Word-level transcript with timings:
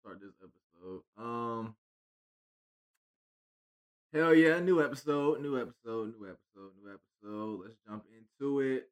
start 0.00 0.20
this 0.20 0.34
episode. 0.40 1.02
Um, 1.18 1.74
hell 4.12 4.34
yeah, 4.34 4.60
new 4.60 4.82
episode, 4.82 5.40
new 5.42 5.60
episode, 5.60 6.14
new 6.18 6.26
episode, 6.26 6.72
new 6.82 6.90
episode. 6.90 7.60
Let's 7.64 7.76
jump 7.86 8.04
into 8.16 8.60
it. 8.60 8.88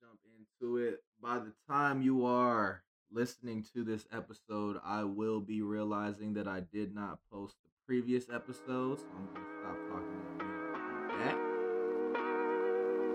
Jump 0.00 0.18
into 0.38 0.78
it. 0.78 1.02
By 1.22 1.38
the 1.38 1.52
time 1.68 2.02
you 2.02 2.26
are 2.26 2.82
listening 3.12 3.64
to 3.74 3.84
this 3.84 4.06
episode, 4.12 4.80
I 4.84 5.04
will 5.04 5.40
be 5.40 5.62
realizing 5.62 6.34
that 6.34 6.48
I 6.48 6.60
did 6.72 6.94
not 6.94 7.20
post 7.32 7.56
the 7.62 7.70
previous 7.86 8.24
episode, 8.32 8.98
so 8.98 9.06
I'm 9.16 9.26
gonna 9.32 9.46
stop 9.60 9.76
talking 9.88 10.22
about 10.36 11.18
that. 11.18 11.54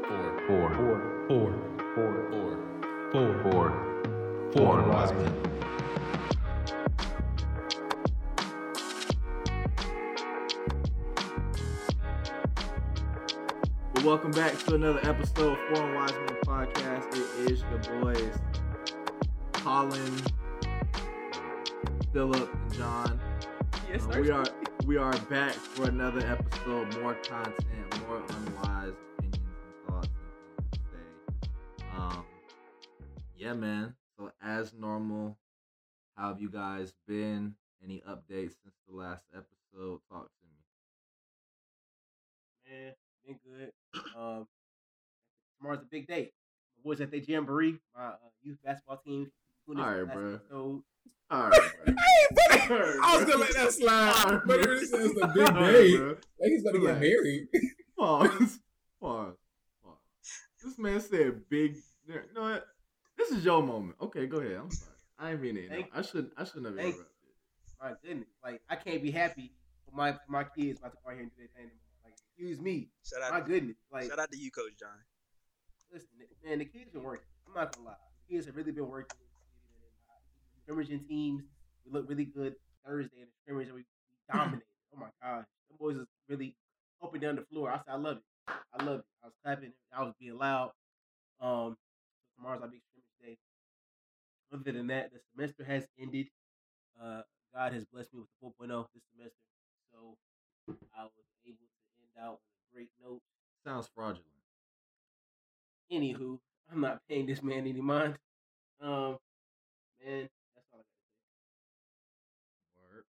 Four. 0.10 0.28
Four. 0.48 0.70
Four. 1.28 1.54
Four. 1.96 2.30
Four. 2.32 2.58
Four. 3.12 3.52
Four. 3.52 4.52
Four. 4.54 4.90
Wise 4.90 5.12
men. 5.12 5.50
Well, 14.00 14.08
welcome 14.08 14.32
back 14.32 14.58
to 14.66 14.76
another 14.76 15.00
episode 15.04 15.58
of 15.58 15.78
Four 15.78 15.88
Unwise 15.88 16.12
Men 16.14 16.38
Podcast. 16.46 17.08
It 17.14 17.52
is 17.52 17.62
your 17.64 18.02
boys, 18.02 18.38
Colin, 19.54 20.16
Philip, 22.14 22.54
and 22.54 22.74
John. 22.74 23.20
Yes, 23.92 24.06
Uh, 24.06 24.12
sir. 24.14 24.22
we 24.22 24.30
are 24.32 24.46
we 24.86 24.98
are 24.98 25.18
back 25.30 25.52
for 25.54 25.88
another 25.90 26.20
episode. 26.26 26.98
More 27.02 27.16
content, 27.16 28.08
more 28.08 28.22
unwise 28.30 28.94
opinions 29.18 29.58
and 29.66 29.88
thoughts 29.88 30.08
and 30.08 30.32
things 30.58 30.72
to 30.72 30.80
say. 31.82 31.88
Um, 31.98 32.26
yeah, 33.36 33.54
man. 33.54 33.96
So 34.18 34.32
as 34.42 34.74
normal, 34.74 35.38
how 36.16 36.30
have 36.30 36.42
you 36.42 36.50
guys 36.50 36.94
been? 37.08 37.56
Any 37.84 38.02
updates 38.08 38.56
since 38.62 38.76
the 38.88 38.96
last 38.96 39.24
episode? 39.34 40.02
Talk 40.10 40.30
to 40.30 40.46
me. 40.48 40.58
Man, 42.70 42.94
been 43.30 43.40
good. 43.46 43.72
Um, 44.18 44.48
tomorrow's 45.58 45.82
a 45.82 45.88
big 45.90 46.08
day. 46.08 46.32
My 46.78 46.90
boys 46.90 47.02
at 47.02 47.12
the 47.12 47.20
jamboree, 47.20 47.78
my 47.96 48.06
uh, 48.08 48.16
youth 48.42 48.58
basketball 48.64 48.98
team. 49.06 49.32
All 49.70 49.76
right, 49.76 50.04
bro. 50.14 50.34
episode. 50.36 50.82
All 51.32 51.50
right, 51.50 51.72
bro. 52.68 52.96
I 53.04 53.18
was 53.18 53.26
gonna 53.26 53.38
let 53.38 53.54
that 53.54 53.72
slide, 53.72 54.42
but 54.46 54.60
it 54.60 54.66
really 54.66 54.86
says 54.86 55.14
the 55.14 55.28
big 55.28 55.46
day. 55.48 55.98
bro. 55.98 56.08
Like 56.40 56.50
he's 56.50 56.64
gonna 56.64 56.80
get 56.80 56.86
Relax. 56.86 57.02
married. 57.02 57.48
Pause. 58.00 58.60
Pause. 59.00 59.36
Pause. 59.84 59.98
This 60.64 60.80
man 60.80 61.00
said 61.00 61.42
big. 61.50 61.76
You 62.08 62.16
know 62.34 62.42
what? 62.42 62.66
This 63.18 63.32
is 63.32 63.46
your 63.46 63.62
moment. 63.62 63.96
Okay, 64.02 64.26
go 64.26 64.38
ahead. 64.38 64.58
I'm 64.60 64.72
sorry. 64.72 64.96
I 65.20 65.32
ain't 65.32 65.42
mean 65.42 65.58
it. 65.58 65.70
Thank 65.70 65.88
I 65.94 66.02
shouldn't. 66.02 66.32
I 66.36 66.46
shouldn't 66.46 66.66
have 66.66 66.78
interrupted. 66.78 67.06
My 67.80 67.92
goodness, 68.04 68.28
like 68.44 68.62
I 68.70 68.76
can't 68.76 69.04
be 69.04 69.12
happy 69.12 69.52
for 69.86 69.96
my 69.96 70.14
for 70.14 70.32
my 70.32 70.46
kids 70.46 70.80
about 70.80 70.94
to 70.94 70.98
go 71.04 71.12
out 71.12 71.14
here 71.14 71.24
and 71.24 71.32
do 71.32 71.38
their 71.38 71.48
thing. 71.56 71.72
Excuse 72.40 72.62
me. 72.62 72.88
Shout 73.04 73.20
My 73.32 73.40
out, 73.40 73.48
goodness, 73.48 73.76
like 73.92 74.08
shout 74.08 74.20
out 74.20 74.32
to 74.32 74.38
you, 74.38 74.50
Coach 74.50 74.72
John. 74.80 74.90
listen, 75.92 76.08
man, 76.46 76.60
the 76.60 76.66
kids 76.66 76.90
been 76.90 77.04
working. 77.04 77.26
I'm 77.48 77.54
not 77.54 77.76
gonna 77.76 77.88
lie, 77.88 77.96
the 78.28 78.34
kids 78.34 78.46
have 78.48 78.56
really 78.56 78.72
been 78.72 78.88
working. 78.88 79.18
Scrimmaging 80.64 81.04
teams, 81.10 81.44
we 81.86 81.92
look 81.92 82.08
really 82.08 82.26
good 82.26 82.56
Thursday 82.86 83.18
in 83.18 83.26
the 83.26 83.32
scrimmage, 83.44 83.68
and 83.68 83.76
we, 83.76 83.82
we 83.84 84.16
dominated. 84.34 84.64
oh 84.96 85.00
my 85.00 85.08
gosh, 85.22 85.46
the 85.70 85.78
boys 85.78 85.98
is 85.98 86.08
really 86.30 86.56
up 87.04 87.12
and 87.14 87.22
down 87.22 87.36
the 87.36 87.44
floor. 87.52 87.72
I 87.72 87.78
said, 87.78 87.92
I 87.94 87.96
love 87.98 88.18
it. 88.18 88.24
I 88.48 88.84
love 88.84 89.00
it. 89.00 89.06
I 89.24 89.28
was 89.28 89.34
clapping. 89.44 89.74
I 89.94 90.04
was 90.04 90.14
being 90.20 90.38
loud. 90.38 90.72
Um, 91.42 91.76
tomorrow's 92.38 92.62
our 92.62 92.68
big 92.70 92.82
scrimmage 92.88 93.36
day. 93.36 93.38
Other 94.54 94.72
than 94.72 94.88
that, 94.88 95.12
the 95.12 95.20
semester 95.36 95.66
has 95.66 95.86
ended. 96.00 96.28
Uh, 97.02 97.22
God 97.54 97.74
has 97.74 97.84
blessed 97.92 98.14
me 98.14 98.22
with 98.22 98.30
the 98.60 98.66
4.0 98.68 98.86
this 98.94 99.04
semester, 99.14 99.36
so 99.92 100.16
I 100.68 100.72
was 100.72 100.78
able 100.96 101.04
to 101.14 101.20
end 101.20 101.29
out 102.22 102.40
on 102.44 102.56
a 102.60 102.74
great 102.74 102.90
note. 103.04 103.22
Sounds 103.64 103.90
fraudulent. 103.94 104.26
Anywho, 105.92 106.40
I'm 106.72 106.82
not 106.82 107.02
paying 107.10 107.26
this 107.26 107.42
man 107.42 107.66
any 107.68 107.82
mind. 107.82 108.18
Um, 108.82 109.18
man, 110.04 110.30
that's 110.56 110.68
all 110.72 110.80
I 110.80 110.84
gotta 110.84 110.86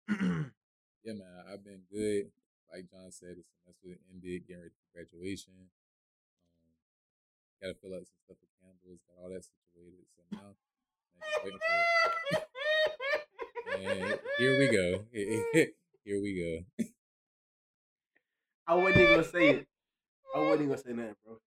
say. 0.08 0.16
Word. 0.16 0.46
Yeah, 1.02 1.14
man, 1.14 1.44
I've 1.50 1.64
been 1.64 1.80
good. 1.90 2.30
Like 2.70 2.90
John 2.90 3.10
said, 3.10 3.36
the 3.40 3.44
semester 3.64 3.98
ended, 4.12 4.46
getting 4.46 4.60
ready 4.62 4.76
for 4.76 4.92
graduation. 4.92 5.54
Um, 5.56 6.76
got 7.62 7.68
to 7.68 7.74
fill 7.80 7.96
out 7.96 8.04
some 8.04 8.20
stuff 8.28 8.36
with 8.36 8.52
Campbell's, 8.60 9.00
got 9.08 9.16
all 9.16 9.32
that 9.32 9.40
situated. 9.40 10.04
So 10.12 10.20
now, 10.28 10.52
man, 13.80 14.20
here 14.38 14.58
we 14.60 14.68
go. 14.68 15.08
Here 16.04 16.20
we 16.20 16.64
go. 16.78 16.84
I 18.70 18.74
wasn't 18.74 18.98
even 18.98 19.14
gonna 19.16 19.24
say 19.24 19.48
it. 19.48 19.66
I 20.32 20.38
wasn't 20.42 20.54
even 20.54 20.68
gonna 20.68 20.78
say 20.78 20.92
that, 20.92 21.16
bro. 21.24 21.38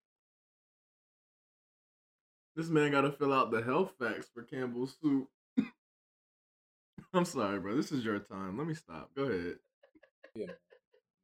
This 2.54 2.68
man 2.68 2.92
got 2.92 3.00
to 3.00 3.12
fill 3.12 3.32
out 3.32 3.50
the 3.50 3.62
health 3.62 3.94
facts 3.98 4.28
for 4.32 4.42
Campbell's 4.42 4.94
soup. 5.00 5.26
I'm 7.14 7.24
sorry, 7.24 7.58
bro. 7.60 7.74
This 7.74 7.92
is 7.92 8.04
your 8.04 8.18
time. 8.18 8.58
Let 8.58 8.66
me 8.66 8.74
stop. 8.74 9.08
Go 9.16 9.22
ahead. 9.22 9.56
Yeah. 10.34 10.52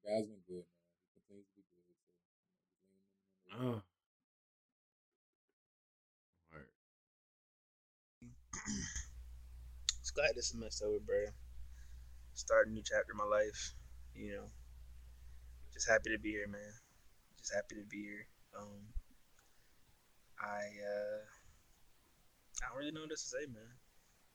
Guys 0.03 0.25
been 0.25 0.41
good, 0.49 0.65
man. 0.65 0.89
He 1.05 1.21
continues 1.21 1.47
to 1.47 1.55
be 1.55 1.65
good. 1.69 1.93
So, 3.45 3.59
you 3.59 3.61
know, 3.61 3.61
just 3.61 3.61
lean 3.61 3.61
on 3.61 3.75
him. 3.75 3.77
Oh. 3.77 3.83
Just 10.01 10.15
glad 10.15 10.31
this 10.35 10.49
semester 10.49 10.87
over, 10.87 11.01
bro. 11.01 11.27
Start 12.33 12.69
a 12.69 12.71
new 12.71 12.83
chapter 12.83 13.13
in 13.13 13.19
my 13.19 13.25
life. 13.25 13.75
You 14.15 14.33
know, 14.33 14.51
just 15.81 15.89
happy 15.89 16.13
to 16.13 16.21
be 16.21 16.37
here, 16.37 16.45
man. 16.45 16.77
Just 17.41 17.57
happy 17.57 17.81
to 17.81 17.89
be 17.89 18.05
here. 18.05 18.29
Um, 18.53 18.85
I 20.37 20.61
uh, 20.77 21.25
I 22.61 22.69
don't 22.69 22.77
really 22.77 22.93
know 22.93 23.09
what 23.09 23.17
else 23.17 23.25
to 23.25 23.41
say, 23.41 23.49
man. 23.49 23.65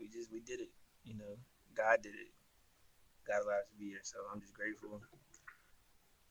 We 0.02 0.10
just 0.10 0.34
we 0.34 0.42
did 0.42 0.58
it. 0.58 0.74
You 1.06 1.14
know, 1.14 1.38
God 1.78 2.02
did 2.02 2.18
it. 2.18 2.34
God 3.30 3.46
allowed 3.46 3.62
us 3.62 3.70
to 3.70 3.78
be 3.78 3.94
here, 3.94 4.02
so 4.02 4.18
I'm 4.34 4.42
just 4.42 4.58
grateful. 4.58 5.06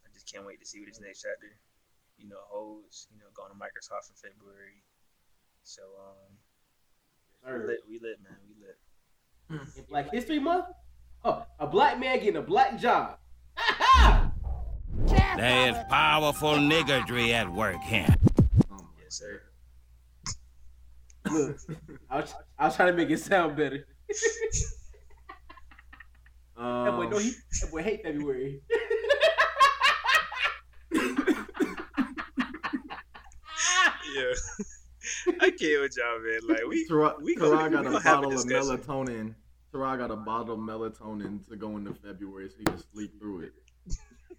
I 0.02 0.10
just 0.10 0.26
can't 0.26 0.42
wait 0.42 0.58
to 0.58 0.66
see 0.66 0.82
what 0.82 0.90
this 0.90 0.98
next 0.98 1.22
chapter, 1.22 1.54
you 2.18 2.26
know, 2.26 2.42
holds. 2.50 3.06
You 3.14 3.22
know, 3.22 3.30
going 3.38 3.54
to 3.54 3.58
Microsoft 3.58 4.10
in 4.10 4.18
February. 4.18 4.82
So 5.62 5.82
um, 5.94 6.34
we 7.46 7.70
lit, 7.70 7.86
we 7.86 8.02
lit, 8.02 8.18
man, 8.18 8.34
we 8.50 8.58
lit. 8.58 8.82
In 9.78 9.84
Black 9.86 10.10
History 10.10 10.42
Month, 10.42 10.74
oh, 11.22 11.46
a 11.60 11.68
black 11.68 12.02
man 12.02 12.18
getting 12.18 12.42
a 12.42 12.42
black 12.42 12.82
job. 12.82 13.22
There 15.36 15.70
is 15.70 15.76
powerful 15.88 16.54
niggardry 16.54 17.30
at 17.32 17.52
work 17.52 17.80
here. 17.82 18.06
Oh 18.70 18.76
my 18.76 18.84
Yes, 19.02 19.14
sir. 19.18 19.42
Look, 21.30 21.58
I 22.10 22.16
was, 22.20 22.34
I 22.58 22.64
was 22.66 22.76
trying 22.76 22.92
to 22.92 22.96
make 22.96 23.10
it 23.10 23.18
sound 23.18 23.56
better. 23.56 23.86
Um, 26.56 26.84
That 26.84 26.92
boy, 26.96 27.08
no, 27.08 27.18
he, 27.18 27.32
that 27.62 27.70
boy 27.70 27.82
hate 27.82 28.02
February. 28.02 28.60
Yeah. 34.14 34.32
I 35.40 35.50
can't 35.50 35.80
with 35.82 35.96
y'all, 35.96 36.20
man. 36.20 36.40
Like 36.48 36.66
we, 36.68 36.86
Tara, 36.86 37.14
we 37.20 37.34
Tara 37.34 37.50
gonna- 37.50 37.70
got 37.70 37.80
we 37.82 37.86
a 37.88 37.90
gonna 37.92 38.00
have 38.02 38.18
a 38.18 38.22
bottle 38.22 38.32
of 38.38 38.46
discussion. 38.48 38.78
melatonin. 38.78 39.34
Tara 39.72 39.98
got 39.98 40.10
a 40.10 40.16
bottle 40.16 40.54
of 40.54 40.60
melatonin 40.60 41.46
to 41.48 41.56
go 41.56 41.76
into 41.76 41.94
February 41.94 42.48
so 42.48 42.54
he 42.58 42.64
can 42.64 42.78
sleep 42.92 43.18
through 43.18 43.40
it. 43.40 43.52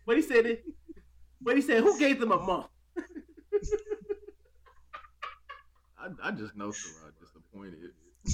But 0.05 0.17
he 0.17 0.21
said 0.21 0.45
it. 0.45 0.63
But 1.41 1.55
he 1.55 1.61
said, 1.61 1.81
who 1.83 1.97
gave 1.99 2.19
them 2.19 2.31
a 2.31 2.39
month? 2.39 2.67
I, 5.97 6.09
I 6.23 6.31
just 6.31 6.55
know 6.55 6.71
Tara 6.71 7.11
disappointed. 7.19 7.91
yeah. 8.25 8.33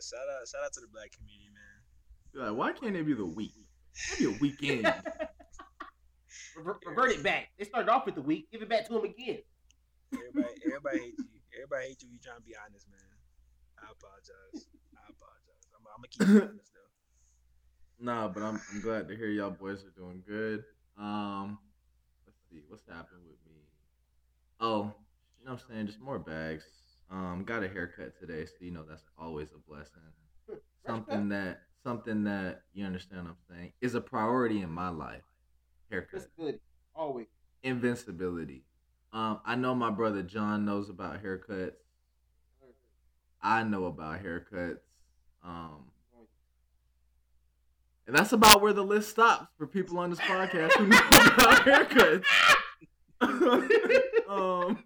Shout 0.00 0.28
out, 0.28 0.48
shout 0.48 0.64
out 0.64 0.72
to 0.74 0.80
the 0.80 0.88
black 0.92 1.12
community, 1.12 1.50
man. 1.52 1.80
You're 2.32 2.44
like, 2.48 2.56
why 2.56 2.72
can't 2.72 2.96
it 2.96 3.04
be 3.06 3.14
the 3.14 3.24
week? 3.24 3.52
Maybe 4.12 4.24
a 4.34 4.38
weekend. 4.40 4.84
Rever- 6.56 6.80
revert 6.86 7.10
it 7.12 7.22
back. 7.22 7.48
They 7.58 7.64
started 7.64 7.90
off 7.90 8.06
with 8.06 8.14
the 8.14 8.22
week. 8.22 8.50
Give 8.50 8.62
it 8.62 8.68
back 8.68 8.86
to 8.88 8.94
them 8.94 9.04
again. 9.04 9.38
Everybody, 10.12 10.54
everybody 10.66 10.98
hates 10.98 11.18
you. 11.18 11.24
Everybody 11.54 11.86
hates 11.88 12.02
you. 12.02 12.08
You 12.10 12.18
trying 12.22 12.38
to 12.38 12.42
be 12.42 12.54
honest, 12.56 12.88
man. 12.90 13.00
I 13.80 13.84
apologize. 13.92 14.66
I 14.96 14.98
apologize. 15.08 15.66
I'm, 15.72 15.86
I'm 15.88 16.00
gonna 16.00 16.08
keep 16.08 16.28
you 16.28 16.42
honest 16.48 16.72
though. 16.72 16.75
Nah, 18.00 18.28
but 18.28 18.42
I'm 18.42 18.60
I'm 18.72 18.80
glad 18.80 19.08
to 19.08 19.16
hear 19.16 19.28
y'all 19.28 19.50
boys 19.50 19.84
are 19.84 20.00
doing 20.00 20.22
good. 20.26 20.64
Um, 20.98 21.58
let's 22.26 22.38
see 22.50 22.60
what's 22.68 22.84
happened 22.86 23.20
with 23.26 23.38
me. 23.46 23.60
Oh, 24.60 24.92
you 25.38 25.46
know 25.46 25.52
what 25.52 25.62
I'm 25.68 25.74
saying? 25.74 25.86
Just 25.86 26.00
more 26.00 26.18
bags. 26.18 26.64
Um, 27.10 27.44
got 27.46 27.62
a 27.62 27.68
haircut 27.68 28.18
today, 28.18 28.44
so 28.46 28.54
you 28.60 28.72
know 28.72 28.84
that's 28.88 29.04
always 29.18 29.48
a 29.52 29.70
blessing. 29.70 30.02
Something 30.86 31.28
that 31.30 31.60
something 31.84 32.24
that 32.24 32.62
you 32.72 32.84
understand 32.84 33.22
what 33.24 33.30
I'm 33.30 33.56
saying 33.56 33.72
is 33.80 33.94
a 33.94 34.00
priority 34.00 34.62
in 34.62 34.70
my 34.70 34.88
life. 34.88 35.22
Haircut. 35.90 36.26
Good. 36.38 36.58
Always. 36.94 37.26
invincibility. 37.62 38.64
Um, 39.12 39.40
I 39.44 39.54
know 39.54 39.74
my 39.74 39.90
brother 39.90 40.22
John 40.22 40.64
knows 40.64 40.88
about 40.90 41.22
haircuts. 41.22 41.74
I 43.42 43.62
know 43.62 43.84
about 43.84 44.22
haircuts. 44.24 44.80
Um, 45.44 45.90
and 48.06 48.14
that's 48.16 48.32
about 48.32 48.62
where 48.62 48.72
the 48.72 48.84
list 48.84 49.10
stops 49.10 49.48
for 49.58 49.66
people 49.66 49.98
on 49.98 50.10
this 50.10 50.20
podcast 50.20 50.72
who 50.74 50.86
know 50.86 50.98
about 51.34 51.64
haircuts. 51.64 52.24
um, 54.28 54.78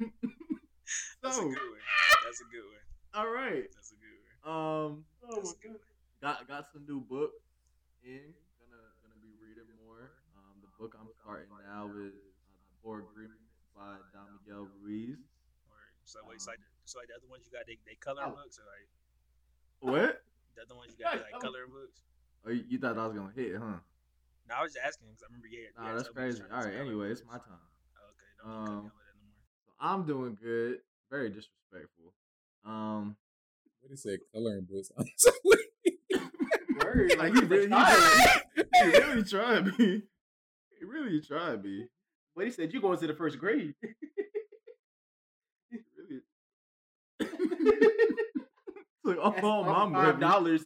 That's 1.23 1.39
a 1.39 1.43
good 1.43 1.59
one. 1.59 1.81
That's 2.25 2.41
a 2.41 2.49
good 2.51 2.65
one. 2.65 2.85
all 3.15 3.31
right. 3.31 3.65
That's 3.75 3.93
a 3.93 3.99
good 4.01 4.17
one. 4.23 4.55
Um, 4.55 5.05
That's 5.29 5.53
a 5.53 5.57
good 5.69 5.77
got 6.23 6.47
got 6.49 6.67
some 6.73 6.85
new 6.89 7.01
book 7.01 7.33
in. 8.05 8.33
Gonna 8.61 8.81
gonna 9.03 9.21
be 9.21 9.33
reading 9.43 9.69
more. 9.85 10.13
Um, 10.37 10.57
the 10.63 10.69
book 10.79 10.95
I'm 10.99 11.09
starting 11.23 11.49
now 11.67 11.87
is 11.93 12.13
uh, 12.15 12.55
The 12.69 12.77
Four 12.83 13.05
Agreements 13.11 13.45
by 13.77 13.97
Don 14.13 14.29
Miguel 14.41 14.69
Ruiz. 14.81 15.19
Or 15.69 15.77
so 16.05 16.21
wait, 16.29 16.41
so 16.41 16.53
like, 16.53 16.61
so 16.85 16.99
like 16.99 17.09
the 17.09 17.17
other 17.21 17.29
ones 17.29 17.45
you 17.49 17.53
got, 17.53 17.67
they, 17.67 17.77
they 17.87 17.97
color 18.01 18.23
Oh. 18.25 18.33
books 18.37 18.57
or 18.61 18.65
like 18.69 18.89
What? 19.81 20.23
the 20.57 20.63
other 20.65 20.77
ones 20.77 20.93
you 20.97 21.05
got, 21.05 21.21
like 21.21 21.37
color 21.41 21.67
books. 21.69 22.01
Oh, 22.47 22.51
you, 22.51 22.65
you 22.69 22.79
thought 22.79 22.99
I 22.99 23.07
was 23.07 23.17
gonna 23.17 23.33
hit, 23.35 23.53
huh? 23.57 23.79
No, 24.49 24.55
I 24.59 24.63
was 24.63 24.73
just 24.73 24.85
asking 24.85 25.09
because 25.09 25.23
I 25.23 25.27
remember 25.27 25.49
yeah. 25.49 25.69
Nah, 25.79 25.97
that's 25.97 26.09
crazy. 26.09 26.43
All 26.53 26.63
right. 26.65 26.75
Anyway, 26.75 27.11
it's 27.11 27.23
my 27.25 27.35
time. 27.35 27.63
Okay, 28.11 28.31
don't 28.43 28.51
um, 28.51 28.65
cut 28.67 28.75
me 28.75 28.81
off 28.81 28.91
with 28.91 29.05
that 29.07 29.15
no 29.15 29.25
more. 29.29 29.45
So 29.65 29.71
I'm 29.81 30.07
doing 30.07 30.39
good. 30.43 30.79
Very 31.11 31.29
disrespectful. 31.29 32.15
Um, 32.65 33.17
What 33.81 33.91
did 33.91 33.91
he 33.91 33.97
said, 33.97 34.19
coloring 34.33 34.67
books. 34.69 34.91
I'm 34.99 35.07
so 35.17 35.31
Word, 36.85 37.11
like 37.11 37.19
like 37.19 37.35
he 37.35 37.41
you 37.41 37.47
really, 37.47 37.63
he 37.63 37.69
tried. 37.69 37.97
really, 38.57 38.67
he 38.75 38.87
really 38.99 39.23
tried 39.23 39.67
me. 39.79 40.03
He 40.79 40.85
really 40.85 41.21
tried 41.21 41.63
me. 41.63 41.87
But 42.35 42.47
he 42.47 42.51
said 42.51 42.73
you 42.73 42.81
going 42.81 42.99
to 42.99 43.07
the 43.07 43.15
first 43.15 43.39
grade. 43.39 43.75
He 45.71 45.79
really. 45.97 46.23
Took 49.07 49.19
all 49.45 49.65
my 49.65 49.93
five 49.93 50.19
dollars. 50.19 50.65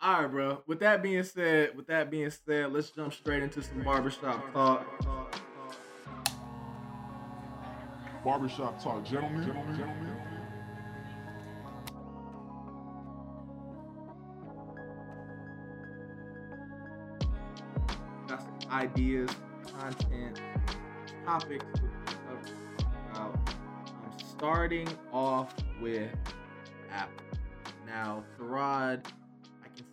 All 0.00 0.22
right, 0.22 0.30
bro. 0.30 0.62
With 0.68 0.78
that 0.80 1.02
being 1.02 1.24
said, 1.24 1.76
with 1.76 1.88
that 1.88 2.08
being 2.08 2.30
said, 2.30 2.72
let's 2.72 2.90
jump 2.90 3.12
straight 3.12 3.42
into 3.42 3.60
some 3.60 3.82
barbershop 3.82 4.52
talk. 4.52 4.86
Barbershop 8.24 8.80
talk, 8.80 9.04
gentlemen. 9.04 9.44
gentlemen, 9.44 9.76
gentlemen. 9.76 10.16
Got 18.28 18.40
some 18.40 18.70
ideas, 18.70 19.30
content, 19.80 20.40
topics 21.24 21.64
we 21.74 21.88
can 21.88 22.18
cover 22.28 22.54
about. 23.10 23.36
I'm 23.48 24.18
starting 24.30 24.88
off 25.12 25.52
with 25.80 26.12
Apple. 26.92 27.24
Now, 27.84 28.22
Tarad, 28.38 29.04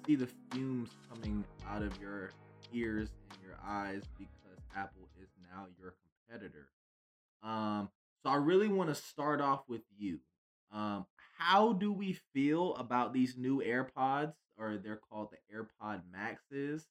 see 0.05 0.15
the 0.15 0.29
fumes 0.51 0.89
coming 1.09 1.43
out 1.67 1.81
of 1.81 1.99
your 1.99 2.31
ears 2.73 3.09
and 3.31 3.39
your 3.43 3.57
eyes 3.63 4.03
because 4.17 4.59
Apple 4.75 5.09
is 5.21 5.29
now 5.51 5.65
your 5.79 5.95
competitor. 6.27 6.67
Um, 7.41 7.89
so 8.23 8.29
I 8.29 8.35
really 8.35 8.67
want 8.67 8.89
to 8.89 8.95
start 8.95 9.41
off 9.41 9.63
with 9.67 9.81
you. 9.97 10.19
Um, 10.71 11.05
how 11.37 11.73
do 11.73 11.91
we 11.91 12.19
feel 12.33 12.75
about 12.75 13.13
these 13.13 13.35
new 13.37 13.61
AirPods, 13.61 14.33
or 14.57 14.77
they're 14.77 14.99
called 15.09 15.29
the 15.31 15.55
AirPod 15.55 16.01
Maxes? 16.11 16.85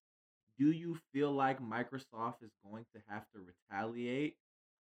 Do 0.59 0.71
you 0.71 0.99
feel 1.13 1.33
like 1.33 1.61
Microsoft 1.61 2.43
is 2.43 2.53
going 2.65 2.85
to 2.95 3.01
have 3.09 3.25
to 3.33 3.41
retaliate? 3.41 4.37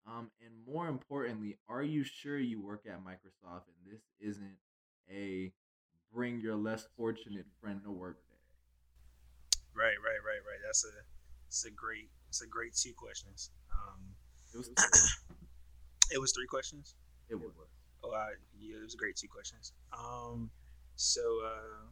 Um, 0.05 0.31
and 0.43 0.51
more 0.67 0.87
importantly, 0.87 1.57
are 1.69 1.83
you 1.83 2.03
sure 2.03 2.37
you 2.37 2.61
work 2.61 2.83
at 2.87 3.03
Microsoft 3.03 3.63
and 3.67 3.93
this 3.93 4.01
isn't 4.19 4.57
a 5.09 5.51
bring 6.13 6.39
your 6.41 6.55
less 6.55 6.87
fortunate 6.97 7.45
friend 7.61 7.81
to 7.83 7.91
work 7.91 8.17
day? 8.27 8.35
Right, 9.73 9.95
right, 10.03 10.21
right, 10.25 10.41
right. 10.45 10.59
That's 10.65 10.83
a, 10.85 10.89
it's 11.47 11.65
a 11.65 11.71
great, 11.71 12.09
it's 12.29 12.41
a 12.41 12.47
great 12.47 12.75
two 12.75 12.93
questions. 12.95 13.51
Um, 13.71 14.15
It 14.53 14.57
was 14.57 14.69
it 16.11 16.19
was 16.19 16.33
three 16.33 16.47
questions. 16.47 16.95
it 17.29 17.35
was. 17.35 17.51
Oh, 18.03 18.11
I, 18.13 18.31
yeah, 18.59 18.77
it 18.77 18.83
was 18.83 18.95
a 18.95 18.97
great 18.97 19.15
two 19.15 19.27
questions. 19.27 19.73
Um, 19.93 20.49
so 20.95 21.21
uh, 21.45 21.85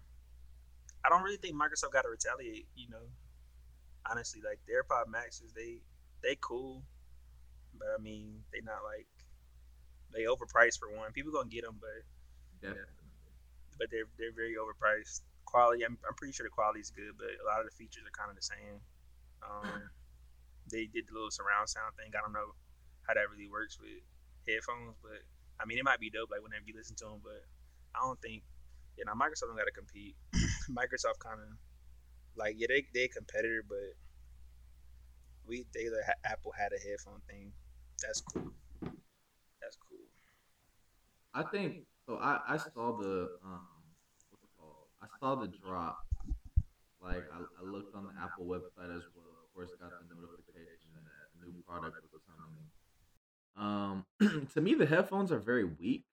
I 1.06 1.10
don't 1.10 1.24
really 1.24 1.38
think 1.38 1.56
Microsoft 1.56 1.94
got 1.94 2.02
to 2.02 2.10
retaliate. 2.10 2.68
You 2.76 2.90
know, 2.90 3.08
honestly, 4.10 4.42
like 4.44 4.60
their 4.68 4.84
AirPod 4.84 5.08
Maxes, 5.08 5.54
they 5.54 5.82
they 6.24 6.36
cool, 6.42 6.84
but 7.78 7.88
I 7.98 8.02
mean, 8.02 8.44
they 8.52 8.60
not 8.62 8.84
like 8.84 9.08
they 10.12 10.24
overpriced 10.24 10.80
for 10.80 10.90
one. 10.90 11.12
People 11.14 11.32
gonna 11.32 11.48
get 11.50 11.64
them, 11.64 11.78
but 11.80 12.04
Definitely. 12.62 12.99
But 13.80 13.88
they're 13.90 14.12
they're 14.20 14.36
very 14.36 14.60
overpriced. 14.60 15.24
Quality, 15.48 15.82
I'm, 15.82 15.98
I'm 16.06 16.14
pretty 16.14 16.36
sure 16.36 16.46
the 16.46 16.54
quality 16.54 16.84
is 16.84 16.94
good, 16.94 17.18
but 17.18 17.34
a 17.34 17.46
lot 17.50 17.64
of 17.64 17.66
the 17.66 17.74
features 17.74 18.06
are 18.06 18.14
kind 18.14 18.30
of 18.30 18.38
the 18.38 18.46
same. 18.46 18.78
Um, 19.42 19.90
they 20.70 20.86
did 20.86 21.10
the 21.10 21.14
little 21.18 21.34
surround 21.34 21.66
sound 21.72 21.98
thing. 21.98 22.14
I 22.14 22.22
don't 22.22 22.36
know 22.36 22.54
how 23.08 23.18
that 23.18 23.26
really 23.34 23.50
works 23.50 23.82
with 23.82 24.06
headphones, 24.46 24.94
but 25.02 25.26
I 25.58 25.66
mean, 25.66 25.82
it 25.82 25.88
might 25.88 25.98
be 25.98 26.14
dope 26.14 26.30
like 26.30 26.46
whenever 26.46 26.68
you 26.70 26.78
listen 26.78 26.94
to 27.02 27.06
them. 27.10 27.26
But 27.26 27.42
I 27.98 28.06
don't 28.06 28.22
think, 28.22 28.46
you 28.94 29.10
know, 29.10 29.18
Microsoft 29.18 29.50
don't 29.50 29.58
got 29.58 29.66
to 29.66 29.74
compete. 29.74 30.14
Microsoft 30.70 31.18
kind 31.18 31.42
of 31.42 31.50
like 32.38 32.56
yeah, 32.62 32.70
they 32.70 32.86
they 32.94 33.10
a 33.10 33.10
competitor, 33.10 33.66
but 33.66 33.98
we 35.50 35.66
they 35.74 35.90
let 35.90 36.06
ha- 36.06 36.22
Apple 36.30 36.54
had 36.54 36.70
a 36.70 36.80
headphone 36.80 37.26
thing. 37.26 37.52
That's 38.06 38.22
cool. 38.22 38.54
That's 39.62 39.78
cool. 39.82 40.06
I 41.34 41.44
think 41.44 41.89
so. 42.10 42.18
I 42.18 42.40
I 42.48 42.58
saw 42.58 42.98
the 42.98 43.30
um 43.46 43.68
what's 44.30 44.44
it 44.44 44.50
called? 44.58 44.90
I 45.02 45.08
saw 45.20 45.36
the 45.36 45.48
drop. 45.48 46.00
Like 47.02 47.24
I, 47.32 47.38
I 47.62 47.72
looked 47.72 47.96
on 47.96 48.04
the 48.04 48.22
Apple 48.22 48.46
website 48.46 48.96
as 48.96 49.04
well. 49.16 49.30
Of 49.46 49.54
course, 49.54 49.70
got 49.80 49.92
the 50.10 50.16
notification 50.16 50.90
that 50.96 51.46
new 51.46 51.54
product 51.66 51.98
was 52.12 52.22
coming. 52.28 52.66
Um, 53.56 54.48
to 54.54 54.62
me, 54.62 54.74
the 54.74 54.86
headphones 54.86 55.32
are 55.32 55.40
very 55.40 55.64
weak. 55.64 56.04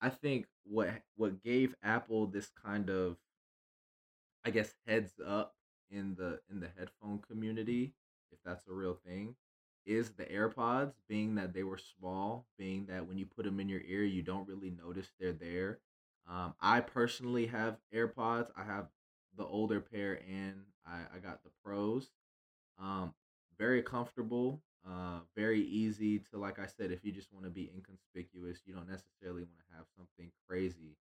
I 0.00 0.10
think 0.10 0.46
what 0.64 0.90
what 1.16 1.42
gave 1.42 1.74
Apple 1.82 2.26
this 2.26 2.50
kind 2.64 2.88
of, 2.88 3.16
I 4.44 4.50
guess, 4.50 4.72
heads 4.86 5.12
up 5.26 5.54
in 5.90 6.14
the 6.14 6.40
in 6.50 6.60
the 6.60 6.70
headphone 6.78 7.18
community, 7.18 7.92
if 8.32 8.38
that's 8.44 8.66
a 8.68 8.72
real 8.72 8.98
thing, 9.06 9.34
is 9.86 10.10
the 10.10 10.24
AirPods, 10.24 10.92
being 11.08 11.36
that 11.36 11.54
they 11.54 11.62
were 11.62 11.78
small, 11.78 12.46
being 12.58 12.86
that 12.86 13.06
when 13.06 13.18
you 13.18 13.26
put 13.26 13.44
them 13.44 13.60
in 13.60 13.68
your 13.68 13.82
ear, 13.86 14.02
you 14.02 14.22
don't 14.22 14.48
really 14.48 14.70
notice 14.70 15.06
they're 15.18 15.32
there. 15.32 15.78
Um, 16.28 16.54
I 16.60 16.80
personally 16.80 17.46
have 17.46 17.76
AirPods. 17.94 18.48
I 18.56 18.64
have 18.64 18.88
the 19.36 19.44
older 19.44 19.80
pair 19.80 20.20
and 20.28 20.54
I, 20.84 21.00
I 21.14 21.18
got 21.18 21.42
the 21.44 21.50
pros. 21.64 22.08
Um, 22.80 23.14
very 23.58 23.82
comfortable, 23.82 24.60
uh, 24.86 25.20
very 25.36 25.62
easy 25.62 26.18
to, 26.30 26.38
like 26.38 26.58
I 26.58 26.66
said, 26.66 26.90
if 26.90 27.04
you 27.04 27.12
just 27.12 27.32
want 27.32 27.44
to 27.44 27.50
be 27.50 27.70
inconspicuous, 27.74 28.60
you 28.66 28.74
don't 28.74 28.88
necessarily 28.88 29.42
want 29.42 29.58
to 29.70 29.76
have 29.76 29.86
something 29.96 30.30
crazy, 30.48 30.96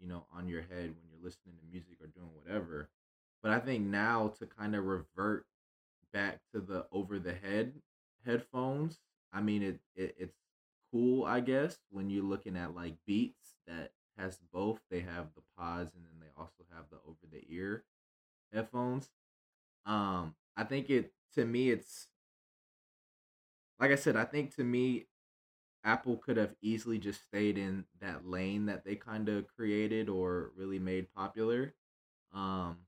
you 0.00 0.08
know, 0.08 0.24
on 0.32 0.48
your 0.48 0.62
head 0.62 0.94
when 0.94 1.08
you're 1.10 1.22
listening 1.22 1.56
to 1.60 1.70
music 1.70 1.96
or 2.00 2.06
doing 2.06 2.30
whatever. 2.32 2.88
But 3.42 3.52
I 3.52 3.58
think 3.58 3.84
now 3.84 4.32
to 4.38 4.46
kind 4.46 4.74
of 4.74 4.84
revert 4.84 5.46
back 6.12 6.38
to 6.54 6.60
the 6.60 6.86
over 6.92 7.18
the 7.18 7.34
head 7.34 7.72
headphones. 8.24 8.98
I 9.32 9.40
mean, 9.40 9.62
it, 9.62 9.80
it 9.96 10.14
it's 10.18 10.36
cool, 10.92 11.24
I 11.24 11.40
guess, 11.40 11.78
when 11.90 12.10
you're 12.10 12.24
looking 12.24 12.56
at 12.56 12.74
like 12.74 12.94
Beats 13.06 13.56
that 13.66 13.92
has 14.18 14.38
both. 14.52 14.80
They 14.90 15.00
have 15.00 15.28
the 15.34 15.42
pods 15.58 15.94
and 15.94 16.04
then 16.04 16.20
they 16.20 16.32
also 16.36 16.64
have 16.74 16.84
the 16.90 16.98
over 17.06 17.26
the 17.30 17.42
ear 17.48 17.84
headphones. 18.52 19.10
Um, 19.86 20.34
I 20.56 20.64
think 20.64 20.90
it 20.90 21.12
to 21.34 21.44
me 21.44 21.70
it's 21.70 22.08
like 23.78 23.90
I 23.90 23.96
said, 23.96 24.16
I 24.16 24.24
think 24.24 24.54
to 24.56 24.64
me 24.64 25.06
Apple 25.84 26.16
could 26.18 26.36
have 26.36 26.54
easily 26.62 26.98
just 26.98 27.22
stayed 27.22 27.58
in 27.58 27.86
that 28.00 28.26
lane 28.26 28.66
that 28.66 28.84
they 28.84 28.96
kind 28.96 29.28
of 29.28 29.46
created 29.56 30.08
or 30.08 30.52
really 30.56 30.78
made 30.78 31.12
popular. 31.14 31.74
Um, 32.32 32.78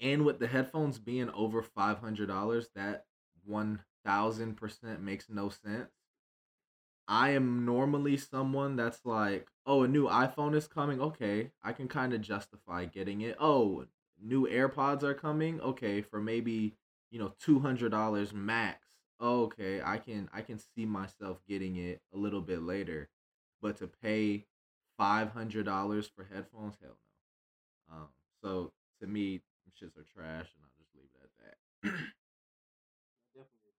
and 0.00 0.24
with 0.24 0.38
the 0.38 0.46
headphones 0.46 0.98
being 0.98 1.30
over 1.30 1.62
five 1.62 1.98
hundred 1.98 2.26
dollars, 2.26 2.68
that 2.74 3.06
one 3.44 3.80
thousand 4.04 4.56
percent 4.56 5.02
makes 5.02 5.28
no 5.28 5.48
sense. 5.48 5.90
I 7.06 7.30
am 7.30 7.64
normally 7.64 8.16
someone 8.16 8.76
that's 8.76 9.04
like, 9.04 9.48
oh, 9.66 9.82
a 9.82 9.88
new 9.88 10.06
iPhone 10.08 10.54
is 10.54 10.66
coming. 10.66 11.00
Okay, 11.00 11.50
I 11.62 11.72
can 11.72 11.88
kind 11.88 12.12
of 12.14 12.20
justify 12.22 12.86
getting 12.86 13.20
it. 13.20 13.36
Oh, 13.38 13.86
new 14.22 14.46
AirPods 14.46 15.02
are 15.02 15.14
coming. 15.14 15.60
Okay, 15.60 16.00
for 16.02 16.20
maybe 16.20 16.74
you 17.10 17.18
know 17.18 17.34
two 17.38 17.60
hundred 17.60 17.90
dollars 17.90 18.32
max. 18.32 18.86
Okay, 19.20 19.82
I 19.82 19.98
can 19.98 20.28
I 20.32 20.40
can 20.42 20.58
see 20.58 20.86
myself 20.86 21.40
getting 21.46 21.76
it 21.76 22.00
a 22.14 22.16
little 22.16 22.40
bit 22.40 22.62
later, 22.62 23.10
but 23.60 23.76
to 23.78 23.86
pay 23.86 24.46
five 24.96 25.30
hundred 25.30 25.66
dollars 25.66 26.08
for 26.08 26.24
headphones, 26.24 26.74
hell 26.80 26.96
no. 27.90 27.96
Um, 27.96 28.08
so 28.42 28.72
to 29.00 29.06
me, 29.06 29.42
shits 29.80 29.96
are 29.98 30.04
trash, 30.04 30.48
and 30.54 30.62
I'll 30.64 30.72
just 30.78 30.94
leave 30.94 31.10
it 31.14 31.22
at 31.22 31.92
that. 31.92 31.98
definitely 33.34 33.74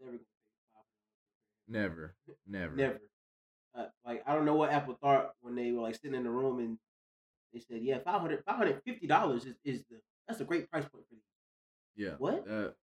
agree. 0.00 0.18
Uh, 0.74 0.80
I'm 0.80 1.55
never 1.68 2.14
gonna 2.26 2.36
pay 2.48 2.54
five 2.54 2.72
never, 2.76 2.76
never, 2.76 2.76
Never. 2.76 3.00
uh, 3.76 3.88
like 4.04 4.22
I 4.26 4.34
don't 4.34 4.44
know 4.44 4.54
what 4.54 4.70
Apple 4.72 4.96
thought 5.00 5.32
when 5.40 5.54
they 5.54 5.72
were 5.72 5.82
like 5.82 5.94
sitting 5.96 6.14
in 6.14 6.24
the 6.24 6.30
room 6.30 6.58
and 6.58 6.78
they 7.52 7.60
said, 7.60 7.82
yeah, 7.82 7.98
500 7.98 8.44
dollars 9.08 9.44
is, 9.44 9.54
is 9.64 9.82
the 9.90 10.00
that's 10.28 10.40
a 10.40 10.44
great 10.44 10.70
price 10.70 10.84
point 10.84 11.04
for 11.08 11.14
these. 11.14 11.22
Yeah. 11.96 12.14
What? 12.18 12.44
That, 12.46 12.74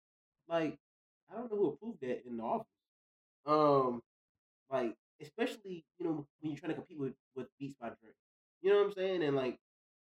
Like 0.48 0.78
I 1.32 1.36
don't 1.38 1.52
know 1.52 1.58
who 1.58 1.68
approved 1.70 2.02
that 2.02 2.26
in 2.28 2.38
the 2.38 2.44
office. 2.44 2.68
Um, 3.46 4.02
like 4.72 4.96
especially 5.22 5.86
you 6.00 6.06
know 6.06 6.26
when 6.42 6.52
you're 6.52 6.60
trying 6.60 6.72
to 6.72 6.76
compete 6.76 7.00
with 7.00 7.14
with 7.36 7.48
Beats 7.60 7.76
by 7.80 7.88
Dre. 7.90 8.12
You 8.62 8.72
know 8.72 8.78
what 8.78 8.88
I'm 8.88 8.94
saying? 8.94 9.24
And 9.24 9.36
like 9.36 9.58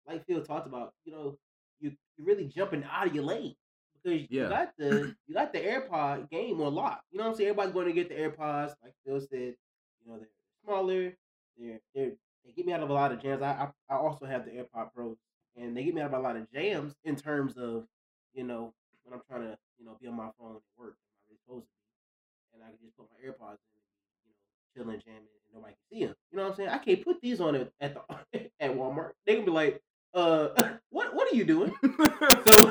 like 0.07 0.25
Phil 0.25 0.43
talked 0.43 0.67
about, 0.67 0.93
you 1.05 1.11
know, 1.13 1.37
you 1.79 1.91
you're 2.17 2.27
really 2.27 2.45
jumping 2.45 2.83
out 2.89 3.07
of 3.07 3.15
your 3.15 3.23
lane 3.23 3.55
because 4.03 4.27
Yeah. 4.29 4.43
you 4.43 4.49
got 4.49 4.77
the 4.77 5.15
you 5.27 5.33
got 5.35 5.53
the 5.53 5.59
AirPod 5.59 6.29
game 6.29 6.61
on 6.61 6.73
lock. 6.75 7.03
You 7.11 7.17
know 7.19 7.25
what 7.25 7.31
I'm 7.31 7.35
saying? 7.37 7.49
Everybody's 7.49 7.73
going 7.73 7.87
to 7.87 7.93
get 7.93 8.09
the 8.09 8.15
AirPods, 8.15 8.75
like 8.83 8.93
Phil 9.05 9.21
said. 9.21 9.55
You 10.03 10.07
know 10.11 10.17
they're 10.17 10.27
smaller. 10.65 11.13
They're 11.57 11.79
they're 11.93 12.11
they 12.45 12.51
get 12.55 12.65
me 12.65 12.73
out 12.73 12.81
of 12.83 12.89
a 12.89 12.93
lot 12.93 13.11
of 13.11 13.21
jams. 13.21 13.41
I 13.41 13.69
I, 13.89 13.93
I 13.93 13.97
also 13.97 14.25
have 14.25 14.45
the 14.45 14.51
AirPod 14.51 14.93
Pros, 14.93 15.17
and 15.55 15.75
they 15.75 15.83
get 15.83 15.93
me 15.95 16.01
out 16.01 16.13
of 16.13 16.19
a 16.19 16.19
lot 16.19 16.35
of 16.35 16.51
jams 16.51 16.95
in 17.03 17.15
terms 17.15 17.57
of 17.57 17.85
you 18.33 18.43
know 18.43 18.73
when 19.03 19.13
I'm 19.13 19.21
trying 19.29 19.43
to 19.43 19.57
you 19.79 19.85
know 19.85 19.97
be 20.01 20.07
on 20.07 20.15
my 20.17 20.29
phone 20.39 20.55
at 20.55 20.61
work. 20.77 20.95
I'm 21.29 21.37
supposed 21.45 21.65
to 21.65 21.71
be, 21.71 22.55
and 22.55 22.63
I 22.63 22.67
can 22.69 22.79
just 22.83 22.97
put 22.97 23.07
my 23.11 23.19
AirPods 23.27 23.59
in 23.61 23.77
and 23.77 23.93
you 24.25 24.31
know 24.31 24.41
chilling, 24.75 25.01
jamming, 25.05 25.19
and 25.45 25.53
nobody 25.53 25.73
can 25.73 25.97
see 25.99 26.05
them. 26.05 26.15
You 26.31 26.37
know 26.37 26.43
what 26.43 26.49
I'm 26.51 26.55
saying? 26.55 26.69
I 26.69 26.77
can't 26.79 27.03
put 27.05 27.21
these 27.21 27.39
on 27.41 27.55
at 27.55 27.71
the 27.79 28.01
at 28.59 28.75
Walmart. 28.75 29.11
They 29.25 29.35
can 29.35 29.45
be 29.45 29.51
like, 29.51 29.81
uh, 30.13 30.49
what 30.89 31.15
what 31.15 31.31
are 31.31 31.35
you 31.35 31.45
doing? 31.45 31.73
So, 31.81 32.69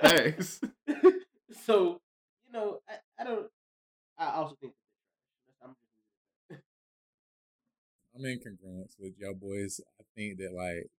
Thanks. 0.00 0.60
so 1.64 2.00
you 2.46 2.52
know, 2.52 2.80
I, 2.88 3.22
I 3.22 3.24
don't. 3.24 3.46
I 4.18 4.26
also 4.34 4.56
think 4.60 4.72
that 4.72 4.84
they're 4.88 5.54
trash. 5.54 5.62
I'm 5.64 5.74
just 6.50 6.62
I'm 8.16 8.24
in 8.24 8.38
congruence 8.38 8.94
with 8.98 9.18
y'all 9.18 9.34
boys. 9.34 9.80
I 10.00 10.04
think 10.16 10.38
that 10.38 10.52
like 10.52 10.90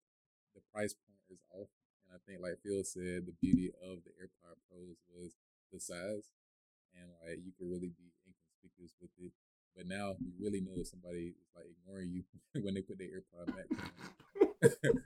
the 0.55 0.61
price 0.73 0.93
point 0.93 1.19
is 1.29 1.39
off, 1.53 1.69
and 2.07 2.15
I 2.15 2.19
think 2.25 2.41
like 2.41 2.59
Phil 2.63 2.83
said, 2.83 3.25
the 3.27 3.35
beauty 3.41 3.71
of 3.83 4.03
the 4.03 4.11
AirPod 4.17 4.57
Pros 4.69 4.97
was 5.13 5.35
the 5.71 5.79
size, 5.79 6.31
and 6.95 7.09
like 7.23 7.39
you 7.43 7.51
could 7.57 7.69
really 7.69 7.91
be 7.93 8.09
inconspicuous 8.25 8.93
with 9.01 9.11
it. 9.19 9.31
But 9.75 9.87
now 9.87 10.15
you 10.19 10.33
really 10.39 10.61
know 10.61 10.75
if 10.81 10.87
somebody 10.87 11.35
is 11.39 11.49
like 11.55 11.65
ignoring 11.71 12.11
you 12.11 12.23
when 12.63 12.73
they 12.73 12.81
put 12.81 12.97
their 12.97 13.07
AirPod 13.07 13.55
Max 13.55 13.69
on. 13.71 15.03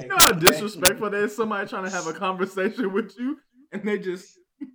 You 0.00 0.08
know 0.08 0.16
how 0.18 0.32
disrespectful 0.32 1.10
that 1.10 1.22
is? 1.24 1.36
Somebody 1.36 1.68
trying 1.68 1.84
to 1.84 1.90
have 1.90 2.06
a 2.06 2.12
conversation 2.12 2.92
with 2.92 3.14
you, 3.18 3.38
and 3.72 3.82
they 3.84 3.98
just. 3.98 4.38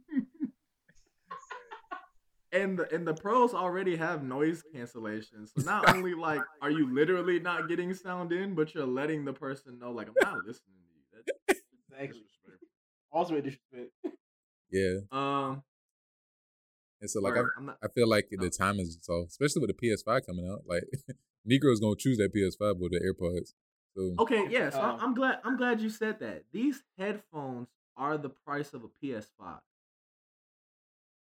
and 2.51 2.79
the 2.79 2.93
and 2.95 3.07
the 3.07 3.13
pros 3.13 3.53
already 3.53 3.95
have 3.95 4.23
noise 4.23 4.63
cancellation. 4.73 5.45
So 5.47 5.61
not 5.63 5.93
only 5.93 6.13
like 6.15 6.41
are 6.61 6.71
you 6.71 6.93
literally 6.93 7.39
not 7.39 7.67
getting 7.67 7.93
sound 7.93 8.31
in, 8.31 8.55
but 8.55 8.73
you're 8.73 8.85
letting 8.87 9.25
the 9.25 9.33
person 9.33 9.77
know 9.79 9.91
like 9.91 10.07
I'm 10.07 10.13
not 10.21 10.37
listening 10.45 10.75
to 10.77 11.17
you. 11.17 11.23
That's 11.47 11.59
Exactly. 11.89 12.21
disrespectful. 12.21 12.67
Ultimate 13.13 13.43
disrespect. 13.43 13.91
yeah, 14.71 14.99
Um, 15.11 15.63
and 17.01 17.09
so 17.09 17.19
like 17.21 17.35
I, 17.37 17.41
I'm 17.57 17.65
not. 17.67 17.77
I 17.83 17.87
feel 17.89 18.07
like 18.07 18.27
No. 18.31 18.43
the 18.43 18.49
time 18.49 18.79
is 18.79 18.97
so 19.01 19.25
especially 19.27 19.61
with 19.65 19.75
the 19.77 19.87
PS5 19.87 20.25
coming 20.25 20.47
out. 20.49 20.63
Like 20.67 20.83
Negro's 21.45 21.79
gonna 21.79 21.95
choose 21.97 22.17
that 22.17 22.33
PS5 22.33 22.77
with 22.77 22.91
the 22.93 22.99
AirPods. 22.99 23.53
So 23.95 24.15
Okay, 24.19 24.47
yeah. 24.49 24.69
So 24.69 24.79
Uh, 24.79 24.93
I'm, 24.93 24.99
I'm 24.99 25.13
glad. 25.13 25.39
I'm 25.43 25.57
glad 25.57 25.81
you 25.81 25.89
said 25.89 26.19
that. 26.19 26.43
These 26.51 26.83
headphones 26.97 27.67
are 27.97 28.17
the 28.17 28.29
price 28.29 28.73
of 28.73 28.83
a 28.83 29.05
PS5. 29.05 29.59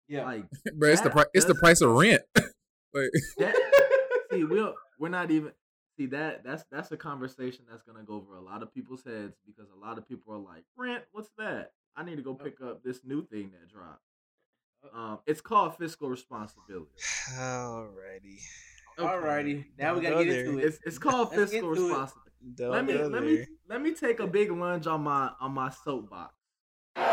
Yeah. 0.07 0.25
Like 0.25 0.45
bro, 0.75 0.89
it's 0.91 1.01
the 1.01 1.09
price. 1.09 1.27
It's 1.33 1.45
the 1.45 1.55
price 1.55 1.81
of 1.81 1.91
rent. 1.91 2.21
like 2.93 3.09
that. 3.39 3.55
see, 4.31 4.43
we'll 4.43 4.73
we're 4.99 5.09
not 5.09 5.31
even 5.31 5.51
see 5.97 6.05
that. 6.07 6.43
That's 6.43 6.63
that's 6.71 6.91
a 6.91 6.97
conversation 6.97 7.65
that's 7.69 7.81
gonna 7.83 8.03
go 8.03 8.15
over 8.15 8.35
a 8.35 8.41
lot 8.41 8.61
of 8.63 8.73
people's 8.73 9.03
heads 9.03 9.35
because 9.45 9.69
a 9.71 9.79
lot 9.85 9.97
of 9.97 10.07
people 10.07 10.33
are 10.33 10.37
like, 10.39 10.63
rent. 10.77 11.03
What's 11.11 11.29
that? 11.37 11.71
I 11.95 12.03
need 12.03 12.15
to 12.17 12.21
go 12.23 12.33
pick 12.33 12.59
up 12.61 12.83
this 12.83 13.01
new 13.03 13.25
thing 13.27 13.51
that 13.51 13.69
dropped. 13.71 14.01
Um, 14.93 15.19
it's 15.25 15.39
called 15.41 15.77
fiscal 15.77 16.09
responsibility. 16.09 16.91
Alrighty. 17.37 18.39
Alrighty. 18.99 19.65
Now 19.77 19.95
we 19.95 20.01
gotta 20.01 20.15
Go 20.15 20.23
get 20.23 20.29
there. 20.31 20.45
into 20.45 20.59
it. 20.59 20.65
It's 20.65 20.79
it's 20.85 20.97
called 20.97 21.29
Let's 21.35 21.51
fiscal 21.51 21.69
into 21.71 21.85
it. 21.85 21.87
responsibility. 21.87 22.31
Don't 22.55 22.71
Let 22.71 22.85
me 22.85 22.93
let 22.95 23.23
me 23.23 23.45
let 23.69 23.81
me 23.81 23.93
take 23.93 24.19
a 24.19 24.27
big 24.27 24.51
lunge 24.51 24.85
on 24.85 25.01
my 25.03 25.31
on 25.39 25.53
my 25.53 25.69
soapbox. 25.69 26.35
Ladies 26.97 27.05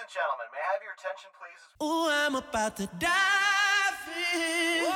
and 0.00 0.10
gentlemen, 0.10 0.48
may 0.52 0.58
I 0.58 0.66
have 0.72 0.82
your 0.82 0.94
attention, 0.98 1.30
please? 1.38 1.62
Ooh, 1.86 2.08
I'm 2.10 2.34
about 2.34 2.76
to 2.78 2.86
dive 2.98 4.08
in. 4.34 4.86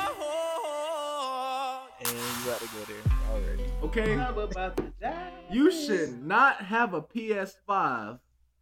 And 2.03 2.17
you 2.17 2.45
got 2.45 2.59
to 2.59 2.67
go 2.67 2.83
there 2.87 3.03
already. 3.31 3.63
Okay. 3.83 4.19
I'm 4.19 4.37
about 4.37 4.75
to 4.77 4.91
die. 4.99 5.31
You 5.49 5.71
should 5.71 6.21
not 6.21 6.61
have 6.61 6.93
a 6.93 7.01
PS5, 7.01 8.19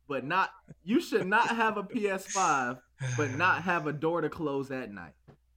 but 0.08 0.24
not 0.24 0.51
you 0.84 1.01
should 1.01 1.25
not 1.25 1.48
have 1.50 1.77
a 1.77 1.84
PS5, 1.84 2.79
but 3.17 3.31
not 3.31 3.63
have 3.63 3.88
a 3.88 3.93
door 3.93 4.22
to 4.22 4.29
close 4.29 4.69
at 4.69 4.91
night. 4.91 5.13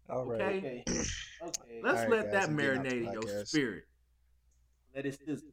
All 0.09 0.25
right. 0.25 0.41
Okay. 0.41 0.85
Okay. 0.89 1.01
Okay. 1.43 1.81
Let's 1.83 2.03
All 2.03 2.09
right, 2.09 2.11
let 2.11 2.33
guys, 2.33 2.33
that 2.33 2.49
I'm 2.51 2.57
getting 2.57 2.79
off 2.79 2.85
the 2.85 2.91
marinate 2.91 3.07
in 3.07 3.13
your 3.13 3.45
spirit. 3.45 3.85
Let 4.95 5.07
it 5.07 5.19
sizzle. 5.25 5.49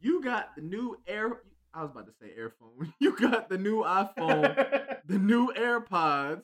You 0.00 0.22
got 0.22 0.54
the 0.56 0.62
new 0.62 0.96
air. 1.06 1.42
I 1.74 1.82
was 1.82 1.90
about 1.90 2.06
to 2.06 2.12
say 2.20 2.32
airphone. 2.38 2.92
You 2.98 3.16
got 3.16 3.48
the 3.48 3.58
new 3.58 3.82
iPhone, 3.82 4.96
the 5.06 5.18
new 5.18 5.52
AirPods, 5.52 6.42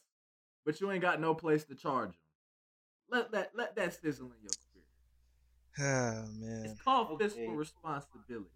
but 0.64 0.80
you 0.80 0.90
ain't 0.90 1.02
got 1.02 1.20
no 1.20 1.34
place 1.34 1.64
to 1.64 1.74
charge 1.74 2.10
them. 2.10 2.16
Let 3.10 3.32
that 3.32 3.50
let 3.56 3.76
that 3.76 3.94
sizzle 4.00 4.26
in 4.32 4.42
your 4.42 4.50
spirit. 4.52 4.86
Oh 5.78 6.30
man. 6.40 6.64
It's 6.66 6.80
called 6.82 7.08
Okay. 7.12 7.24
fiscal 7.24 7.54
responsibility. 7.54 8.50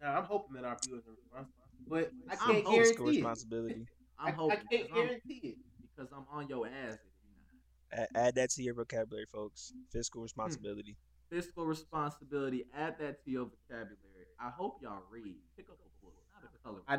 now 0.00 0.16
I'm 0.18 0.24
hoping 0.24 0.54
that 0.56 0.64
our 0.64 0.76
viewers 0.84 1.02
are 1.06 1.12
responsible, 1.12 1.64
but 1.86 2.10
I 2.28 2.32
I'm 2.32 2.38
can't 2.38 2.64
hoping 2.66 2.80
Fiscal 2.84 3.04
guarantee 3.04 3.18
it. 3.18 3.20
responsibility. 3.22 3.86
I'm 4.18 4.28
I, 4.28 4.30
hoping 4.32 4.58
I 4.58 4.74
can't 4.76 4.88
'cause 4.90 4.96
I'm- 4.98 5.06
guarantee 5.06 5.40
it. 5.48 5.56
because 5.96 6.12
I'm 6.12 6.24
on 6.32 6.48
your 6.48 6.66
ass 6.66 6.94
if 6.94 7.00
you're 7.22 7.98
not. 8.00 8.08
A- 8.14 8.18
add 8.18 8.34
that 8.36 8.50
to 8.50 8.62
your 8.62 8.74
vocabulary, 8.74 9.26
folks. 9.26 9.72
Fiscal 9.92 10.20
hmm. 10.20 10.24
responsibility. 10.24 10.96
Fiscal 11.30 11.64
responsibility. 11.66 12.64
Add 12.76 12.96
that 13.00 13.24
to 13.24 13.30
your 13.30 13.46
vocabulary. 13.46 13.98
I 14.40 14.50
hope 14.50 14.78
y'all 14.82 15.02
read. 15.10 15.36
Pick 15.56 15.66
up 15.70 15.76
a 15.84 16.04
book, 16.04 16.14
not 16.42 16.50
a 16.54 16.58
color. 16.66 16.80
I 16.88 16.98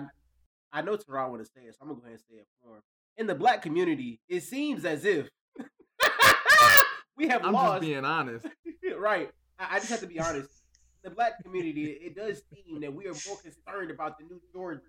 I 0.77 0.82
know 0.82 0.98
Teron 0.98 1.29
want 1.29 1.41
to 1.46 1.51
say 1.51 1.62
it, 1.67 1.74
so 1.75 1.79
I'm 1.82 1.88
gonna 1.89 2.00
go 2.01 2.05
ahead 2.08 2.20
and 2.20 2.22
say 2.29 2.36
it 2.41 2.48
for 2.62 2.75
him. 2.77 2.82
In 3.17 3.27
the 3.27 3.36
black 3.36 3.62
community, 3.62 4.20
it 4.27 4.44
seems 4.44 4.84
as 4.86 5.05
if 5.05 5.29
we 7.17 7.27
have 7.29 7.46
I'm 7.46 7.53
lost. 7.53 7.74
just 7.75 7.82
being 7.82 8.03
honest. 8.05 8.46
right. 9.00 9.29
I, 9.60 9.75
I 9.75 9.79
just 9.79 9.89
have 9.89 10.01
to 10.01 10.08
be 10.08 10.20
honest. 10.20 10.50
In 11.03 11.12
the 11.12 11.15
black 11.15 11.41
community, 11.44 11.86
it, 11.91 12.08
it 12.08 12.15
does 12.15 12.41
seem 12.53 12.82
that 12.82 12.94
we 12.94 13.05
are 13.05 13.13
more 13.27 13.38
concerned 13.38 13.91
about 13.91 14.17
the 14.17 14.25
new 14.25 14.41
Jordan 14.53 14.82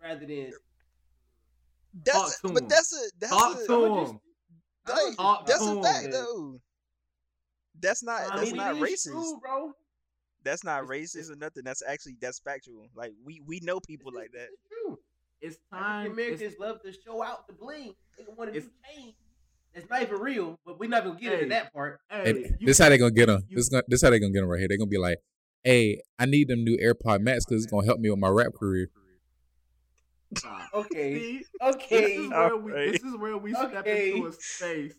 rather 0.00 0.24
than 0.26 0.52
That's 2.04 2.40
to 2.42 2.48
a, 2.48 2.52
but 2.52 2.62
him. 2.62 2.68
that's 2.68 2.92
a 2.92 3.10
that's 3.18 3.32
Talk 3.32 3.56
a 3.56 3.66
to 3.66 3.66
just- 3.66 4.12
him. 4.12 4.20
like, 4.88 5.16
Talk 5.16 5.46
that's 5.46 5.64
to 5.64 5.70
a 5.72 5.76
him. 5.76 5.82
fact 5.82 6.08
though. 6.12 6.60
That's 7.82 8.02
not 8.02 8.22
I 8.32 8.36
that's 8.36 8.48
mean, 8.50 8.56
not 8.56 8.76
racist. 8.76 9.10
true, 9.10 9.40
bro. 9.40 9.72
That's 10.44 10.64
not 10.64 10.84
It's- 10.84 10.90
racist 10.90 11.16
it's- 11.16 11.30
or 11.30 11.36
nothing. 11.36 11.64
That's 11.64 11.82
actually 11.86 12.16
that's 12.20 12.38
factual. 12.40 12.88
Like 12.94 13.12
we 13.24 13.40
we 13.46 13.60
know 13.60 13.80
people 13.80 14.10
This 14.12 14.18
like 14.20 14.32
that. 14.32 14.48
this 14.50 14.60
true. 14.70 14.98
It's 15.40 15.58
time. 15.72 16.12
Americans 16.12 16.40
It's, 16.42 16.58
love 16.60 16.80
to 16.82 16.92
show 16.92 17.22
out 17.22 17.46
the 17.48 17.52
bling. 17.52 17.94
They 18.16 18.24
want 18.36 18.52
to 18.52 18.60
do 18.60 18.66
It's- 18.66 18.96
change. 18.96 19.14
That's 19.74 19.88
not 19.88 20.02
even 20.02 20.20
real, 20.20 20.58
but 20.66 20.78
we're 20.78 20.88
not 20.90 21.02
gonna 21.04 21.18
get 21.18 21.32
into 21.32 21.44
Hey. 21.46 21.48
that 21.50 21.72
part. 21.72 22.00
hey, 22.10 22.30
And 22.30 22.56
you- 22.60 22.66
this 22.66 22.78
how 22.78 22.88
they 22.90 22.98
gonna 22.98 23.10
get 23.10 23.26
them. 23.26 23.42
you- 23.48 23.56
This 23.56 23.68
gonna, 23.68 23.82
this 23.88 24.02
how 24.02 24.10
they 24.10 24.18
gonna 24.20 24.32
get 24.32 24.40
them 24.40 24.48
right 24.50 24.58
here. 24.58 24.68
They 24.68 24.76
gonna 24.76 24.86
be 24.88 24.98
like, 24.98 25.18
"Hey, 25.64 26.02
I 26.18 26.26
need 26.26 26.48
them 26.48 26.62
new 26.62 26.76
AirPod 26.76 27.20
Max 27.22 27.44
because 27.46 27.62
it's 27.64 27.70
gonna 27.72 27.86
help 27.86 27.98
me 27.98 28.10
with 28.10 28.18
my 28.18 28.28
rap 28.28 28.52
career." 28.54 28.88
Ah, 30.36 30.38
Stop. 30.38 30.68
Okay. 30.74 31.14
See, 31.14 31.44
this 31.90 32.12
is 32.16 32.30
where 32.30 32.56
we. 32.56 32.72
Alright. 32.72 32.92
This 32.92 33.02
is 33.02 33.16
where 33.16 33.36
we 33.36 33.54
step 33.54 33.86
into 33.86 34.26
a 34.26 34.32
space 34.32 34.94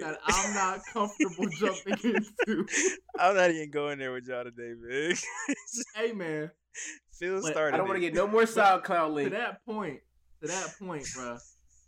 that 0.00 0.18
I'm 0.26 0.54
not 0.54 0.80
comfortable 0.92 1.46
jumping 1.58 1.94
into. 2.02 2.66
I'm 3.18 3.34
not 3.36 3.50
even 3.50 3.70
going 3.70 3.98
there 3.98 4.12
with 4.12 4.26
y'all 4.26 4.44
today, 4.44 4.74
man. 4.78 5.14
hey 5.94 6.12
man, 6.12 6.50
Phil 7.12 7.40
But 7.40 7.48
I 7.48 7.50
started. 7.52 7.74
I 7.74 7.78
don't 7.78 7.88
want 7.88 7.96
to 7.96 8.00
get 8.00 8.14
no 8.14 8.26
more 8.26 8.42
SoundCloud 8.42 9.12
link. 9.12 9.30
to 9.30 9.36
links. 9.36 9.38
that 9.38 9.64
point, 9.64 10.00
to 10.42 10.48
that 10.48 10.74
point, 10.78 11.04
bruh, 11.04 11.38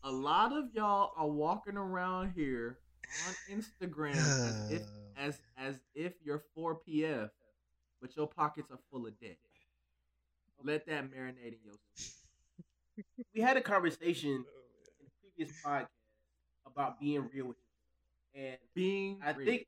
a 0.05 0.11
lot 0.11 0.53
of 0.53 0.65
y'all 0.75 1.13
are 1.17 1.29
walking 1.29 1.77
around 1.77 2.33
here 2.35 2.79
on 3.27 3.59
Instagram 3.59 4.17
as 4.17 4.71
if 4.71 4.83
as 5.17 5.39
as 5.57 5.77
if 5.95 6.15
you're 6.25 6.45
4PF, 6.57 7.31
but 8.01 8.17
your 8.17 8.27
pockets 8.27 8.71
are 8.71 8.79
full 8.91 9.07
of 9.07 9.19
debt. 9.21 9.37
Let 10.63 10.87
that 10.87 11.05
marinate 11.05 11.53
in 11.53 11.59
your 11.65 11.75
spirit. 11.95 12.18
We 13.35 13.41
had 13.41 13.57
a 13.57 13.61
conversation 13.61 14.31
in 14.31 14.45
the 15.01 15.11
previous 15.37 15.57
podcast 15.65 15.87
about 16.67 16.99
being 17.01 17.29
real 17.33 17.47
with 17.47 17.57
you, 18.35 18.43
and 18.43 18.59
Being 18.75 19.19
I 19.25 19.33
real. 19.33 19.47
think 19.47 19.67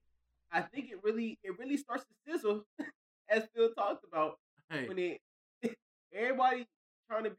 I 0.53 0.63
think 0.63 0.91
it 0.91 0.99
really 1.03 1.39
it 1.43 1.59
really 1.59 1.77
starts 1.77 2.05
to 2.05 2.33
sizzle, 2.33 2.65
as 3.29 3.45
Phil 3.55 3.71
talked 3.75 4.05
about 4.11 4.39
hey, 4.71 4.89
when 4.89 4.99
it 4.99 5.21
everybody 6.15 6.67
trying 7.09 7.25
to 7.25 7.31
be 7.31 7.37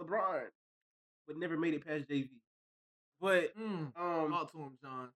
LeBron, 0.00 0.44
but 1.26 1.36
never 1.36 1.56
made 1.56 1.74
it 1.74 1.86
past 1.86 2.08
JV. 2.08 2.28
But 3.20 3.56
mm, 3.58 3.92
um, 3.98 4.30
talk 4.30 4.52
to 4.52 4.58
him, 4.58 4.78
John. 4.82 5.08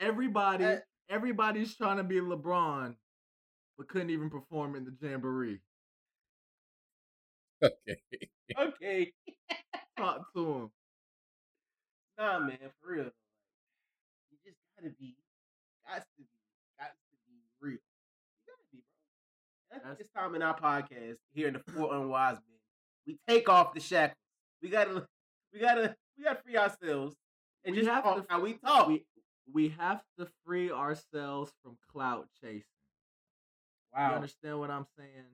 Everybody, 0.00 0.64
Uh, 0.64 0.76
everybody's 1.08 1.76
trying 1.76 1.96
to 1.98 2.04
be 2.04 2.16
LeBron, 2.20 2.94
but 3.78 3.88
couldn't 3.88 4.10
even 4.10 4.28
perform 4.28 4.74
in 4.76 4.84
the 4.84 4.94
jamboree. 5.00 5.60
Okay. 7.64 7.98
Okay. 8.58 9.12
Talk 9.96 10.32
to 10.34 10.52
him. 10.54 10.70
Nah, 12.18 12.38
man, 12.40 12.58
for 12.80 12.92
real. 12.92 13.04
You 13.04 14.38
just 14.44 14.56
gotta 14.76 14.92
be, 15.00 15.16
got 15.88 15.96
to 16.00 16.04
be, 16.18 16.24
got 16.78 16.88
to 16.88 17.16
be 17.26 17.34
real. 17.60 17.72
You 17.72 17.78
gotta 18.46 18.62
be, 18.72 18.78
bro. 19.70 19.78
That's- 19.78 20.00
it's 20.00 20.12
time 20.12 20.34
in 20.34 20.42
our 20.42 20.58
podcast 20.58 21.16
here 21.32 21.48
in 21.48 21.54
the 21.54 21.72
Four 21.72 21.94
Unwise 21.94 22.34
Men. 22.36 22.58
We 23.06 23.18
take 23.28 23.48
off 23.48 23.74
the 23.74 23.80
shackles. 23.80 24.16
We 24.62 24.68
gotta, 24.68 25.06
we 25.52 25.60
gotta, 25.60 25.94
we 26.18 26.24
gotta 26.24 26.40
free 26.44 26.56
ourselves 26.56 27.16
and 27.64 27.74
We 27.74 27.80
just 27.82 27.90
have 27.90 28.04
talk 28.04 28.16
to 28.16 28.26
how 28.28 28.40
we 28.40 28.54
talk. 28.54 28.88
We, 28.88 29.04
we 29.52 29.68
have 29.78 30.00
to 30.18 30.26
free 30.46 30.70
ourselves 30.70 31.52
from 31.62 31.76
clout 31.92 32.28
chasing. 32.42 32.62
Wow. 33.94 34.10
You 34.10 34.14
understand 34.16 34.58
what 34.58 34.70
I'm 34.70 34.86
saying? 34.98 35.24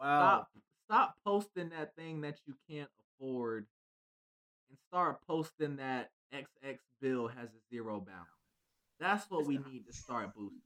wow. 0.00 0.18
Stop 0.20 0.48
stop 0.84 1.14
posting 1.24 1.70
that 1.70 1.94
thing 1.96 2.20
that 2.22 2.38
you 2.46 2.54
can't 2.68 2.90
afford 3.20 3.66
and 4.70 4.78
start 4.88 5.18
posting 5.26 5.76
that 5.76 6.10
XX 6.32 6.78
bill 7.00 7.28
has 7.28 7.48
a 7.48 7.74
zero 7.74 8.00
balance. 8.00 8.28
That's 9.00 9.28
what 9.30 9.46
we 9.46 9.58
need 9.58 9.86
to 9.86 9.92
start 9.92 10.30
boosting. 10.34 10.60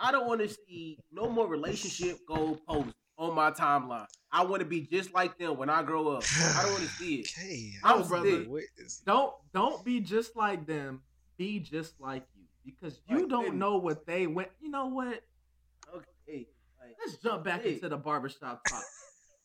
I 0.00 0.12
don't 0.12 0.26
want 0.26 0.40
to 0.40 0.48
see 0.48 0.98
no 1.12 1.28
more 1.28 1.46
relationship 1.46 2.18
goal 2.26 2.60
posts 2.68 2.94
on 3.18 3.34
my 3.34 3.50
timeline. 3.50 4.06
I 4.30 4.44
want 4.44 4.60
to 4.60 4.66
be 4.66 4.82
just 4.82 5.14
like 5.14 5.38
them 5.38 5.56
when 5.56 5.70
I 5.70 5.82
grow 5.82 6.08
up. 6.08 6.24
I 6.56 6.62
don't 6.62 6.72
want 6.72 6.84
to 6.84 6.90
see 6.90 7.16
it. 7.16 7.30
Okay. 7.38 7.72
I'm 7.82 8.02
oh, 8.02 8.04
brother. 8.04 8.44
sick. 8.44 9.04
Don't 9.06 9.32
don't 9.54 9.84
be 9.84 10.00
just 10.00 10.36
like 10.36 10.66
them. 10.66 11.02
Be 11.38 11.60
just 11.60 12.00
like 12.00 12.24
you. 12.34 12.44
Because 12.64 13.00
you 13.08 13.20
Like 13.20 13.28
don't 13.28 13.46
them. 13.46 13.58
know 13.58 13.76
what 13.76 14.06
they 14.06 14.26
went. 14.26 14.48
You 14.60 14.70
know 14.70 14.86
what? 14.86 15.22
Okay, 15.94 16.48
Let's 17.04 17.18
jump 17.18 17.44
back 17.44 17.62
Hey. 17.62 17.74
into 17.74 17.88
the 17.88 17.96
barbershop 17.96 18.62
talk. 18.68 18.82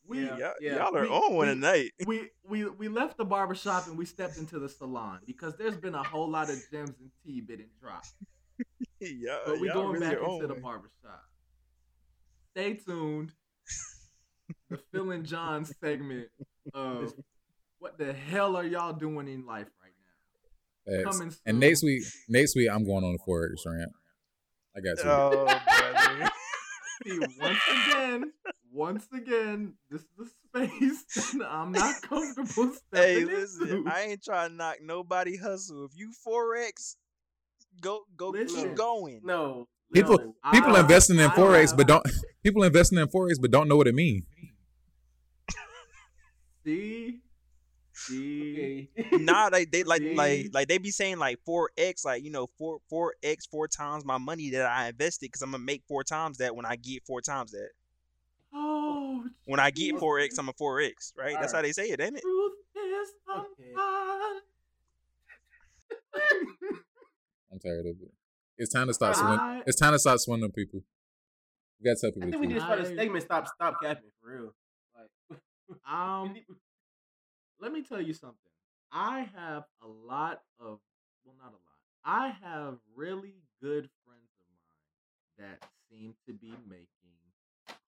We 0.07 0.25
Yeah. 0.25 0.37
Y'all, 0.37 0.53
yeah. 0.59 0.75
y'all 0.77 0.97
are 0.97 1.03
We- 1.03 1.07
on 1.09 1.33
one 1.35 1.47
we- 1.47 1.53
tonight. 1.53 1.91
we 2.07 2.29
we 2.43 2.65
we 2.69 2.87
left 2.87 3.17
the 3.17 3.23
barbershop 3.25 3.85
and 3.87 3.95
we 3.97 4.05
stepped 4.05 4.37
into 4.37 4.57
the 4.57 4.67
salon 4.67 5.19
because 5.27 5.55
there's 5.57 5.77
been 5.77 5.93
a 5.93 6.01
whole 6.03 6.27
lot 6.27 6.49
of 6.49 6.57
gems 6.71 6.89
and 6.99 7.11
tea 7.23 7.39
been 7.39 7.65
dropped. 7.79 8.09
y'all, 8.99 9.39
But 9.45 9.59
we 9.59 9.67
y'all 9.67 9.75
going 9.83 9.93
really 10.01 10.15
back 10.15 10.17
into 10.27 10.47
the 10.47 10.53
one. 10.55 10.61
barbershop. 10.63 11.23
Stay 12.51 12.73
tuned. 12.73 13.31
The 14.69 14.77
Phil 14.91 15.11
and 15.11 15.25
John 15.25 15.65
segment 15.65 16.29
of 16.73 17.13
what 17.79 17.97
the 17.99 18.11
hell 18.11 18.55
are 18.57 18.65
y'all 18.65 18.93
doing 18.93 19.27
in 19.27 19.45
life 19.45 19.67
right 19.81 19.93
now? 20.95 21.03
Facts. 21.03 21.17
Coming 21.17 21.31
soon. 21.31 21.39
And 21.45 21.59
next 21.59 21.83
week, 21.83 22.03
next 22.27 22.55
week 22.55 22.69
I'm 22.71 22.85
going 22.85 23.03
on 23.03 23.13
the 23.13 23.19
forex 23.19 23.65
rant. 23.71 23.91
I 24.75 24.79
got 24.79 24.97
you. 25.03 25.09
Oh, 25.09 25.45
brother. 25.45 26.31
See, 27.05 27.19
once 27.39 27.59
again, 27.69 28.33
once 28.71 29.07
again, 29.13 29.73
this 29.89 30.01
is 30.01 30.07
a 30.19 30.67
space 30.67 31.33
that 31.33 31.47
I'm 31.49 31.71
not 31.71 32.01
comfortable 32.01 32.71
hey, 32.93 33.21
stepping 33.21 33.27
listen, 33.27 33.69
into. 33.69 33.89
I 33.91 34.01
ain't 34.01 34.23
trying 34.23 34.51
to 34.51 34.55
knock 34.55 34.77
nobody 34.81 35.37
hustle. 35.37 35.85
If 35.85 35.91
you 35.95 36.11
forex, 36.25 36.95
go 37.81 38.01
go 38.15 38.29
Listen. 38.29 38.69
keep 38.69 38.75
going. 38.75 39.21
no. 39.23 39.67
People, 39.93 40.17
no. 40.17 40.51
people 40.53 40.73
I- 40.77 40.79
investing 40.79 41.17
in 41.19 41.25
I 41.29 41.35
forex, 41.35 41.69
have- 41.69 41.77
but 41.77 41.87
don't 41.87 42.05
people 42.45 42.63
investing 42.63 42.97
in 42.97 43.07
forex, 43.07 43.33
but 43.41 43.51
don't 43.51 43.67
know 43.67 43.75
what 43.75 43.87
it 43.87 43.95
means. 43.95 44.23
See, 46.65 46.75
see, 47.05 47.19
Okay. 48.09 48.89
nah, 49.13 49.49
they 49.49 49.65
they 49.65 49.83
like 49.83 50.01
See? 50.01 50.13
like 50.15 50.49
like 50.53 50.67
they 50.67 50.77
be 50.77 50.91
saying 50.91 51.17
like 51.19 51.39
four 51.45 51.69
x, 51.77 52.03
like 52.05 52.23
you 52.23 52.31
know 52.31 52.47
four 52.57 52.79
four 52.89 53.15
x 53.23 53.45
four 53.45 53.67
times 53.67 54.05
my 54.05 54.17
money 54.17 54.49
that 54.51 54.65
I 54.65 54.87
invested 54.89 55.27
because 55.27 55.41
I'm 55.41 55.51
gonna 55.51 55.63
make 55.63 55.83
four 55.87 56.03
times 56.03 56.37
that 56.39 56.55
when 56.55 56.65
I 56.65 56.75
get 56.77 57.03
four 57.05 57.21
times 57.21 57.51
that. 57.51 57.69
Oh, 58.53 59.23
When 59.45 59.59
I 59.61 59.71
get 59.71 59.97
four 59.99 60.19
x, 60.19 60.37
I'm 60.37 60.49
a 60.49 60.53
four 60.53 60.81
x, 60.81 61.13
right? 61.17 61.35
That's 61.39 61.53
how 61.53 61.61
they 61.61 61.71
say 61.71 61.89
it, 61.89 62.01
ain't 62.01 62.17
it? 62.17 62.21
Truth 62.21 62.53
is 62.75 63.09
Okay. 63.29 63.69
unkind. 63.69 64.41
I'm 67.51 67.59
tired 67.59 67.85
of 67.85 67.95
it. 68.01 68.11
It's 68.57 68.73
time 68.73 68.87
to 68.87 68.93
stop 68.93 69.15
swindling. 69.15 69.39
I- 69.39 69.63
It's 69.65 69.79
time 69.79 69.93
to 69.93 69.99
stop 69.99 70.19
swindling 70.19 70.51
people. 70.51 70.81
We 71.79 71.85
gotta 71.89 71.99
tell 71.99 72.09
I 72.09 72.13
people 72.13 72.27
the 72.27 72.31
think 72.31 72.41
we 72.41 72.47
need 72.47 72.53
truth. 72.53 72.61
to 72.61 72.65
start 72.65 72.79
a 72.79 72.83
I- 72.91 72.95
segment. 72.95 73.23
Stop, 73.23 73.47
stop 73.47 73.75
capping 73.81 74.11
for 74.21 74.29
real. 74.29 74.53
Like, 74.95 75.39
Um, 75.91 76.33
need- 76.33 76.45
let 77.61 77.71
me 77.71 77.83
tell 77.83 78.01
you 78.01 78.13
something. 78.13 78.37
I 78.91 79.29
have 79.35 79.63
a 79.81 79.87
lot 79.87 80.41
of, 80.59 80.79
well, 81.23 81.35
not 81.37 81.49
a 81.49 81.51
lot. 81.51 81.61
I 82.03 82.29
have 82.43 82.77
really 82.95 83.35
good 83.61 83.89
friends 84.03 84.31
of 84.39 84.47
mine 84.49 85.49
that 85.59 85.69
seem 85.89 86.15
to 86.25 86.33
be 86.33 86.53
making 86.67 86.87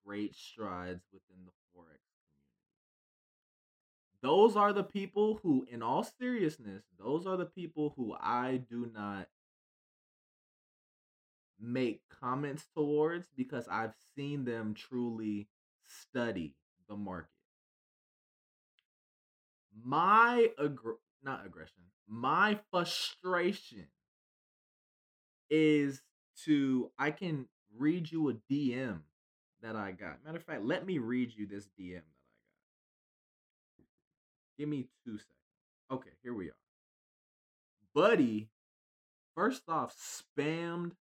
great 0.06 0.34
strides 0.34 1.02
within 1.12 1.44
the 1.44 1.50
forex 1.50 1.98
community. 2.14 2.54
Those 4.22 4.56
are 4.56 4.72
the 4.72 4.84
people 4.84 5.40
who, 5.42 5.66
in 5.70 5.82
all 5.82 6.04
seriousness, 6.04 6.84
those 6.98 7.26
are 7.26 7.36
the 7.36 7.44
people 7.44 7.92
who 7.96 8.14
I 8.18 8.60
do 8.70 8.90
not 8.94 9.28
make 11.60 12.02
comments 12.20 12.66
towards 12.74 13.26
because 13.36 13.66
I've 13.68 13.94
seen 14.16 14.44
them 14.44 14.74
truly 14.74 15.48
study 15.86 16.54
the 16.88 16.96
market. 16.96 17.33
My 19.82 20.50
aggr- 20.58 20.98
not 21.22 21.44
aggression, 21.44 21.82
my 22.06 22.58
frustration 22.70 23.86
is 25.50 26.02
to 26.44 26.90
I 26.98 27.10
can 27.10 27.46
read 27.76 28.10
you 28.10 28.28
a 28.30 28.34
DM 28.52 29.00
that 29.62 29.76
I 29.76 29.92
got. 29.92 30.24
Matter 30.24 30.38
of 30.38 30.44
fact, 30.44 30.64
let 30.64 30.86
me 30.86 30.98
read 30.98 31.32
you 31.34 31.46
this 31.46 31.68
DM 31.78 32.02
that 32.02 32.02
I 33.78 33.82
got. 33.82 34.58
Give 34.58 34.68
me 34.68 34.88
two 35.04 35.18
seconds. 35.18 35.30
Okay, 35.90 36.10
here 36.22 36.34
we 36.34 36.48
are. 36.48 36.56
Buddy, 37.94 38.48
first 39.34 39.62
off, 39.68 39.94
spammed 39.96 40.92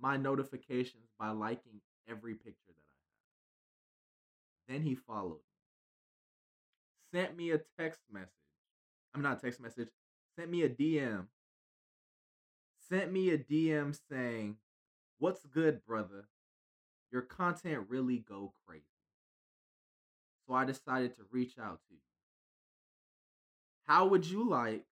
my 0.00 0.16
notifications 0.16 1.08
by 1.18 1.30
liking 1.30 1.80
every 2.08 2.34
picture 2.34 2.68
that 2.68 2.74
I 4.68 4.74
have. 4.74 4.80
Then 4.80 4.86
he 4.86 4.94
followed 4.94 5.38
me. 5.38 5.53
Sent 7.14 7.36
me 7.36 7.52
a 7.52 7.60
text 7.78 8.00
message. 8.10 8.28
I'm 9.14 9.22
not 9.22 9.40
text 9.40 9.60
message. 9.60 9.88
Sent 10.36 10.50
me 10.50 10.62
a 10.62 10.68
DM. 10.68 11.28
Sent 12.88 13.12
me 13.12 13.30
a 13.30 13.38
DM 13.38 13.92
saying, 13.92 14.58
"What's 15.18 15.46
good, 15.46 15.84
brother? 15.84 16.28
Your 17.12 17.22
content 17.22 17.88
really 17.88 18.18
go 18.18 18.52
crazy." 18.66 18.88
So 20.44 20.54
I 20.54 20.64
decided 20.64 21.14
to 21.14 21.24
reach 21.30 21.56
out 21.56 21.86
to 21.86 21.94
you. 21.94 22.00
How 23.84 24.08
would 24.08 24.26
you 24.26 24.42
like 24.42 24.88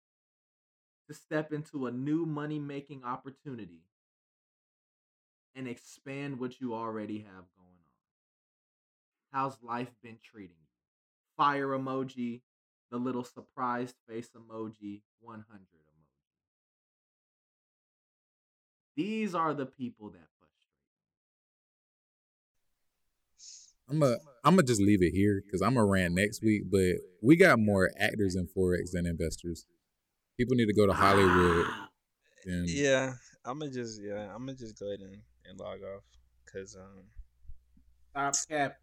to 1.06 1.14
step 1.14 1.52
into 1.52 1.86
a 1.86 1.92
new 1.92 2.26
money 2.26 2.58
making 2.58 3.04
opportunity 3.04 3.84
and 5.54 5.68
expand 5.68 6.40
what 6.40 6.60
you 6.60 6.74
already 6.74 7.20
have 7.20 7.54
going 7.54 7.78
on? 7.78 7.94
How's 9.30 9.62
life 9.62 9.94
been 10.02 10.18
treating 10.18 10.56
you? 10.60 10.67
Fire 11.38 11.68
emoji, 11.68 12.42
the 12.90 12.98
little 12.98 13.24
surprised 13.24 13.94
face 14.08 14.28
emoji, 14.36 15.02
100 15.20 15.44
emoji. 15.46 15.68
These 18.96 19.36
are 19.36 19.54
the 19.54 19.64
people 19.64 20.10
that 20.10 20.26
frustrate 20.40 20.50
me. 23.96 23.96
I'm 23.96 24.02
a 24.02 24.16
I'm 24.44 24.56
gonna 24.56 24.66
just 24.66 24.80
leave 24.80 25.02
it 25.02 25.12
here 25.12 25.40
because 25.44 25.62
I'm 25.62 25.74
gonna 25.74 25.86
rant 25.86 26.14
next 26.14 26.42
week. 26.42 26.64
But 26.70 26.96
we 27.22 27.36
got 27.36 27.60
more 27.60 27.90
actors 27.98 28.34
in 28.34 28.48
forex 28.48 28.90
than 28.92 29.06
investors. 29.06 29.64
People 30.36 30.56
need 30.56 30.66
to 30.66 30.74
go 30.74 30.86
to 30.86 30.92
Hollywood. 30.92 31.66
Ah, 31.68 31.88
And 32.46 32.68
Yeah, 32.68 33.14
I'm 33.44 33.60
gonna 33.60 33.70
just 33.70 34.02
yeah, 34.02 34.34
I'm 34.34 34.44
gonna 34.44 34.58
just 34.58 34.76
go 34.78 34.88
ahead 34.88 35.00
and, 35.00 35.22
and 35.48 35.60
log 35.60 35.78
off 35.84 36.02
because 36.44 36.74
um 36.74 37.04
stop 38.10 38.34
capping. 38.48 38.76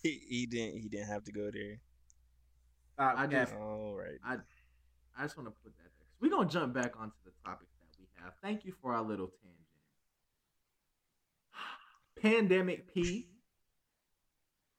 he, 0.02 0.20
he 0.28 0.46
didn't 0.46 0.78
he 0.80 0.88
didn't 0.88 1.08
have 1.08 1.24
to 1.24 1.32
go 1.32 1.50
there. 1.52 1.78
Stop 2.94 3.14
I 3.18 3.26
just- 3.26 3.54
All 3.54 3.94
right. 3.96 4.18
I 4.24 4.36
I 5.18 5.22
just 5.24 5.36
want 5.36 5.48
to 5.48 5.54
put 5.62 5.76
that 5.76 5.90
there. 5.98 6.06
We're 6.20 6.30
gonna 6.30 6.48
jump 6.48 6.74
back 6.74 6.92
onto 6.98 7.16
the 7.24 7.32
topics 7.44 7.72
that 7.80 7.98
we 7.98 8.06
have. 8.22 8.34
Thank 8.42 8.64
you 8.64 8.72
for 8.80 8.94
our 8.94 9.02
little 9.02 9.30
tangent. 9.42 9.56
Pandemic 12.22 12.92
P, 12.94 13.28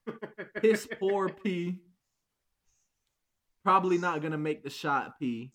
piss 0.62 0.88
poor 1.00 1.30
P. 1.30 1.78
Probably 3.64 3.98
not 3.98 4.22
gonna 4.22 4.38
make 4.38 4.64
the 4.64 4.70
shot 4.70 5.20
P. 5.20 5.52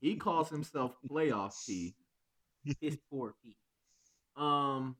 He 0.00 0.16
calls 0.16 0.48
himself 0.48 0.92
playoff 1.10 1.52
P. 1.66 1.94
Piss 2.80 2.96
poor 3.10 3.34
P. 3.42 3.56
Um, 4.36 4.96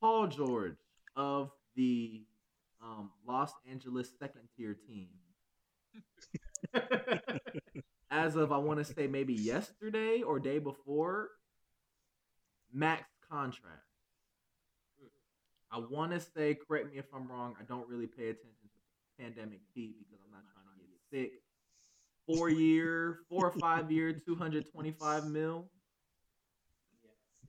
Paul 0.00 0.28
George 0.28 0.76
of 1.16 1.50
the 1.76 2.22
um, 2.84 3.10
Los 3.26 3.50
Angeles 3.68 4.10
second 4.18 4.42
tier 4.56 4.76
team 4.86 5.08
as 8.10 8.36
of 8.36 8.52
I 8.52 8.58
want 8.58 8.78
to 8.78 8.84
say 8.84 9.06
maybe 9.06 9.34
yesterday 9.34 10.22
or 10.22 10.38
day 10.38 10.58
before, 10.58 11.30
max 12.72 13.04
contract. 13.30 13.80
I 15.70 15.78
want 15.78 16.12
to 16.12 16.20
say, 16.20 16.56
correct 16.68 16.92
me 16.92 16.98
if 16.98 17.06
I'm 17.12 17.26
wrong. 17.28 17.56
I 17.58 17.64
don't 17.64 17.88
really 17.88 18.06
pay 18.06 18.24
attention 18.28 18.68
to 19.18 19.22
pandemic 19.24 19.60
P 19.74 19.94
because 19.98 20.20
I'm 20.24 20.30
not 20.30 20.42
trying 20.52 20.66
to 20.78 20.84
get 20.84 21.00
sick. 21.10 21.32
Four 22.26 22.48
year, 22.48 23.20
four 23.28 23.46
or 23.48 23.52
five 23.52 23.90
year, 23.90 24.12
two 24.26 24.36
hundred 24.36 24.70
twenty 24.70 24.92
five 24.92 25.26
mil. 25.26 25.66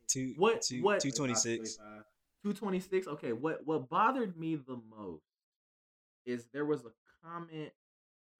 Two 0.08 0.34
What- 0.38 0.62
two 0.64 0.82
what- 0.82 1.00
two 1.00 1.12
twenty 1.12 1.36
six. 1.36 1.78
226 2.54 3.08
okay 3.08 3.34
what 3.34 3.66
what 3.66 3.90
bothered 3.90 4.38
me 4.38 4.56
the 4.56 4.80
most 4.96 5.24
is 6.28 6.46
there 6.54 6.66
was 6.66 6.86
a 6.86 6.92
comment 7.24 7.72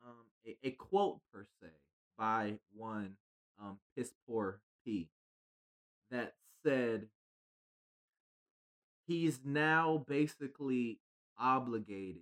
um 0.06 0.26
a, 0.46 0.56
a 0.68 0.72
quote 0.72 1.20
per 1.34 1.44
se 1.60 1.70
by 2.18 2.54
one 2.76 3.16
um 3.60 3.80
piss 3.96 4.14
poor 4.28 4.60
p 4.84 5.10
that 6.12 6.36
said 6.64 7.08
he's 9.08 9.40
now 9.44 10.04
basically 10.08 11.00
obligated 11.40 12.22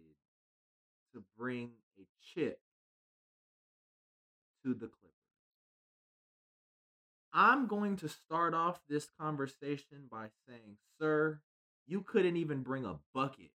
to 1.13 1.21
bring 1.37 1.71
a 1.99 2.03
chip 2.21 2.59
to 4.63 4.73
the 4.73 4.87
clippers. 4.87 5.11
I'm 7.33 7.67
going 7.67 7.97
to 7.97 8.09
start 8.09 8.53
off 8.53 8.79
this 8.87 9.09
conversation 9.19 10.07
by 10.09 10.27
saying 10.47 10.77
sir 10.99 11.39
you 11.87 12.01
couldn't 12.01 12.37
even 12.37 12.61
bring 12.63 12.85
a 12.85 12.95
bucket. 13.13 13.51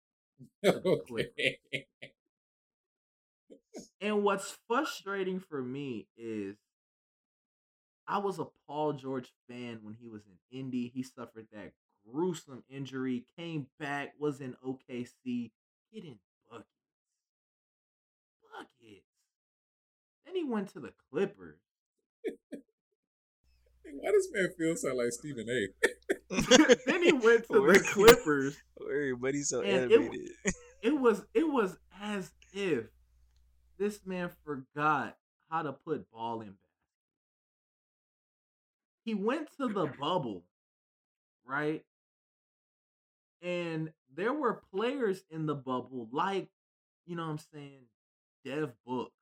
okay. 0.67 1.57
And 4.01 4.23
what's 4.23 4.57
frustrating 4.69 5.41
for 5.41 5.61
me 5.63 6.07
is 6.17 6.57
I 8.07 8.17
was 8.19 8.39
a 8.39 8.47
Paul 8.67 8.95
George 8.95 9.31
fan 9.47 9.81
when 9.83 9.93
he 9.95 10.09
was 10.09 10.23
in 10.27 10.59
Indy. 10.59 10.89
He 10.89 11.03
suffered 11.03 11.49
that 11.53 11.73
gruesome 12.11 12.65
injury, 12.69 13.27
came 13.37 13.67
back, 13.79 14.15
was 14.19 14.41
in 14.41 14.57
OKC, 14.65 15.53
getting 15.93 16.19
buckets. 16.51 16.69
Buckets. 18.53 19.05
Then 20.27 20.35
he 20.37 20.45
went 20.45 20.69
to 20.71 20.81
the 20.81 20.93
Clippers. 21.11 21.61
Why 23.93 24.11
does 24.13 24.29
man 24.33 24.49
feel 24.59 24.77
so 24.77 24.95
like 24.95 25.13
Stephen 25.13 25.47
A? 25.49 25.69
then 26.87 27.03
he 27.03 27.13
went 27.13 27.47
to 27.53 27.61
Word. 27.61 27.77
the 27.77 27.81
Clippers. 27.81 28.57
Everybody's 28.81 29.49
so 29.49 29.61
And 29.63 29.91
it- 29.91 30.01
animated. 30.01 30.31
it 30.83 30.99
was 31.01 31.23
it 31.35 31.49
was 31.49 31.77
as 32.03 32.33
if 32.53 32.85
this 33.79 34.01
man 34.07 34.31
forgot 34.45 35.17
how 35.51 35.63
to 35.63 35.73
put 35.73 36.11
ball 36.11 36.41
in 36.41 36.49
basket. 36.49 36.61
He 39.05 39.15
went 39.15 39.49
to 39.59 39.69
the 39.69 39.87
bubble, 40.01 40.43
right? 41.47 41.85
And 43.43 43.93
there 44.15 44.33
were 44.33 44.63
players 44.75 45.23
in 45.31 45.47
the 45.47 45.55
bubble 45.55 46.09
like, 46.11 46.49
you 47.07 47.17
know 47.17 47.25
what 47.25 47.33
I'm 47.33 47.39
saying, 47.53 47.83
Dev 48.45 48.73
Book, 48.87 49.13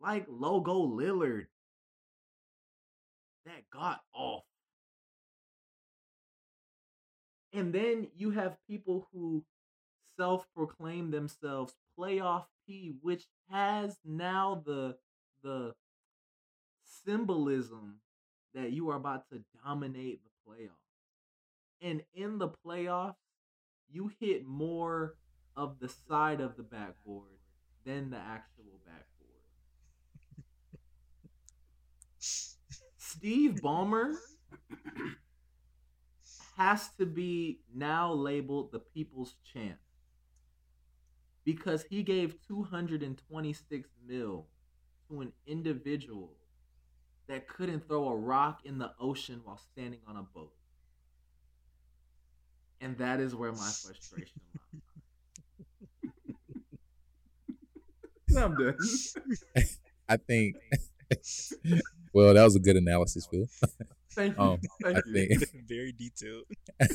like 0.00 0.26
Logo 0.28 0.74
Lillard 0.86 1.46
that 3.46 3.70
got 3.72 4.00
off. 4.14 4.44
And 7.52 7.72
then 7.72 8.08
you 8.16 8.30
have 8.30 8.56
people 8.68 9.08
who 9.12 9.44
self 10.16 10.46
proclaim 10.54 11.10
themselves 11.10 11.74
playoff 11.98 12.44
P, 12.66 12.94
which 13.02 13.26
has 13.50 13.98
now 14.04 14.62
the 14.64 14.96
the 15.42 15.74
symbolism 17.04 17.96
that 18.54 18.72
you 18.72 18.90
are 18.90 18.96
about 18.96 19.28
to 19.30 19.42
dominate 19.64 20.20
the 20.22 20.50
playoffs. 20.50 20.70
And 21.80 22.02
in 22.14 22.38
the 22.38 22.50
playoffs, 22.64 23.16
you 23.90 24.12
hit 24.20 24.46
more 24.46 25.16
of 25.56 25.78
the 25.80 25.88
side 25.88 26.40
of 26.40 26.56
the 26.56 26.62
backboard 26.62 27.38
than 27.84 28.10
the 28.10 28.18
actual 28.18 28.80
backboard. 28.86 29.11
Steve 33.12 33.60
Ballmer 33.62 34.14
has 36.56 36.88
to 36.98 37.06
be 37.06 37.60
now 37.74 38.12
labeled 38.12 38.72
the 38.72 38.78
people's 38.80 39.34
champ 39.44 39.78
because 41.44 41.82
he 41.84 42.02
gave 42.02 42.40
226 42.46 43.88
mil 44.06 44.46
to 45.08 45.20
an 45.20 45.32
individual 45.46 46.36
that 47.28 47.48
couldn't 47.48 47.86
throw 47.88 48.08
a 48.08 48.16
rock 48.16 48.60
in 48.64 48.78
the 48.78 48.92
ocean 49.00 49.40
while 49.44 49.58
standing 49.58 50.00
on 50.06 50.16
a 50.16 50.22
boat. 50.22 50.52
And 52.80 52.96
that 52.98 53.20
is 53.20 53.34
where 53.34 53.52
my 53.52 53.72
frustration 53.82 54.40
lies. 58.32 58.36
I'm 58.36 58.56
done. 58.56 58.76
I 60.08 60.16
think. 60.16 60.56
well, 62.12 62.34
that 62.34 62.44
was 62.44 62.56
a 62.56 62.60
good 62.60 62.76
analysis, 62.76 63.26
Phil. 63.30 63.46
Thank 64.12 64.36
you. 64.36 64.42
Um, 64.42 64.60
Thank 64.82 64.96
I 64.96 65.00
you. 65.06 65.28
think. 65.28 65.66
Very 65.68 65.92
detailed. 65.92 66.44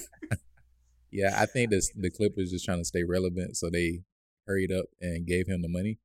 Yeah, 1.11 1.41
I 1.41 1.45
think 1.45 1.71
the 1.71 1.81
the 1.95 2.11
Clippers 2.11 2.51
just 2.51 2.65
trying 2.65 2.79
to 2.79 2.85
stay 2.85 3.03
relevant, 3.03 3.55
so 3.55 3.69
they 3.69 4.01
hurried 4.45 4.71
up 4.71 4.85
and 4.99 5.25
gave 5.25 5.47
him 5.47 5.61
the 5.61 5.69
money. 5.69 5.99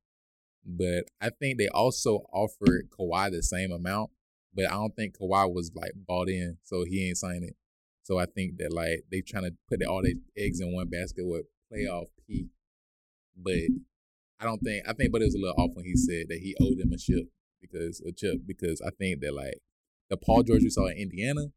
But 0.65 1.05
I 1.19 1.29
think 1.29 1.57
they 1.57 1.67
also 1.67 2.25
offered 2.31 2.89
Kawhi 2.89 3.31
the 3.31 3.43
same 3.43 3.71
amount, 3.71 4.11
but 4.53 4.65
I 4.65 4.71
don't 4.71 4.95
think 4.95 5.17
Kawhi 5.17 5.53
was 5.53 5.71
like 5.75 5.91
bought 6.07 6.29
in, 6.29 6.57
so 6.63 6.85
he 6.85 7.07
ain't 7.07 7.17
signing 7.17 7.43
it. 7.43 7.55
So 8.03 8.17
I 8.17 8.25
think 8.25 8.57
that 8.59 8.71
like 8.71 9.03
they 9.11 9.21
trying 9.21 9.43
to 9.43 9.53
put 9.69 9.85
all 9.85 10.01
their 10.01 10.13
eggs 10.37 10.61
in 10.61 10.73
one 10.73 10.87
basket 10.87 11.25
with 11.25 11.45
playoff 11.71 12.07
P. 12.25 12.47
But 13.35 13.69
I 14.39 14.45
don't 14.45 14.59
think 14.59 14.87
I 14.87 14.93
think, 14.93 15.11
but 15.11 15.21
it 15.21 15.25
was 15.25 15.35
a 15.35 15.39
little 15.39 15.61
off 15.61 15.71
when 15.73 15.85
he 15.85 15.95
said 15.95 16.27
that 16.29 16.39
he 16.39 16.55
owed 16.61 16.77
them 16.77 16.93
a 16.93 16.97
chip 16.97 17.27
because 17.63 18.01
a 18.01 18.11
chip 18.11 18.35
mm. 18.35 18.47
because 18.47 18.81
I 18.81 18.91
think 18.91 19.21
that 19.21 19.33
like 19.33 19.59
the 20.09 20.17
Paul 20.17 20.43
George 20.43 20.61
we 20.61 20.69
saw 20.69 20.87
in 20.87 20.97
Indiana 20.97 21.47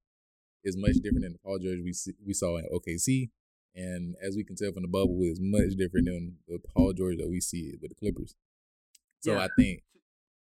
is 0.65 0.77
much 0.77 0.97
different 1.03 1.23
than 1.23 1.33
the 1.35 1.39
Paul 1.45 1.59
George 1.59 1.81
we 1.85 1.93
see, 1.93 2.13
we 2.25 2.33
saw 2.33 2.57
in 2.57 2.67
OKC, 2.73 3.31
and 3.75 4.15
as 4.23 4.37
we 4.37 4.45
can 4.45 4.57
tell 4.57 4.73
from 4.73 4.83
the 4.83 4.89
bubble, 4.89 5.19
is 5.23 5.41
much 5.41 5.77
different 5.77 6.07
than 6.07 6.37
the 6.49 6.59
Paul 6.75 6.93
George 6.93 7.19
that 7.19 7.29
we 7.29 7.41
see 7.41 7.75
with 7.81 7.91
the 7.91 7.95
Clippers. 7.95 8.35
So 9.21 9.33
Yeah. 9.33 9.45
I 9.45 9.49
think 9.59 9.83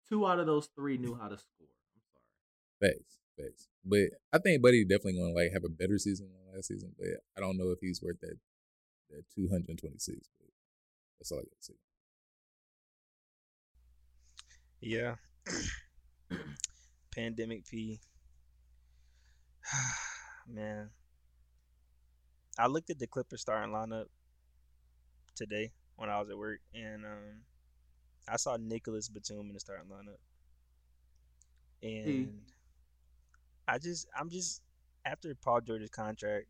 Two 0.08 0.26
out 0.26 0.40
of 0.40 0.46
those 0.46 0.70
three 0.76 0.98
knew 0.98 1.16
how 1.16 1.28
to 1.28 1.38
score. 1.38 1.68
I'm 1.94 2.02
sorry. 2.80 2.94
facts, 2.94 3.18
facts. 3.38 3.68
But 3.84 4.16
I 4.32 4.38
think 4.40 4.62
Buddy 4.62 4.86
definitely 4.86 5.20
gonna 5.20 5.34
like 5.34 5.52
have 5.52 5.66
a 5.66 5.70
better 5.70 5.98
season 5.98 6.30
than 6.32 6.56
last 6.56 6.68
season. 6.68 6.94
But 6.98 7.08
I 7.36 7.42
don't 7.42 7.58
know 7.58 7.72
if 7.72 7.80
he's 7.82 8.02
worth 8.02 8.20
that 8.22 8.38
that 9.10 9.24
two 9.34 9.50
hundred 9.50 9.70
and 9.70 9.80
twenty 9.80 10.00
six. 10.00 10.30
But 10.40 10.50
that's 11.20 11.32
all 11.32 11.40
I 11.40 11.42
gotta 11.42 11.56
say. 11.60 11.74
Yeah. 14.80 15.16
Pandemic 17.16 17.66
P. 17.68 18.00
Man. 20.48 20.90
I 22.60 22.68
looked 22.68 22.90
at 22.90 23.00
the 23.00 23.08
Clippers 23.08 23.42
starting 23.42 23.74
lineup 23.74 24.06
today 25.36 25.72
when 25.96 26.10
I 26.10 26.20
was 26.20 26.30
at 26.30 26.38
work 26.38 26.60
and 26.74 27.06
um 27.06 27.42
I 28.28 28.38
saw 28.38 28.58
Nicolas 28.58 29.10
Batum 29.10 29.48
in 29.48 29.54
the 29.54 29.60
starting 29.60 29.90
lineup. 29.90 30.18
And 31.84 32.42
I 33.68 33.78
just 33.78 34.08
I'm 34.20 34.30
just 34.30 34.62
after 35.06 35.34
Paul 35.36 35.62
George's 35.62 35.90
contract 35.90 36.48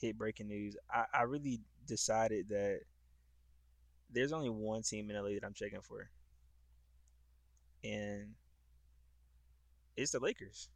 hit 0.00 0.18
breaking 0.18 0.48
news, 0.48 0.76
I, 0.92 1.04
I 1.14 1.22
really 1.22 1.60
decided 1.86 2.48
that 2.48 2.80
there's 4.10 4.32
only 4.32 4.50
one 4.50 4.82
team 4.82 5.10
in 5.10 5.16
LA 5.16 5.30
that 5.30 5.44
I'm 5.44 5.54
checking 5.54 5.80
for 5.80 6.10
and 7.84 8.34
it's 9.96 10.12
the 10.12 10.18
Lakers. 10.20 10.68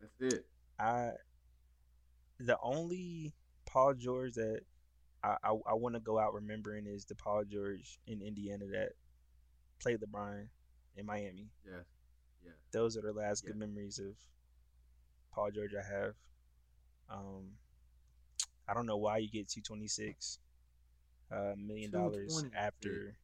That's 0.00 0.34
it. 0.34 0.46
I 0.78 1.10
the 2.38 2.56
only 2.62 3.32
Paul 3.66 3.94
George 3.94 4.34
that 4.34 4.60
I 5.24 5.36
I, 5.42 5.50
I 5.50 5.74
want 5.74 5.94
to 5.94 6.00
go 6.00 6.18
out 6.18 6.34
remembering 6.34 6.86
is 6.86 7.04
the 7.04 7.14
Paul 7.14 7.44
George 7.50 7.98
in 8.06 8.20
Indiana 8.22 8.66
that 8.72 8.90
played 9.80 10.00
LeBron 10.00 10.46
in 10.96 11.06
Miami. 11.06 11.48
Yeah, 11.66 11.82
Yes. 12.44 12.54
Those 12.72 12.96
are 12.96 13.02
the 13.02 13.12
last 13.12 13.42
Yeah. 13.44 13.50
good 13.50 13.58
memories 13.58 13.98
of 13.98 14.14
Paul 15.34 15.50
George 15.52 15.72
I 15.74 15.82
have. 15.94 16.14
Um, 17.08 17.52
I 18.68 18.74
don't 18.74 18.86
know 18.86 18.96
why 18.96 19.18
you 19.18 19.28
get 19.30 19.48
two 19.48 19.60
twenty 19.62 19.88
six 19.88 20.38
uh, 21.30 21.54
million 21.56 21.90
dollars 21.90 22.44
after 22.56 23.16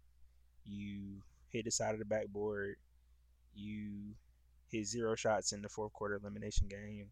you 0.64 1.22
hit 1.50 1.64
the 1.64 1.70
side 1.70 1.92
of 1.92 1.98
the 1.98 2.04
backboard, 2.04 2.76
you 3.54 4.14
hit 4.70 4.86
zero 4.86 5.14
shots 5.14 5.52
in 5.52 5.62
the 5.62 5.68
fourth 5.68 5.92
quarter 5.92 6.14
elimination 6.16 6.68
game. 6.68 7.06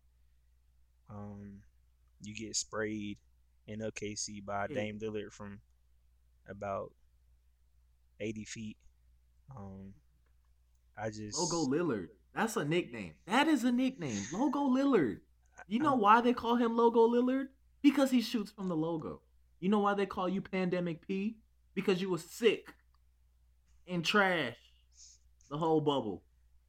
Um, 1.10 1.60
you 2.20 2.34
get 2.34 2.56
sprayed 2.56 3.18
in 3.66 3.80
OKC 3.80 4.44
by 4.44 4.66
Yeah. 4.68 4.74
Dame 4.74 4.98
Lillard 4.98 5.32
from 5.32 5.60
about 6.48 6.92
eighty 8.20 8.44
feet. 8.44 8.76
Um, 9.56 9.94
I 10.96 11.10
just 11.10 11.38
Logo 11.38 11.70
Lillard. 11.70 12.08
That's 12.34 12.56
a 12.56 12.64
nickname. 12.64 13.14
That 13.26 13.48
is 13.48 13.64
a 13.64 13.72
nickname. 13.72 14.22
Logo 14.32 14.60
Lillard. 14.68 15.20
You 15.68 15.78
know 15.78 15.94
why 15.94 16.20
they 16.20 16.32
call 16.34 16.56
him 16.56 16.76
Logo 16.76 17.08
Lillard? 17.08 17.46
Because 17.82 18.10
he 18.10 18.20
shoots 18.20 18.50
from 18.50 18.68
the 18.68 18.76
logo. 18.76 19.20
You 19.60 19.68
know 19.68 19.78
why 19.78 19.94
they 19.94 20.06
call 20.06 20.28
you 20.28 20.40
Pandemic 20.42 21.06
P? 21.06 21.38
Because 21.74 22.00
you 22.00 22.10
were 22.10 22.18
sick 22.18 22.68
and 23.88 24.04
trash 24.04 24.56
the 25.50 25.56
whole 25.56 25.80
bubble. 25.80 26.22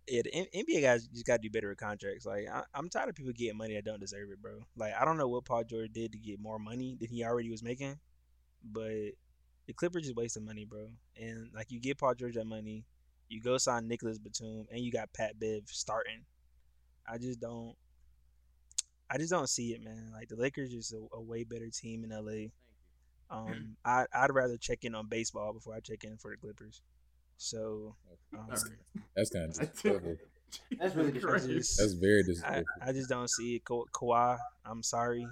Yeah, 0.07 0.21
the 0.23 0.47
NBA 0.55 0.81
guys 0.81 1.07
just 1.07 1.25
got 1.25 1.41
to 1.41 1.41
do 1.41 1.49
better 1.49 1.67
with 1.67 1.77
contracts. 1.77 2.25
Like, 2.25 2.47
I, 2.49 2.63
I'm 2.73 2.87
tired 2.87 3.09
of 3.09 3.15
people 3.15 3.33
getting 3.33 3.57
money 3.57 3.75
that 3.75 3.83
don't 3.83 3.99
deserve 3.99 4.29
it, 4.31 4.41
bro. 4.41 4.59
Like, 4.77 4.93
I 4.97 5.03
don't 5.03 5.17
know 5.17 5.27
what 5.27 5.43
Paul 5.43 5.65
George 5.65 5.91
did 5.91 6.13
to 6.13 6.17
get 6.17 6.39
more 6.39 6.59
money 6.59 6.95
than 6.97 7.09
he 7.09 7.25
already 7.25 7.49
was 7.49 7.61
making, 7.61 7.99
but 8.63 9.11
the 9.65 9.73
Clippers 9.75 10.03
just 10.03 10.15
wasting 10.15 10.45
money, 10.45 10.63
bro. 10.63 10.87
And 11.19 11.49
like, 11.53 11.71
you 11.71 11.81
give 11.81 11.97
Paul 11.97 12.15
George 12.15 12.35
that 12.35 12.45
money, 12.45 12.85
you 13.27 13.41
go 13.41 13.57
sign 13.57 13.87
Nicolas 13.87 14.17
Batum, 14.17 14.67
and 14.71 14.79
you 14.79 14.91
got 14.91 15.11
Pat 15.13 15.37
Bev 15.39 15.63
starting. 15.65 16.23
I 17.07 17.17
just 17.17 17.39
don't. 17.39 17.75
I 19.09 19.17
just 19.17 19.31
don't 19.31 19.49
see 19.49 19.73
it, 19.73 19.81
man. 19.81 20.11
Like 20.13 20.27
the 20.27 20.35
Lakers 20.35 20.73
is 20.73 20.93
a, 20.93 21.15
a 21.15 21.21
way 21.21 21.43
better 21.43 21.69
team 21.69 22.03
in 22.03 22.09
LA. 22.09 22.49
Um, 23.29 23.75
I 23.85 24.05
I'd 24.13 24.33
rather 24.33 24.57
check 24.57 24.83
in 24.83 24.95
on 24.95 25.07
baseball 25.07 25.53
before 25.53 25.73
I 25.75 25.79
check 25.79 26.03
in 26.03 26.17
for 26.17 26.31
the 26.31 26.37
Clippers. 26.37 26.81
So 27.37 27.95
um, 28.37 28.47
That's 29.15 29.29
kind 29.29 29.45
of 29.45 29.51
disrespectful. 29.53 30.15
That's 30.79 30.95
really 30.95 31.09
I 31.09 31.11
disrespectful. 31.13 31.53
just- 31.53 31.77
That's 31.77 31.93
very 31.93 32.19
I, 32.19 32.23
disrespectful. 32.23 32.65
I 32.81 32.91
just 32.93 33.09
don't 33.09 33.29
see 33.29 33.55
it. 33.55 33.65
Ka- 33.65 33.83
Kawhi, 33.93 34.37
I'm 34.65 34.83
sorry. 34.83 35.27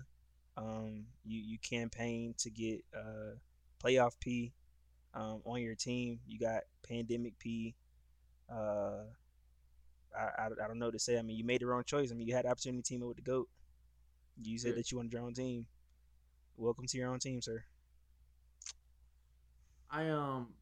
Um, 0.58 1.06
you 1.26 1.40
you 1.42 1.58
campaign 1.60 2.34
to 2.38 2.50
get 2.50 2.84
uh 2.96 3.36
playoff 3.84 4.12
P 4.20 4.54
um 5.14 5.42
on 5.46 5.62
your 5.62 5.76
team. 5.76 6.20
You 6.28 6.40
got 6.40 6.62
pandemic 6.88 7.38
P. 7.40 7.76
Uh, 8.50 9.04
I, 10.18 10.44
I, 10.44 10.46
I 10.64 10.68
don't 10.68 10.80
know 10.80 10.86
what 10.86 10.94
to 10.94 11.00
say. 11.00 11.18
I 11.18 11.22
mean, 11.24 11.36
you 11.36 11.44
made 11.44 11.60
the 11.62 11.66
wrong 11.66 11.84
choice. 11.84 12.12
I 12.12 12.16
mean, 12.16 12.28
you 12.28 12.36
had 12.36 12.46
the 12.46 12.50
opportunity 12.50 12.82
to 12.84 12.88
team 12.88 13.02
up 13.02 13.10
with 13.10 13.18
the 13.18 13.24
goat. 13.24 13.50
You 14.42 14.58
said 14.58 14.70
Yeah. 14.72 14.76
that 14.76 14.92
you 14.92 14.98
wanted 14.98 15.12
your 15.14 15.24
own 15.24 15.34
team. 15.34 15.66
Welcome 16.56 16.86
to 16.88 16.98
your 16.98 17.10
own 17.10 17.20
team, 17.20 17.42
sir. 17.42 17.64
I 19.90 20.08
um, 20.10 20.54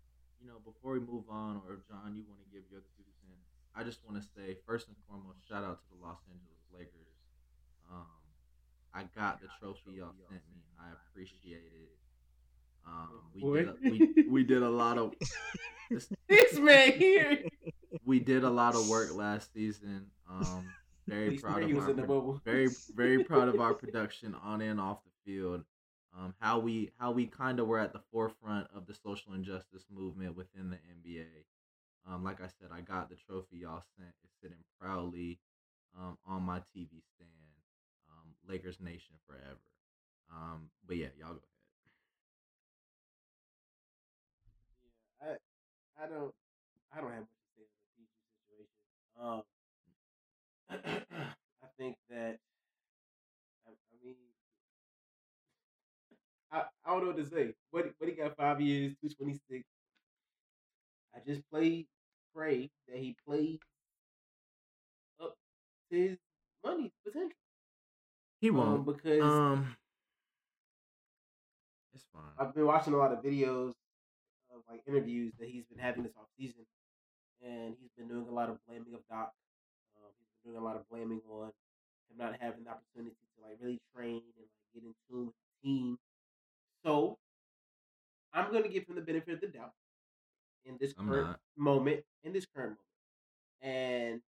you 0.43 0.49
know, 0.49 0.59
before 0.63 0.93
we 0.93 0.99
move 0.99 1.23
on, 1.29 1.61
or 1.67 1.79
John, 1.87 2.13
you 2.15 2.23
want 2.27 2.43
to 2.43 2.49
give 2.51 2.63
your 2.69 2.81
two 2.81 3.07
cents? 3.23 3.47
I 3.75 3.83
just 3.83 3.99
want 4.05 4.21
to 4.21 4.27
say 4.35 4.57
first 4.67 4.87
and 4.87 4.97
foremost, 5.07 5.39
shout 5.47 5.63
out 5.63 5.79
to 5.79 5.87
the 5.95 6.05
Los 6.05 6.19
Angeles 6.27 6.61
Lakers. 6.75 7.15
Um, 7.89 8.05
I 8.93 9.03
got 9.15 9.41
the 9.41 9.47
trophy 9.59 9.97
y'all 9.97 10.13
sent 10.29 10.41
me. 10.53 10.61
I 10.79 10.91
appreciate 11.09 11.71
it. 11.73 11.89
Um, 12.85 13.21
we 13.33 13.41
did 13.41 13.67
a, 13.69 13.75
we 13.81 14.25
we 14.29 14.43
did 14.43 14.61
a 14.61 14.69
lot 14.69 14.97
of 14.97 15.13
this, 15.89 16.57
man 16.59 16.91
here. 16.91 17.39
we 18.05 18.19
did 18.19 18.43
a 18.43 18.49
lot 18.49 18.75
of 18.75 18.89
work 18.89 19.15
last 19.15 19.53
season. 19.53 20.07
Um, 20.29 20.67
very 21.07 21.37
proud 21.37 21.63
of 21.63 21.77
our 21.77 21.89
in 21.89 21.95
the 21.95 22.03
pro- 22.03 22.19
bubble. 22.19 22.41
very 22.43 22.67
very 22.93 23.23
proud 23.23 23.47
of 23.47 23.61
our 23.61 23.73
production 23.83 24.35
on 24.43 24.61
and 24.61 24.81
off 24.81 24.99
the 25.05 25.31
field. 25.31 25.63
Um, 26.17 26.35
how 26.39 26.59
we 26.59 26.91
how 26.99 27.11
we 27.11 27.25
kind 27.25 27.59
of 27.59 27.67
were 27.67 27.79
at 27.79 27.91
the 27.93 28.01
forefront 28.11 28.67
of 28.75 28.85
the 28.85 28.93
social 28.93 29.33
injustice 29.33 29.85
movement 29.89 30.37
within 30.37 30.69
the 30.69 30.77
NBA. 30.77 31.25
Um, 32.07 32.23
like 32.23 32.41
I 32.41 32.47
said, 32.47 32.69
I 32.71 32.81
got 32.81 33.09
the 33.09 33.15
trophy 33.15 33.57
y'all 33.57 33.83
sent. 33.97 34.13
It's 34.23 34.33
sitting 34.41 34.63
proudly 34.79 35.39
um, 35.97 36.17
on 36.27 36.43
my 36.43 36.59
TV 36.75 37.01
stand. 37.15 37.29
Um, 38.09 38.35
Lakers 38.47 38.79
Nation 38.79 39.15
forever. 39.27 39.59
Um, 40.31 40.69
but 40.87 40.97
yeah, 40.97 41.07
y'all 41.17 41.33
go 41.33 41.41
ahead. 41.41 41.49
Yeah, 45.21 45.37
I 45.97 46.03
I 46.03 46.07
don't 46.07 46.33
I 46.93 47.01
don't 47.01 47.11
have 47.11 47.21
much 47.21 47.41
to 47.41 47.49
say 47.57 47.65
on 47.65 47.81
the 47.81 47.89
PG 47.97 48.11
situation. 48.37 48.81
Um, 49.17 49.43
I 51.63 51.67
think 51.77 51.97
that 52.09 52.39
I, 53.65 53.71
I 53.71 53.95
mean 54.03 54.15
I, 56.53 56.63
I 56.85 56.91
don't 56.91 57.01
know 57.01 57.07
what 57.07 57.17
to 57.17 57.25
say. 57.25 57.53
What 57.71 57.91
what 57.97 58.09
he 58.09 58.15
got 58.15 58.37
five 58.37 58.61
years, 58.61 58.93
two 59.01 59.09
twenty 59.09 59.39
six. 59.49 59.65
I 61.15 61.19
just 61.25 61.41
played 61.49 61.87
pray 62.35 62.69
that 62.87 62.97
he 62.97 63.15
played 63.27 63.59
up 65.21 65.35
to 65.91 65.97
his 65.97 66.17
money 66.63 66.91
potential. 67.03 67.37
He 68.39 68.49
Um, 68.49 68.55
won't. 68.57 68.85
because 68.85 69.23
Um, 69.23 69.75
it's 71.93 72.05
fine. 72.13 72.23
I've 72.37 72.53
been 72.53 72.65
watching 72.65 72.93
a 72.93 72.97
lot 72.97 73.11
of 73.11 73.23
videos 73.23 73.73
of 74.53 74.61
like 74.69 74.83
interviews 74.87 75.33
that 75.39 75.49
he's 75.49 75.65
been 75.65 75.79
having 75.79 76.03
this 76.03 76.13
off 76.17 76.27
season, 76.37 76.65
and 77.41 77.75
he's 77.81 77.91
been 77.97 78.07
doing 78.07 78.27
a 78.27 78.31
lot 78.33 78.49
of 78.49 78.57
blaming 78.67 78.93
of 78.93 79.01
Doc. 79.09 79.33
Um, 79.97 80.11
he's 80.19 80.29
been 80.43 80.51
doing 80.53 80.61
a 80.63 80.65
lot 80.65 80.75
of 80.75 80.87
blaming 80.89 81.21
on 81.29 81.47
him 82.09 82.17
not 82.17 82.35
having 82.39 82.63
the 82.63 82.69
opportunity 82.69 83.15
to 83.37 83.41
like 83.41 83.57
really 83.59 83.79
train 83.95 84.21
and 84.21 84.33
like 84.37 84.49
get 84.73 84.83
in 84.83 84.93
tune 85.09 85.25
with 85.27 85.35
the 85.35 85.67
team. 85.67 85.97
So 86.83 87.17
I'm 88.33 88.51
gonna 88.51 88.67
give 88.69 88.87
him 88.87 88.95
the 88.95 89.01
benefit 89.01 89.35
of 89.35 89.41
the 89.41 89.47
doubt 89.47 89.73
in 90.65 90.77
this 90.79 90.93
I'm 90.97 91.07
current 91.07 91.27
not. 91.27 91.39
moment, 91.57 92.03
in 92.23 92.33
this 92.33 92.45
current 92.45 92.77
moment, 92.77 92.81
and 93.61 94.21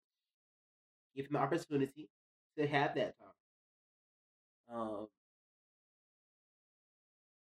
give 1.15 1.25
him 1.27 1.33
the 1.33 1.39
opportunity 1.39 2.09
to 2.57 2.67
have 2.67 2.95
that 2.95 3.15
time. 3.19 4.77
Um, 4.79 5.07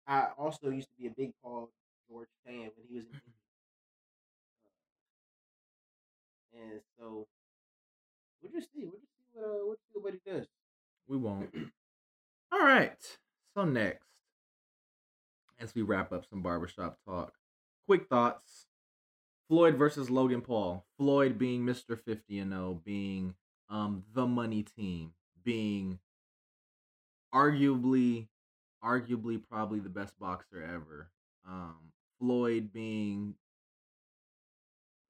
I 0.07 0.29
also 0.39 0.69
used 0.71 0.89
to 0.89 0.95
be 1.01 1.07
a 1.07 1.11
big 1.11 1.33
Paul 1.43 1.71
George 2.09 2.29
fan 2.47 2.71
when 2.77 2.87
he 2.89 2.97
was 2.97 3.05
in 3.07 3.13
Indy. 3.15 3.23
Uh, 6.55 6.73
and 6.73 6.81
so 6.99 7.27
we'll 8.43 8.53
just 8.53 8.73
see. 8.73 8.85
We'll 8.85 9.01
just 9.01 9.13
see 9.13 9.25
what 9.35 9.45
uh, 9.45 9.59
we'll 9.65 9.77
see 9.93 10.01
what 10.01 10.15
he 10.15 10.21
does. 10.31 10.47
We 11.09 11.17
won't. 11.17 11.55
All 12.53 12.61
right. 12.61 13.19
So 13.55 13.65
next, 13.65 14.05
as 15.65 15.75
we 15.75 15.83
wrap 15.83 16.13
up 16.13 16.27
some 16.29 16.43
barbershop 16.43 16.99
talk, 17.09 17.33
quick 17.87 18.07
thoughts. 18.09 18.67
Floyd 19.49 19.77
versus 19.77 20.11
Logan 20.11 20.43
Paul. 20.43 20.85
Floyd 20.99 21.39
being 21.39 21.65
Mr. 21.65 21.99
50 21.99 22.39
and 22.39 22.53
0, 22.53 22.81
being 22.85 23.35
um 23.71 24.05
the 24.13 24.27
money 24.27 24.63
team, 24.63 25.13
being 25.43 25.99
arguably 27.35 28.29
arguably 28.85 29.43
probably 29.51 29.81
the 29.81 29.89
best 29.89 30.19
boxer 30.19 30.63
ever. 30.63 31.11
Um 31.49 31.77
Floyd 32.21 32.73
being 32.73 33.35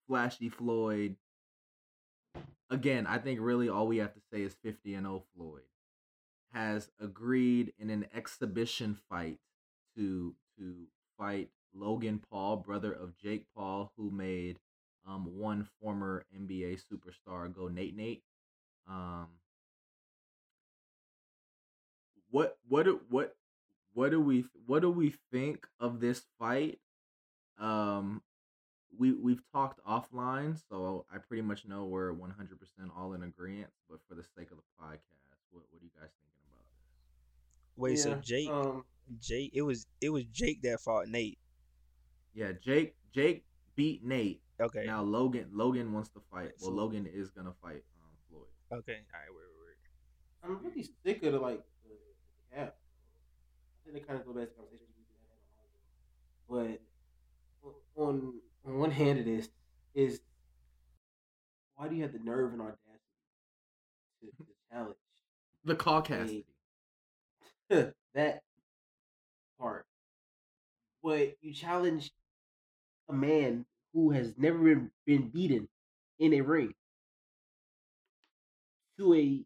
flashy 0.06 0.48
Floyd. 0.48 1.16
Again, 2.70 3.06
I 3.06 3.18
think 3.18 3.40
really 3.40 3.68
all 3.68 3.86
we 3.86 3.98
have 3.98 4.14
to 4.14 4.20
say 4.32 4.42
is 4.42 4.54
50 4.62 4.94
and 4.94 5.06
0 5.06 5.24
Floyd 5.36 5.62
has 6.52 6.90
agreed 7.00 7.72
in 7.78 7.90
an 7.90 8.06
exhibition 8.14 8.96
fight 9.10 9.38
to 9.96 10.34
to 10.58 10.86
fight 11.18 11.50
Logan 11.74 12.20
Paul, 12.30 12.56
brother 12.58 12.92
of 12.92 13.16
Jake 13.16 13.44
Paul, 13.56 13.92
who 13.96 14.10
made 14.10 14.58
um 15.06 15.38
one 15.38 15.66
former 15.80 16.24
NBA 16.34 16.80
superstar 16.90 17.52
go 17.54 17.68
Nate 17.68 17.96
Nate. 17.96 18.22
Um 18.88 19.28
what 22.30 22.58
what 22.68 22.84
do 22.84 23.00
what 23.08 23.36
what 23.92 24.10
do 24.10 24.20
we 24.20 24.44
what 24.66 24.80
do 24.82 24.90
we 24.90 25.14
think 25.30 25.66
of 25.80 26.00
this 26.00 26.22
fight? 26.38 26.78
Um 27.58 28.22
we 28.96 29.12
we've 29.12 29.42
talked 29.52 29.80
offline, 29.84 30.58
so 30.70 31.04
I 31.12 31.18
pretty 31.18 31.42
much 31.42 31.66
know 31.66 31.84
we're 31.84 32.12
100% 32.12 32.28
all 32.96 33.12
in 33.14 33.22
agreement, 33.22 33.70
but 33.90 33.98
for 34.08 34.14
the 34.14 34.22
sake 34.22 34.50
of 34.50 34.56
the 34.58 34.84
podcast, 34.84 35.40
what 35.50 35.64
what 35.70 35.80
are 35.80 35.84
you 35.84 35.90
guys 35.98 36.10
thinking 36.20 36.46
about 36.48 36.64
this? 36.70 37.76
Wait, 37.76 37.98
so 37.98 38.14
Jake, 38.22 38.48
Um, 38.48 38.84
Jake, 39.20 39.52
it 39.54 39.62
was 39.62 39.86
it 40.00 40.10
was 40.10 40.24
Jake 40.24 40.62
that 40.62 40.80
fought 40.80 41.08
Nate. 41.08 41.38
Yeah, 42.34 42.52
Jake 42.62 42.94
Jake 43.14 43.44
beat 43.76 44.04
Nate. 44.04 44.40
Okay. 44.60 44.84
Now 44.86 45.02
Logan 45.02 45.48
Logan 45.52 45.92
wants 45.92 46.08
to 46.10 46.20
fight. 46.30 46.52
Well, 46.60 46.72
Logan 46.72 47.06
is 47.12 47.30
gonna 47.30 47.54
fight 47.62 47.82
um, 48.02 48.10
Floyd. 48.28 48.80
Okay. 48.80 49.00
All 49.12 49.20
right. 49.20 49.30
Wait, 49.30 49.44
wait, 49.50 49.66
wait. 49.66 50.58
I'm 50.58 50.64
really 50.64 50.88
sick 51.04 51.22
of 51.24 51.32
the 51.32 51.38
like 51.38 51.62
the, 51.84 51.90
the 51.90 52.56
cap. 52.56 52.76
I 52.76 53.90
think 53.90 54.02
they 54.02 54.06
kind 54.06 54.20
of 54.20 54.26
go 54.26 54.32
back 54.32 54.48
to 54.48 54.54
conversation 54.54 54.86
we 56.48 56.58
had. 56.58 56.78
But 57.62 57.72
on 58.02 58.34
on 58.66 58.78
one 58.78 58.90
hand, 58.90 59.18
it 59.18 59.28
is 59.28 59.48
is 59.94 60.20
why 61.76 61.88
do 61.88 61.96
you 61.96 62.02
have 62.02 62.12
the 62.12 62.18
nerve 62.18 62.52
and 62.52 62.62
audacity 62.62 62.80
to, 64.20 64.44
to 64.44 64.50
challenge 64.70 64.96
The 65.64 65.74
Caucasity. 65.74 66.44
that 68.14 68.42
part? 69.60 69.86
But 71.02 71.34
you 71.42 71.52
challenge 71.52 72.10
a 73.08 73.12
man 73.12 73.64
who 73.92 74.10
has 74.10 74.34
never 74.36 74.58
been, 74.58 74.90
been 75.06 75.28
beaten 75.28 75.68
in 76.18 76.32
a 76.34 76.40
ring 76.40 76.72
to 78.98 79.14
a 79.14 79.40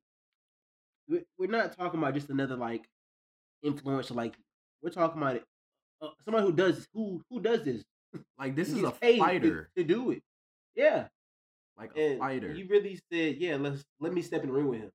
we're 1.38 1.50
not 1.50 1.76
talking 1.76 1.98
about 1.98 2.14
just 2.14 2.28
another 2.28 2.54
like 2.56 2.86
influencer 3.64 4.14
like 4.14 4.34
we're 4.82 4.90
talking 4.90 5.20
about 5.20 5.40
uh, 6.02 6.08
somebody 6.24 6.46
who 6.46 6.52
does 6.52 6.86
who 6.92 7.22
who 7.30 7.40
does 7.40 7.64
this 7.64 7.82
Like 8.38 8.54
this 8.54 8.68
is 8.68 8.82
a 8.82 8.90
paid 8.90 9.14
to- 9.16 9.18
fighter. 9.20 9.70
to, 9.76 9.84
do 9.84 10.10
it 10.10 10.22
yeah 10.76 11.06
like 11.78 11.90
a 11.96 12.10
And 12.10 12.18
fighter. 12.20 12.52
you 12.52 12.66
really 12.68 13.00
said, 13.12 13.36
yeah, 13.38 13.56
let's 13.56 13.82
let 14.00 14.12
me 14.12 14.20
step 14.22 14.42
in 14.42 14.48
the 14.48 14.52
ring 14.52 14.68
with 14.68 14.80
him. 14.80 14.90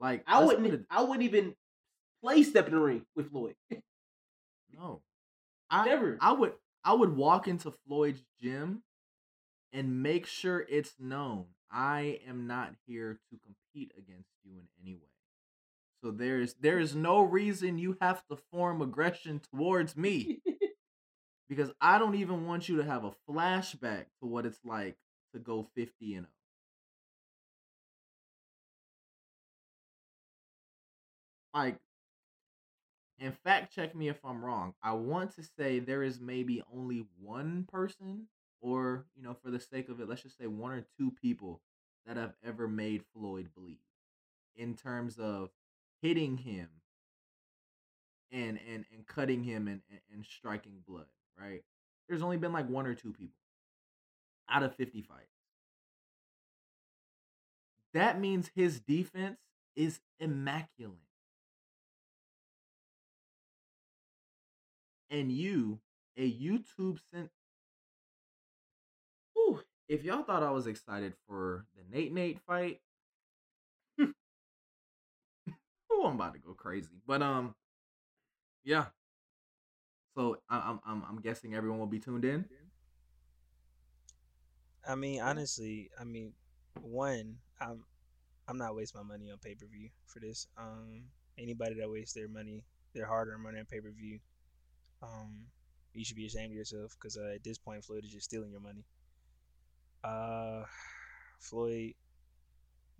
like 0.00 0.24
I 0.26 0.42
wouldn't. 0.44 0.66
it- 0.66 0.86
I 0.90 1.02
wouldn't 1.02 1.22
even 1.22 1.54
play 2.22 2.42
step 2.42 2.66
in 2.66 2.74
the 2.74 2.80
ring 2.80 3.02
with 3.14 3.30
Floyd. 3.30 3.54
no. 4.76 5.00
I 5.70 5.84
Never. 5.86 6.18
I 6.20 6.32
would 6.32 6.52
I 6.84 6.94
would 6.94 7.16
walk 7.16 7.48
into 7.48 7.72
Floyd's 7.86 8.22
gym 8.40 8.82
and 9.72 10.02
make 10.02 10.26
sure 10.26 10.64
it's 10.68 10.94
known 10.98 11.46
I 11.70 12.20
am 12.26 12.46
not 12.46 12.74
here 12.86 13.18
to 13.30 13.38
compete 13.38 13.92
against 13.98 14.30
you 14.44 14.52
in 14.52 14.68
any 14.82 14.94
way. 14.94 15.00
So 16.02 16.10
there 16.10 16.40
is 16.40 16.54
there 16.60 16.78
is 16.78 16.94
no 16.94 17.20
reason 17.20 17.78
you 17.78 17.96
have 18.00 18.22
to 18.30 18.36
form 18.52 18.80
aggression 18.82 19.40
towards 19.52 19.96
me 19.96 20.40
because 21.48 21.70
I 21.80 21.98
don't 21.98 22.14
even 22.14 22.46
want 22.46 22.68
you 22.68 22.76
to 22.76 22.84
have 22.84 23.04
a 23.04 23.12
flashback 23.28 24.06
to 24.20 24.26
what 24.26 24.46
it's 24.46 24.60
like 24.64 24.96
to 25.34 25.40
go 25.40 25.68
50 25.74 26.14
and 26.14 26.26
0. 26.26 26.28
Like 31.54 31.78
and 33.18 33.34
fact 33.44 33.74
check 33.74 33.94
me 33.94 34.08
if 34.08 34.24
I'm 34.24 34.44
wrong. 34.44 34.74
I 34.82 34.92
want 34.92 35.34
to 35.36 35.42
say 35.42 35.78
there 35.78 36.02
is 36.02 36.20
maybe 36.20 36.62
only 36.74 37.06
one 37.20 37.66
person, 37.70 38.26
or, 38.60 39.06
you 39.16 39.22
know, 39.22 39.34
for 39.42 39.50
the 39.50 39.60
sake 39.60 39.88
of 39.88 40.00
it, 40.00 40.08
let's 40.08 40.22
just 40.22 40.38
say 40.38 40.46
one 40.46 40.72
or 40.72 40.86
two 40.98 41.10
people 41.10 41.60
that 42.06 42.16
have 42.16 42.34
ever 42.44 42.68
made 42.68 43.02
Floyd 43.14 43.48
bleed 43.56 43.78
in 44.56 44.74
terms 44.74 45.18
of 45.18 45.50
hitting 46.02 46.36
him 46.38 46.68
and 48.30 48.58
and, 48.68 48.84
and 48.92 49.06
cutting 49.06 49.42
him 49.42 49.68
and, 49.68 49.80
and, 49.90 50.00
and 50.12 50.24
striking 50.24 50.82
blood, 50.86 51.06
right? 51.38 51.62
There's 52.08 52.22
only 52.22 52.36
been 52.36 52.52
like 52.52 52.68
one 52.68 52.86
or 52.86 52.94
two 52.94 53.12
people 53.12 53.40
out 54.48 54.62
of 54.62 54.74
50 54.74 55.02
fights. 55.02 55.30
That 57.94 58.20
means 58.20 58.50
his 58.54 58.80
defense 58.80 59.38
is 59.74 60.00
immaculate. 60.20 61.05
And 65.10 65.30
you, 65.32 65.80
a 66.16 66.30
YouTube 66.30 66.98
sent. 67.12 67.30
Whew, 69.34 69.60
if 69.88 70.04
y'all 70.04 70.22
thought 70.22 70.42
I 70.42 70.50
was 70.50 70.66
excited 70.66 71.14
for 71.28 71.64
the 71.76 71.96
Nate 71.96 72.12
Nate 72.12 72.40
fight, 72.46 72.80
oh, 74.00 74.12
I'm 76.06 76.14
about 76.16 76.34
to 76.34 76.40
go 76.40 76.54
crazy. 76.54 77.00
But 77.06 77.22
um, 77.22 77.54
yeah. 78.64 78.86
So 80.16 80.38
I- 80.48 80.70
I'm 80.70 80.80
I'm 80.86 81.02
I'm 81.08 81.20
guessing 81.20 81.54
everyone 81.54 81.78
will 81.78 81.86
be 81.86 82.00
tuned 82.00 82.24
in. 82.24 82.46
I 84.88 84.94
mean, 84.94 85.20
honestly, 85.20 85.90
I 86.00 86.04
mean, 86.04 86.32
one, 86.80 87.36
I'm 87.60 87.84
I'm 88.48 88.58
not 88.58 88.76
wasting 88.76 89.00
my 89.00 89.06
money 89.06 89.30
on 89.30 89.38
pay 89.38 89.54
per 89.54 89.66
view 89.66 89.90
for 90.06 90.20
this. 90.20 90.46
Um, 90.56 91.04
anybody 91.38 91.74
that 91.80 91.90
wastes 91.90 92.14
their 92.14 92.28
money, 92.28 92.64
their 92.94 93.06
hard 93.06 93.28
earned 93.28 93.42
money 93.42 93.58
on 93.58 93.66
pay 93.66 93.80
per 93.80 93.90
view, 93.90 94.20
um, 95.02 95.46
you 95.94 96.04
should 96.04 96.16
be 96.16 96.26
ashamed 96.26 96.50
of 96.52 96.56
yourself 96.56 96.92
because 96.98 97.16
uh, 97.16 97.32
at 97.34 97.44
this 97.44 97.58
point, 97.58 97.84
Floyd 97.84 98.04
is 98.04 98.10
just 98.12 98.24
stealing 98.24 98.50
your 98.50 98.60
money. 98.60 98.84
Uh, 100.04 100.62
Floyd, 101.40 101.92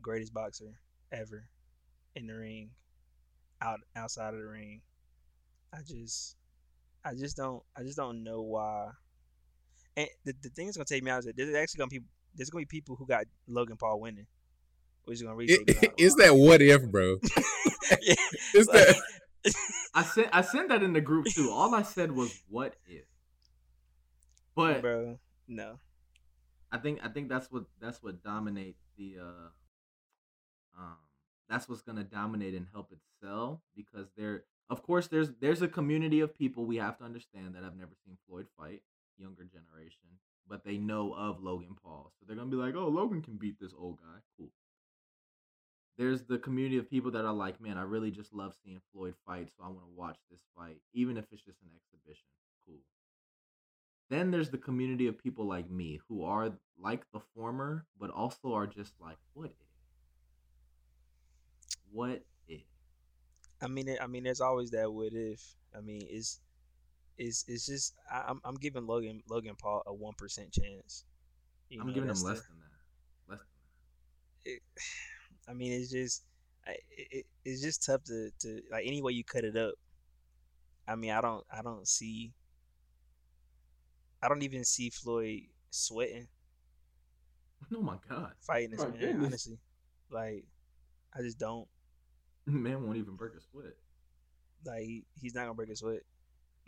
greatest 0.01 0.33
boxer 0.35 0.75
ever 1.13 1.49
in 2.15 2.27
the 2.27 2.35
ring, 2.35 2.71
out 3.63 3.81
outside 3.95 4.35
of 4.35 4.41
the 4.41 4.47
ring. 4.47 4.81
I 5.73 5.79
just, 5.87 6.37
I 7.05 7.15
just 7.15 7.37
don't, 7.37 7.63
I 7.77 7.83
just 7.83 7.97
don't 7.97 8.25
know 8.25 8.43
why. 8.43 8.89
And 9.97 10.09
the, 10.25 10.35
the 10.43 10.49
thing 10.51 10.67
that's 10.67 10.77
gonna 10.77 10.85
take 10.87 11.03
me 11.03 11.11
out 11.11 11.21
is 11.21 11.25
that 11.27 11.37
there's 11.37 11.55
actually 11.55 11.79
gonna 11.79 11.89
be 11.89 12.01
there's 12.35 12.51
gonna 12.51 12.63
be 12.63 12.67
people 12.67 12.97
who 12.97 13.07
got 13.07 13.25
Logan 13.47 13.77
Paul 13.77 14.01
winning, 14.01 14.27
which 15.05 15.17
is 15.17 15.23
gonna 15.23 15.35
really 15.37 15.57
take 15.65 15.83
me 15.83 15.89
out. 15.89 15.95
it's 15.99 16.15
that 16.17 16.35
what 16.35 16.61
if, 16.63 16.83
bro. 16.91 17.17
yeah, 18.03 18.15
It's 18.55 18.69
like- 18.69 18.87
that. 18.87 19.55
I 19.97 20.03
sent 20.03 20.29
I 20.31 20.43
sent 20.43 20.69
that 20.69 20.83
in 20.83 20.93
the 20.93 21.01
group 21.01 21.25
too. 21.27 21.51
All 21.51 21.75
I 21.75 21.83
said 21.83 22.13
was 22.13 22.43
what 22.49 22.75
if. 22.87 23.07
But 24.55 24.83
bro, 24.83 25.19
no. 25.49 25.79
I 26.71 26.77
think 26.77 27.01
I 27.03 27.09
think 27.09 27.31
that's 27.31 27.51
what 27.51 27.65
that's 27.81 28.03
what 28.03 28.23
dominates 28.23 28.83
the 28.99 29.17
uh 29.21 29.49
um 30.79 30.99
that's 31.49 31.67
what's 31.67 31.81
gonna 31.81 32.05
dominate 32.05 32.55
and 32.55 32.67
help 32.73 32.93
it 32.93 32.99
sell 33.23 33.63
because 33.75 34.09
there 34.19 34.45
of 34.69 34.83
course 34.83 35.07
there's 35.09 35.31
there's 35.41 35.63
a 35.63 35.69
community 35.69 36.21
of 36.21 36.35
people 36.35 36.67
we 36.67 36.77
have 36.77 36.99
to 36.99 37.05
understand 37.05 37.55
that 37.55 37.65
have 37.65 37.77
never 37.77 37.93
seen 38.05 38.19
Floyd 38.29 38.49
fight, 38.59 38.83
younger 39.17 39.45
generation, 39.45 40.21
but 40.47 40.63
they 40.63 40.77
know 40.77 41.15
of 41.15 41.43
Logan 41.43 41.75
Paul. 41.83 42.13
So 42.19 42.27
they're 42.27 42.37
gonna 42.37 42.51
be 42.51 42.57
like, 42.57 42.75
Oh, 42.75 42.89
Logan 42.89 43.23
can 43.23 43.37
beat 43.37 43.59
this 43.59 43.73
old 43.79 43.97
guy. 43.97 44.19
Cool. 44.37 44.51
There's 45.99 46.25
the 46.25 46.39
community 46.39 46.77
of 46.79 46.91
people 46.91 47.11
that 47.13 47.25
are 47.25 47.33
like, 47.33 47.61
Man, 47.61 47.79
I 47.79 47.83
really 47.83 48.11
just 48.11 48.35
love 48.35 48.55
seeing 48.65 48.81
Floyd 48.93 49.15
fight, 49.27 49.49
so 49.57 49.65
I 49.65 49.69
wanna 49.69 49.87
watch 49.95 50.19
this 50.31 50.43
fight, 50.57 50.77
even 50.93 51.17
if 51.17 51.25
it's 51.33 51.43
just 51.43 51.61
an 51.63 51.69
exhibition. 51.75 52.29
Cool. 52.67 52.77
Then 54.11 54.31
there's 54.31 54.51
the 54.51 54.59
community 54.59 55.07
of 55.07 55.19
people 55.19 55.47
like 55.47 55.71
me 55.71 56.01
who 56.09 56.25
are 56.25 56.53
like 56.79 57.05
the 57.13 57.21
former, 57.35 57.87
but 57.99 58.11
also 58.11 58.53
are 58.55 58.67
just 58.67 58.93
like, 59.01 59.17
what 59.33 59.51
if? 59.51 59.67
What 61.91 62.23
if? 62.49 62.63
I 63.63 63.69
mean, 63.69 63.97
I 64.01 64.07
mean, 64.07 64.25
there's 64.25 64.41
always 64.43 64.71
that 64.73 64.93
what 64.93 65.13
if. 65.13 65.41
I 65.77 65.81
mean, 65.81 66.03
it's 66.11 66.41
it's 67.19 67.45
it's 67.49 67.67
just 67.67 67.95
I, 68.13 68.25
I'm 68.29 68.41
I'm 68.45 68.57
giving 68.57 68.87
Logan 68.87 69.23
Logan 69.29 69.55
Paul 69.59 69.83
a 69.87 69.95
one 69.95 70.15
percent 70.19 70.53
chance. 70.53 71.05
You 71.71 71.81
I'm 71.81 71.87
know, 71.89 71.95
giving 71.95 72.11
him 72.11 72.17
the- 72.17 72.25
less 72.25 72.41
than 72.47 72.57
that. 72.59 73.33
Less 73.33 73.41
than 74.45 74.53
it, 74.53 74.63
I 75.49 75.53
mean, 75.53 75.73
it's 75.73 75.91
just, 75.91 76.25
it, 76.67 76.81
it- 77.11 77.27
it's 77.45 77.63
just 77.63 77.85
tough 77.87 78.03
to, 78.05 78.31
to 78.41 78.61
like 78.73 78.85
any 78.87 79.01
way 79.03 79.13
you 79.13 79.23
cut 79.25 79.45
it 79.45 79.57
up. 79.57 79.75
I 80.89 80.97
mean, 80.97 81.11
I 81.13 81.21
don't, 81.21 81.45
I 81.53 81.63
don't 81.63 81.87
see, 81.87 82.33
I 84.23 84.29
don't 84.29 84.43
even 84.43 84.65
see 84.65 84.91
Floyd 84.91 85.43
sweating. 85.71 86.29
Oh 87.75 87.81
my 87.81 87.97
god. 88.09 88.33
fighting 88.41 88.71
this 88.71 88.81
My 88.81 88.89
man. 88.89 88.99
goodness. 88.99 89.27
Honestly, 89.27 89.59
like, 90.11 90.45
I 91.17 91.23
just 91.23 91.39
don't 91.39 91.67
Man 92.47 92.85
won't 92.85 92.97
even 92.99 93.17
break 93.17 93.33
a 93.35 93.41
sweat. 93.41 93.75
like. 94.65 94.81
He, 94.83 95.05
he's 95.21 95.35
not 95.35 95.43
gonna 95.43 95.55
break 95.55 95.71
a 95.71 95.77
sweat. 95.77 96.01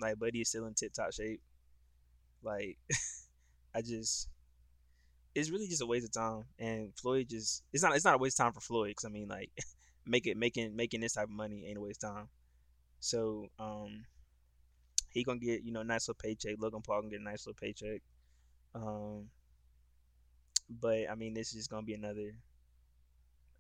Like, 0.01 0.19
Buddy 0.19 0.41
is 0.41 0.49
still 0.49 0.67
in 0.67 0.75
tip 0.75 0.93
top 0.93 1.13
shape. 1.13 1.41
Like, 2.43 2.79
I 3.75 3.83
just. 3.83 4.29
It's 5.39 5.51
really 5.51 5.69
just 5.69 5.83
a 5.83 5.87
waste 5.87 6.07
of 6.07 6.13
time, 6.13 6.45
and 6.59 6.93
Floyd 6.97 7.29
just 7.29 7.63
it's 7.73 7.83
not 7.83 7.95
it's 7.95 8.05
not 8.05 8.15
a 8.15 8.19
waste 8.19 8.41
of 8.41 8.47
time 8.47 8.53
for 8.53 8.61
Floyd 8.61 8.91
because 8.91 9.05
I 9.05 9.09
mean 9.09 9.29
like 9.29 9.51
make 10.07 10.27
it 10.27 10.37
making 10.37 10.75
making 10.75 11.01
this 11.01 11.13
type 11.13 11.25
of 11.25 11.31
money 11.31 11.65
ain't 11.67 11.79
a 11.79 11.81
waste 11.81 12.03
of 12.05 12.15
time. 12.15 12.29
So 13.01 13.47
um, 13.59 14.05
he 15.11 15.23
gonna 15.23 15.39
get 15.39 15.63
you 15.63 15.73
know 15.73 15.83
nice 15.83 16.09
little 16.09 16.19
paycheck. 16.21 16.57
Logan 16.59 16.83
Paul 16.83 17.03
gonna 17.03 17.11
get 17.11 17.21
a 17.21 17.25
nice 17.25 17.47
little 17.47 17.59
paycheck. 17.61 18.03
Um, 18.75 19.29
but 20.69 21.11
I 21.11 21.15
mean 21.15 21.35
this 21.35 21.55
is 21.55 21.69
gonna 21.69 21.83
be 21.83 21.95
another 21.95 22.35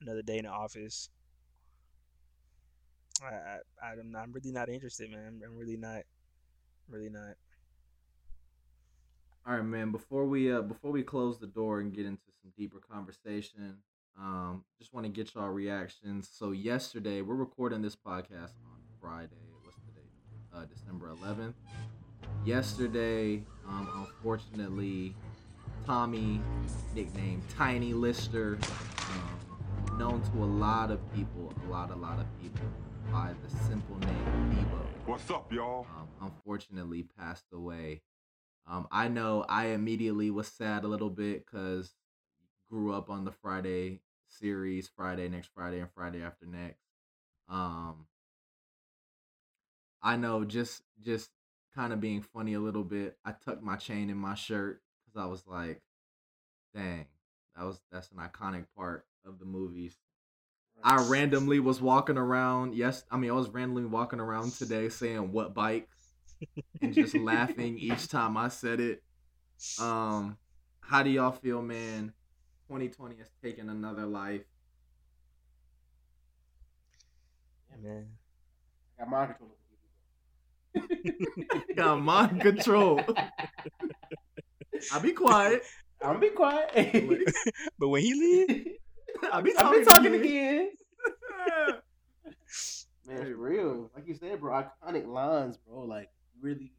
another 0.01 0.23
day 0.23 0.39
in 0.39 0.45
the 0.45 0.51
office. 0.51 1.11
I, 3.23 3.59
I 3.83 3.93
I'm 3.93 4.11
not, 4.13 4.23
I'm 4.23 4.33
really 4.33 4.53
not 4.53 4.69
interested, 4.69 5.11
man. 5.11 5.43
I'm 5.45 5.57
really 5.57 5.77
not, 5.77 6.03
really 6.89 7.11
not. 7.11 7.35
All 9.49 9.55
right, 9.55 9.65
man. 9.65 9.93
Before 9.93 10.27
we 10.27 10.53
uh 10.53 10.61
before 10.61 10.91
we 10.91 11.03
close 11.03 11.39
the 11.39 11.47
door 11.47 11.81
and 11.81 11.91
get 11.91 12.05
into 12.05 12.27
some 12.43 12.53
deeper 12.55 12.81
conversation, 12.81 13.79
um, 14.19 14.63
just 14.79 14.93
want 14.93 15.07
to 15.07 15.11
get 15.11 15.35
y'all 15.35 15.49
reactions. 15.49 16.29
So 16.31 16.51
yesterday, 16.51 17.23
we're 17.23 17.35
recording 17.35 17.81
this 17.81 17.97
podcast 17.97 18.53
on 18.67 18.79
Friday. 19.01 19.41
What's 19.63 19.79
the 19.79 19.93
date? 19.93 20.11
Uh, 20.55 20.67
December 20.67 21.15
11th. 21.23 21.55
Yesterday, 22.45 23.43
um, 23.67 23.89
unfortunately, 24.07 25.17
Tommy, 25.87 26.43
nicknamed 26.95 27.43
Tiny 27.57 27.95
Lister, 27.95 28.59
um, 29.09 29.99
known 29.99 30.21
to 30.31 30.45
a 30.45 30.45
lot 30.45 30.91
of 30.91 31.01
people, 31.15 31.55
a 31.67 31.71
lot, 31.71 31.91
a 31.91 31.97
lot 31.97 32.19
of 32.19 32.27
people, 32.43 32.67
by 33.11 33.33
the 33.43 33.57
simple 33.65 33.97
name 34.01 34.51
Debo 34.53 35.07
What's 35.07 35.31
up, 35.31 35.51
y'all? 35.51 35.87
um, 35.97 36.09
unfortunately 36.21 37.07
passed 37.19 37.47
away. 37.55 38.03
Um, 38.69 38.87
I 38.93 39.09
know 39.09 39.45
I 39.49 39.67
immediately 39.69 40.31
was 40.31 40.47
sad 40.49 40.85
a 40.85 40.89
little 40.89 41.11
bit 41.11 41.47
because 41.47 41.95
grew 42.69 42.93
up 42.93 43.09
on 43.09 43.25
the 43.25 43.33
Friday 43.33 44.01
series, 44.29 44.89
Friday 44.95 45.29
next 45.29 45.51
Friday 45.55 45.81
and 45.81 45.91
Friday 45.91 46.23
after 46.23 46.47
next. 46.47 46.83
Um, 47.49 48.07
I 50.03 50.17
know 50.17 50.45
just 50.45 50.83
just 51.03 51.31
kind 51.75 51.93
of 51.93 52.01
being 52.01 52.21
funny 52.21 52.55
a 52.55 52.61
little 52.61 52.85
bit. 52.85 53.17
I 53.25 53.33
tucked 53.33 53.63
my 53.63 53.77
chain 53.77 54.11
in 54.11 54.19
my 54.19 54.35
shirt 54.35 54.83
because 55.05 55.21
I 55.21 55.27
was 55.27 55.47
like, 55.47 55.81
"Dang, 56.75 57.07
that 57.57 57.65
was 57.65 57.81
that's 57.91 58.11
an 58.11 58.19
iconic 58.19 58.67
part 58.77 59.07
of 59.25 59.39
the 59.39 59.47
movies." 59.47 59.97
I 60.83 61.03
randomly 61.09 61.59
was 61.59 61.81
walking 61.81 62.19
around. 62.19 62.75
Yes, 62.75 63.05
I 63.11 63.17
mean 63.17 63.31
I 63.31 63.35
was 63.35 63.49
randomly 63.49 63.87
walking 63.87 64.21
around 64.21 64.53
today 64.53 64.89
saying 64.89 65.33
what 65.33 65.55
bike 65.55 65.89
and 66.83 66.95
just 66.95 67.15
laughing 67.17 67.79
each 67.79 68.09
time 68.09 68.37
I 68.37 68.49
said 68.49 68.81
it. 68.81 69.03
Um, 69.79 70.39
how 70.81 71.03
do 71.03 71.11
y'all 71.11 71.33
feel, 71.33 71.63
man? 71.63 72.13
2020 72.69 73.17
has 73.17 73.31
taken 73.43 73.69
another 73.71 74.07
life. 74.07 74.45
Yeah, 77.71 77.77
man. 77.79 78.19
I 78.99 79.03
got 79.03 79.11
mind 79.11 79.29
control. 79.37 79.57
Got 81.77 82.01
mind 82.01 82.41
control. 82.41 83.03
I'll 84.91 85.01
be 85.01 85.13
quiet. 85.13 85.63
I'm 86.03 86.21
be 86.21 86.31
quiet. 86.31 86.71
but 87.79 87.89
when 87.89 88.03
he 88.03 88.15
leave, 88.15 88.67
I'll 89.33 89.43
be 89.43 89.55
I've 89.57 89.71
talking, 89.71 89.71
been 89.71 89.85
talking 89.85 90.15
again. 90.15 90.15
again. 90.15 90.71
Man, 93.07 93.23
Hey, 93.25 93.33
for 93.33 93.37
real. 93.37 93.91
Like 93.95 94.07
you 94.07 94.15
said, 94.15 94.41
bro, 94.41 94.53
iconic 94.63 95.07
lines, 95.07 95.57
bro. 95.57 95.81
Like, 95.85 96.11
really 96.41 96.73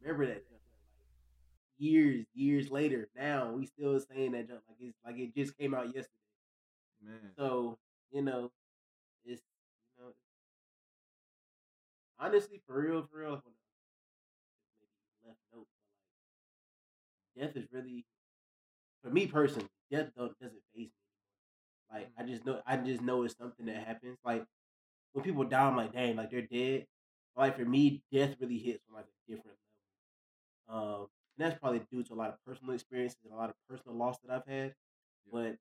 remember 0.00 0.26
that. 0.26 0.34
junk, 0.34 0.46
Like, 0.52 0.60
years, 1.78 2.26
years 2.34 2.70
later, 2.70 3.08
now 3.16 3.52
we 3.52 3.66
still 3.66 3.98
saying 4.00 4.32
that 4.32 4.48
junk 4.48 4.60
like 4.68 4.78
it's 4.80 4.98
like 5.04 5.18
it 5.18 5.34
just 5.34 5.56
came 5.58 5.74
out 5.74 5.86
yesterday. 5.86 6.08
Man. 7.04 7.32
So, 7.36 7.78
you 8.10 8.22
know, 8.22 8.50
it's 9.24 9.42
you 9.98 10.04
know 10.04 10.12
honestly 12.18 12.60
for 12.66 12.80
real, 12.80 13.02
for 13.10 13.18
real, 13.18 13.42
maybe 13.44 13.56
left 15.26 15.38
note, 15.52 15.66
but 17.36 17.42
like 17.44 17.52
death 17.54 17.56
is 17.62 17.68
really 17.72 18.04
for 19.02 19.10
me 19.10 19.26
personally, 19.26 19.68
death 19.90 20.10
don't 20.16 20.38
doesn't 20.40 20.62
faze 20.74 20.88
me. 20.88 20.92
Like 21.92 22.08
mm. 22.08 22.12
I 22.18 22.22
just 22.24 22.44
know 22.44 22.60
I 22.66 22.76
just 22.76 23.02
know 23.02 23.22
it's 23.22 23.36
something 23.36 23.66
that 23.66 23.86
happens. 23.86 24.18
Like 24.24 24.44
when 25.12 25.24
people 25.24 25.44
die, 25.44 25.62
I'm 25.66 25.76
like, 25.76 25.92
dang, 25.92 26.16
like 26.16 26.30
they're 26.30 26.42
dead. 26.42 26.86
Like 27.38 27.56
for 27.56 27.64
me, 27.64 28.02
death 28.12 28.36
really 28.40 28.58
hits 28.58 28.84
on 28.90 28.96
like 28.96 29.06
a 29.06 29.32
different 29.32 29.56
level. 30.68 31.02
Um, 31.02 31.08
and 31.38 31.46
that's 31.46 31.60
probably 31.60 31.82
due 31.90 32.02
to 32.04 32.14
a 32.14 32.16
lot 32.16 32.30
of 32.30 32.44
personal 32.44 32.74
experiences 32.74 33.18
and 33.24 33.32
a 33.32 33.36
lot 33.36 33.50
of 33.50 33.56
personal 33.68 33.96
loss 33.96 34.18
that 34.20 34.32
I've 34.34 34.46
had. 34.52 34.74
But 35.32 35.56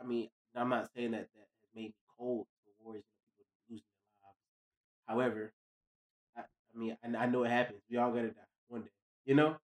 I 0.00 0.04
mean, 0.04 0.30
I'm 0.56 0.70
not 0.70 0.88
saying 0.96 1.12
that 1.12 1.28
that 1.34 1.40
has 1.40 1.70
made 1.74 1.88
me 1.90 1.94
cold 2.18 2.46
towards 2.82 3.04
people 3.04 3.46
losing 3.70 3.84
their 3.86 4.28
lives. 4.28 4.38
However, 5.06 5.52
I, 6.36 6.42
I 6.42 6.78
mean, 6.78 6.96
I, 7.04 7.24
I 7.24 7.26
know 7.26 7.44
it 7.44 7.50
happens. 7.50 7.82
We 7.90 7.98
all 7.98 8.10
gotta 8.12 8.28
die 8.28 8.40
one 8.68 8.82
day, 8.82 8.90
you 9.26 9.34
know. 9.34 9.56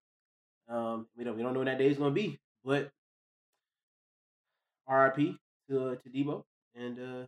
Um, 0.68 1.08
we 1.16 1.24
don't 1.24 1.36
we 1.36 1.42
don't 1.42 1.52
know 1.54 1.60
when 1.60 1.66
that 1.66 1.78
day 1.78 1.88
is 1.88 1.98
gonna 1.98 2.12
be, 2.12 2.38
but 2.64 2.90
R.I.P. 4.86 5.38
to 5.68 5.88
uh, 5.90 5.94
to 5.96 6.10
Debo 6.10 6.44
and 6.74 6.98
uh, 6.98 7.26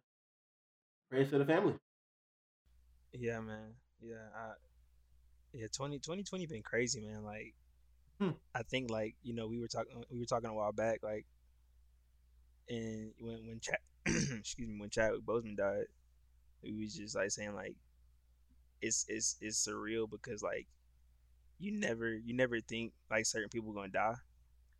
prayers 1.11 1.30
for 1.30 1.38
the 1.38 1.44
family. 1.44 1.74
Yeah, 3.13 3.41
man. 3.41 3.75
Yeah, 4.01 4.29
I, 4.35 4.53
yeah. 5.53 5.67
20, 5.75 5.99
2020 5.99 6.47
been 6.47 6.63
crazy, 6.63 7.01
man. 7.01 7.25
Like, 7.25 7.55
Hmm. 8.21 8.33
I 8.55 8.63
think 8.65 8.91
like 8.91 9.17
you 9.23 9.35
know 9.35 9.49
we 9.49 9.61
were 9.61 9.69
talking 9.69 10.05
we 10.11 10.19
were 10.19 10.27
talking 10.27 10.51
a 10.51 10.55
while 10.55 10.73
back, 10.73 11.01
like, 11.03 11.27
and 12.69 13.13
when 13.21 13.47
when 13.47 13.61
Chad, 13.61 13.79
excuse 14.07 14.69
me, 14.69 14.79
when 14.79 14.91
Chadwick 14.91 15.23
Boseman 15.25 15.57
died, 15.57 15.87
we 16.63 16.73
was 16.73 16.95
just 16.95 17.17
like 17.17 17.31
saying 17.31 17.55
like, 17.55 17.77
it's 18.81 19.05
it's 19.09 19.37
it's 19.41 19.67
surreal 19.67 20.09
because 20.09 20.43
like, 20.43 20.67
you 21.59 21.73
never 21.73 22.15
you 22.15 22.35
never 22.35 22.61
think 22.61 22.93
like 23.11 23.27
certain 23.27 23.49
people 23.49 23.73
gonna 23.73 23.89
die, 23.89 24.15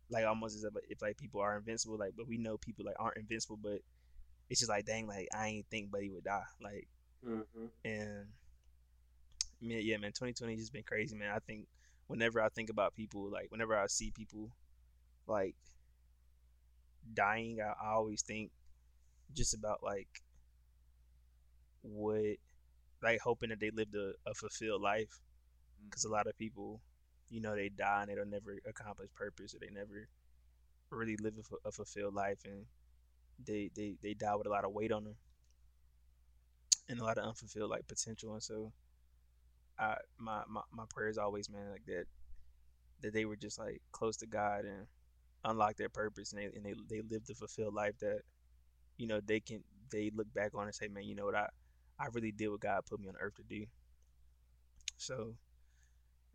like 0.09 0.25
almost 0.25 0.55
as 0.57 0.63
if, 0.63 0.73
if 0.89 1.01
like 1.01 1.17
people 1.17 1.41
are 1.41 1.57
invincible, 1.57 1.97
like 1.97 2.13
but 2.17 2.27
we 2.27 2.37
know 2.37 2.57
people 2.57 2.85
like 2.85 2.95
aren't 2.99 3.17
invincible, 3.17 3.59
but 3.61 3.79
it's 4.49 4.59
just 4.61 4.69
like 4.71 4.85
dang, 4.85 5.07
like 5.07 5.27
I 5.35 5.47
ain't 5.47 5.67
think 5.71 5.91
Buddy 5.91 6.09
would 6.11 6.25
die, 6.25 6.43
like. 6.63 6.87
Mm-hmm. 7.25 7.65
And 7.85 8.27
man, 9.61 9.81
yeah, 9.83 9.97
man, 9.97 10.11
2020 10.11 10.55
just 10.55 10.73
been 10.73 10.83
crazy, 10.83 11.15
man. 11.15 11.31
I 11.35 11.39
think 11.39 11.67
whenever 12.07 12.41
I 12.41 12.49
think 12.49 12.69
about 12.69 12.95
people, 12.95 13.29
like 13.29 13.47
whenever 13.51 13.77
I 13.77 13.87
see 13.87 14.11
people 14.11 14.49
like 15.27 15.55
dying, 17.13 17.59
I, 17.61 17.73
I 17.83 17.91
always 17.93 18.21
think 18.21 18.51
just 19.35 19.53
about 19.53 19.83
like 19.83 20.09
what, 21.81 22.37
like 23.03 23.19
hoping 23.21 23.49
that 23.49 23.59
they 23.59 23.71
lived 23.71 23.95
a, 23.95 24.13
a 24.29 24.33
fulfilled 24.33 24.81
life. 24.81 25.19
Because 25.85 26.03
a 26.05 26.09
lot 26.09 26.27
of 26.27 26.37
people, 26.37 26.81
you 27.29 27.41
know, 27.41 27.55
they 27.55 27.69
die 27.69 28.01
and 28.01 28.11
they 28.11 28.15
don't 28.15 28.29
never 28.29 28.57
accomplish 28.67 29.09
purpose 29.15 29.55
or 29.55 29.59
they 29.59 29.73
never 29.73 30.07
really 30.91 31.17
live 31.17 31.35
a, 31.37 31.69
a 31.69 31.71
fulfilled 31.71 32.15
life 32.15 32.39
and 32.45 32.65
they, 33.45 33.69
they, 33.75 33.95
they 34.03 34.13
die 34.13 34.35
with 34.35 34.47
a 34.47 34.49
lot 34.49 34.65
of 34.65 34.73
weight 34.73 34.91
on 34.91 35.03
them 35.05 35.15
and 36.89 36.99
a 36.99 37.03
lot 37.03 37.17
of 37.17 37.25
unfulfilled 37.25 37.69
like 37.69 37.87
potential 37.87 38.33
and 38.33 38.43
so 38.43 38.71
I 39.77 39.95
my, 40.17 40.41
my 40.49 40.61
my 40.71 40.83
prayers 40.89 41.17
always 41.17 41.49
man 41.49 41.69
like 41.71 41.85
that 41.85 42.05
that 43.01 43.13
they 43.13 43.25
were 43.25 43.37
just 43.37 43.57
like 43.59 43.81
close 43.91 44.17
to 44.17 44.27
God 44.27 44.65
and 44.65 44.87
unlock 45.45 45.77
their 45.77 45.89
purpose 45.89 46.33
and 46.33 46.41
they 46.41 46.45
and 46.45 46.65
they, 46.65 46.73
they 46.89 47.01
lived 47.01 47.29
a 47.29 47.35
fulfilled 47.35 47.73
life 47.73 47.97
that 47.99 48.21
you 48.97 49.07
know 49.07 49.21
they 49.25 49.39
can 49.39 49.63
they 49.91 50.11
look 50.13 50.31
back 50.33 50.51
on 50.55 50.65
and 50.65 50.75
say 50.75 50.87
man 50.87 51.03
you 51.03 51.15
know 51.15 51.25
what? 51.25 51.35
I 51.35 51.47
I 51.99 52.07
really 52.13 52.31
did 52.31 52.49
what 52.49 52.61
God 52.61 52.81
put 52.89 52.99
me 52.99 53.07
on 53.07 53.15
earth 53.19 53.35
to 53.35 53.43
do. 53.43 53.65
So 54.97 55.35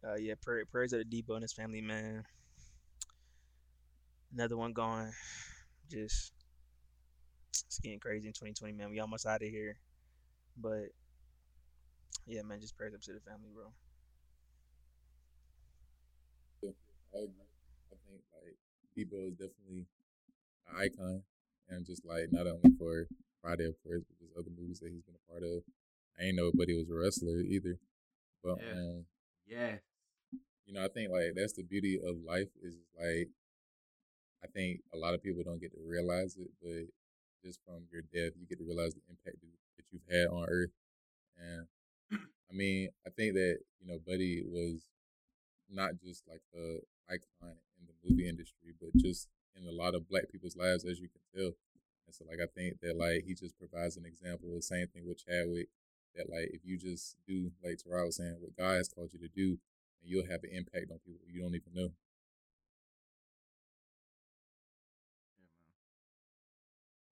uh 0.07 0.17
yeah 0.17 0.35
prayer, 0.41 0.65
prayers 0.67 0.93
of 0.93 1.01
the 1.01 1.23
Debo 1.23 1.35
and 1.35 1.43
his 1.43 1.53
family 1.53 1.81
man. 1.81 2.25
Another 4.33 4.57
one 4.57 4.73
gone. 4.73 5.13
Just 5.91 6.33
it's 7.53 7.79
getting 7.79 8.01
crazy 8.01 8.27
in 8.27 8.33
2020 8.33 8.73
man. 8.75 8.91
We 8.91 9.01
almost 9.01 9.27
out 9.27 9.43
of 9.43 9.49
here 9.49 9.77
but 10.57 10.91
yeah, 12.27 12.43
man, 12.43 12.61
just 12.61 12.77
prayers 12.77 12.95
up 12.95 13.01
to 13.03 13.13
the 13.13 13.21
family, 13.21 13.51
bro. 13.55 13.73
I 17.15 17.19
agree. 17.19 17.51
I 17.93 17.97
think 18.07 18.23
like 18.35 18.57
Debo 18.97 19.29
is 19.29 19.35
definitely 19.37 19.87
an 20.69 20.77
icon, 20.77 21.23
and 21.69 21.85
just 21.87 22.05
like 22.05 22.33
not 22.33 22.47
only 22.47 22.71
for 22.79 23.07
Friday, 23.43 23.67
of 23.67 23.77
course, 23.85 24.03
but 24.09 24.19
just 24.19 24.33
other 24.39 24.51
movies 24.57 24.81
that 24.81 24.91
he's 24.93 25.03
been 25.03 25.15
a 25.17 25.31
part 25.31 25.43
of. 25.43 25.63
I 26.19 26.25
ain't 26.25 26.37
know, 26.37 26.51
but 26.55 26.69
he 26.69 26.75
was 26.75 26.91
a 26.91 26.95
wrestler 26.95 27.41
either. 27.41 27.79
But 28.43 28.59
Yeah. 28.59 28.73
um, 28.73 29.07
Yes. 29.47 29.81
you 30.67 30.75
know, 30.75 30.85
I 30.85 30.89
think 30.89 31.11
like 31.11 31.35
that's 31.37 31.53
the 31.55 31.63
beauty 31.63 31.99
of 32.05 32.17
life 32.27 32.49
is 32.63 32.77
like 32.99 33.29
I 34.43 34.47
think 34.49 34.81
a 34.93 34.97
lot 34.97 35.15
of 35.15 35.23
people 35.23 35.43
don't 35.43 35.61
get 35.61 35.73
to 35.73 35.81
realize 35.85 36.37
it, 36.37 36.51
but 36.63 36.87
just 37.45 37.61
from 37.65 37.87
your 37.91 38.03
death, 38.03 38.37
you 38.39 38.47
get 38.47 38.59
to 38.59 38.65
realize 38.65 38.95
the 38.95 39.03
impact 39.09 39.37
that 39.77 39.87
you've 39.91 40.09
had 40.11 40.27
on 40.27 40.47
Earth. 40.49 40.73
And 41.39 41.67
I 42.11 42.53
mean, 42.53 42.89
I 43.07 43.11
think 43.11 43.35
that 43.35 43.59
you 43.81 43.87
know, 43.87 43.99
Buddy 44.07 44.43
was 44.45 44.83
not 45.71 45.93
just 46.03 46.23
like 46.29 46.43
a 46.55 46.79
icon 47.09 47.57
in 47.81 47.87
the 47.87 47.95
movie 48.05 48.29
industry, 48.29 48.75
but 48.81 48.95
just 48.97 49.29
in 49.57 49.67
a 49.67 49.73
lot 49.73 49.95
of 49.95 50.09
Black 50.09 50.31
people's 50.31 50.57
lives, 50.57 50.85
as 50.85 51.01
you 51.01 51.09
can 51.09 51.23
tell. 51.35 51.53
And 52.07 52.15
so, 52.15 52.25
like, 52.29 52.39
I 52.43 52.47
think 52.55 52.81
that 52.81 52.97
like 52.97 53.25
he 53.27 53.35
just 53.35 53.59
provides 53.59 53.97
an 53.97 54.05
example. 54.05 54.49
Of 54.51 54.57
the 54.57 54.63
same 54.63 54.87
thing 54.89 55.07
with 55.07 55.25
Chadwick. 55.25 55.69
That 56.15 56.31
like 56.31 56.51
if 56.53 56.65
you 56.65 56.79
just 56.79 57.17
do 57.27 57.51
like 57.63 57.79
Terrell 57.79 58.07
was 58.07 58.17
saying, 58.17 58.37
what 58.41 58.57
God 58.57 58.77
has 58.77 58.89
called 58.89 59.11
you 59.13 59.19
to 59.19 59.29
do, 59.29 59.59
and 60.01 60.11
you'll 60.11 60.31
have 60.31 60.45
an 60.45 60.51
impact 60.53 60.91
on 60.93 60.99
people 61.05 61.27
you 61.27 61.43
don't 61.43 61.55
even 61.55 61.75
know. 61.75 61.91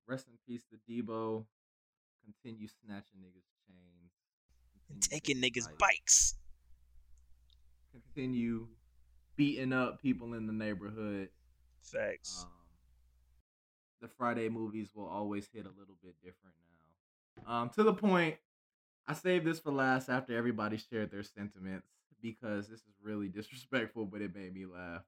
Rest 0.06 0.26
in 0.28 0.38
peace 0.46 0.62
to 0.70 0.76
Debo. 0.88 1.46
Continue 2.24 2.68
snatching 2.68 3.20
niggas' 3.20 3.48
chains. 3.66 4.12
And 4.90 5.02
taking 5.02 5.38
niggas' 5.38 5.68
bikes. 5.78 6.36
Continue 7.92 8.68
beating 9.36 9.72
up 9.72 10.00
people 10.00 10.34
in 10.34 10.46
the 10.46 10.52
neighborhood. 10.52 11.28
Facts. 11.80 12.44
Um, 12.44 12.50
the 14.00 14.08
Friday 14.08 14.48
movies 14.48 14.90
will 14.94 15.06
always 15.06 15.48
hit 15.52 15.64
a 15.64 15.78
little 15.78 15.96
bit 16.02 16.14
different 16.22 16.56
now. 17.46 17.52
Um, 17.52 17.70
to 17.70 17.82
the 17.82 17.94
point, 17.94 18.36
I 19.06 19.14
saved 19.14 19.44
this 19.44 19.58
for 19.58 19.72
last 19.72 20.08
after 20.08 20.36
everybody 20.36 20.76
shared 20.76 21.10
their 21.10 21.22
sentiments 21.22 21.86
because 22.20 22.68
this 22.68 22.80
is 22.80 22.94
really 23.02 23.28
disrespectful, 23.34 24.06
but 24.06 24.20
it 24.20 24.34
made 24.34 24.54
me 24.54 24.66
laugh. 24.66 25.02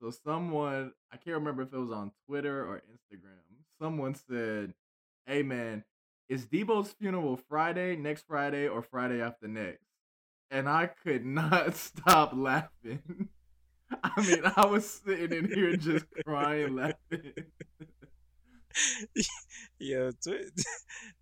So 0.00 0.10
someone, 0.10 0.92
I 1.12 1.16
can't 1.16 1.36
remember 1.36 1.62
if 1.62 1.72
it 1.72 1.78
was 1.78 1.92
on 1.92 2.10
Twitter 2.26 2.66
or 2.66 2.82
Instagram, 2.92 3.62
someone 3.80 4.14
said, 4.14 4.74
"Hey 5.26 5.42
man, 5.42 5.84
is 6.28 6.46
Debo's 6.46 6.92
funeral 6.92 7.36
Friday, 7.36 7.96
next 7.96 8.26
Friday, 8.26 8.68
or 8.68 8.82
Friday 8.82 9.20
after 9.20 9.48
next?" 9.48 9.84
And 10.50 10.68
I 10.68 10.86
could 10.86 11.24
not 11.40 11.74
stop 11.74 12.32
laughing. 12.34 13.28
I 14.02 14.20
mean, 14.26 14.42
I 14.56 14.66
was 14.66 14.88
sitting 14.88 15.32
in 15.32 15.52
here 15.52 15.76
just 15.76 16.06
crying, 16.24 16.76
laughing. 16.76 17.32
yo, 19.78 20.10
Twitter, 20.22 20.50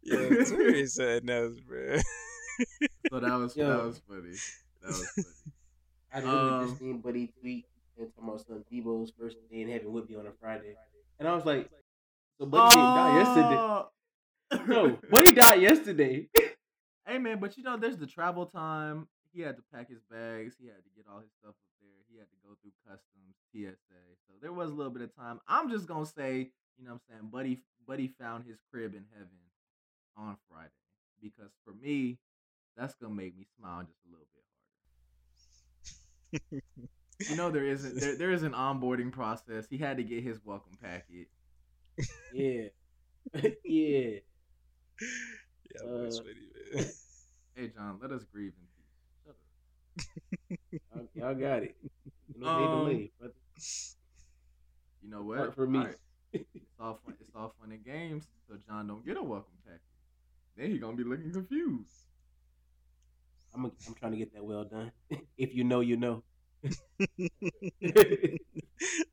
yo, 0.03 0.28
Twitter 0.44 0.74
is 0.74 0.94
something 0.94 1.30
else, 1.30 1.59
bro. 1.66 1.96
So 3.11 3.20
that 3.20 3.34
was 3.34 3.57
Yo. 3.57 3.68
that 3.68 3.84
was 3.84 4.01
funny. 4.09 4.34
That 4.82 4.88
was 4.88 5.09
funny. 5.16 5.26
I 6.12 6.20
literally 6.20 6.51
Um, 6.51 6.68
just 6.68 6.78
seen 6.78 7.01
Buddy 7.01 7.32
tweet 7.40 7.66
and 7.98 8.09
talking 8.14 8.28
about 8.28 8.46
some 8.46 8.64
Debo's 8.72 9.12
first 9.18 9.36
day 9.51 9.62
in 9.62 9.68
heaven 9.70 9.92
would 9.92 10.09
be 10.09 10.16
on 10.16 10.26
a 10.26 10.32
Friday, 10.40 10.76
and 11.18 11.28
I 11.28 11.34
was 11.34 11.44
like, 11.44 11.70
"So 12.38 12.46
Buddy 12.46 12.70
didn't 12.70 12.94
die 12.94 13.18
yesterday? 13.18 13.64
No, 14.66 14.98
Buddy 15.11 15.32
died 15.32 15.62
yesterday." 15.62 16.28
Hey 17.07 17.18
man, 17.18 17.40
but 17.40 17.57
you 17.57 17.62
know, 17.64 17.76
there's 17.76 17.96
the 17.98 18.07
travel 18.07 18.46
time. 18.46 19.09
he 19.32 19.40
had 19.42 19.57
to 19.57 19.62
pack 19.72 19.88
his 19.88 20.01
bags. 20.11 20.57
He 20.61 20.66
had 20.66 20.82
to 20.84 20.90
get 20.96 21.07
all 21.11 21.20
his 21.20 21.30
stuff 21.40 21.51
up 21.55 21.74
there. 21.80 21.90
He 22.11 22.18
had 22.18 22.28
to 22.30 22.36
go 22.46 22.55
through 22.62 22.72
customs, 22.86 23.36
TSA. 23.53 24.03
So 24.26 24.34
there 24.40 24.53
was 24.53 24.70
a 24.70 24.74
little 24.74 24.92
bit 24.92 25.03
of 25.03 25.14
time. 25.16 25.40
I'm 25.48 25.70
just 25.70 25.86
gonna 25.86 26.07
say, 26.07 26.53
you 26.78 26.84
know, 26.84 26.92
what 26.92 27.03
I'm 27.11 27.16
saying, 27.20 27.30
Buddy, 27.30 27.62
Buddy 27.86 28.09
found 28.20 28.44
his 28.46 28.59
crib 28.70 28.94
in 28.94 29.05
heaven 29.12 29.40
on 30.16 30.36
Friday 30.51 30.70
because 31.22 31.53
for 31.64 31.74
me, 31.74 32.18
that's 32.76 32.94
gonna 32.94 33.14
make 33.14 33.36
me 33.36 33.46
smile 33.59 33.82
just 33.82 34.01
a 34.07 34.11
little 34.11 34.26
bit 34.32 34.42
harder. 37.20 37.30
You 37.30 37.36
know, 37.36 37.51
there 37.51 37.66
isn't 37.66 38.01
there, 38.01 38.16
there 38.16 38.30
is 38.32 38.42
an 38.42 38.53
onboarding 38.53 39.12
process. 39.12 39.66
He 39.68 39.78
had 39.78 39.98
to 39.98 40.05
get 40.05 40.22
his 40.24 40.40
welcome 40.44 40.76
packet. 40.82 41.28
Yeah. 42.30 42.68
yeah. 43.64 44.20
Yeah, 45.74 45.82
Uh, 45.82 46.11
funny, 46.11 46.34
man. 46.74 46.84
Hey 47.55 47.68
John, 47.68 47.98
let 48.01 48.11
us 48.12 48.24
grieve 48.32 48.53
in 48.57 48.66
peace. 48.76 48.94
Shut 49.24 49.36
up. 50.94 51.07
Y'all, 51.14 51.30
y'all 51.32 51.34
got 51.34 51.62
it. 51.64 51.76
No 52.34 52.46
Um, 52.48 52.57
day 52.59 52.66
delay, 52.68 53.11
brother. 53.18 53.34
You 55.03 55.11
know 55.11 55.22
what? 55.22 55.38
Work 55.38 55.55
for 55.55 55.66
me. 55.66 55.78
Alright. 55.80 55.96
It's 56.32 56.78
all 56.78 57.01
fun. 57.05 57.14
It's 57.20 57.30
all 57.34 57.55
fun 57.61 57.72
and 57.72 57.84
games. 57.84 58.26
So 58.48 58.57
John 58.66 58.86
don't 58.86 59.05
get 59.05 59.16
a 59.16 59.22
welcome 59.22 59.53
package. 59.64 59.80
Then 60.57 60.70
he 60.70 60.78
gonna 60.78 60.96
be 60.96 61.05
looking 61.05 61.32
confused. 61.32 61.90
I'm, 63.55 63.66
i 63.66 63.70
I'm 63.86 63.94
trying 63.94 64.12
to 64.12 64.18
get 64.18 64.32
that 64.34 64.44
well 64.44 64.64
done. 64.64 64.92
if 65.36 65.55
you 65.55 65.64
know, 65.64 65.80
you 65.80 65.96
know. 65.96 66.22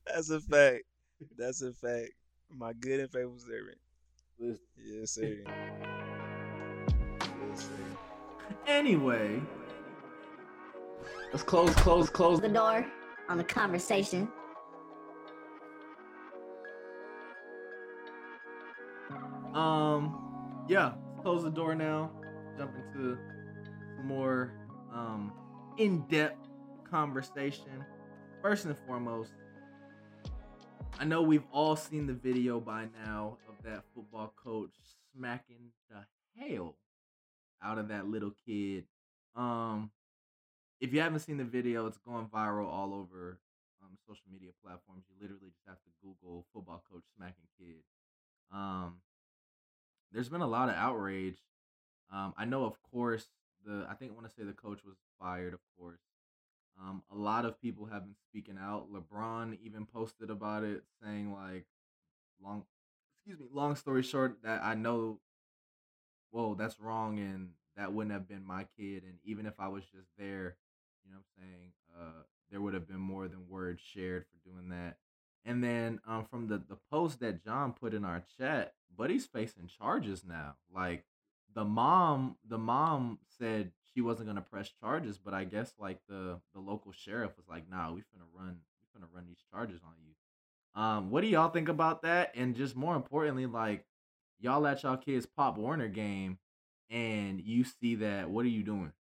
That's 0.06 0.30
a 0.30 0.40
fact. 0.42 0.84
That's 1.38 1.62
a 1.62 1.74
fact. 1.74 2.12
My 2.50 2.74
good 2.74 3.00
and 3.00 3.12
faithful 3.12 3.40
servant. 3.40 3.78
Listen, 4.40 4.60
Yes, 4.86 5.12
sir. 5.12 5.38
Yes, 7.50 7.62
sir. 7.62 7.70
Anyway, 8.68 9.42
Let's 11.32 11.44
close, 11.44 11.74
close, 11.76 12.10
close. 12.10 12.40
the 12.40 12.48
door 12.50 12.86
on 13.30 13.38
the 13.38 13.44
conversation. 13.44 14.30
um, 19.54 20.66
yeah, 20.68 20.94
close 21.22 21.44
the 21.44 21.50
door 21.50 21.76
now. 21.76 22.12
Jump 22.58 22.72
into 22.76 23.18
some 23.96 24.08
more 24.08 24.52
um 24.94 25.32
in-depth 25.78 26.48
conversation. 26.90 27.84
First 28.42 28.66
and 28.66 28.76
foremost, 28.88 29.32
I 31.00 31.06
know 31.06 31.22
we've 31.22 31.44
all 31.52 31.76
seen 31.76 32.08
the 32.08 32.14
video 32.14 32.60
by 32.60 32.88
now 33.06 33.38
of 33.47 33.47
that 33.68 33.84
football 33.94 34.34
coach 34.42 34.72
smacking 35.14 35.72
the 35.90 36.06
hell 36.40 36.76
out 37.62 37.78
of 37.78 37.90
that 37.90 38.08
little 38.08 38.32
kid. 38.46 38.86
Um, 39.36 39.92
if 40.80 40.94
you 40.94 41.02
haven't 41.02 41.20
seen 41.20 41.38
the 41.38 41.44
video, 41.44 41.86
it's 41.86 41.98
going 41.98 42.28
viral 42.28 42.68
all 42.68 42.94
over 42.94 43.40
um, 43.84 43.98
social 44.08 44.24
media 44.32 44.52
platforms. 44.64 45.04
You 45.10 45.16
literally 45.22 45.50
just 45.50 45.68
have 45.68 45.78
to 45.78 45.90
Google 46.02 46.46
football 46.54 46.84
coach 46.90 47.04
smacking 47.16 47.48
kid. 47.60 47.84
Um, 48.54 49.02
there's 50.14 50.30
been 50.30 50.42
a 50.42 50.48
lot 50.48 50.70
of 50.70 50.76
outrage. 50.76 51.38
Um, 52.12 52.34
I 52.38 52.46
know, 52.46 52.64
of 52.64 52.82
course, 52.84 53.28
the 53.66 53.86
I 53.90 53.96
think 53.96 54.12
I 54.12 54.16
want 54.16 54.30
to 54.30 54.34
say 54.34 54.44
the 54.44 54.54
coach 54.54 54.80
was 54.86 54.96
fired, 55.20 55.54
of 55.54 55.60
course. 55.78 56.00
Um, 56.80 57.02
a 57.12 57.18
lot 57.18 57.44
of 57.44 57.60
people 57.60 57.88
have 57.88 58.04
been 58.04 58.16
speaking 58.30 58.58
out. 58.62 58.88
LeBron 58.94 59.58
even 59.62 59.86
posted 59.86 60.30
about 60.30 60.64
it, 60.64 60.84
saying 61.04 61.34
like, 61.34 61.66
"Long, 62.42 62.64
excuse 63.28 63.42
me. 63.42 63.48
Long 63.54 63.76
story 63.76 64.04
short, 64.04 64.38
that 64.44 64.64
I 64.64 64.74
know, 64.76 65.20
whoa, 66.32 66.56
that's 66.56 66.80
wrong, 66.80 67.20
and 67.20 67.50
that 67.76 67.92
wouldn't 67.92 68.14
have 68.14 68.28
been 68.28 68.46
my 68.46 68.66
kid. 68.78 69.04
And 69.04 69.16
even 69.26 69.46
if 69.46 69.54
I 69.60 69.68
was 69.68 69.84
just 69.84 70.08
there, 70.18 70.56
you 71.04 71.12
know, 71.12 71.18
what 71.18 71.44
I'm 71.44 71.44
saying, 71.44 71.72
uh, 72.00 72.24
there 72.50 72.62
would 72.62 72.74
have 72.74 72.88
been 72.88 73.00
more 73.00 73.28
than 73.28 73.50
words 73.50 73.82
shared 73.82 74.26
for 74.26 74.50
doing 74.50 74.70
that. 74.70 74.98
And 75.44 75.62
then 75.64 76.00
um, 76.08 76.26
from 76.26 76.48
the 76.48 76.58
the 76.58 76.78
post 76.92 77.20
that 77.20 77.44
John 77.44 77.74
put 77.74 77.94
in 77.94 78.04
our 78.06 78.24
chat, 78.38 78.74
Buddy's 78.98 79.26
facing 79.26 79.68
charges 79.68 80.24
now. 80.26 80.56
Like 80.74 81.06
the 81.54 81.66
mom, 81.66 82.38
the 82.48 82.58
mom 82.58 83.20
said 83.38 83.72
she 83.94 84.02
wasn't 84.02 84.28
gonna 84.28 84.42
press 84.42 84.70
charges, 84.82 85.18
but 85.18 85.34
I 85.34 85.44
guess 85.44 85.74
like 85.80 86.00
the 86.10 86.40
the 86.54 86.60
local 86.60 86.92
sheriff 86.92 87.32
was 87.38 87.48
like, 87.48 87.70
"Nah, 87.70 87.92
we 87.94 88.02
finna 88.02 88.28
run, 88.34 88.58
we 88.82 89.00
finna 89.00 89.08
run 89.14 89.26
these 89.28 89.44
charges 89.52 89.82
on 89.86 89.94
you." 90.06 90.14
Um, 90.78 91.10
what 91.10 91.22
do 91.22 91.28
y'all 91.28 91.50
think 91.50 91.70
about 91.70 92.04
that? 92.04 92.34
And 92.36 92.56
just 92.56 92.76
more 92.76 92.96
importantly, 92.96 93.48
like 93.48 93.84
y'all 94.40 94.68
at 94.68 94.84
y'all 94.84 94.96
kids 94.96 95.26
Pop 95.26 95.58
Warner 95.58 95.88
game, 95.88 96.38
and 96.92 97.42
you 97.42 97.64
see 97.64 97.96
that, 97.96 98.30
what 98.30 98.46
are 98.46 98.50
you 98.50 98.62
doing? 98.62 98.92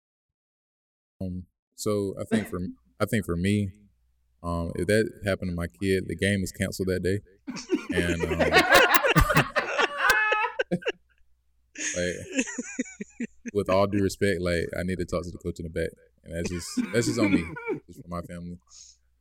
Um, 1.22 1.44
so 1.76 2.16
I 2.20 2.24
think 2.24 2.50
for 2.50 2.62
I 3.00 3.06
think 3.06 3.26
for 3.26 3.36
me, 3.36 3.70
um, 4.42 4.72
if 4.76 4.88
that 4.88 5.08
happened 5.24 5.52
to 5.52 5.56
my 5.56 5.68
kid, 5.68 6.06
the 6.08 6.16
game 6.16 6.42
is 6.44 6.52
canceled 6.52 6.88
that 6.88 7.04
day. 7.04 7.20
And 7.94 8.24
um, 8.24 8.40
like, 11.96 12.16
with 13.54 13.70
all 13.70 13.86
due 13.86 14.02
respect, 14.02 14.42
like 14.42 14.66
I 14.78 14.82
need 14.82 14.98
to 14.98 15.06
talk 15.06 15.26
to 15.26 15.32
the 15.32 15.38
coach 15.38 15.60
in 15.60 15.66
the 15.66 15.70
back, 15.70 15.92
and 16.24 16.36
that's 16.36 16.50
just 16.50 16.68
that's 16.92 17.06
just 17.06 17.20
on 17.20 17.30
me, 17.32 17.46
just 17.86 18.02
for 18.02 18.08
my 18.08 18.22
family. 18.22 18.58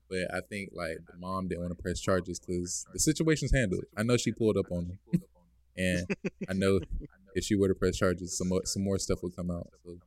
But 0.09 0.33
I 0.33 0.41
think 0.41 0.71
like 0.73 0.99
the 1.07 1.19
mom 1.19 1.49
didn't 1.49 1.63
want 1.63 1.77
to 1.77 1.83
press 1.83 2.01
charges 2.01 2.39
because 2.39 2.87
the 2.93 3.01
situation's 3.01 3.53
handled. 3.53 3.85
I 3.97 4.03
know 4.03 4.17
she 4.17 4.33
pulled 4.33 4.57
up 4.57 4.71
on 4.71 4.87
him, 4.87 4.99
and 5.77 6.07
I 6.49 6.53
know 6.53 6.81
if 7.35 7.45
she 7.45 7.57
were 7.57 7.69
to 7.69 7.75
press 7.75 7.97
charges, 7.97 8.37
some 8.39 8.49
more, 8.49 8.63
some 8.65 8.85
more 8.85 8.99
stuff 8.99 9.23
would 9.23 9.35
come 9.35 9.51
out. 9.51 9.69
So 9.85 9.99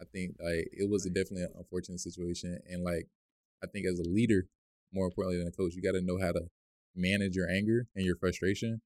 I 0.00 0.04
think 0.12 0.36
like 0.40 0.68
it 0.72 0.88
was 0.90 1.04
definitely 1.04 1.42
an 1.42 1.52
unfortunate 1.56 2.00
situation, 2.00 2.58
and 2.68 2.82
like 2.82 3.06
I 3.62 3.66
think 3.66 3.86
as 3.86 4.00
a 4.00 4.08
leader, 4.08 4.46
more 4.92 5.06
importantly 5.06 5.38
than 5.38 5.48
a 5.48 5.52
coach, 5.52 5.74
you 5.74 5.82
got 5.82 5.98
to 5.98 6.04
know 6.04 6.18
how 6.18 6.32
to 6.32 6.48
manage 6.96 7.36
your 7.36 7.48
anger 7.48 7.86
and 7.94 8.04
your 8.04 8.16
frustration. 8.16 8.80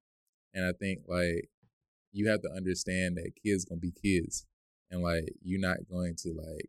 And 0.55 0.67
I 0.67 0.73
think 0.73 1.01
like 1.09 1.49
you 2.13 2.29
have 2.29 2.43
to 2.43 2.51
understand 2.55 3.17
that 3.17 3.33
kids 3.43 3.65
gonna 3.65 3.81
be 3.81 3.91
kids, 3.93 4.47
and 4.91 5.03
like 5.03 5.33
you're 5.43 5.61
not 5.61 5.89
going 5.91 6.15
to 6.23 6.35
like 6.35 6.69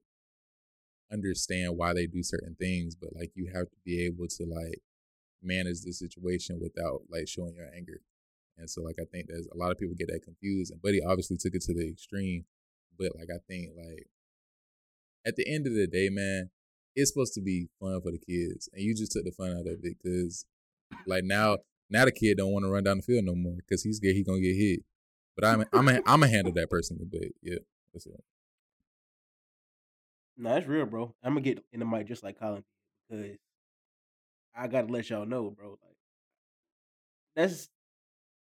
understand 1.13 1.77
why 1.77 1.93
they 1.93 2.07
do 2.07 2.23
certain 2.23 2.55
things, 2.59 2.95
but 2.95 3.15
like 3.15 3.31
you 3.35 3.51
have 3.53 3.69
to 3.69 3.77
be 3.85 4.05
able 4.05 4.27
to 4.27 4.45
like 4.45 4.81
manage 5.41 5.81
the 5.81 5.91
situation 5.93 6.59
without 6.59 7.01
like 7.09 7.27
showing 7.27 7.55
your 7.55 7.69
anger. 7.75 8.01
And 8.57 8.69
so 8.69 8.81
like 8.81 8.95
I 8.99 9.05
think 9.11 9.27
there's 9.27 9.47
a 9.53 9.57
lot 9.57 9.71
of 9.71 9.77
people 9.77 9.95
get 9.97 10.07
that 10.07 10.23
confused, 10.23 10.71
and 10.71 10.81
Buddy 10.81 11.01
obviously 11.03 11.37
took 11.37 11.53
it 11.55 11.61
to 11.63 11.73
the 11.73 11.87
extreme. 11.87 12.45
But 12.97 13.15
like 13.15 13.29
I 13.33 13.39
think 13.47 13.69
like 13.77 14.07
at 15.25 15.35
the 15.35 15.45
end 15.47 15.67
of 15.67 15.73
the 15.73 15.87
day, 15.87 16.09
man, 16.09 16.49
it's 16.95 17.11
supposed 17.11 17.33
to 17.35 17.41
be 17.41 17.67
fun 17.79 18.01
for 18.01 18.11
the 18.11 18.19
kids, 18.19 18.69
and 18.73 18.83
you 18.83 18.95
just 18.95 19.11
took 19.11 19.23
the 19.23 19.31
fun 19.31 19.51
out 19.51 19.67
of 19.67 19.67
it 19.67 19.97
because 20.03 20.45
like 21.07 21.23
now 21.23 21.57
now 21.89 22.05
the 22.05 22.11
kid 22.11 22.37
don't 22.37 22.51
want 22.51 22.65
to 22.65 22.71
run 22.71 22.83
down 22.83 22.97
the 22.97 23.03
field 23.03 23.25
no 23.25 23.35
more 23.35 23.55
because 23.57 23.83
he's 23.83 23.97
scared 23.97 24.15
he 24.15 24.23
gonna 24.23 24.41
get 24.41 24.55
hit. 24.55 24.81
But 25.35 25.45
I'm 25.45 25.65
I'm 25.73 25.87
a, 25.87 25.95
I'm 26.05 26.19
gonna 26.21 26.29
handle 26.29 26.53
that 26.53 26.69
personally. 26.69 27.05
But 27.09 27.21
yeah, 27.41 27.59
that's 27.93 28.05
it. 28.05 28.23
No, 30.37 30.49
that's 30.53 30.67
real, 30.67 30.85
bro. 30.85 31.15
I'm 31.23 31.31
gonna 31.33 31.41
get 31.41 31.63
in 31.71 31.79
the 31.79 31.85
mic 31.85 32.07
just 32.07 32.23
like 32.23 32.39
Colin 32.39 32.63
because 33.09 33.37
I 34.55 34.67
gotta 34.67 34.87
let 34.91 35.09
y'all 35.11 35.27
know, 35.27 35.51
bro. 35.51 35.77
Like 35.81 35.97
that's 37.35 37.69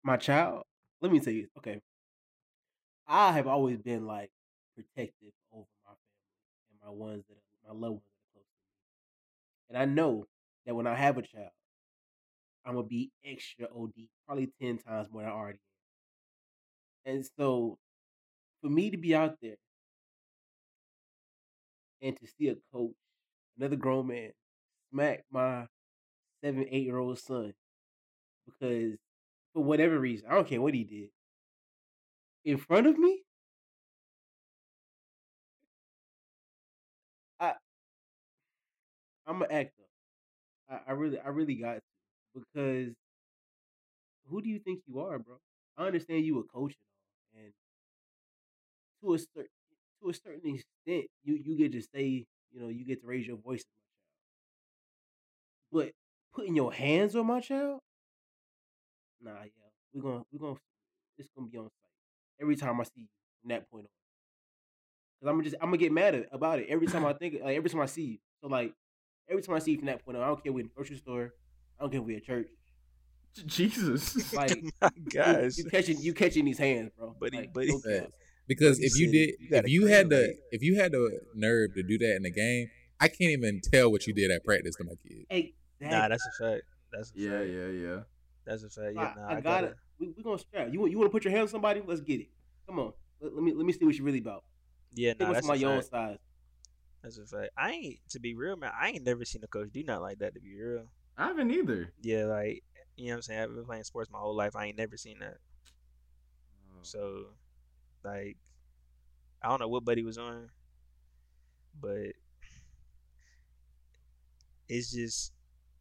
my 0.04 0.18
child. 0.18 0.64
Let 1.02 1.12
me 1.12 1.20
tell 1.20 1.34
you, 1.34 1.48
okay. 1.60 1.82
I 3.08 3.32
have 3.34 3.46
always 3.48 3.78
been 3.78 4.08
like 4.08 4.32
protective 4.76 5.34
over 5.52 5.68
my 5.86 5.92
family 5.92 6.72
and 6.72 6.80
my 6.84 6.90
ones 6.90 7.24
that 7.30 7.38
my 7.68 7.74
loved 7.74 7.94
ones 7.94 8.04
that 8.34 8.40
are 8.40 8.42
close 8.42 8.46
to 8.46 9.74
me, 9.74 9.78
and 9.78 9.78
I 9.78 9.86
know 9.86 10.26
that 10.66 10.76
when 10.76 10.88
I 10.88 10.96
have 10.96 11.18
a 11.18 11.22
child, 11.22 11.52
I'm 12.66 12.74
gonna 12.76 12.88
be 12.88 13.12
extra 13.24 13.68
OD, 13.68 14.10
probably 14.26 14.48
ten 14.60 14.78
times 14.80 15.10
more 15.12 15.22
than 15.22 15.32
I 15.32 15.36
already 15.36 15.60
am. 17.06 17.14
And 17.14 17.26
so, 17.38 17.78
for 18.62 18.70
me 18.70 18.92
to 18.92 18.98
be 18.98 19.16
out 19.16 19.38
there 19.42 19.58
and 22.02 22.18
to 22.18 22.28
see 22.28 22.50
a 22.50 22.56
coach, 22.74 22.94
another 23.58 23.76
grown 23.76 24.08
man, 24.08 24.32
smack 24.92 25.24
my 25.32 25.68
seven, 26.44 26.66
eight 26.72 26.86
year 26.86 26.98
old 26.98 27.20
son 27.20 27.54
because 28.46 28.98
for 29.54 29.64
whatever 29.64 30.00
reason, 30.00 30.28
I 30.30 30.36
don't 30.36 30.48
care 30.48 30.62
what 30.62 30.74
he 30.74 30.84
did, 30.84 31.10
in 32.46 32.58
front 32.58 32.88
of 32.88 32.98
me, 32.98 33.24
I 37.40 37.54
I'm 39.26 39.42
an 39.42 39.52
actor. 39.52 39.84
I, 40.70 40.80
I 40.88 40.92
really 40.94 41.20
I 41.20 41.30
really 41.30 41.56
got 41.56 41.76
to 41.76 41.82
because 42.36 42.96
who 44.26 44.42
do 44.42 44.50
you 44.50 44.60
think 44.60 44.82
you 44.88 45.00
are, 45.00 45.20
bro? 45.20 45.38
I 45.78 45.86
understand 45.86 46.26
you 46.26 46.40
a 46.40 46.44
coach 46.44 46.76
and 47.36 47.54
to 49.02 49.14
a 49.14 49.20
certain 49.20 49.48
to 50.02 50.10
a 50.10 50.14
certain 50.14 50.56
extent, 50.56 51.10
you 51.24 51.40
you 51.44 51.58
get 51.58 51.72
to 51.74 51.82
say, 51.82 52.26
you 52.52 52.62
know, 52.62 52.68
you 52.68 52.86
get 52.86 53.02
to 53.02 53.08
raise 53.08 53.28
your 53.28 53.38
voice 53.38 53.64
my 55.72 55.82
child. 55.82 55.90
But 55.90 55.92
putting 56.34 56.56
your 56.56 56.74
hands 56.74 57.16
on 57.16 57.28
my 57.28 57.40
child, 57.40 57.80
nah, 59.22 59.32
yeah, 59.44 59.70
we're 59.94 60.02
gonna 60.02 60.24
we're 60.32 60.40
gonna 60.40 60.60
it's 61.18 61.30
gonna 61.36 61.48
be 61.48 61.58
on 61.58 61.66
sight 61.66 62.42
every 62.42 62.56
time 62.56 62.80
I 62.80 62.84
see 62.84 63.02
you 63.02 63.08
from 63.42 63.50
that 63.50 63.70
point 63.70 63.86
on. 63.86 63.90
Cause 65.22 65.30
I'm 65.30 65.44
just 65.44 65.56
I'm 65.62 65.68
gonna 65.68 65.78
get 65.78 65.92
mad 65.92 66.16
at, 66.16 66.26
about 66.32 66.60
it 66.60 66.68
every 66.70 66.88
time 66.88 67.06
I 67.06 67.14
think 67.20 67.36
like 67.44 67.56
every 67.56 67.70
time 67.70 67.82
I 67.82 67.86
see 67.86 68.04
you. 68.04 68.18
So 68.42 68.48
like 68.48 68.74
every 69.30 69.44
time 69.44 69.56
I 69.56 69.60
see 69.60 69.72
you 69.72 69.78
from 69.78 69.88
that 69.88 70.04
point 70.04 70.18
on, 70.18 70.24
I 70.24 70.28
don't 70.28 70.44
care 70.44 70.52
we 70.52 70.62
in 70.62 70.68
the 70.68 70.74
grocery 70.74 70.98
store, 70.98 71.34
I 71.80 71.84
don't 71.84 71.92
care 71.92 72.02
we 72.02 72.16
at 72.16 72.24
church. 72.24 72.48
Jesus. 73.46 74.34
Like 74.34 74.64
guys, 75.14 75.58
you, 75.58 75.66
you 75.66 75.70
catching 75.70 76.02
you 76.02 76.14
catching 76.14 76.46
these 76.46 76.58
hands, 76.58 76.92
bro. 76.98 77.16
Buddy, 77.20 77.38
like, 77.38 77.54
buddy. 77.54 77.68
no 77.68 77.80
cap. 77.80 78.04
Facts. 78.04 78.18
Because 78.52 78.80
if 78.80 79.00
you 79.00 79.10
did, 79.10 79.36
if 79.40 79.70
you 79.70 79.86
had 79.86 80.10
the, 80.10 80.36
if 80.52 80.62
you 80.62 80.76
had 80.76 80.92
the 80.92 81.22
nerve 81.34 81.74
to 81.76 81.84
do 81.84 81.98
that 82.00 82.18
in 82.18 82.24
the 82.24 82.32
game, 82.32 82.70
I 83.00 83.08
can't 83.08 83.32
even 83.32 83.62
tell 83.62 83.90
what 83.90 84.06
you 84.06 84.14
did 84.14 84.30
at 84.30 84.44
practice 84.44 84.76
to 84.76 84.84
my 84.84 84.96
kids. 85.08 85.26
Exactly. 85.30 85.56
Nah, 85.80 86.10
that's 86.10 86.28
a 86.28 86.44
fact. 86.44 86.64
That's 86.92 87.14
a 87.16 87.20
yeah, 87.20 87.30
fact. 87.30 87.50
yeah, 87.50 87.68
yeah. 87.68 88.00
That's 88.46 88.64
a 88.64 88.70
fact. 88.70 88.98
I, 88.98 89.02
Yeah, 89.02 89.14
nah, 89.16 89.28
I, 89.30 89.38
I, 89.38 89.42
got 89.42 89.64
it. 89.64 89.76
We 90.00 90.14
we 90.18 90.22
gonna 90.22 90.38
scrap. 90.38 90.68
You 90.70 90.82
want 90.82 90.92
you 90.92 90.98
want 90.98 91.10
to 91.10 91.12
put 91.12 91.24
your 91.24 91.32
hand 91.32 91.44
on 91.44 91.48
somebody? 91.48 91.82
Let's 91.86 92.02
get 92.02 92.20
it. 92.20 92.28
Come 92.68 92.80
on. 92.80 92.92
Let, 93.22 93.34
let 93.34 93.44
me 93.44 93.54
let 93.54 93.66
me 93.66 93.72
see 93.72 93.86
what 93.86 93.96
you 93.96 94.04
really 94.04 94.20
about. 94.20 94.44
Yeah, 94.94 95.14
Take 95.14 95.22
nah, 95.22 95.32
that's 95.32 95.48
from 95.48 95.56
a 95.56 95.60
my 95.60 95.68
own 95.68 95.78
fact. 95.78 95.92
size. 95.92 96.18
That's 97.04 97.18
a 97.20 97.26
fact. 97.26 97.52
I 97.58 97.72
ain't 97.72 98.00
to 98.10 98.20
be 98.20 98.36
real, 98.36 98.58
man. 98.58 98.72
I 98.78 98.90
ain't 98.90 99.06
never 99.06 99.24
seen 99.24 99.42
a 99.46 99.48
coach 99.48 99.70
do 99.72 99.82
not 99.84 100.02
like 100.02 100.20
that. 100.20 100.34
To 100.34 100.42
be 100.42 100.62
real, 100.62 100.88
I 101.18 101.28
haven't 101.28 101.52
either. 101.52 101.94
yeah, 102.02 102.26
like 102.26 102.64
you 102.98 103.06
know 103.06 103.14
what 103.14 103.16
I'm 103.16 103.22
saying. 103.22 103.40
I've 103.40 103.56
been 103.56 103.66
playing 103.66 103.86
sports 103.86 104.12
my 104.12 104.20
whole 104.20 104.36
life. 104.36 104.56
I 104.56 104.66
ain't 104.66 104.78
never 104.78 104.98
seen 104.98 105.20
that. 105.20 105.38
Oh. 106.72 106.80
So, 106.84 107.26
like, 108.04 108.38
I 109.42 109.50
don't 109.50 109.60
know 109.60 109.68
what 109.68 109.86
buddy 109.86 110.04
was 110.04 110.18
on, 110.18 110.50
but 111.80 112.14
it's 114.68 114.92
just 114.92 115.34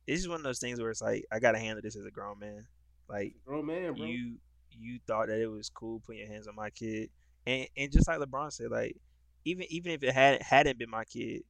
it's 0.07 0.21
just 0.21 0.29
one 0.29 0.41
of 0.41 0.45
those 0.45 0.59
things 0.59 0.81
where 0.81 0.91
it's 0.91 1.03
like 1.03 1.25
I 1.31 1.39
gotta 1.39 1.59
handle 1.59 1.83
this 1.83 1.97
as 1.97 2.05
a 2.05 2.11
grown 2.11 2.39
man. 2.39 2.66
Like 3.09 3.35
Grown 3.45 3.66
man, 3.66 3.95
bro. 3.95 4.07
you 4.07 4.37
you 4.71 4.99
thought 5.07 5.29
that 5.29 5.41
it 5.41 5.47
was 5.47 5.68
cool 5.71 6.01
putting 6.05 6.21
your 6.21 6.29
hands 6.29 6.49
on 6.49 6.55
my 6.55 6.71
kid, 6.71 7.11
and 7.47 7.66
and 7.77 7.93
just 7.93 8.09
like 8.09 8.18
LeBron 8.18 8.53
said, 8.53 8.71
like 8.71 8.97
even 9.45 9.64
even 9.71 9.93
if 9.93 10.03
it 10.03 10.12
had 10.12 10.43
hadn't 10.43 10.79
been 10.79 10.91
my 10.91 11.05
kid, 11.05 11.43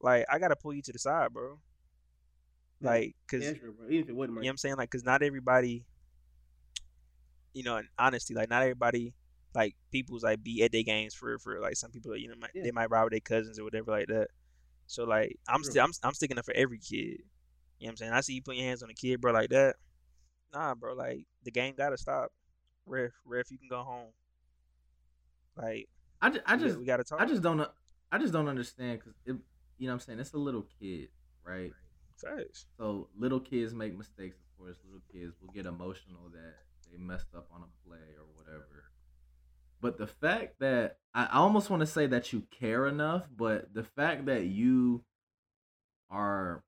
like 0.00 0.24
I 0.30 0.38
gotta 0.38 0.56
pull 0.56 0.74
you 0.74 0.82
to 0.82 0.92
the 0.92 0.98
side, 0.98 1.32
bro. 1.32 1.58
Like, 2.80 3.16
cause 3.30 3.42
yeah, 3.42 3.54
sure, 3.54 3.72
bro. 3.72 3.86
Even 3.88 4.02
if 4.02 4.08
it 4.10 4.16
wasn't 4.16 4.36
you 4.36 4.42
know 4.42 4.46
what 4.46 4.50
I'm 4.50 4.56
saying? 4.58 4.76
Like, 4.76 4.90
cause 4.90 5.04
not 5.04 5.22
everybody, 5.22 5.84
you 7.54 7.62
know, 7.62 7.78
in 7.78 7.88
honesty, 7.98 8.34
like 8.34 8.50
not 8.50 8.62
everybody, 8.62 9.14
like 9.56 9.74
people's 9.90 10.22
like 10.22 10.42
be 10.42 10.62
at 10.62 10.70
their 10.72 10.82
games 10.82 11.14
for 11.14 11.38
for 11.38 11.60
like 11.60 11.76
some 11.76 11.90
people, 11.90 12.16
you 12.16 12.28
know, 12.28 12.34
might, 12.38 12.50
Yeah. 12.54 12.62
they 12.64 12.70
might 12.70 12.90
ride 12.90 13.04
with 13.04 13.12
their 13.12 13.20
cousins 13.20 13.58
or 13.58 13.64
whatever 13.64 13.90
like 13.90 14.08
that. 14.08 14.28
So 14.86 15.04
like, 15.04 15.38
I'm 15.48 15.64
still 15.64 15.82
I'm 15.82 15.92
I'm 16.02 16.14
sticking 16.14 16.38
up 16.38 16.44
for 16.44 16.54
every 16.54 16.78
kid. 16.78 17.22
You 17.78 17.86
know 17.86 17.88
what 17.88 17.90
I'm 17.90 17.96
saying? 17.96 18.12
I 18.12 18.20
see 18.20 18.34
you 18.34 18.42
putting 18.42 18.60
your 18.60 18.68
hands 18.68 18.82
on 18.82 18.90
a 18.90 18.94
kid, 18.94 19.20
bro, 19.20 19.32
like 19.32 19.50
that. 19.50 19.76
Nah, 20.52 20.74
bro, 20.74 20.94
like 20.94 21.26
the 21.44 21.50
game 21.50 21.74
gotta 21.76 21.96
stop. 21.98 22.30
Ref, 22.86 23.10
ref, 23.24 23.50
you 23.50 23.58
can 23.58 23.68
go 23.68 23.82
home. 23.82 24.12
Like, 25.56 25.88
I 26.20 26.30
just, 26.30 26.42
I 26.46 26.56
just, 26.56 26.78
we 26.78 26.84
gotta 26.84 27.02
talk. 27.04 27.20
I 27.20 27.26
just 27.26 27.42
don't, 27.42 27.60
uh, 27.60 27.68
I 28.12 28.18
just 28.18 28.32
don't 28.32 28.48
understand 28.48 29.00
because 29.00 29.14
it, 29.24 29.36
you 29.78 29.86
know, 29.86 29.88
what 29.88 29.94
I'm 29.94 30.00
saying 30.00 30.20
it's 30.20 30.32
a 30.34 30.38
little 30.38 30.66
kid, 30.80 31.08
right? 31.44 31.72
facts. 32.16 32.64
So 32.78 33.08
little 33.18 33.40
kids 33.40 33.74
make 33.74 33.96
mistakes, 33.96 34.36
of 34.38 34.58
course. 34.58 34.76
Little 34.84 35.02
kids 35.12 35.34
will 35.40 35.52
get 35.52 35.66
emotional 35.66 36.30
that 36.32 36.54
they 36.90 36.96
messed 36.96 37.34
up 37.36 37.46
on 37.52 37.62
a 37.62 37.86
play 37.88 38.14
or 38.18 38.24
whatever. 38.34 38.84
But 39.80 39.98
the 39.98 40.06
fact 40.06 40.60
that 40.60 40.98
I 41.14 41.28
almost 41.32 41.70
want 41.70 41.80
to 41.80 41.86
say 41.86 42.06
that 42.06 42.32
you 42.32 42.42
care 42.50 42.86
enough, 42.86 43.26
but 43.34 43.72
the 43.74 43.84
fact 43.84 44.26
that 44.26 44.44
you 44.44 45.04
are 46.10 46.62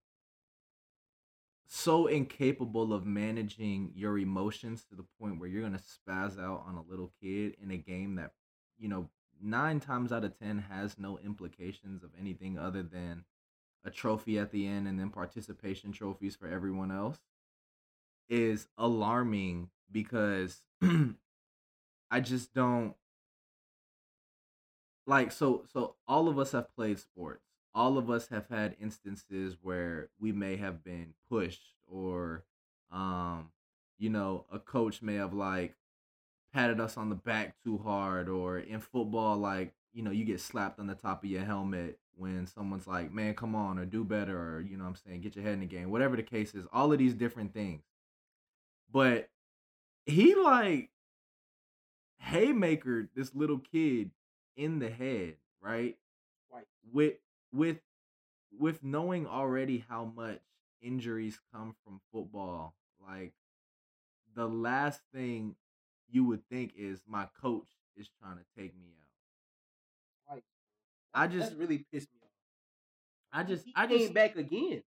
so 1.66 2.06
incapable 2.06 2.92
of 2.94 3.04
managing 3.04 3.92
your 3.94 4.18
emotions 4.18 4.84
to 4.84 4.94
the 4.94 5.04
point 5.20 5.38
where 5.38 5.48
you're 5.48 5.62
gonna 5.62 5.78
spaz 5.78 6.42
out 6.42 6.64
on 6.66 6.76
a 6.76 6.90
little 6.90 7.12
kid 7.22 7.54
in 7.62 7.70
a 7.70 7.76
game 7.76 8.14
that 8.14 8.32
you 8.78 8.88
know 8.88 9.08
nine 9.40 9.78
times 9.78 10.10
out 10.10 10.24
of 10.24 10.38
ten 10.38 10.58
has 10.58 10.98
no 10.98 11.18
implications 11.18 12.02
of 12.02 12.10
anything 12.18 12.58
other 12.58 12.82
than 12.82 13.22
a 13.84 13.90
trophy 13.90 14.38
at 14.38 14.50
the 14.50 14.66
end 14.66 14.88
and 14.88 14.98
then 14.98 15.10
participation 15.10 15.92
trophies 15.92 16.34
for 16.34 16.48
everyone 16.48 16.90
else 16.90 17.18
is 18.30 18.66
alarming 18.78 19.68
because 19.92 20.62
I 22.10 22.20
just 22.20 22.54
don't 22.54 22.94
like 25.06 25.32
so 25.32 25.64
so 25.72 25.94
all 26.06 26.28
of 26.28 26.38
us 26.38 26.52
have 26.52 26.74
played 26.74 26.98
sports. 26.98 27.44
All 27.74 27.98
of 27.98 28.10
us 28.10 28.28
have 28.28 28.46
had 28.48 28.76
instances 28.80 29.56
where 29.62 30.08
we 30.18 30.32
may 30.32 30.56
have 30.56 30.82
been 30.84 31.14
pushed 31.30 31.74
or 31.86 32.44
um 32.90 33.50
you 33.98 34.10
know, 34.10 34.46
a 34.52 34.58
coach 34.58 35.02
may 35.02 35.14
have 35.14 35.34
like 35.34 35.74
patted 36.52 36.80
us 36.80 36.96
on 36.96 37.08
the 37.08 37.14
back 37.14 37.54
too 37.62 37.78
hard 37.78 38.28
or 38.28 38.58
in 38.58 38.80
football 38.80 39.36
like 39.36 39.74
you 39.92 40.02
know 40.02 40.10
you 40.10 40.24
get 40.24 40.40
slapped 40.40 40.78
on 40.78 40.86
the 40.86 40.94
top 40.94 41.22
of 41.22 41.30
your 41.30 41.44
helmet 41.44 41.98
when 42.16 42.46
someone's 42.46 42.86
like 42.86 43.12
man 43.12 43.34
come 43.34 43.54
on 43.54 43.78
or 43.78 43.84
do 43.84 44.02
better 44.02 44.38
or 44.38 44.60
you 44.60 44.76
know 44.76 44.84
i'm 44.84 44.96
saying 44.96 45.20
get 45.20 45.36
your 45.36 45.44
head 45.44 45.54
in 45.54 45.60
the 45.60 45.66
game 45.66 45.90
whatever 45.90 46.16
the 46.16 46.22
case 46.22 46.54
is 46.54 46.64
all 46.72 46.92
of 46.92 46.98
these 46.98 47.14
different 47.14 47.52
things 47.52 47.82
but 48.90 49.28
he 50.06 50.34
like 50.34 50.90
haymaker 52.28 53.08
this 53.14 53.34
little 53.34 53.58
kid 53.58 54.10
in 54.56 54.78
the 54.78 54.90
head 54.90 55.36
right 55.60 55.96
Right. 56.52 56.66
with 56.92 57.14
with 57.52 57.78
with 58.58 58.82
knowing 58.82 59.26
already 59.26 59.84
how 59.88 60.04
much 60.06 60.40
injuries 60.82 61.38
come 61.52 61.74
from 61.84 62.00
football 62.12 62.74
like 63.06 63.32
the 64.34 64.46
last 64.48 65.00
thing 65.12 65.56
you 66.10 66.24
would 66.24 66.46
think 66.48 66.72
is 66.76 67.00
my 67.06 67.28
coach 67.40 67.68
is 67.96 68.08
trying 68.20 68.38
to 68.38 68.44
take 68.56 68.74
me 68.76 68.86
out. 70.28 70.34
Right. 70.34 70.44
I 71.14 71.26
just- 71.26 71.50
that's 71.50 71.54
really 71.56 71.78
pissed 71.92 72.12
me 72.14 72.20
off. 72.22 72.30
I 73.32 73.44
just 73.44 73.64
he 73.64 73.72
I 73.76 73.86
came 73.86 73.98
just 74.00 74.14
back 74.14 74.36
again. 74.36 74.82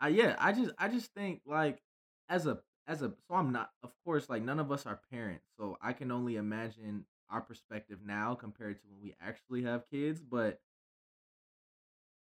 I 0.00 0.08
yeah, 0.08 0.36
I 0.38 0.52
just 0.52 0.72
I 0.78 0.88
just 0.88 1.12
think 1.14 1.42
like 1.46 1.82
as 2.28 2.46
a 2.46 2.60
as 2.86 3.02
a 3.02 3.12
so 3.28 3.34
I'm 3.34 3.52
not 3.52 3.70
of 3.82 3.90
course 4.04 4.28
like 4.28 4.42
none 4.42 4.60
of 4.60 4.70
us 4.70 4.86
are 4.86 5.00
parents, 5.10 5.46
so 5.58 5.78
I 5.80 5.92
can 5.92 6.10
only 6.10 6.36
imagine 6.36 7.04
our 7.30 7.40
perspective 7.40 7.98
now 8.04 8.34
compared 8.34 8.78
to 8.80 8.86
when 8.88 9.02
we 9.02 9.14
actually 9.20 9.64
have 9.64 9.88
kids, 9.90 10.20
but 10.20 10.60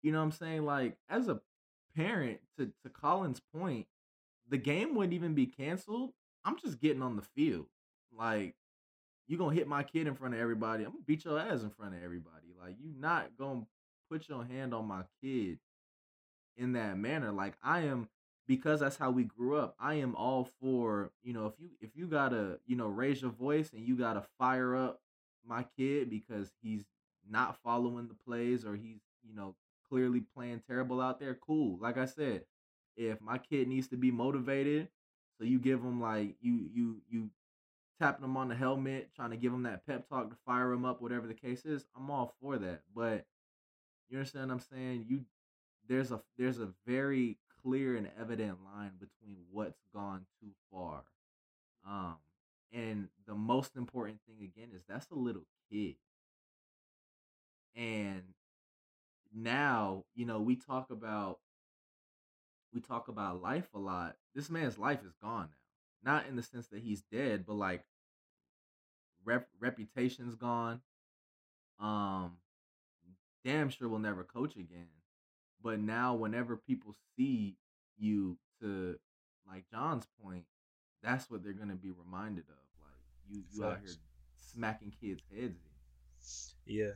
you 0.03 0.13
know 0.13 0.19
what 0.19 0.25
I'm 0.25 0.33
saying? 0.33 0.65
Like 0.65 0.97
as 1.09 1.29
a 1.29 1.41
parent 1.97 2.41
to 2.59 2.67
to 2.83 2.91
Colin's 2.91 3.41
point, 3.55 3.87
the 4.49 4.59
game 4.59 4.95
wouldn't 4.95 5.15
even 5.15 5.35
be 5.35 5.47
canceled. 5.47 6.13
I'm 6.45 6.59
just 6.59 6.81
getting 6.81 7.03
on 7.03 7.17
the 7.17 7.23
field. 7.23 7.67
Like 8.17 8.55
you 9.29 9.39
gonna 9.39 9.55
hit 9.55 9.69
my 9.69 9.83
kid 9.85 10.07
in 10.07 10.15
front 10.15 10.35
of 10.35 10.41
everybody. 10.41 10.85
I'm 10.85 10.91
gonna 10.91 11.05
beat 11.07 11.25
your 11.25 11.39
ass 11.39 11.63
in 11.63 11.71
front 11.71 11.95
of 11.95 12.03
everybody. 12.03 12.55
Like 12.61 12.75
you 12.81 12.93
not 12.99 13.37
gonna 13.39 13.67
put 14.11 14.29
your 14.29 14.45
hand 14.45 14.75
on 14.75 14.87
my 14.87 15.03
kid 15.23 15.59
in 16.57 16.73
that 16.73 16.99
manner. 16.99 17.31
Like 17.31 17.55
I 17.63 17.83
am 17.83 18.09
because 18.51 18.81
that's 18.81 18.97
how 18.97 19.13
we 19.13 19.23
grew 19.23 19.57
up. 19.57 19.77
I 19.79 19.95
am 19.95 20.17
all 20.17 20.49
for, 20.61 21.13
you 21.23 21.33
know, 21.33 21.47
if 21.47 21.53
you 21.61 21.69
if 21.81 21.91
you 21.95 22.09
gotta, 22.09 22.59
you 22.67 22.75
know, 22.75 22.89
raise 22.89 23.23
your 23.23 23.31
voice 23.31 23.71
and 23.73 23.87
you 23.87 23.95
gotta 23.95 24.25
fire 24.41 24.75
up 24.75 25.01
my 25.47 25.65
kid 25.77 26.11
because 26.11 26.51
he's 26.61 26.83
not 27.31 27.59
following 27.63 28.09
the 28.09 28.17
plays 28.27 28.65
or 28.65 28.75
he's, 28.75 29.03
you 29.23 29.37
know, 29.37 29.55
clearly 29.89 30.25
playing 30.35 30.61
terrible 30.67 31.01
out 31.01 31.21
there, 31.21 31.35
cool. 31.35 31.79
Like 31.81 31.97
I 31.97 32.07
said, 32.07 32.43
if 32.97 33.21
my 33.21 33.39
kid 33.39 33.69
needs 33.69 33.87
to 33.87 33.97
be 33.97 34.11
motivated, 34.11 34.89
so 35.39 35.45
you 35.45 35.61
give 35.61 35.79
him 35.79 36.01
like 36.01 36.35
you 36.41 36.69
you 36.75 36.97
you 37.09 37.31
tapping 38.01 38.25
him 38.25 38.37
on 38.37 38.49
the 38.49 38.57
helmet, 38.57 39.11
trying 39.15 39.31
to 39.31 39.37
give 39.37 39.53
him 39.53 39.63
that 39.63 39.87
pep 39.87 40.09
talk 40.09 40.29
to 40.29 40.37
fire 40.45 40.73
him 40.73 40.85
up, 40.85 41.01
whatever 41.01 41.29
the 41.29 41.35
case 41.35 41.65
is, 41.65 41.87
I'm 41.97 42.11
all 42.11 42.35
for 42.43 42.59
that. 42.59 42.81
But 42.97 43.27
you 44.09 44.19
understand 44.19 44.49
what 44.49 44.55
I'm 44.55 44.61
saying? 44.77 45.07
You 45.09 45.21
there's 45.89 46.11
a 46.11 46.21
there's 46.37 46.59
a 46.59 46.71
very 46.85 47.39
clear 47.63 47.97
and 47.97 48.11
evident 48.21 48.59
line 48.65 48.93
between 48.99 49.39
what's 49.51 49.81
gone 49.95 50.27
too 50.41 50.51
far. 50.73 51.03
Um 51.87 52.17
and 52.73 53.09
the 53.27 53.35
most 53.35 53.77
important 53.77 54.21
thing 54.27 54.43
again 54.45 54.71
is 54.75 54.83
that's 54.89 55.11
a 55.11 55.15
little 55.15 55.47
kid. 55.71 55.97
And 57.77 58.35
now, 59.35 60.05
you 60.15 60.27
know, 60.27 60.41
we 60.41 60.57
talk 60.57 60.91
about 60.91 61.39
we 62.73 62.81
talk 62.81 63.09
about 63.09 63.43
life 63.43 63.69
a 63.75 63.79
lot. 63.79 64.17
This 64.35 64.51
man's 64.51 64.79
life 64.79 65.01
is 65.05 65.15
gone 65.23 65.49
now. 65.51 66.13
Not 66.15 66.27
in 66.27 66.37
the 66.37 66.43
sense 66.43 66.69
that 66.69 66.81
he's 66.83 67.03
dead, 67.03 67.45
but 67.47 67.55
like 67.55 67.85
rep- 69.25 69.49
reputation's 69.59 70.35
gone. 70.35 70.81
Um 71.81 72.39
damn 73.45 73.69
sure 73.71 73.89
will 73.89 73.99
never 73.99 74.25
coach 74.25 74.57
again. 74.57 74.89
But 75.63 75.81
now 75.81 76.15
whenever 76.15 76.57
people 76.57 76.95
see 77.17 77.57
you 77.99 78.39
to 78.61 78.97
like 79.47 79.65
John's 79.71 80.07
point, 80.23 80.45
that's 81.03 81.31
what 81.31 81.43
they're 81.43 81.53
gonna 81.53 81.75
be 81.75 81.91
reminded 81.91 82.45
of. 82.49 82.57
Like 82.81 82.95
you 83.29 83.43
you 83.53 83.65
out 83.65 83.79
here 83.85 83.95
smacking 84.37 84.93
kids' 85.01 85.23
heads 85.31 85.57
in. 86.67 86.75
Yeah, 86.75 86.93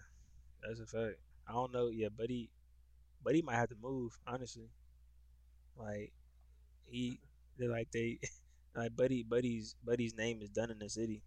that's 0.63 0.81
a 0.81 0.87
fact. 0.87 1.17
I 1.49 1.53
don't 1.53 1.73
know. 1.73 1.89
Yeah, 1.89 2.09
Buddy, 2.17 2.51
Buddy 3.23 3.43
might 3.43 3.57
have 3.57 3.69
to 3.69 3.77
move. 3.81 4.17
Honestly, 4.27 4.71
like 5.77 6.13
he, 6.87 7.21
they're 7.59 7.71
like 7.71 7.91
they, 7.93 8.19
like 8.77 8.97
Buddy, 8.97 9.23
Buddy's 9.23 9.77
Buddy's 9.85 10.15
name 10.15 10.41
is 10.43 10.51
done 10.51 10.71
in 10.71 10.79
the 10.79 10.89
city. 10.89 11.23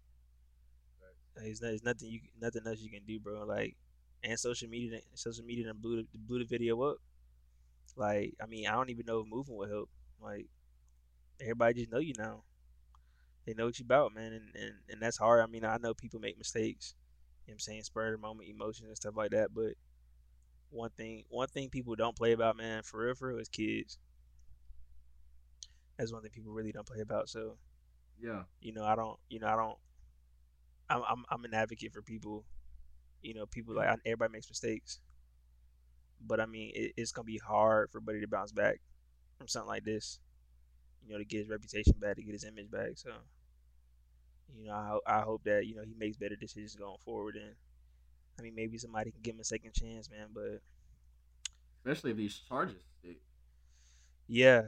Like, 1.36 1.46
it's, 1.46 1.62
not, 1.62 1.72
it's 1.72 1.84
nothing 1.84 2.08
you, 2.08 2.20
nothing 2.40 2.62
else 2.66 2.80
you 2.80 2.90
can 2.90 3.04
do, 3.06 3.20
bro. 3.20 3.44
Like 3.44 3.76
and 4.22 4.38
social 4.38 4.68
media, 4.68 4.98
social 5.14 5.44
media, 5.44 5.66
done 5.66 5.78
blew 5.80 6.02
the, 6.02 6.18
blew 6.18 6.40
the 6.40 6.44
video 6.44 6.80
up. 6.82 6.96
Like, 7.96 8.34
I 8.42 8.46
mean, 8.46 8.66
I 8.66 8.72
don't 8.72 8.90
even 8.90 9.06
know 9.06 9.20
if 9.20 9.26
moving 9.28 9.56
will 9.56 9.68
help. 9.68 9.90
Like, 10.20 10.46
everybody 11.40 11.74
just 11.80 11.92
know 11.92 11.98
you 11.98 12.14
now. 12.18 12.44
They 13.46 13.54
know 13.54 13.66
what 13.66 13.78
you 13.78 13.84
about, 13.84 14.14
man, 14.14 14.32
and, 14.32 14.54
and 14.54 14.74
and 14.90 15.00
that's 15.02 15.16
hard. 15.16 15.40
I 15.40 15.46
mean, 15.46 15.64
I 15.64 15.78
know 15.78 15.94
people 15.94 16.20
make 16.20 16.36
mistakes. 16.36 16.94
You 17.46 17.52
know 17.52 17.54
what 17.54 17.54
I'm 17.56 17.60
saying 17.60 17.82
spur 17.84 18.06
of 18.06 18.12
the 18.12 18.18
moment 18.18 18.48
emotions 18.50 18.88
and 18.88 18.96
stuff 18.96 19.16
like 19.16 19.30
that, 19.30 19.54
but 19.54 19.72
one 20.70 20.90
thing 20.90 21.24
one 21.30 21.48
thing 21.48 21.70
people 21.70 21.94
don't 21.96 22.16
play 22.16 22.32
about, 22.32 22.56
man, 22.56 22.82
for 22.82 23.04
real, 23.04 23.14
for 23.14 23.28
real, 23.28 23.38
is 23.38 23.48
kids. 23.48 23.98
That's 25.96 26.12
one 26.12 26.22
thing 26.22 26.30
people 26.30 26.52
really 26.52 26.72
don't 26.72 26.86
play 26.86 27.00
about. 27.00 27.28
So, 27.28 27.56
Yeah. 28.20 28.44
you 28.60 28.72
know, 28.72 28.84
I 28.84 28.94
don't, 28.94 29.18
you 29.28 29.40
know, 29.40 29.48
I 29.48 29.56
don't. 29.56 29.78
I'm 30.90 31.02
I'm 31.08 31.24
I'm 31.30 31.44
an 31.44 31.54
advocate 31.54 31.92
for 31.92 32.02
people. 32.02 32.44
You 33.22 33.34
know, 33.34 33.46
people 33.46 33.74
like 33.74 33.88
everybody 34.04 34.32
makes 34.32 34.48
mistakes, 34.48 35.00
but 36.20 36.40
I 36.40 36.46
mean, 36.46 36.72
it, 36.74 36.92
it's 36.96 37.12
gonna 37.12 37.24
be 37.24 37.38
hard 37.38 37.90
for 37.90 38.00
Buddy 38.00 38.20
to 38.20 38.28
bounce 38.28 38.52
back 38.52 38.80
from 39.36 39.48
something 39.48 39.68
like 39.68 39.84
this. 39.84 40.20
You 41.04 41.12
know, 41.12 41.18
to 41.18 41.24
get 41.24 41.38
his 41.40 41.48
reputation 41.48 41.94
back, 41.98 42.16
to 42.16 42.22
get 42.22 42.32
his 42.32 42.44
image 42.44 42.70
back. 42.70 42.92
So, 42.96 43.10
you 44.56 44.66
know, 44.66 44.72
I 45.06 45.18
I 45.18 45.20
hope 45.22 45.44
that 45.44 45.66
you 45.66 45.74
know 45.74 45.82
he 45.84 45.94
makes 45.94 46.16
better 46.16 46.36
decisions 46.36 46.74
going 46.76 46.98
forward, 47.04 47.36
and 47.36 47.54
I 48.38 48.42
mean, 48.42 48.54
maybe 48.54 48.78
somebody 48.78 49.10
can 49.12 49.20
give 49.22 49.34
him 49.34 49.40
a 49.40 49.44
second 49.44 49.74
chance, 49.74 50.10
man. 50.10 50.28
But 50.34 50.62
Especially 51.84 52.12
if 52.12 52.16
these 52.16 52.38
charges 52.38 52.84
stick. 53.00 53.20
yeah, 54.26 54.62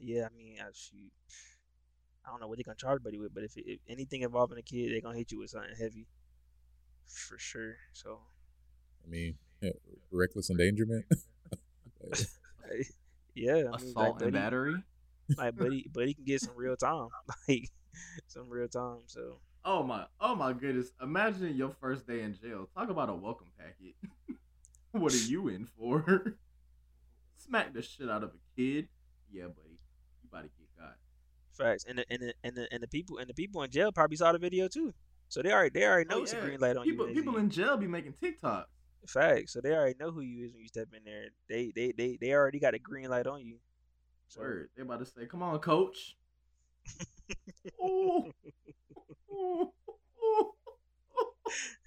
yeah, 0.00 0.26
I 0.26 0.36
mean, 0.36 0.58
I 0.60 0.70
shoot. 0.72 1.12
I 2.24 2.30
don't 2.30 2.40
know 2.40 2.48
what 2.48 2.58
they're 2.58 2.64
gonna 2.64 2.76
charge 2.76 3.02
Buddy 3.02 3.18
with, 3.18 3.34
but 3.34 3.44
if, 3.44 3.52
if 3.56 3.80
anything 3.88 4.22
involving 4.22 4.58
a 4.58 4.62
kid, 4.62 4.90
they're 4.92 5.00
gonna 5.00 5.18
hit 5.18 5.32
you 5.32 5.38
with 5.38 5.50
something 5.50 5.74
heavy, 5.78 6.06
for 7.06 7.38
sure. 7.38 7.76
So, 7.92 8.20
I 9.04 9.08
mean, 9.08 9.38
Uh, 9.62 9.68
reckless 10.10 10.50
endangerment. 10.50 11.04
yeah, 13.34 13.52
I 13.52 13.56
mean, 13.56 13.70
like 13.70 13.80
Assault 13.82 14.22
and 14.22 14.32
battery. 14.32 14.74
like 15.36 15.56
Buddy, 15.56 15.88
Buddy 15.92 16.14
can 16.14 16.24
get 16.24 16.40
some 16.40 16.54
real 16.56 16.76
time, 16.76 17.08
like 17.48 17.70
some 18.26 18.48
real 18.48 18.68
time. 18.68 18.98
So, 19.06 19.38
Oh 19.64 19.82
my, 19.82 20.06
oh 20.20 20.34
my 20.34 20.52
goodness! 20.52 20.90
Imagine 21.00 21.54
your 21.56 21.70
first 21.80 22.06
day 22.06 22.22
in 22.22 22.34
jail. 22.34 22.68
Talk 22.76 22.90
about 22.90 23.08
a 23.08 23.14
welcome 23.14 23.48
packet. 23.58 23.94
what 24.92 25.12
are 25.14 25.16
you 25.16 25.48
in 25.48 25.66
for? 25.78 26.34
Smack 27.38 27.72
the 27.72 27.82
shit 27.82 28.10
out 28.10 28.22
of 28.24 28.30
a 28.30 28.60
kid. 28.60 28.88
Yeah, 29.32 29.44
buddy, 29.44 29.78
you 30.22 30.28
about 30.30 30.42
to 30.42 30.48
get 30.58 30.68
got. 30.78 30.96
facts, 31.56 31.84
and 31.88 31.98
the 31.98 32.04
and 32.10 32.20
the 32.22 32.34
and 32.42 32.56
the, 32.56 32.68
and 32.72 32.82
the 32.82 32.88
people 32.88 33.18
and 33.18 33.28
the 33.28 33.34
people 33.34 33.62
in 33.62 33.70
jail 33.70 33.92
probably 33.92 34.16
saw 34.16 34.32
the 34.32 34.38
video 34.38 34.66
too. 34.68 34.92
So 35.28 35.40
they 35.40 35.52
already 35.52 35.78
they 35.78 35.86
already 35.86 36.08
oh 36.10 36.14
know 36.14 36.20
Oh, 36.20 36.22
it's 36.24 36.32
a 36.32 36.40
green 36.40 36.58
light 36.60 36.76
on 36.76 36.84
people, 36.84 37.08
you. 37.08 37.14
people 37.14 37.36
in 37.36 37.48
jail 37.48 37.76
be 37.76 37.86
making 37.86 38.14
TikTok. 38.20 38.68
Facts. 39.06 39.52
So 39.52 39.60
they 39.60 39.72
already 39.72 39.96
know 39.98 40.10
who 40.10 40.20
you 40.20 40.44
is 40.44 40.52
when 40.52 40.62
you 40.62 40.68
step 40.68 40.88
in 40.96 41.04
there. 41.04 41.26
They 41.48 41.72
they 41.74 41.92
they 41.92 42.18
they 42.20 42.32
already 42.32 42.60
got 42.60 42.74
a 42.74 42.78
green 42.78 43.10
light 43.10 43.26
on 43.26 43.44
you. 43.44 43.56
So 44.28 44.40
Word. 44.40 44.70
They 44.76 44.82
about 44.82 45.00
to 45.00 45.06
say, 45.06 45.26
"Come 45.26 45.42
on, 45.42 45.58
coach." 45.58 46.16
Ooh. 47.82 48.32
Ooh. 49.32 49.72
Ooh. 50.24 50.52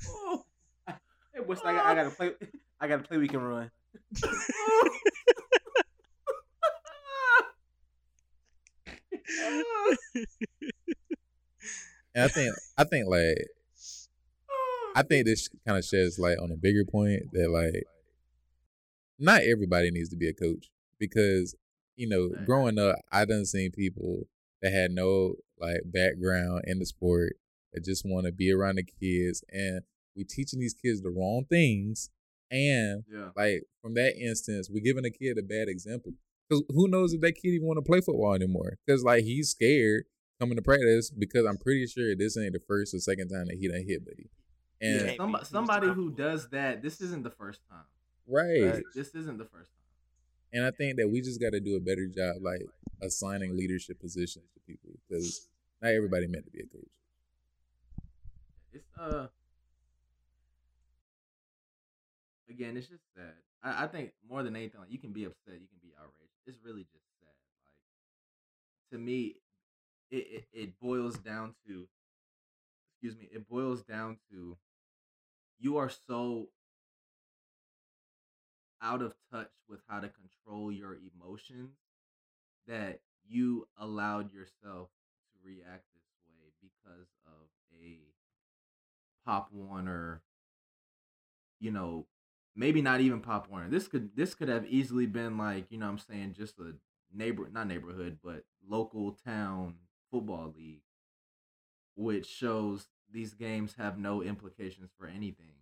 Ooh. 0.10 0.44
Hey, 1.34 1.42
what's 1.46 1.62
I 1.66 1.74
got, 1.74 1.86
I 1.86 1.96
got 1.96 2.04
to 2.04 2.12
play. 2.12 2.32
I 2.80 2.88
got 2.88 3.04
to 3.04 3.04
play. 3.04 3.18
We 3.18 3.28
can 3.28 3.42
run. 3.42 3.70
I 12.16 12.28
think 12.30 12.56
I 12.78 12.84
think 12.86 13.08
like 13.08 13.36
I 14.96 15.04
think 15.04 15.26
this 15.26 15.50
kind 15.68 15.78
of 15.78 15.86
sheds 15.86 16.18
light 16.18 16.38
on 16.40 16.52
a 16.52 16.56
bigger 16.56 16.86
point 16.86 17.24
that 17.34 17.50
like 17.52 17.84
not 19.20 19.42
everybody 19.44 19.92
needs 19.92 20.10
to 20.10 20.18
be 20.18 20.28
a 20.30 20.34
coach 20.34 20.70
because 21.00 21.56
you 21.96 22.08
know 22.08 22.30
growing 22.46 22.80
up 22.80 22.96
I 23.12 23.26
done 23.26 23.46
seen 23.46 23.72
people 23.72 24.28
that 24.62 24.72
had 24.74 24.92
no 24.92 25.36
like 25.60 25.82
background 25.86 26.64
in 26.66 26.80
the 26.80 26.86
sport 26.86 27.34
that 27.74 27.84
just 27.86 28.06
want 28.06 28.26
to 28.26 28.32
be 28.32 28.52
around 28.52 28.78
the 28.78 28.84
kids 28.84 29.44
and 29.52 29.82
we 30.16 30.24
teaching 30.24 30.60
these 30.60 30.74
kids 30.74 31.02
the 31.02 31.10
wrong 31.10 31.46
things 31.50 32.10
and 32.52 33.04
Yeah. 33.12 33.30
like 33.36 33.64
from 33.82 33.94
that 33.96 34.16
instance 34.18 34.70
we're 34.70 34.84
giving 34.84 35.06
a 35.06 35.10
kid 35.12 35.38
a 35.38 35.44
bad 35.44 35.68
example 35.68 36.14
because 36.48 36.64
who 36.70 36.88
knows 36.88 37.14
if 37.14 37.22
that 37.22 37.34
kid 37.34 37.50
even 37.50 37.68
want 37.68 37.78
to 37.78 37.82
play 37.90 38.02
football 38.02 38.34
anymore 38.34 38.78
because 38.86 39.04
like 39.04 39.24
he's 39.24 39.50
scared 39.50 40.06
coming 40.40 40.56
to 40.58 40.62
practice 40.62 41.10
because 41.12 41.46
I'm 41.46 41.58
pretty 41.58 41.88
sure 41.88 42.16
this 42.16 42.38
ain't 42.38 42.54
the 42.54 42.60
first 42.60 42.94
or 42.94 43.00
second 43.00 43.30
time 43.30 43.48
that 43.48 43.58
he 43.60 43.68
done 43.70 43.86
hit 43.88 44.06
Buddy. 44.06 44.30
And 44.82 44.96
yeah, 44.96 45.06
Can't 45.06 45.18
somebody, 45.18 45.44
be 45.44 45.50
somebody 45.50 45.88
who 45.88 46.12
does 46.12 46.50
that. 46.50 46.82
This 46.82 47.02
isn't 47.02 47.24
the 47.24 47.30
first 47.32 47.62
time. 47.70 47.86
right. 48.28 48.74
Right. 48.74 48.84
This 48.94 49.16
isn't 49.16 49.38
the 49.38 49.46
first 49.46 49.72
time. 49.72 49.86
And 50.54 50.66
I 50.66 50.72
think 50.72 50.98
that 50.98 51.10
we 51.10 51.22
just 51.22 51.42
got 51.42 51.52
to 51.52 51.60
do 51.60 51.76
a 51.76 51.80
better 51.80 52.08
job, 52.08 52.38
like 52.42 52.62
assigning 53.02 53.58
leadership 53.58 54.00
positions 54.00 54.46
to 54.54 54.60
people, 54.62 54.92
because 55.08 55.48
not 55.82 55.92
everybody 55.92 56.28
meant 56.28 56.46
to 56.46 56.52
be 56.52 56.60
a 56.60 56.68
coach. 56.68 56.88
It's 58.74 58.88
uh 59.00 59.28
again, 62.50 62.78
it's 62.78 62.88
just 62.88 63.04
sad. 63.16 63.34
I, 63.64 63.84
I 63.84 63.88
think 63.88 64.12
more 64.30 64.44
than 64.44 64.56
anything, 64.56 64.80
like 64.80 64.92
you 64.92 65.00
can 65.00 65.12
be 65.12 65.26
upset, 65.26 65.54
you 65.54 65.68
can 65.68 65.80
be 65.82 65.94
outraged. 65.98 66.34
It's 66.46 66.58
really 66.64 66.84
just 66.84 67.06
sad. 67.20 67.34
Like 67.64 68.92
to 68.92 68.98
me, 68.98 69.36
it, 70.12 70.16
it, 70.16 70.46
it 70.54 70.80
boils 70.80 71.18
down 71.18 71.56
to 71.68 71.88
excuse 73.06 73.22
me, 73.22 73.30
it 73.32 73.48
boils 73.48 73.84
down 73.84 74.18
to 74.32 74.58
you 75.60 75.78
are 75.78 75.92
so 76.08 76.50
out 78.82 79.02
of 79.02 79.14
touch 79.32 79.52
with 79.70 79.80
how 79.88 80.00
to 80.00 80.10
control 80.10 80.72
your 80.72 80.96
emotions 80.96 81.76
that 82.68 83.00
you 83.28 83.68
allowed 83.80 84.34
yourself 84.34 84.90
to 85.32 85.48
react 85.48 85.84
this 85.94 86.04
way 86.28 86.52
because 86.62 87.08
of 87.28 87.48
a 87.80 88.00
Pop 89.26 89.50
Warner, 89.52 90.22
you 91.60 91.72
know, 91.72 92.08
maybe 92.56 92.82
not 92.82 93.02
even 93.02 93.22
Pop 93.22 93.50
Warner. 93.50 93.70
This 93.70 93.88
could 93.88 94.16
this 94.16 94.34
could 94.34 94.50
have 94.50 94.66
easily 94.66 95.06
been 95.06 95.38
like, 95.38 95.66
you 95.70 95.78
know 95.78 95.88
I'm 95.88 96.00
saying, 96.00 96.34
just 96.36 96.58
a 96.60 96.74
neighbor 97.14 97.48
not 97.52 97.68
neighborhood, 97.68 98.18
but 98.24 98.46
local 98.68 99.12
town 99.26 99.76
football 100.12 100.54
league 100.58 100.82
which 101.96 102.28
shows 102.28 102.88
these 103.12 103.34
games 103.34 103.76
have 103.78 103.98
no 103.98 104.22
implications 104.22 104.92
for 104.98 105.08
anything. 105.08 105.54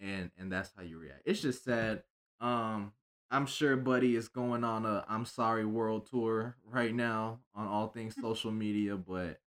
And 0.00 0.30
and 0.38 0.50
that's 0.50 0.70
how 0.76 0.82
you 0.82 0.98
react. 0.98 1.22
It's 1.24 1.42
just 1.42 1.64
sad. 1.64 2.02
Um 2.40 2.92
I'm 3.30 3.46
sure 3.46 3.76
Buddy 3.76 4.16
is 4.16 4.28
going 4.28 4.64
on 4.64 4.86
a 4.86 5.04
I'm 5.08 5.24
sorry 5.24 5.66
world 5.66 6.08
tour 6.10 6.56
right 6.64 6.94
now 6.94 7.40
on 7.54 7.66
all 7.66 7.88
things 7.88 8.16
social 8.20 8.50
media, 8.50 8.96
but 8.96 9.40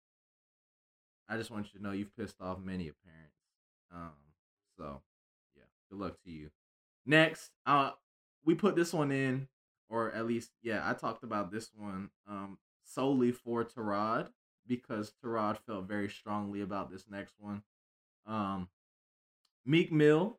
I 1.29 1.37
just 1.37 1.51
want 1.51 1.67
you 1.73 1.79
to 1.79 1.85
know 1.85 1.93
you've 1.93 2.17
pissed 2.17 2.41
off 2.41 2.59
many 2.61 2.89
a 2.89 2.93
parent. 2.93 3.31
Um, 3.95 4.13
so 4.77 5.01
yeah, 5.57 5.63
good 5.89 6.01
luck 6.01 6.17
to 6.25 6.31
you. 6.31 6.51
Next, 7.07 7.51
uh, 7.65 7.93
we 8.45 8.55
put 8.55 8.75
this 8.75 8.93
one 8.93 9.13
in, 9.13 9.49
or 9.89 10.13
at 10.13 10.27
least 10.27 10.51
yeah, 10.63 10.83
I 10.85 10.93
talked 10.93 11.25
about 11.25 11.51
this 11.51 11.71
one 11.75 12.11
um 12.29 12.59
solely 12.85 13.33
for 13.33 13.65
Tarad 13.65 14.29
because 14.71 15.13
Tarad 15.21 15.59
felt 15.67 15.89
very 15.89 16.09
strongly 16.09 16.61
about 16.61 16.93
this 16.93 17.07
next 17.11 17.35
one. 17.41 17.65
Um, 18.25 18.69
Meek 19.67 19.91
Mill 19.91 20.39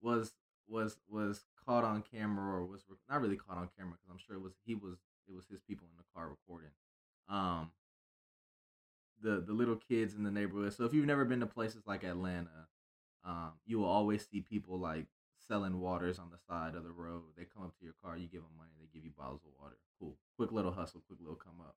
was 0.00 0.32
was 0.66 0.96
was 1.10 1.44
caught 1.66 1.84
on 1.84 2.02
camera 2.10 2.54
or 2.56 2.64
was 2.64 2.84
re- 2.88 2.96
not 3.10 3.20
really 3.20 3.36
caught 3.36 3.58
on 3.58 3.68
camera 3.76 3.98
because 4.00 4.10
I'm 4.10 4.18
sure 4.26 4.36
it 4.36 4.42
was 4.42 4.54
he 4.64 4.74
was 4.74 4.96
it 5.28 5.34
was 5.34 5.44
his 5.50 5.60
people 5.60 5.86
in 5.92 5.98
the 5.98 6.04
car 6.14 6.30
recording. 6.30 6.70
Um, 7.28 7.70
the 9.20 9.44
the 9.46 9.52
little 9.52 9.76
kids 9.76 10.14
in 10.14 10.22
the 10.24 10.30
neighborhood. 10.30 10.72
So 10.72 10.86
if 10.86 10.94
you've 10.94 11.04
never 11.04 11.26
been 11.26 11.40
to 11.40 11.46
places 11.46 11.82
like 11.86 12.02
Atlanta, 12.02 12.68
um, 13.26 13.52
you 13.66 13.78
will 13.78 13.88
always 13.88 14.26
see 14.26 14.40
people 14.40 14.78
like 14.78 15.04
selling 15.46 15.80
waters 15.82 16.18
on 16.18 16.30
the 16.30 16.38
side 16.48 16.74
of 16.74 16.84
the 16.84 16.92
road. 16.92 17.24
They 17.36 17.44
come 17.44 17.62
up 17.64 17.78
to 17.78 17.84
your 17.84 17.94
car, 18.02 18.16
you 18.16 18.26
give 18.26 18.40
them 18.40 18.56
money, 18.56 18.70
they 18.80 18.88
give 18.90 19.04
you 19.04 19.10
bottles 19.10 19.42
of 19.44 19.50
water. 19.60 19.76
Cool, 20.00 20.16
quick 20.38 20.50
little 20.50 20.72
hustle, 20.72 21.02
quick 21.06 21.20
little 21.20 21.36
come 21.36 21.60
up. 21.60 21.76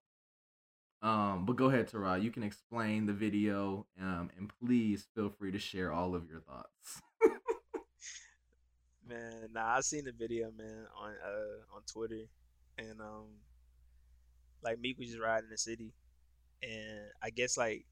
Um, 1.01 1.45
but 1.45 1.55
go 1.55 1.65
ahead, 1.65 1.87
Tara. 1.87 2.17
You 2.17 2.31
can 2.31 2.43
explain 2.43 3.05
the 3.05 3.13
video, 3.13 3.85
um, 4.01 4.31
and 4.37 4.51
please 4.63 5.07
feel 5.13 5.29
free 5.29 5.51
to 5.51 5.59
share 5.59 5.91
all 5.91 6.15
of 6.15 6.27
your 6.29 6.41
thoughts. 6.41 7.01
Man, 9.07 9.49
nah, 9.53 9.77
I 9.77 9.81
seen 9.81 10.05
the 10.05 10.11
video, 10.11 10.51
man, 10.57 10.85
on 10.99 11.11
uh 11.23 11.75
on 11.75 11.81
Twitter, 11.91 12.25
and 12.77 12.99
um, 12.99 13.27
like 14.63 14.79
Meek 14.79 14.97
was 14.97 15.07
just 15.07 15.19
riding 15.19 15.45
in 15.45 15.51
the 15.51 15.57
city, 15.57 15.93
and 16.61 17.11
I 17.21 17.29
guess 17.29 17.57
like, 17.57 17.85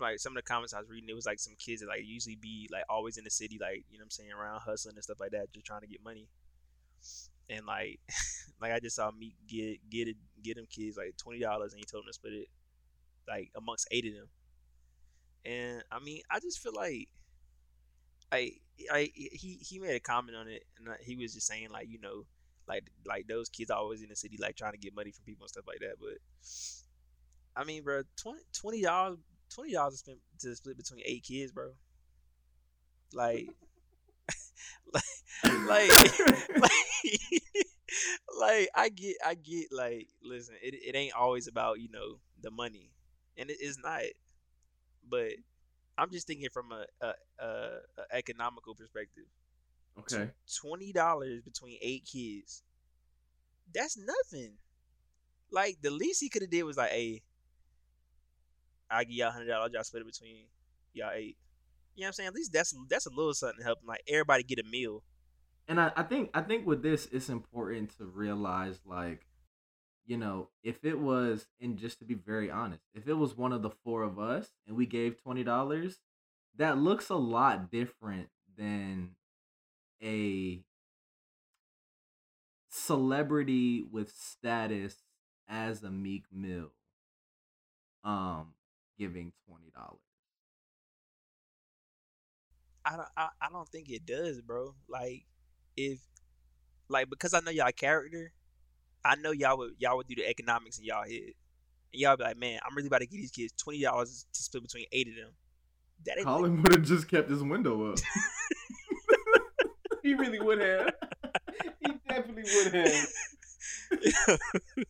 like 0.00 0.18
some 0.18 0.32
of 0.32 0.36
the 0.36 0.42
comments 0.42 0.74
I 0.74 0.80
was 0.80 0.88
reading, 0.88 1.08
it 1.10 1.14
was 1.14 1.26
like 1.26 1.38
some 1.38 1.54
kids 1.58 1.82
that 1.82 1.88
like 1.88 2.00
usually 2.04 2.36
be 2.36 2.68
like 2.72 2.84
always 2.88 3.18
in 3.18 3.24
the 3.24 3.30
city, 3.30 3.58
like 3.60 3.84
you 3.90 3.98
know 3.98 4.02
what 4.02 4.06
I'm 4.06 4.10
saying, 4.10 4.30
around 4.32 4.60
hustling 4.62 4.96
and 4.96 5.04
stuff 5.04 5.20
like 5.20 5.30
that, 5.32 5.52
just 5.52 5.66
trying 5.66 5.82
to 5.82 5.86
get 5.86 6.02
money, 6.02 6.26
and 7.50 7.66
like, 7.66 8.00
like 8.62 8.72
I 8.72 8.80
just 8.80 8.96
saw 8.96 9.10
me 9.10 9.34
get 9.48 9.78
get 9.90 10.08
it 10.08 10.16
get 10.42 10.56
them 10.56 10.66
kids 10.70 10.96
like 10.96 11.16
twenty 11.16 11.40
dollars, 11.40 11.72
and 11.72 11.80
he 11.80 11.84
told 11.84 12.04
them 12.04 12.08
to 12.08 12.14
split 12.14 12.34
it 12.34 12.48
like 13.28 13.50
amongst 13.56 13.88
eight 13.90 14.06
of 14.06 14.14
them, 14.14 14.28
and 15.44 15.82
I 15.90 15.98
mean, 15.98 16.22
I 16.30 16.40
just 16.40 16.60
feel 16.60 16.74
like 16.74 17.08
like 18.32 18.60
I 18.90 19.10
he 19.14 19.58
he 19.60 19.78
made 19.78 19.94
a 19.94 20.00
comment 20.00 20.36
on 20.36 20.48
it, 20.48 20.64
and 20.78 20.88
he 21.00 21.16
was 21.16 21.34
just 21.34 21.46
saying 21.46 21.70
like 21.70 21.88
you 21.88 22.00
know, 22.00 22.24
like 22.68 22.84
like 23.06 23.26
those 23.26 23.48
kids 23.48 23.70
always 23.70 24.02
in 24.02 24.08
the 24.08 24.16
city 24.16 24.38
like 24.40 24.56
trying 24.56 24.72
to 24.72 24.78
get 24.78 24.94
money 24.94 25.10
from 25.10 25.24
people 25.24 25.44
and 25.44 25.50
stuff 25.50 25.66
like 25.66 25.80
that. 25.80 25.96
But 26.00 26.18
I 27.56 27.64
mean, 27.64 27.82
bro, 27.82 28.02
20 28.16 28.82
dollars 28.82 29.18
twenty 29.50 29.72
dollars 29.72 30.02
to 30.40 30.54
split 30.56 30.76
between 30.76 31.02
eight 31.04 31.24
kids, 31.24 31.52
bro. 31.52 31.72
Like, 33.12 33.48
like, 34.92 35.02
like, 35.66 35.90
like, 36.56 37.42
like, 38.38 38.68
I 38.74 38.88
get, 38.88 39.16
I 39.24 39.34
get, 39.34 39.66
like, 39.72 40.08
listen, 40.22 40.54
it 40.62 40.74
it 40.74 40.96
ain't 40.96 41.14
always 41.14 41.46
about 41.46 41.80
you 41.80 41.88
know 41.90 42.18
the 42.42 42.50
money, 42.50 42.90
and 43.36 43.50
it 43.50 43.60
is 43.60 43.78
not, 43.82 44.02
but 45.08 45.32
I'm 45.98 46.10
just 46.10 46.26
thinking 46.26 46.48
from 46.50 46.72
a, 46.72 46.86
a, 47.04 47.12
a, 47.38 47.46
a 47.98 48.16
economical 48.16 48.74
perspective. 48.74 49.24
Okay. 49.98 50.30
Twenty 50.60 50.92
dollars 50.92 51.42
between 51.42 51.78
eight 51.82 52.08
kids. 52.10 52.62
That's 53.72 53.98
nothing. 53.98 54.54
Like 55.50 55.78
the 55.82 55.90
least 55.90 56.20
he 56.20 56.28
could 56.28 56.42
have 56.42 56.50
did 56.50 56.62
was 56.62 56.76
like, 56.76 56.90
hey, 56.90 57.22
I 58.90 59.04
give 59.04 59.12
y'all 59.12 59.30
hundred 59.30 59.48
dollars, 59.48 59.72
y'all 59.74 59.84
split 59.84 60.02
it 60.02 60.06
between 60.06 60.46
y'all 60.94 61.12
eight. 61.14 61.36
You 61.94 62.02
know 62.02 62.06
what 62.06 62.08
I'm 62.08 62.12
saying? 62.12 62.26
At 62.28 62.34
least 62.34 62.52
that's 62.52 62.74
that's 62.88 63.06
a 63.06 63.10
little 63.10 63.34
something 63.34 63.58
to 63.58 63.64
help 63.64 63.78
like 63.84 64.02
everybody 64.08 64.42
get 64.42 64.58
a 64.58 64.64
meal. 64.64 65.02
And 65.68 65.80
I, 65.80 65.92
I 65.96 66.02
think 66.02 66.30
I 66.34 66.40
think 66.40 66.66
with 66.66 66.82
this 66.82 67.08
it's 67.12 67.28
important 67.28 67.96
to 67.98 68.04
realize 68.04 68.80
like, 68.84 69.26
you 70.06 70.16
know, 70.16 70.48
if 70.62 70.84
it 70.84 70.98
was 70.98 71.46
and 71.60 71.76
just 71.76 71.98
to 71.98 72.04
be 72.04 72.14
very 72.14 72.50
honest, 72.50 72.82
if 72.94 73.06
it 73.06 73.14
was 73.14 73.36
one 73.36 73.52
of 73.52 73.62
the 73.62 73.70
four 73.70 74.02
of 74.02 74.18
us 74.18 74.48
and 74.66 74.76
we 74.76 74.86
gave 74.86 75.22
twenty 75.22 75.44
dollars, 75.44 75.98
that 76.56 76.78
looks 76.78 77.08
a 77.08 77.16
lot 77.16 77.70
different 77.70 78.28
than 78.56 79.10
a 80.02 80.62
celebrity 82.70 83.84
with 83.90 84.12
status 84.12 84.96
as 85.48 85.82
a 85.82 85.90
Meek 85.90 86.24
Mill 86.32 86.72
um 88.04 88.54
giving 88.98 89.32
twenty 89.46 89.70
dollars. 89.74 90.09
I 92.90 92.96
don't 92.96 93.08
I, 93.16 93.28
I 93.40 93.48
don't 93.52 93.68
think 93.68 93.88
it 93.88 94.04
does, 94.04 94.40
bro. 94.40 94.74
Like 94.88 95.24
if 95.76 96.00
like 96.88 97.08
because 97.08 97.34
I 97.34 97.40
know 97.40 97.52
y'all 97.52 97.70
character, 97.72 98.32
I 99.04 99.14
know 99.14 99.30
y'all 99.30 99.58
would 99.58 99.74
y'all 99.78 99.96
would 99.96 100.08
do 100.08 100.16
the 100.16 100.28
economics 100.28 100.78
in 100.78 100.84
y'all 100.84 101.04
head. 101.04 101.34
And 101.92 102.00
y'all 102.00 102.16
be 102.16 102.24
like, 102.24 102.36
man, 102.36 102.58
I'm 102.64 102.76
really 102.76 102.88
about 102.88 102.98
to 102.98 103.06
get 103.06 103.16
these 103.16 103.30
kids 103.30 103.52
twenty 103.56 103.82
dollars 103.82 104.26
to 104.32 104.42
split 104.42 104.64
between 104.64 104.86
eight 104.90 105.08
of 105.08 105.14
them. 105.14 105.30
That 106.06 106.18
ain't 106.18 106.26
Colin 106.26 106.62
would 106.62 106.72
have 106.72 106.82
just 106.82 107.08
kept 107.08 107.30
his 107.30 107.42
window 107.42 107.92
up. 107.92 107.98
he 110.02 110.14
really 110.14 110.40
would 110.40 110.60
have. 110.60 110.92
He 111.80 111.92
definitely 112.08 112.42
would 112.42 112.74
have. 112.74 113.06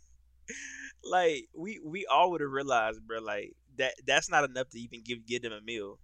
like 1.04 1.48
we 1.54 1.80
we 1.84 2.06
all 2.06 2.30
would 2.30 2.40
have 2.40 2.50
realized, 2.50 3.06
bro. 3.06 3.20
Like 3.20 3.54
that 3.76 3.94
that's 4.06 4.30
not 4.30 4.44
enough 4.44 4.70
to 4.70 4.80
even 4.80 5.02
give 5.02 5.26
give 5.26 5.42
them 5.42 5.52
a 5.52 5.60
meal. 5.60 5.98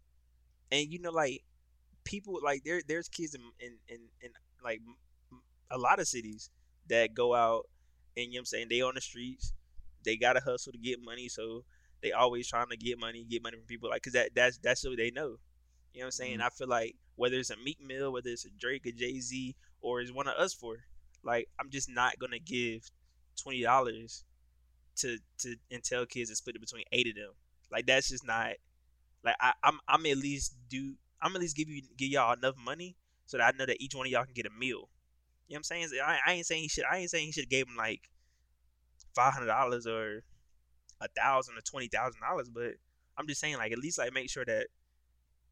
And 0.70 0.92
you 0.92 1.00
know, 1.00 1.10
like 1.10 1.42
people 2.06 2.40
like 2.42 2.62
there 2.64 2.80
there's 2.86 3.08
kids 3.08 3.34
in 3.34 3.42
in 3.60 3.72
in, 3.88 4.00
in 4.22 4.30
like 4.64 4.80
a 5.70 5.76
lot 5.76 5.98
of 5.98 6.08
cities 6.08 6.50
that 6.88 7.14
go 7.14 7.34
out 7.34 7.66
and 8.16 8.26
you 8.26 8.32
know 8.32 8.36
what 8.36 8.40
I'm 8.40 8.44
saying 8.46 8.66
they 8.70 8.80
on 8.80 8.94
the 8.94 9.00
streets. 9.00 9.52
They 10.04 10.16
gotta 10.16 10.40
hustle 10.40 10.72
to 10.72 10.78
get 10.78 11.02
money, 11.04 11.28
so 11.28 11.64
they 12.02 12.12
always 12.12 12.48
trying 12.48 12.68
to 12.70 12.76
get 12.76 12.98
money, 12.98 13.26
get 13.28 13.42
money 13.42 13.56
from 13.56 13.66
people 13.66 13.90
like, 13.90 14.02
cause 14.02 14.12
that 14.14 14.30
that's 14.34 14.58
that's 14.58 14.84
what 14.84 14.96
they 14.96 15.10
know. 15.10 15.36
You 15.92 16.00
know 16.00 16.04
what 16.04 16.06
I'm 16.06 16.10
saying? 16.12 16.38
Mm-hmm. 16.38 16.46
I 16.46 16.50
feel 16.50 16.68
like 16.68 16.96
whether 17.16 17.36
it's 17.36 17.50
a 17.50 17.56
Meek 17.56 17.78
Mill, 17.84 18.12
whether 18.12 18.30
it's 18.30 18.44
a 18.44 18.50
Drake, 18.58 18.86
a 18.86 18.92
Jay 18.92 19.18
Z, 19.18 19.56
or 19.80 20.00
is 20.00 20.12
one 20.12 20.28
of 20.28 20.34
us 20.34 20.54
for, 20.54 20.76
like 21.24 21.48
I'm 21.60 21.70
just 21.70 21.90
not 21.90 22.18
gonna 22.18 22.38
give 22.38 22.88
twenty 23.42 23.62
dollars 23.62 24.24
to 24.96 25.18
to 25.38 25.56
and 25.70 25.82
tell 25.82 26.06
kids 26.06 26.30
to 26.30 26.36
split 26.36 26.56
it 26.56 26.60
between 26.60 26.84
eight 26.92 27.08
of 27.08 27.16
them. 27.16 27.32
Like 27.70 27.86
that's 27.86 28.08
just 28.08 28.24
not 28.24 28.52
like 29.24 29.36
I, 29.40 29.52
I'm 29.64 29.80
I'm 29.88 30.06
at 30.06 30.18
least 30.18 30.54
do 30.68 30.94
I'm 31.20 31.34
at 31.34 31.40
least 31.40 31.56
give 31.56 31.68
you 31.68 31.82
give 31.96 32.08
y'all 32.08 32.32
enough 32.32 32.56
money 32.56 32.96
so 33.26 33.38
that 33.38 33.54
I 33.54 33.56
know 33.56 33.66
that 33.66 33.80
each 33.80 33.94
one 33.94 34.06
of 34.06 34.12
y'all 34.12 34.24
can 34.24 34.34
get 34.34 34.46
a 34.46 34.50
meal. 34.50 34.88
You 35.48 35.54
know 35.54 35.58
what 35.58 35.58
I'm 35.58 35.62
saying? 35.62 35.88
I, 36.04 36.18
I 36.26 36.32
ain't 36.34 36.46
saying 36.46 36.62
he 36.62 36.68
should 36.68 36.84
I 36.90 36.98
ain't 36.98 37.10
saying 37.10 37.26
he 37.26 37.32
should 37.32 37.44
have 37.44 37.50
gave 37.50 37.66
him 37.66 37.76
like 37.76 38.08
five 39.14 39.32
hundred 39.32 39.46
dollars 39.46 39.86
or 39.86 40.22
a 41.00 41.08
thousand 41.16 41.56
or 41.56 41.60
twenty 41.60 41.88
thousand 41.88 42.20
dollars, 42.20 42.48
but 42.48 42.74
I'm 43.16 43.26
just 43.26 43.40
saying 43.40 43.56
like 43.56 43.72
at 43.72 43.78
least 43.78 43.98
like 43.98 44.12
make 44.12 44.30
sure 44.30 44.44
that 44.44 44.66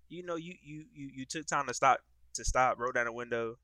you 0.08 0.22
know 0.22 0.36
you 0.36 0.54
you 0.62 0.84
you, 0.94 1.10
you 1.14 1.24
took 1.24 1.46
time 1.46 1.66
to 1.66 1.74
stop 1.74 2.00
to 2.34 2.44
stop, 2.44 2.78
roll 2.78 2.92
down 2.92 3.06
the 3.06 3.12
window, 3.12 3.56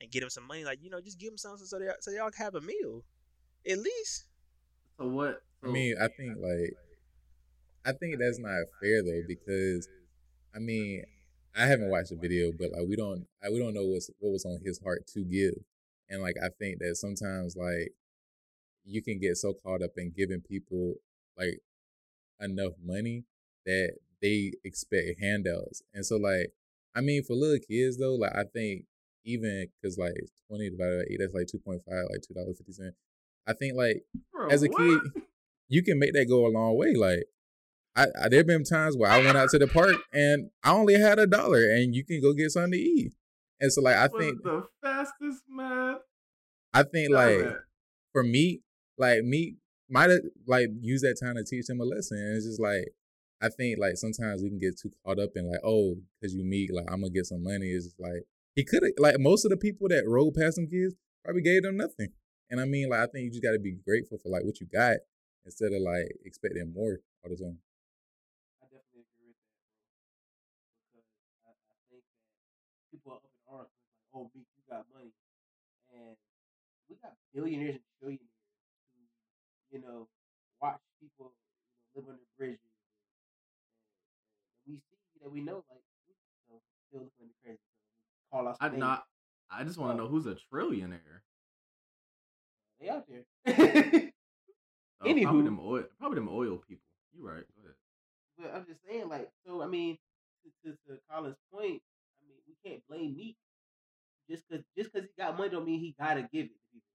and 0.00 0.10
get 0.10 0.22
him 0.22 0.30
some 0.30 0.46
money. 0.46 0.64
Like 0.64 0.82
you 0.82 0.90
know, 0.90 1.00
just 1.00 1.18
give 1.18 1.32
him 1.32 1.38
something 1.38 1.66
so 1.66 1.78
they 1.78 1.86
so 2.00 2.10
y'all 2.10 2.30
can 2.30 2.44
have 2.44 2.54
a 2.54 2.60
meal, 2.60 3.04
at 3.68 3.78
least. 3.78 4.24
So 4.98 5.06
what? 5.08 5.42
I 5.64 5.68
mean, 5.68 5.94
I 6.00 6.08
think 6.08 6.36
like 6.38 6.76
I 7.84 7.92
think 7.92 8.18
that's 8.18 8.38
not 8.38 8.64
fair 8.80 9.02
though 9.02 9.22
because 9.26 9.88
I 10.54 10.58
mean 10.58 11.04
I 11.56 11.66
haven't 11.66 11.90
watched 11.90 12.10
the 12.10 12.16
video, 12.16 12.52
but 12.58 12.72
like 12.72 12.86
we 12.88 12.96
don't 12.96 13.26
I, 13.42 13.50
we 13.50 13.58
don't 13.58 13.74
know 13.74 13.84
what's 13.84 14.10
what 14.18 14.32
was 14.32 14.44
on 14.44 14.60
his 14.64 14.80
heart 14.82 15.06
to 15.14 15.24
give, 15.24 15.54
and 16.08 16.22
like 16.22 16.36
I 16.42 16.48
think 16.58 16.78
that 16.80 16.96
sometimes 16.96 17.56
like 17.56 17.92
you 18.84 19.02
can 19.02 19.18
get 19.18 19.36
so 19.36 19.52
caught 19.52 19.82
up 19.82 19.92
in 19.96 20.12
giving 20.16 20.40
people 20.40 20.94
like 21.38 21.60
enough 22.40 22.72
money 22.84 23.24
that 23.64 23.94
they 24.22 24.52
expect 24.64 25.20
handouts. 25.20 25.82
And 25.94 26.04
so 26.04 26.16
like 26.16 26.52
I 26.94 27.00
mean 27.00 27.22
for 27.22 27.34
little 27.34 27.58
kids 27.58 27.98
though, 27.98 28.14
like 28.14 28.34
I 28.34 28.44
think 28.44 28.84
even 29.26 29.66
because 29.82 29.98
like 29.98 30.14
20 30.48 30.70
divided 30.70 30.98
by 31.08 31.12
8 31.12 31.18
that's 31.18 31.34
like 31.34 31.46
2.5 31.46 31.80
like 31.86 32.22
$2.50 32.46 32.92
i 33.46 33.52
think 33.52 33.74
like 33.76 34.02
Bro, 34.32 34.48
as 34.48 34.62
a 34.62 34.68
what? 34.68 34.78
kid 34.78 35.22
you 35.68 35.82
can 35.82 35.98
make 35.98 36.12
that 36.12 36.26
go 36.28 36.46
a 36.46 36.48
long 36.48 36.76
way 36.76 36.94
like 36.94 37.24
I, 37.96 38.06
I 38.22 38.28
there 38.28 38.44
been 38.44 38.64
times 38.64 38.96
where 38.96 39.10
I 39.10 39.24
went 39.24 39.36
out 39.36 39.48
to 39.50 39.58
the 39.58 39.66
park 39.66 39.96
and 40.12 40.50
I 40.62 40.72
only 40.72 40.94
had 41.00 41.18
a 41.18 41.26
dollar 41.26 41.62
and 41.70 41.94
you 41.94 42.04
can 42.04 42.20
go 42.20 42.32
get 42.32 42.50
something 42.50 42.72
to 42.72 42.78
eat. 42.78 43.12
And 43.60 43.72
so 43.72 43.80
like 43.80 43.96
I 43.96 44.08
think 44.08 44.42
the 44.42 44.66
fastest 44.82 45.42
man. 45.48 45.96
I 46.74 46.82
think 46.82 47.10
like 47.10 47.46
for 48.12 48.22
me, 48.22 48.60
like 48.98 49.22
Meek 49.22 49.56
might 49.88 50.10
have 50.10 50.20
like 50.46 50.68
use 50.80 51.00
that 51.02 51.18
time 51.22 51.36
to 51.36 51.44
teach 51.44 51.66
them 51.66 51.80
a 51.80 51.84
lesson. 51.84 52.18
And 52.18 52.36
it's 52.36 52.46
just 52.46 52.60
like 52.60 52.92
I 53.40 53.48
think 53.48 53.78
like 53.78 53.96
sometimes 53.96 54.42
we 54.42 54.50
can 54.50 54.58
get 54.58 54.78
too 54.78 54.90
caught 55.04 55.18
up 55.18 55.30
in 55.36 55.48
like, 55.48 55.60
oh, 55.64 55.96
because 56.20 56.34
you 56.34 56.44
Meek, 56.44 56.70
like 56.72 56.86
I'm 56.90 57.00
gonna 57.00 57.10
get 57.10 57.26
some 57.26 57.42
money. 57.42 57.66
It's 57.68 57.86
just 57.86 58.00
like 58.00 58.24
he 58.54 58.64
could 58.64 58.82
have 58.82 58.92
like 58.98 59.18
most 59.18 59.44
of 59.44 59.50
the 59.50 59.56
people 59.56 59.88
that 59.88 60.06
rode 60.06 60.34
past 60.34 60.56
some 60.56 60.66
kids 60.66 60.94
probably 61.24 61.42
gave 61.42 61.62
them 61.62 61.76
nothing. 61.76 62.08
And 62.50 62.60
I 62.60 62.64
mean, 62.64 62.88
like 62.90 63.00
I 63.00 63.06
think 63.06 63.24
you 63.24 63.30
just 63.30 63.42
gotta 63.42 63.58
be 63.58 63.76
grateful 63.84 64.18
for 64.18 64.28
like 64.28 64.44
what 64.44 64.60
you 64.60 64.66
got 64.66 64.96
instead 65.44 65.72
of 65.72 65.80
like 65.80 66.12
expecting 66.24 66.72
more 66.74 66.98
all 67.24 67.30
the 67.30 67.36
time. 67.36 67.58
I 68.62 68.66
definitely 68.66 69.06
agree 69.14 69.30
with 69.30 69.38
that, 69.46 69.62
bro. 69.62 69.86
Because 70.90 71.06
I, 71.44 71.52
I 71.52 71.54
think 71.90 72.02
that 72.08 72.90
people 72.90 73.12
are 73.12 73.60
up 73.60 73.70
in 73.70 74.05
oh, 74.16 74.30
Meek, 74.34 74.48
you 74.56 74.64
got 74.64 74.88
money, 74.96 75.12
and 75.92 76.16
we 76.88 76.96
got 77.02 77.12
billionaires 77.34 77.76
and 77.76 77.84
trillionaires 78.00 78.36
you 79.70 79.80
know, 79.80 80.08
watch 80.60 80.80
people, 81.00 81.32
you 81.94 82.02
know, 82.02 82.08
live 82.08 82.08
under 82.08 82.24
bridges, 82.38 82.58
and, 84.66 84.72
and, 84.72 84.74
we 84.74 84.74
see 84.76 85.20
that 85.22 85.30
we 85.30 85.40
know, 85.40 85.64
like, 85.68 85.84
you 86.08 86.14
know, 86.50 86.60
still 86.88 87.00
looking 87.02 87.32
crazy. 87.44 87.58
So 88.30 88.36
call 88.36 88.48
us. 88.48 88.56
I 88.60 88.68
not. 88.68 89.04
I 89.50 89.64
just 89.64 89.78
want 89.78 89.92
to 89.92 90.02
know 90.02 90.08
who's 90.08 90.26
a 90.26 90.36
trillionaire. 90.52 91.22
They 92.80 92.88
out 92.88 93.04
there. 93.06 93.24
oh, 95.00 95.06
Anywho, 95.06 95.22
probably 95.22 95.44
them 95.44 95.60
oil, 95.62 95.84
probably 95.98 96.16
them 96.16 96.28
oil 96.30 96.58
people. 96.68 96.84
You 97.16 97.26
right. 97.26 97.44
Go 97.56 97.62
ahead. 97.62 97.74
But 98.38 98.54
I'm 98.54 98.66
just 98.66 98.80
saying, 98.88 99.08
like, 99.08 99.30
so 99.46 99.62
I 99.62 99.66
mean, 99.66 99.96
to, 100.64 100.70
to, 100.70 100.76
to 100.88 101.00
Colin's 101.10 101.36
point, 101.52 101.80
I 101.80 102.22
mean, 102.26 102.38
we 102.46 102.68
can't 102.68 102.82
blame 102.88 103.16
Meek 103.16 103.36
just 104.30 104.44
because 104.48 104.64
just 104.76 104.92
because 104.92 105.08
he 105.08 105.22
got 105.22 105.36
money 105.38 105.50
don't 105.50 105.66
mean 105.66 105.80
he 105.80 105.94
gotta 105.98 106.22
give 106.22 106.46
it 106.46 106.54
to 106.54 106.60
people. 106.72 106.88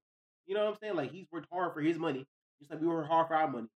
You 0.45 0.55
know 0.55 0.65
what 0.65 0.73
I'm 0.73 0.79
saying? 0.81 0.95
Like 0.95 1.11
he's 1.11 1.27
worked 1.31 1.47
hard 1.51 1.73
for 1.73 1.81
his 1.81 1.97
money 1.97 2.25
just 2.59 2.71
like 2.71 2.81
we 2.81 2.87
work 2.87 3.07
hard 3.07 3.27
for 3.27 3.35
our 3.35 3.47
money. 3.49 3.67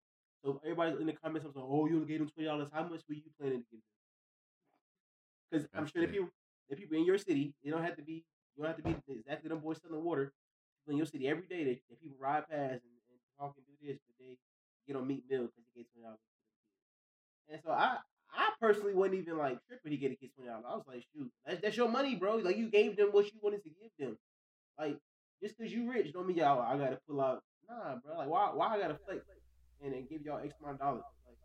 So 0.44 0.62
everybody's 0.64 1.00
in 1.00 1.08
the 1.08 1.14
comments, 1.14 1.46
I'm 1.46 1.54
like, 1.56 1.66
oh, 1.68 1.88
you 1.88 2.06
gave 2.06 2.22
him 2.22 2.30
twenty 2.30 2.48
dollars. 2.48 2.70
How 2.74 2.84
much 2.84 3.02
were 3.10 3.16
you 3.16 3.24
planning 3.40 3.60
to 3.62 3.66
give 3.72 3.80
him? 3.80 3.84
Because 5.52 5.68
I'm 5.76 5.86
sure 5.88 6.02
the 6.02 6.08
people, 6.08 6.30
the 6.70 6.76
people 6.76 6.98
in 6.98 7.06
your 7.06 7.18
city, 7.18 7.54
they 7.64 7.72
don't 7.72 7.84
have 7.84 7.96
to 7.98 8.04
be, 8.04 8.26
you 8.56 8.64
don't 8.64 8.68
have 8.68 8.78
to 8.78 8.84
be 8.84 8.96
exactly 9.10 9.50
them 9.50 9.60
boys 9.60 9.80
selling 9.82 10.04
water. 10.04 10.34
People 10.82 10.94
in 10.94 10.98
your 10.98 11.06
city 11.08 11.28
every 11.28 11.48
day, 11.48 11.64
that, 11.66 11.80
that 11.90 12.02
people 12.02 12.18
ride 12.20 12.48
past 12.50 12.84
and, 12.84 12.96
and 13.10 13.20
talk 13.40 13.56
and 13.58 13.66
do 13.66 13.88
this, 13.88 13.98
but 14.08 14.16
they 14.20 14.38
get 14.88 14.96
on 14.96 15.08
Meek 15.08 15.24
Mill 15.30 15.44
because 15.44 15.66
he 15.74 15.82
gave 15.82 15.88
twenty 15.94 16.06
dollars 16.06 16.20
And 17.50 17.62
so 17.64 17.72
I, 17.72 17.98
I 18.36 18.50
personally 18.60 18.94
wasn't 18.94 19.22
even 19.22 19.38
like 19.38 19.60
tripping 19.68 19.92
he 19.92 19.98
get 19.98 20.12
a 20.12 20.16
kid 20.16 20.32
twenty 20.36 20.50
dollars. 20.50 20.66
I 20.68 20.76
was 20.76 20.86
like, 20.88 21.04
shoot, 21.16 21.32
that's, 21.46 21.62
that's 21.62 21.78
your 21.78 21.90
money, 21.90 22.16
bro. 22.16 22.38
Like 22.38 22.58
you 22.58 22.70
gave 22.70 22.98
them 22.98 23.10
what 23.12 23.26
you 23.26 23.40
wanted 23.42 23.64
to 23.64 23.70
give 23.70 23.92
them. 24.00 24.18
Like 24.80 24.98
just 25.42 25.58
because 25.58 25.72
you 25.72 25.90
rich 25.92 26.14
don't 26.14 26.28
mean 26.28 26.38
y'all 26.38 26.62
I 26.62 26.78
gotta 26.78 27.00
pull 27.08 27.22
out 27.22 27.44
Nah, 27.70 27.96
bro. 28.04 28.18
Like, 28.18 28.30
why? 28.30 28.52
Why 28.54 28.76
I 28.76 28.80
gotta 28.80 28.98
flex 29.06 29.22
and 29.84 29.94
then 29.94 30.08
give 30.10 30.22
y'all 30.22 30.40
X 30.40 30.54
amount 30.62 30.76
of 30.76 30.80
dollars? 30.80 31.04
Like, 31.26 31.38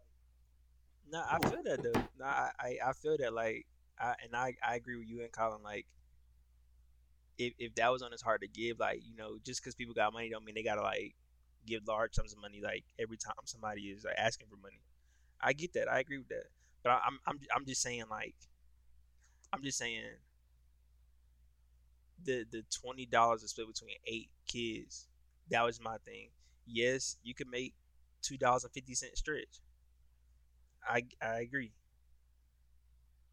nah, 1.10 1.24
I 1.28 1.48
feel 1.48 1.62
that 1.64 1.82
though. 1.82 2.00
Nah, 2.18 2.48
I, 2.58 2.78
I 2.84 2.92
feel 2.92 3.16
that. 3.18 3.32
Like, 3.32 3.66
I, 3.98 4.14
and 4.24 4.34
I 4.34 4.54
I 4.66 4.76
agree 4.76 4.96
with 4.96 5.08
you 5.08 5.22
and 5.22 5.32
Colin. 5.32 5.62
Like, 5.62 5.86
if 7.38 7.54
if 7.58 7.74
that 7.76 7.90
was 7.90 8.02
on 8.02 8.12
his 8.12 8.22
heart 8.22 8.42
to 8.42 8.48
give, 8.48 8.78
like 8.78 9.00
you 9.04 9.16
know, 9.16 9.38
just 9.44 9.62
because 9.62 9.74
people 9.74 9.94
got 9.94 10.12
money 10.12 10.28
don't 10.30 10.44
mean 10.44 10.54
they 10.54 10.62
gotta 10.62 10.82
like 10.82 11.14
give 11.66 11.86
large 11.86 12.14
sums 12.14 12.32
of 12.32 12.40
money 12.40 12.60
like 12.62 12.84
every 12.98 13.16
time 13.18 13.34
somebody 13.44 13.82
is 13.82 14.04
like, 14.04 14.14
asking 14.16 14.48
for 14.48 14.56
money. 14.56 14.80
I 15.40 15.52
get 15.52 15.72
that. 15.74 15.90
I 15.90 16.00
agree 16.00 16.18
with 16.18 16.28
that. 16.28 16.44
But 16.82 16.90
I, 16.92 17.00
I'm 17.06 17.18
I'm 17.26 17.38
I'm 17.54 17.66
just 17.66 17.82
saying 17.82 18.04
like, 18.10 18.34
I'm 19.52 19.62
just 19.62 19.78
saying 19.78 20.04
the 22.24 22.44
the 22.50 22.62
twenty 22.70 23.06
dollars 23.06 23.42
is 23.42 23.50
split 23.50 23.66
between 23.68 23.96
eight 24.06 24.30
kids. 24.46 25.06
That 25.50 25.64
was 25.64 25.80
my 25.80 25.96
thing. 26.04 26.30
Yes, 26.66 27.16
you 27.22 27.34
can 27.34 27.50
make 27.50 27.74
two 28.22 28.36
dollars 28.36 28.64
and 28.64 28.72
fifty 28.72 28.94
cent 28.94 29.16
stretch. 29.16 29.60
I 30.86 31.04
I 31.22 31.40
agree. 31.40 31.72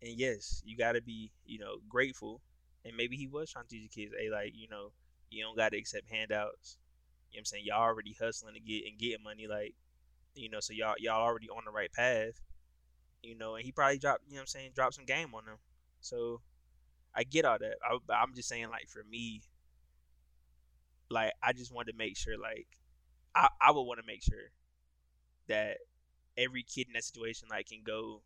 And 0.02 0.18
yes, 0.18 0.62
you 0.66 0.78
gotta 0.78 1.02
be, 1.02 1.32
you 1.46 1.60
know, 1.60 1.78
grateful. 1.90 2.42
And 2.86 2.96
maybe 2.96 3.18
he 3.18 3.28
was 3.28 3.52
trying 3.52 3.66
to 3.66 3.70
teach 3.70 3.92
the 3.92 4.02
kids, 4.02 4.14
hey, 4.18 4.30
like, 4.30 4.54
you 4.56 4.68
know, 4.70 4.92
you 5.30 5.44
don't 5.44 5.58
gotta 5.58 5.78
accept 5.78 6.10
handouts. 6.10 6.78
You 7.32 7.38
know 7.38 7.40
what 7.40 7.42
I'm 7.42 7.46
saying? 7.46 7.64
Y'all 7.66 7.82
already 7.82 8.16
hustling 8.20 8.54
to 8.54 8.60
get 8.60 8.86
and 8.88 8.98
getting 9.00 9.24
money, 9.24 9.48
like, 9.48 9.76
you 10.36 10.50
know, 10.50 10.60
so 10.62 10.74
y'all 10.74 10.96
y'all 11.00 11.22
already 11.22 11.50
on 11.50 11.64
the 11.66 11.72
right 11.72 11.92
path. 11.92 12.42
You 13.24 13.36
know, 13.36 13.56
and 13.56 13.66
he 13.66 13.72
probably 13.72 13.98
dropped, 13.98 14.24
you 14.28 14.34
know 14.34 14.38
what 14.38 14.42
I'm 14.44 14.48
saying, 14.48 14.72
dropped 14.76 14.96
some 14.96 15.06
game 15.06 15.34
on 15.34 15.46
them. 15.46 15.58
So 16.00 16.42
I 17.16 17.24
get 17.24 17.46
all 17.46 17.58
that. 17.60 17.76
I, 17.84 18.14
I'm 18.14 18.34
just 18.36 18.48
saying, 18.48 18.70
like, 18.70 18.88
for 18.88 19.04
me, 19.10 19.42
like, 21.10 21.34
I 21.42 21.54
just 21.54 21.74
wanted 21.74 21.92
to 21.94 21.98
make 21.98 22.16
sure, 22.16 22.38
like, 22.38 22.68
I, 23.36 23.50
I 23.62 23.72
would 23.72 23.82
want 23.82 24.00
to 24.00 24.06
make 24.06 24.24
sure 24.24 24.52
that 25.48 25.78
every 26.38 26.64
kid 26.64 26.88
in 26.88 26.94
that 26.94 27.04
situation, 27.04 27.48
like, 27.50 27.68
can 27.68 27.82
go 27.86 28.22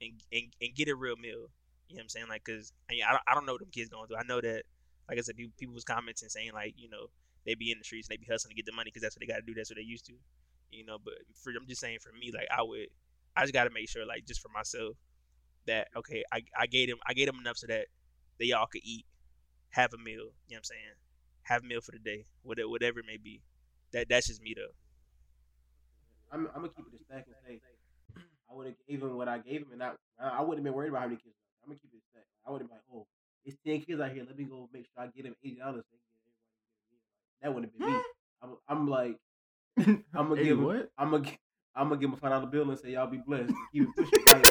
and, 0.00 0.12
and, 0.32 0.44
and 0.60 0.74
get 0.74 0.88
a 0.88 0.96
real 0.96 1.16
meal. 1.16 1.48
You 1.88 1.96
know 1.96 2.00
what 2.00 2.02
I'm 2.02 2.08
saying? 2.08 2.26
Like, 2.28 2.44
cause 2.44 2.72
I, 2.90 2.94
mean, 2.94 3.02
I, 3.08 3.12
don't, 3.12 3.22
I 3.28 3.34
don't 3.34 3.46
know 3.46 3.52
what 3.52 3.60
them 3.60 3.70
kids 3.70 3.88
going 3.88 4.08
through. 4.08 4.16
I 4.18 4.24
know 4.26 4.40
that, 4.40 4.64
like 5.08 5.18
I 5.18 5.20
said, 5.20 5.36
people, 5.36 5.52
people 5.56 5.74
was 5.74 5.84
commenting 5.84 6.28
saying 6.28 6.50
like, 6.52 6.74
you 6.76 6.88
know, 6.88 7.06
they 7.46 7.54
be 7.54 7.70
in 7.70 7.78
the 7.78 7.84
streets 7.84 8.08
and 8.08 8.14
they 8.14 8.20
be 8.20 8.26
hustling 8.30 8.50
to 8.50 8.56
get 8.56 8.66
the 8.66 8.74
money 8.74 8.90
because 8.90 9.02
that's 9.02 9.14
what 9.14 9.20
they 9.20 9.32
got 9.32 9.38
to 9.38 9.46
do. 9.46 9.54
That's 9.54 9.70
what 9.70 9.76
they 9.76 9.86
used 9.86 10.04
to, 10.06 10.14
you 10.72 10.84
know. 10.84 10.98
But 11.02 11.14
for 11.32 11.52
I'm 11.54 11.66
just 11.68 11.80
saying, 11.80 11.98
for 12.02 12.10
me, 12.12 12.32
like 12.34 12.48
I 12.50 12.62
would, 12.62 12.88
I 13.36 13.42
just 13.42 13.52
got 13.52 13.64
to 13.64 13.70
make 13.70 13.88
sure, 13.88 14.06
like 14.06 14.24
just 14.26 14.40
for 14.40 14.48
myself, 14.48 14.96
that 15.66 15.88
okay, 15.96 16.24
I, 16.32 16.42
I 16.58 16.66
gave 16.66 16.88
them, 16.88 16.98
I 17.06 17.14
gave 17.14 17.26
them 17.26 17.38
enough 17.40 17.58
so 17.58 17.66
that 17.66 17.86
they 18.38 18.52
all 18.52 18.66
could 18.66 18.82
eat, 18.84 19.04
have 19.70 19.92
a 19.92 19.98
meal. 19.98 20.14
You 20.14 20.22
know 20.22 20.30
what 20.48 20.56
I'm 20.58 20.64
saying? 20.64 20.96
Have 21.42 21.62
a 21.62 21.66
meal 21.66 21.80
for 21.80 21.92
the 21.92 21.98
day, 21.98 22.26
whatever, 22.42 22.68
whatever 22.68 23.00
it 23.00 23.06
may 23.06 23.18
be. 23.18 23.42
That 23.92 24.08
that's 24.08 24.26
just 24.26 24.42
me 24.42 24.54
though. 24.56 24.74
I'm, 26.32 26.48
I'm 26.48 26.62
gonna 26.62 26.68
keep 26.68 26.86
it 26.92 27.00
a 27.00 27.04
stack 27.04 27.26
and 27.26 27.36
say 27.46 27.60
I 28.50 28.54
would 28.54 28.66
have 28.66 28.76
gave 28.88 29.02
him 29.02 29.16
what 29.16 29.28
I 29.28 29.38
gave 29.38 29.62
him, 29.62 29.72
and 29.72 29.82
I 29.82 29.92
I 30.20 30.40
wouldn't 30.40 30.58
have 30.58 30.64
been 30.64 30.74
worried 30.74 30.90
about 30.90 31.02
how 31.02 31.06
many 31.06 31.16
kids. 31.16 31.36
I'm 31.62 31.68
gonna 31.68 31.78
keep 31.80 31.92
it 31.92 31.98
a 31.98 32.06
stack. 32.10 32.26
I 32.46 32.50
would 32.50 32.62
have 32.62 32.68
been 32.68 32.76
like, 32.76 32.84
oh, 32.92 33.06
it's 33.44 33.56
ten 33.66 33.80
kids 33.82 34.00
out 34.00 34.12
here. 34.12 34.24
Let 34.26 34.36
me 34.36 34.44
go 34.44 34.68
make 34.72 34.86
sure 34.86 35.04
I 35.04 35.08
get 35.08 35.26
him 35.26 35.34
eighty 35.44 35.56
dollars. 35.56 35.84
That 37.42 37.54
wouldn't 37.54 37.72
have 37.72 37.78
been 37.78 37.94
me. 37.94 38.00
I'm, 38.42 38.56
I'm 38.68 38.88
like, 38.88 39.18
I'm 40.14 40.28
gonna 40.28 40.42
give 40.42 40.60
what? 40.60 40.90
I'm 40.98 41.10
gonna 41.10 41.30
I'm 41.76 41.88
gonna 41.88 42.00
give 42.00 42.08
him 42.08 42.14
a 42.14 42.16
five 42.16 42.30
dollar 42.30 42.46
bill 42.46 42.70
and 42.70 42.78
say 42.78 42.92
y'all 42.92 43.06
be 43.06 43.18
blessed. 43.18 43.50
And 43.50 43.56
keep 43.72 43.82
it 43.82 43.96
pushing. 43.96 44.24
Like, 44.26 44.46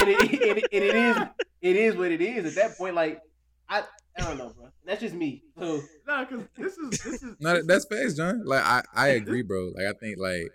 and, 0.00 0.08
it, 0.10 0.20
and, 0.20 0.58
it, 0.58 0.68
and 0.72 0.84
it 0.84 0.94
is 0.94 1.16
it 1.60 1.76
is 1.76 1.96
what 1.96 2.12
it 2.12 2.20
is. 2.20 2.44
At 2.46 2.54
that 2.62 2.78
point, 2.78 2.94
like 2.94 3.20
I 3.68 3.82
I 4.16 4.22
don't 4.22 4.38
know, 4.38 4.52
bro. 4.56 4.68
That's 4.84 5.00
just 5.00 5.14
me. 5.14 5.42
So 5.58 5.80
Nah, 6.06 6.24
cause 6.24 6.42
this 6.56 6.76
is 6.76 6.90
this 7.02 7.22
is 7.22 7.36
No, 7.40 7.62
that's 7.62 7.86
facts, 7.86 8.14
John. 8.14 8.42
Like 8.44 8.64
I, 8.64 8.82
I 8.94 9.08
agree, 9.08 9.42
bro. 9.42 9.72
Like 9.74 9.86
I 9.86 9.92
think 9.98 10.18
like 10.18 10.50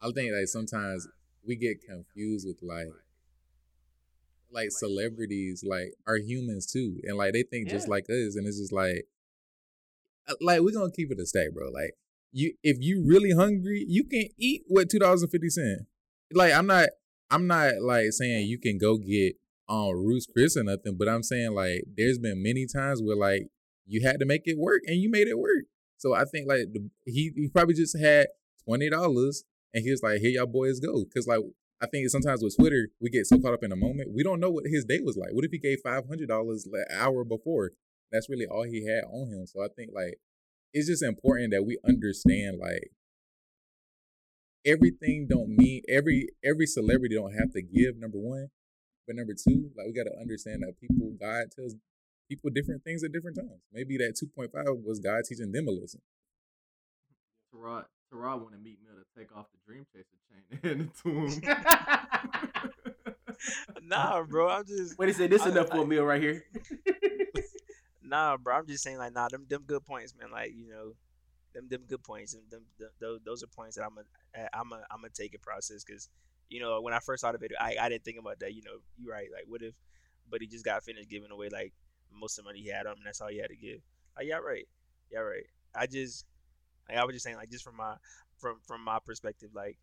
I 0.00 0.10
think 0.12 0.32
like 0.32 0.46
sometimes 0.46 1.08
we 1.46 1.56
get 1.56 1.82
confused 1.82 2.46
with 2.46 2.58
like 2.62 2.88
like 4.50 4.70
celebrities 4.70 5.64
like 5.66 5.94
are 6.06 6.16
humans 6.16 6.66
too. 6.66 7.00
And 7.04 7.16
like 7.16 7.32
they 7.32 7.42
think 7.42 7.68
just 7.68 7.88
like 7.88 8.04
us 8.04 8.36
and 8.36 8.46
it's 8.46 8.58
just 8.58 8.72
like 8.72 9.06
uh, 10.28 10.34
like 10.40 10.60
we're 10.60 10.72
gonna 10.72 10.92
keep 10.92 11.10
it 11.10 11.20
a 11.20 11.26
stack, 11.26 11.52
bro. 11.52 11.70
Like 11.70 11.94
you 12.32 12.54
if 12.62 12.78
you 12.80 13.04
really 13.06 13.32
hungry, 13.32 13.84
you 13.88 14.04
can 14.04 14.28
eat 14.38 14.62
with 14.68 14.88
two 14.88 14.98
dollars 14.98 15.22
and 15.22 15.30
fifty 15.30 15.50
cent. 15.50 15.82
Like 16.32 16.52
I'm 16.52 16.66
not 16.66 16.90
I'm 17.30 17.46
not 17.46 17.80
like 17.82 18.12
saying 18.12 18.46
you 18.46 18.58
can 18.58 18.78
go 18.78 18.98
get 18.98 19.36
um 19.68 19.90
Ruth's 19.92 20.26
Chris 20.26 20.56
or 20.56 20.64
nothing, 20.64 20.96
but 20.96 21.08
I'm 21.08 21.22
saying 21.22 21.52
like 21.52 21.84
there's 21.96 22.18
been 22.18 22.42
many 22.42 22.66
times 22.66 23.02
where 23.02 23.16
like 23.16 23.48
you 23.86 24.06
had 24.06 24.20
to 24.20 24.26
make 24.26 24.42
it 24.44 24.58
work 24.58 24.82
and 24.86 24.96
you 24.96 25.10
made 25.10 25.28
it 25.28 25.38
work. 25.38 25.64
So 25.96 26.14
I 26.14 26.24
think 26.24 26.48
like 26.48 26.72
the, 26.72 26.88
he 27.06 27.32
he 27.34 27.48
probably 27.48 27.74
just 27.74 27.98
had 27.98 28.28
twenty 28.64 28.90
dollars 28.90 29.44
and 29.74 29.84
he 29.84 29.90
was 29.90 30.02
like, 30.02 30.20
"Here 30.20 30.30
y'all 30.30 30.46
boys 30.46 30.80
go," 30.80 31.04
because 31.04 31.26
like 31.26 31.40
I 31.80 31.86
think 31.86 32.08
sometimes 32.08 32.42
with 32.42 32.56
Twitter 32.56 32.88
we 33.00 33.10
get 33.10 33.26
so 33.26 33.38
caught 33.38 33.54
up 33.54 33.62
in 33.62 33.70
the 33.70 33.76
moment 33.76 34.12
we 34.14 34.22
don't 34.22 34.40
know 34.40 34.50
what 34.50 34.64
his 34.66 34.84
day 34.84 35.00
was 35.02 35.16
like. 35.16 35.30
What 35.32 35.44
if 35.44 35.50
he 35.50 35.58
gave 35.58 35.78
five 35.82 36.06
hundred 36.06 36.28
dollars 36.28 36.66
an 36.66 36.84
hour 36.92 37.24
before? 37.24 37.72
That's 38.12 38.28
really 38.30 38.46
all 38.46 38.62
he 38.64 38.86
had 38.86 39.04
on 39.04 39.28
him. 39.28 39.46
So 39.46 39.62
I 39.62 39.68
think 39.74 39.90
like 39.94 40.18
it's 40.72 40.88
just 40.88 41.02
important 41.02 41.52
that 41.52 41.64
we 41.64 41.78
understand 41.86 42.58
like 42.60 42.90
everything 44.66 45.26
don't 45.28 45.48
mean 45.48 45.82
every 45.88 46.28
every 46.44 46.66
celebrity 46.66 47.14
don't 47.14 47.32
have 47.34 47.52
to 47.52 47.62
give 47.62 47.96
number 47.96 48.18
one 48.18 48.48
but 49.06 49.16
number 49.16 49.32
two 49.32 49.70
like 49.76 49.86
we 49.86 49.92
got 49.92 50.04
to 50.04 50.16
understand 50.20 50.62
that 50.62 50.74
people 50.80 51.12
god 51.20 51.44
tells 51.54 51.74
people 52.28 52.50
different 52.50 52.82
things 52.84 53.02
at 53.02 53.12
different 53.12 53.36
times 53.36 53.62
maybe 53.72 53.96
that 53.96 54.14
2.5 54.22 54.50
was 54.84 54.98
god 55.00 55.22
teaching 55.28 55.52
them 55.52 55.66
a 55.68 55.70
lesson 55.70 56.00
Terrell 57.52 57.84
Terrell 58.10 58.40
wanted 58.40 58.62
Meek 58.62 58.78
Mill 58.84 58.94
to 58.94 59.04
take 59.18 59.34
off 59.36 59.46
the 59.52 59.58
Dream 59.72 59.86
Chaser 59.92 60.18
chain 60.28 60.42
and 60.50 60.60
hand 60.62 60.80
it 60.82 60.96
to 61.02 61.08
him. 61.26 62.70
Nah, 63.84 64.22
bro. 64.24 64.48
I'm 64.48 64.66
just 64.66 64.98
wait 64.98 65.10
a 65.10 65.12
second, 65.14 65.30
this 65.30 65.42
I- 65.42 65.50
enough 65.50 65.68
for 65.68 65.78
I- 65.78 65.82
a 65.82 65.86
meal 65.86 66.04
right 66.04 66.20
here. 66.20 66.44
nah, 68.08 68.36
bro. 68.36 68.56
I'm 68.56 68.66
just 68.66 68.82
saying 68.84 68.98
like 68.98 69.12
nah, 69.14 69.28
them 69.28 69.46
them 69.48 69.62
good 69.66 69.84
points, 69.84 70.14
man. 70.18 70.30
Like 70.30 70.52
you 70.54 70.68
know, 70.68 70.92
them 71.54 71.68
them 71.68 71.82
good 71.88 72.02
points, 72.02 72.34
and 72.34 72.42
them, 72.50 72.62
them 72.78 72.90
those 73.00 73.20
those 73.24 73.42
are 73.42 73.48
points 73.48 73.76
that 73.76 73.84
I'm 73.84 73.98
a 73.98 74.48
I'm 74.56 74.72
a 74.72 74.76
I'm 74.90 75.00
gonna 75.00 75.10
take 75.14 75.34
and 75.34 75.42
process 75.42 75.84
because 75.84 76.08
you 76.48 76.60
know 76.60 76.80
when 76.82 76.94
I 76.94 77.00
first 77.00 77.22
saw 77.22 77.32
the 77.32 77.38
video, 77.38 77.58
I 77.60 77.76
I 77.80 77.88
didn't 77.88 78.04
think 78.04 78.18
about 78.18 78.40
that. 78.40 78.54
You 78.54 78.62
know, 78.62 78.78
you're 78.98 79.12
right. 79.12 79.28
Like 79.32 79.44
what 79.48 79.62
if, 79.62 79.74
but 80.30 80.40
he 80.40 80.46
just 80.46 80.64
got 80.64 80.84
finished 80.84 81.10
giving 81.10 81.30
away 81.30 81.48
like 81.50 81.72
most 82.12 82.38
of 82.38 82.44
the 82.44 82.48
money 82.50 82.60
he 82.62 82.70
had 82.70 82.86
on 82.86 82.92
him. 82.92 82.98
And 82.98 83.06
that's 83.06 83.20
all 83.20 83.28
he 83.28 83.38
had 83.38 83.50
to 83.50 83.56
give. 83.56 83.80
Like 84.16 84.26
yeah, 84.26 84.36
right. 84.36 84.66
Yeah, 85.10 85.20
right. 85.20 85.46
I 85.74 85.86
just 85.86 86.26
like 86.88 86.98
I 86.98 87.04
was 87.04 87.14
just 87.14 87.24
saying 87.24 87.36
like 87.36 87.50
just 87.50 87.64
from 87.64 87.76
my 87.76 87.94
from 88.38 88.58
from 88.66 88.84
my 88.84 88.98
perspective, 89.04 89.50
like 89.54 89.78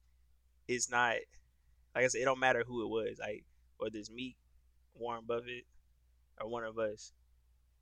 it's 0.67 0.89
not 0.89 1.15
like 1.95 2.05
I 2.05 2.07
said, 2.07 2.21
it 2.21 2.25
don't 2.25 2.39
matter 2.39 2.63
who 2.65 2.83
it 2.83 2.89
was, 2.89 3.19
like 3.19 3.45
whether 3.77 3.97
it's 3.97 4.11
me, 4.11 4.35
Warren 4.95 5.23
Buffett, 5.25 5.65
or 6.41 6.49
one 6.49 6.63
of 6.63 6.77
us. 6.77 7.13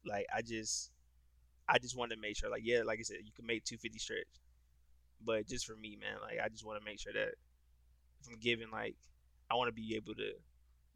Like 0.06 0.26
I 0.36 0.42
just 0.42 0.92
I 1.68 1.78
just 1.80 1.98
want 1.98 2.12
to 2.12 2.18
make 2.18 2.38
sure, 2.38 2.50
like 2.50 2.64
yeah, 2.64 2.82
like 2.84 3.00
I 3.00 3.04
said, 3.04 3.18
you 3.24 3.32
can 3.36 3.46
make 3.46 3.64
two 3.64 3.78
fifty 3.78 4.00
stretch, 4.00 4.28
but 5.24 5.48
just 5.48 5.66
for 5.66 5.76
me, 5.76 5.98
man, 6.00 6.18
like 6.22 6.40
I 6.44 6.50
just 6.50 6.66
want 6.66 6.80
to 6.80 6.86
make 6.86 7.00
sure 7.00 7.14
that 7.14 7.36
if 8.22 8.28
I'm 8.28 8.40
giving, 8.40 8.72
like 8.72 8.96
I 9.50 9.56
want 9.56 9.70
to 9.70 9.74
be 9.74 9.96
able 9.96 10.16
to 10.16 10.32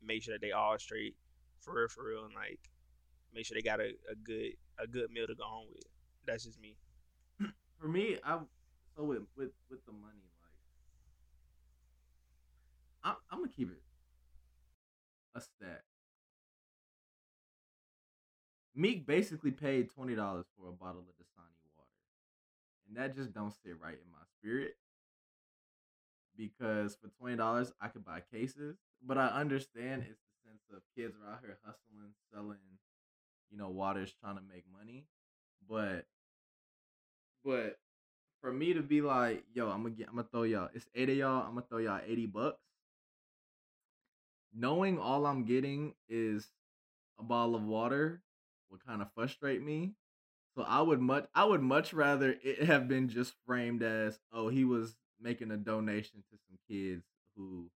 make 0.04 0.24
sure 0.24 0.34
that 0.34 0.42
they 0.42 0.52
all 0.52 0.78
straight, 0.78 1.16
for 1.60 1.76
real, 1.76 1.88
for 1.88 2.06
real, 2.08 2.26
and 2.26 2.34
like 2.36 2.60
make 3.34 3.46
sure 3.46 3.56
they 3.56 3.62
got 3.62 3.80
a, 3.80 3.94
a 4.12 4.16
good 4.24 4.54
a 4.80 4.88
good 4.88 5.12
meal 5.12 5.28
to 5.28 5.36
go 5.36 5.44
home 5.44 5.68
with. 5.74 5.84
That's 6.26 6.44
just 6.46 6.60
me. 6.60 6.76
For 7.80 7.88
me, 7.88 8.18
I 8.24 8.40
so 8.96 9.04
with 9.04 9.24
with 9.36 9.52
with 9.70 9.86
the 9.86 9.92
money, 9.92 10.32
like 10.42 10.52
I, 13.04 13.16
I'm 13.32 13.40
gonna 13.40 13.52
keep 13.52 13.72
it 13.72 13.82
a 15.36 15.42
stat. 15.42 15.84
Meek 18.78 19.08
basically 19.08 19.50
paid 19.50 19.90
twenty 19.90 20.14
dollars 20.14 20.46
for 20.56 20.70
a 20.70 20.72
bottle 20.72 21.02
of 21.02 21.16
Dasani 21.16 21.66
water, 21.76 21.90
and 22.88 22.96
that 22.96 23.16
just 23.16 23.34
don't 23.34 23.52
sit 23.52 23.74
right 23.82 23.96
in 23.96 24.12
my 24.12 24.20
spirit. 24.38 24.76
Because 26.38 26.96
for 26.96 27.10
twenty 27.18 27.36
dollars, 27.36 27.74
I 27.82 27.88
could 27.88 28.06
buy 28.06 28.22
cases, 28.32 28.78
but 29.04 29.18
I 29.18 29.30
understand 29.30 30.06
it's 30.08 30.20
the 30.20 30.50
sense 30.50 30.62
of 30.72 30.84
kids 30.96 31.16
are 31.16 31.34
out 31.34 31.40
here 31.42 31.58
hustling, 31.66 32.14
selling, 32.32 32.78
you 33.50 33.58
know, 33.58 33.70
waters, 33.70 34.14
trying 34.22 34.36
to 34.36 34.44
make 34.48 34.64
money. 34.72 35.08
But, 35.68 36.06
but 37.44 37.80
for 38.42 38.54
me 38.54 38.76
to 38.76 38.84
be 38.84 39.02
like, 39.02 39.44
yo, 39.56 39.72
I'm 39.72 39.82
gonna 39.82 39.96
get, 39.96 40.08
I'm 40.08 40.18
gonna 40.18 40.28
throw 40.32 40.44
y'all. 40.44 40.70
It's 40.76 40.86
eight 40.94 41.10
of 41.10 41.18
y'all. 41.18 41.42
I'm 41.48 41.56
gonna 41.56 41.66
throw 41.68 41.80
y'all 41.80 42.02
eighty 42.06 42.28
bucks. 42.28 42.62
Knowing 44.56 45.00
all 45.00 45.26
I'm 45.26 45.46
getting 45.46 45.96
is 46.08 46.52
a 47.20 47.24
bottle 47.24 47.56
of 47.56 47.64
water 47.64 48.22
would 48.70 48.86
kind 48.86 49.02
of 49.02 49.12
frustrate 49.14 49.64
me. 49.64 49.94
So 50.56 50.64
I 50.64 50.82
would 50.82 51.00
much, 51.00 51.28
I 51.36 51.46
would 51.46 51.62
much 51.62 51.94
rather 51.94 52.36
it 52.44 52.64
have 52.64 52.88
been 52.88 53.10
just 53.10 53.34
framed 53.46 53.84
as, 53.84 54.20
oh, 54.34 54.48
he 54.50 54.66
was 54.66 54.96
making 55.22 55.52
a 55.52 55.58
donation 55.58 56.24
to 56.32 56.38
some 56.48 56.58
kids 56.70 57.04
who 57.36 57.70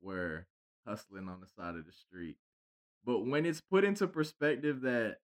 were 0.00 0.46
hustling 0.86 1.28
on 1.28 1.40
the 1.40 1.46
side 1.46 1.74
of 1.74 1.84
the 1.84 1.92
street. 1.92 2.36
But 3.04 3.26
when 3.26 3.44
it's 3.44 3.60
put 3.60 3.84
into 3.84 4.06
perspective 4.06 4.82
that, 4.82 5.18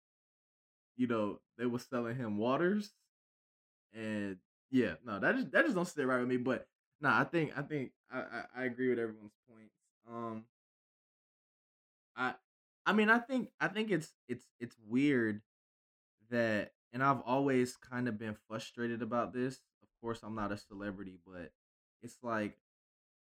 you 0.96 1.08
know, 1.08 1.40
they 1.58 1.66
were 1.66 1.80
selling 1.80 2.14
him 2.16 2.38
waters, 2.38 2.92
and 3.92 4.36
yeah, 4.70 4.94
no, 5.04 5.18
that 5.18 5.34
just 5.34 5.50
that 5.50 5.64
just 5.64 5.74
don't 5.74 5.86
sit 5.86 6.06
right 6.06 6.20
with 6.20 6.28
me. 6.28 6.36
But 6.36 6.66
nah, 7.00 7.20
I 7.20 7.24
think 7.24 7.52
I 7.56 7.62
think 7.62 7.90
I 8.12 8.18
I, 8.18 8.44
I 8.56 8.64
agree 8.64 8.90
with 8.90 9.00
everyone's 9.00 9.34
points. 9.48 9.74
Um, 10.08 10.44
I 12.16 12.34
I 12.86 12.92
mean, 12.92 13.08
I 13.10 13.18
think 13.18 13.48
I 13.60 13.68
think 13.68 13.90
it's 13.90 14.12
it's 14.28 14.46
it's 14.60 14.76
weird 14.86 15.40
that 16.30 16.72
and 16.92 17.02
I've 17.02 17.20
always 17.22 17.76
kind 17.76 18.08
of 18.08 18.18
been 18.18 18.36
frustrated 18.48 19.02
about 19.02 19.32
this. 19.32 19.60
Of 19.82 19.88
course, 20.00 20.20
I'm 20.22 20.34
not 20.34 20.52
a 20.52 20.58
celebrity, 20.58 21.18
but 21.26 21.50
it's 22.02 22.18
like 22.22 22.58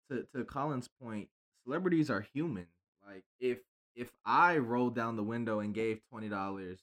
to 0.10 0.28
to 0.36 0.43
Colin's 0.43 0.89
point, 1.02 1.30
celebrities 1.64 2.10
are 2.10 2.22
human. 2.22 2.68
Like 3.06 3.24
if 3.39 3.60
if 3.95 4.12
I 4.26 4.58
rolled 4.58 4.95
down 4.95 5.16
the 5.16 5.24
window 5.24 5.60
and 5.60 5.74
gave 5.74 6.02
twenty 6.10 6.30
dollars, 6.30 6.80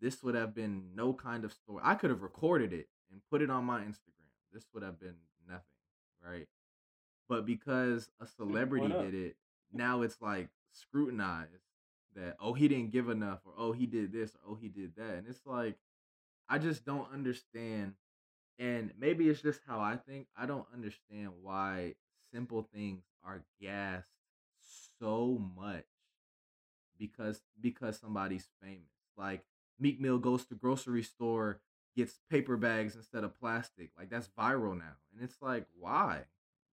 this 0.00 0.22
would 0.22 0.34
have 0.34 0.54
been 0.54 0.90
no 0.94 1.12
kind 1.12 1.44
of 1.44 1.52
story. 1.52 1.82
I 1.84 1.94
could 1.94 2.10
have 2.10 2.22
recorded 2.22 2.72
it 2.72 2.88
and 3.10 3.20
put 3.30 3.42
it 3.42 3.50
on 3.50 3.64
my 3.64 3.80
Instagram. 3.80 4.30
This 4.52 4.64
would 4.72 4.82
have 4.82 5.00
been 5.00 5.16
nothing, 5.48 5.62
right? 6.24 6.46
But 7.28 7.44
because 7.44 8.10
a 8.20 8.26
celebrity 8.26 8.88
did 8.88 9.14
it, 9.14 9.36
now 9.72 10.02
it's 10.02 10.20
like 10.20 10.48
scrutinized 10.72 11.71
that 12.16 12.36
oh 12.40 12.52
he 12.54 12.68
didn't 12.68 12.92
give 12.92 13.08
enough 13.08 13.40
or 13.46 13.52
oh 13.56 13.72
he 13.72 13.86
did 13.86 14.12
this 14.12 14.34
or 14.36 14.52
oh 14.52 14.58
he 14.60 14.68
did 14.68 14.94
that. 14.96 15.14
And 15.16 15.28
it's 15.28 15.46
like 15.46 15.76
I 16.48 16.58
just 16.58 16.84
don't 16.84 17.12
understand 17.12 17.94
and 18.58 18.92
maybe 18.98 19.28
it's 19.28 19.42
just 19.42 19.60
how 19.66 19.80
I 19.80 19.96
think. 19.96 20.28
I 20.36 20.46
don't 20.46 20.66
understand 20.72 21.30
why 21.42 21.94
simple 22.32 22.68
things 22.74 23.04
are 23.24 23.42
gassed 23.60 24.08
so 24.98 25.40
much 25.56 25.84
because 26.98 27.40
because 27.60 27.98
somebody's 27.98 28.48
famous. 28.62 28.80
Like 29.16 29.42
Meek 29.78 30.00
Mill 30.00 30.18
goes 30.18 30.44
to 30.46 30.54
grocery 30.54 31.02
store, 31.02 31.60
gets 31.96 32.20
paper 32.30 32.56
bags 32.56 32.94
instead 32.96 33.24
of 33.24 33.38
plastic. 33.38 33.90
Like 33.98 34.10
that's 34.10 34.28
viral 34.38 34.76
now. 34.78 34.96
And 35.14 35.22
it's 35.22 35.40
like, 35.42 35.66
why? 35.78 36.22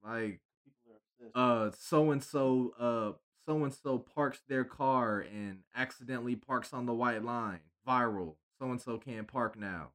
Like 0.03 0.39
People 0.63 0.93
are 0.93 1.27
obsessed. 1.27 1.35
uh 1.35 1.71
so 1.79 2.11
and 2.11 2.23
so 2.23 2.73
uh 2.79 3.11
so 3.47 3.63
and 3.63 3.73
so 3.73 3.97
parks 3.97 4.41
their 4.47 4.63
car 4.63 5.19
and 5.19 5.59
accidentally 5.75 6.35
parks 6.35 6.73
on 6.73 6.85
the 6.85 6.93
white 6.93 7.23
line. 7.23 7.59
Viral. 7.87 8.35
So 8.59 8.71
and 8.71 8.81
so 8.81 8.97
can't 8.97 9.27
park 9.27 9.57
now. 9.57 9.89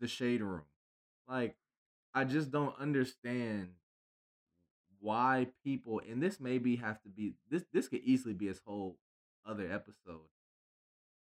The 0.00 0.08
shade 0.08 0.42
room. 0.42 0.62
Like 1.28 1.56
I 2.14 2.24
just 2.24 2.50
don't 2.50 2.78
understand 2.78 3.70
why 5.00 5.48
people 5.64 6.00
and 6.08 6.22
this 6.22 6.38
maybe 6.38 6.76
have 6.76 7.02
to 7.02 7.08
be 7.08 7.34
this 7.50 7.64
this 7.72 7.88
could 7.88 8.02
easily 8.04 8.34
be 8.34 8.46
his 8.46 8.60
whole 8.64 8.98
other 9.46 9.70
episode. 9.70 10.28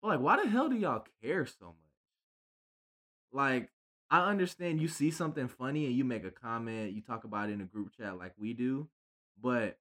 But 0.01 0.07
like 0.07 0.19
why 0.19 0.43
the 0.43 0.49
hell 0.49 0.69
do 0.69 0.75
y'all 0.75 1.05
care 1.21 1.45
so 1.45 1.67
much? 1.67 1.75
Like 3.31 3.69
I 4.09 4.29
understand 4.29 4.81
you 4.81 4.87
see 4.87 5.11
something 5.11 5.47
funny 5.47 5.85
and 5.85 5.95
you 5.95 6.05
make 6.05 6.23
a 6.23 6.31
comment, 6.31 6.93
you 6.93 7.01
talk 7.01 7.23
about 7.25 7.49
it 7.49 7.53
in 7.53 7.61
a 7.61 7.65
group 7.65 7.91
chat 7.97 8.17
like 8.17 8.33
we 8.39 8.53
do, 8.53 8.87
but 9.41 9.77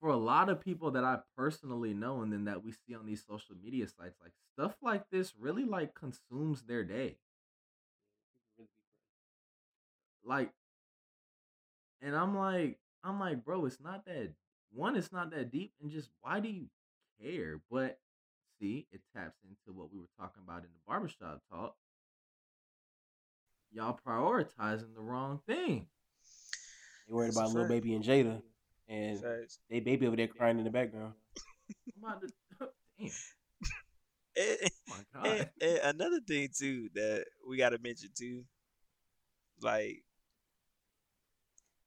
for 0.00 0.10
a 0.10 0.16
lot 0.16 0.48
of 0.48 0.60
people 0.60 0.90
that 0.92 1.04
I 1.04 1.18
personally 1.36 1.94
know 1.94 2.22
and 2.22 2.32
then 2.32 2.44
that 2.44 2.62
we 2.64 2.72
see 2.72 2.94
on 2.94 3.06
these 3.06 3.24
social 3.26 3.56
media 3.62 3.86
sites, 3.86 4.18
like 4.22 4.32
stuff 4.54 4.76
like 4.82 5.04
this 5.10 5.34
really 5.38 5.64
like 5.64 5.94
consumes 5.94 6.62
their 6.62 6.84
day. 6.84 7.16
Like 10.24 10.50
and 12.02 12.14
I'm 12.14 12.36
like 12.36 12.78
I'm 13.04 13.20
like, 13.20 13.44
bro, 13.44 13.66
it's 13.66 13.80
not 13.80 14.04
that 14.06 14.32
one, 14.72 14.96
it's 14.96 15.12
not 15.12 15.30
that 15.30 15.50
deep, 15.52 15.72
and 15.80 15.90
just 15.90 16.10
why 16.20 16.40
do 16.40 16.48
you 16.48 16.66
care? 17.22 17.60
But 17.70 17.98
see, 18.60 18.86
it 18.92 19.00
taps 19.14 19.38
into 19.44 19.78
what 19.78 19.92
we 19.92 20.00
were 20.00 20.08
talking 20.18 20.42
about 20.44 20.58
in 20.58 20.68
the 20.72 20.80
barbershop 20.86 21.40
talk. 21.50 21.74
Y'all 23.72 23.98
prioritizing 24.06 24.94
the 24.94 25.00
wrong 25.02 25.40
thing. 25.46 25.86
You 27.08 27.14
worried 27.14 27.28
That's 27.28 27.36
a 27.36 27.40
about 27.40 27.52
Lil 27.52 27.68
Baby 27.68 27.94
and 27.94 28.04
Jayda, 28.04 28.42
and 28.88 29.22
Facts. 29.22 29.58
they 29.70 29.80
baby 29.80 30.06
over 30.06 30.16
there 30.16 30.28
crying 30.28 30.58
in 30.58 30.64
the 30.64 30.70
background. 30.70 31.14
To, 32.00 32.32
damn, 32.98 33.10
And, 34.36 34.58
oh 34.70 34.80
my 34.88 35.02
god. 35.12 35.38
and, 35.40 35.46
and 35.60 35.78
another 36.00 36.20
thing 36.20 36.48
too 36.56 36.88
that 36.94 37.26
we 37.46 37.56
gotta 37.56 37.78
mention 37.78 38.10
too, 38.16 38.44
like, 39.60 40.02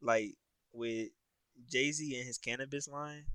like 0.01 0.35
with 0.73 1.09
Jay 1.69 1.91
Z 1.91 2.15
and 2.17 2.25
his 2.25 2.37
cannabis 2.37 2.87
line, 2.87 3.25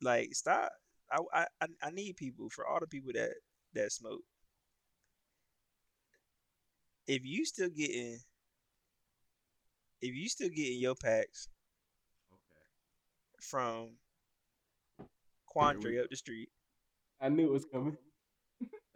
like 0.00 0.34
stop. 0.34 0.72
I, 1.10 1.18
I 1.32 1.46
I 1.60 1.66
I 1.84 1.90
need 1.90 2.16
people 2.16 2.48
for 2.50 2.66
all 2.66 2.80
the 2.80 2.86
people 2.86 3.12
that 3.14 3.32
that 3.74 3.92
smoke. 3.92 4.22
If 7.06 7.24
you 7.24 7.44
still 7.44 7.70
getting, 7.70 8.20
if 10.00 10.14
you 10.14 10.28
still 10.28 10.48
getting 10.50 10.78
your 10.80 10.94
packs 10.94 11.48
Okay. 11.48 11.53
From 13.44 13.90
Quandre 15.54 16.02
up 16.02 16.10
the 16.10 16.16
street, 16.16 16.48
I 17.20 17.28
knew 17.28 17.46
it 17.46 17.52
was 17.52 17.66
coming. 17.70 17.96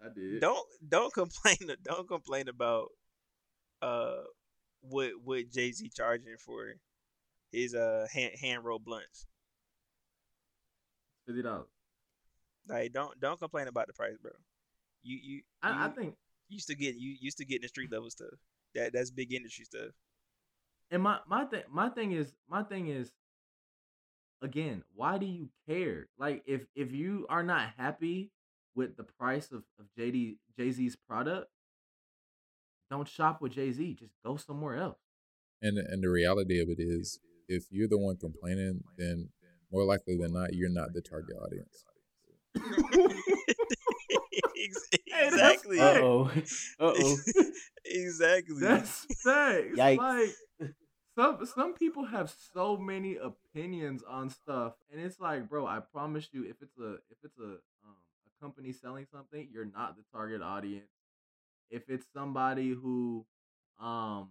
I 0.04 0.08
did. 0.14 0.40
don't 0.40 0.66
don't 0.86 1.12
complain 1.12 1.56
don't 1.82 2.06
complain 2.08 2.48
about 2.48 2.88
uh 3.82 4.22
what 4.80 5.12
what 5.22 5.50
Jay 5.50 5.72
Z 5.72 5.90
charging 5.94 6.36
for 6.38 6.74
his 7.52 7.74
uh 7.74 8.06
hand 8.12 8.32
hand 8.40 8.64
roll 8.64 8.78
blunts. 8.78 9.26
Fifty 11.26 11.42
dollars. 11.42 11.66
Like 12.68 12.92
don't 12.92 13.18
don't 13.20 13.38
complain 13.38 13.68
about 13.68 13.86
the 13.86 13.92
price, 13.92 14.16
bro. 14.20 14.32
You 15.02 15.18
you 15.22 15.42
I, 15.62 15.70
I 15.70 15.86
you 15.88 15.92
think 15.94 16.14
used 16.48 16.68
to 16.68 16.74
get 16.74 16.96
you 16.96 17.16
used 17.20 17.38
to 17.38 17.44
getting 17.44 17.62
the 17.62 17.68
street 17.68 17.90
level 17.90 18.10
stuff. 18.10 18.34
That 18.74 18.92
that's 18.92 19.10
big 19.10 19.32
industry 19.32 19.64
stuff. 19.64 19.90
And 20.90 21.02
my 21.02 21.18
my 21.26 21.44
thing 21.44 21.62
my 21.70 21.88
thing 21.90 22.12
is 22.12 22.32
my 22.48 22.62
thing 22.62 22.88
is 22.88 23.12
again, 24.42 24.82
why 24.94 25.18
do 25.18 25.26
you 25.26 25.48
care? 25.68 26.08
Like 26.18 26.42
if 26.46 26.62
if 26.74 26.92
you 26.92 27.26
are 27.28 27.42
not 27.42 27.70
happy 27.76 28.30
with 28.74 28.96
the 28.96 29.04
price 29.04 29.50
of, 29.50 29.62
of 29.78 29.86
JD 29.98 30.36
Jay 30.56 30.70
Z's 30.70 30.96
product, 30.96 31.50
don't 32.90 33.08
shop 33.08 33.40
with 33.40 33.52
Jay 33.52 33.72
Z. 33.72 33.96
Just 33.98 34.14
go 34.24 34.36
somewhere 34.36 34.76
else. 34.76 34.98
And 35.62 35.78
and 35.78 36.02
the 36.02 36.08
reality 36.08 36.60
of 36.60 36.68
it 36.68 36.78
is, 36.78 37.18
if 37.48 37.64
you're 37.70 37.88
the 37.88 37.98
one 37.98 38.16
complaining, 38.16 38.82
then 38.96 39.30
more 39.72 39.84
likely 39.84 40.16
than 40.16 40.32
not, 40.32 40.54
you're 40.54 40.70
not 40.70 40.92
the 40.92 41.02
target 41.02 41.36
audience. 41.36 41.84
Ex- 44.60 44.88
Hey, 45.06 45.30
that's 45.30 45.34
exactly. 45.34 45.80
Uh 45.80 45.98
oh. 46.00 46.30
Uh 46.78 46.92
oh. 46.96 47.16
exactly. 47.84 48.60
That's 48.60 49.04
facts. 49.24 49.76
Yikes. 49.76 49.98
Like 49.98 50.70
some 51.18 51.44
some 51.46 51.74
people 51.74 52.04
have 52.04 52.32
so 52.54 52.76
many 52.76 53.16
opinions 53.16 54.04
on 54.08 54.30
stuff, 54.30 54.74
and 54.92 55.00
it's 55.00 55.18
like, 55.18 55.48
bro, 55.48 55.66
I 55.66 55.80
promise 55.80 56.28
you, 56.30 56.44
if 56.44 56.62
it's 56.62 56.78
a 56.78 56.94
if 57.10 57.18
it's 57.24 57.38
a 57.38 57.58
um, 57.84 57.98
a 58.26 58.40
company 58.40 58.72
selling 58.72 59.06
something, 59.12 59.48
you're 59.52 59.64
not 59.64 59.96
the 59.96 60.04
target 60.12 60.42
audience. 60.42 60.92
If 61.70 61.90
it's 61.90 62.06
somebody 62.14 62.68
who, 62.68 63.26
um, 63.80 64.28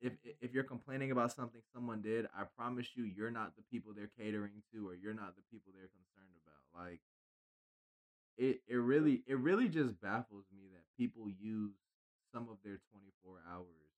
if 0.00 0.12
if 0.40 0.52
you're 0.54 0.62
complaining 0.62 1.10
about 1.10 1.32
something 1.32 1.60
someone 1.74 2.00
did, 2.00 2.26
I 2.26 2.44
promise 2.56 2.86
you, 2.94 3.02
you're 3.02 3.32
not 3.32 3.56
the 3.56 3.62
people 3.68 3.92
they're 3.92 4.12
catering 4.16 4.62
to, 4.72 4.88
or 4.88 4.94
you're 4.94 5.14
not 5.14 5.34
the 5.34 5.42
people 5.50 5.72
they're 5.74 5.90
concerned 5.90 6.36
about. 6.46 6.86
Like, 6.86 7.00
it 8.38 8.60
it 8.68 8.76
really 8.76 9.24
it 9.26 9.36
really 9.36 9.68
just 9.68 10.00
baffles 10.00 10.44
me 10.56 10.68
that 10.70 10.84
people 10.96 11.26
use 11.28 11.74
some 12.32 12.48
of 12.48 12.58
their 12.62 12.78
24 12.92 13.40
hours 13.50 13.91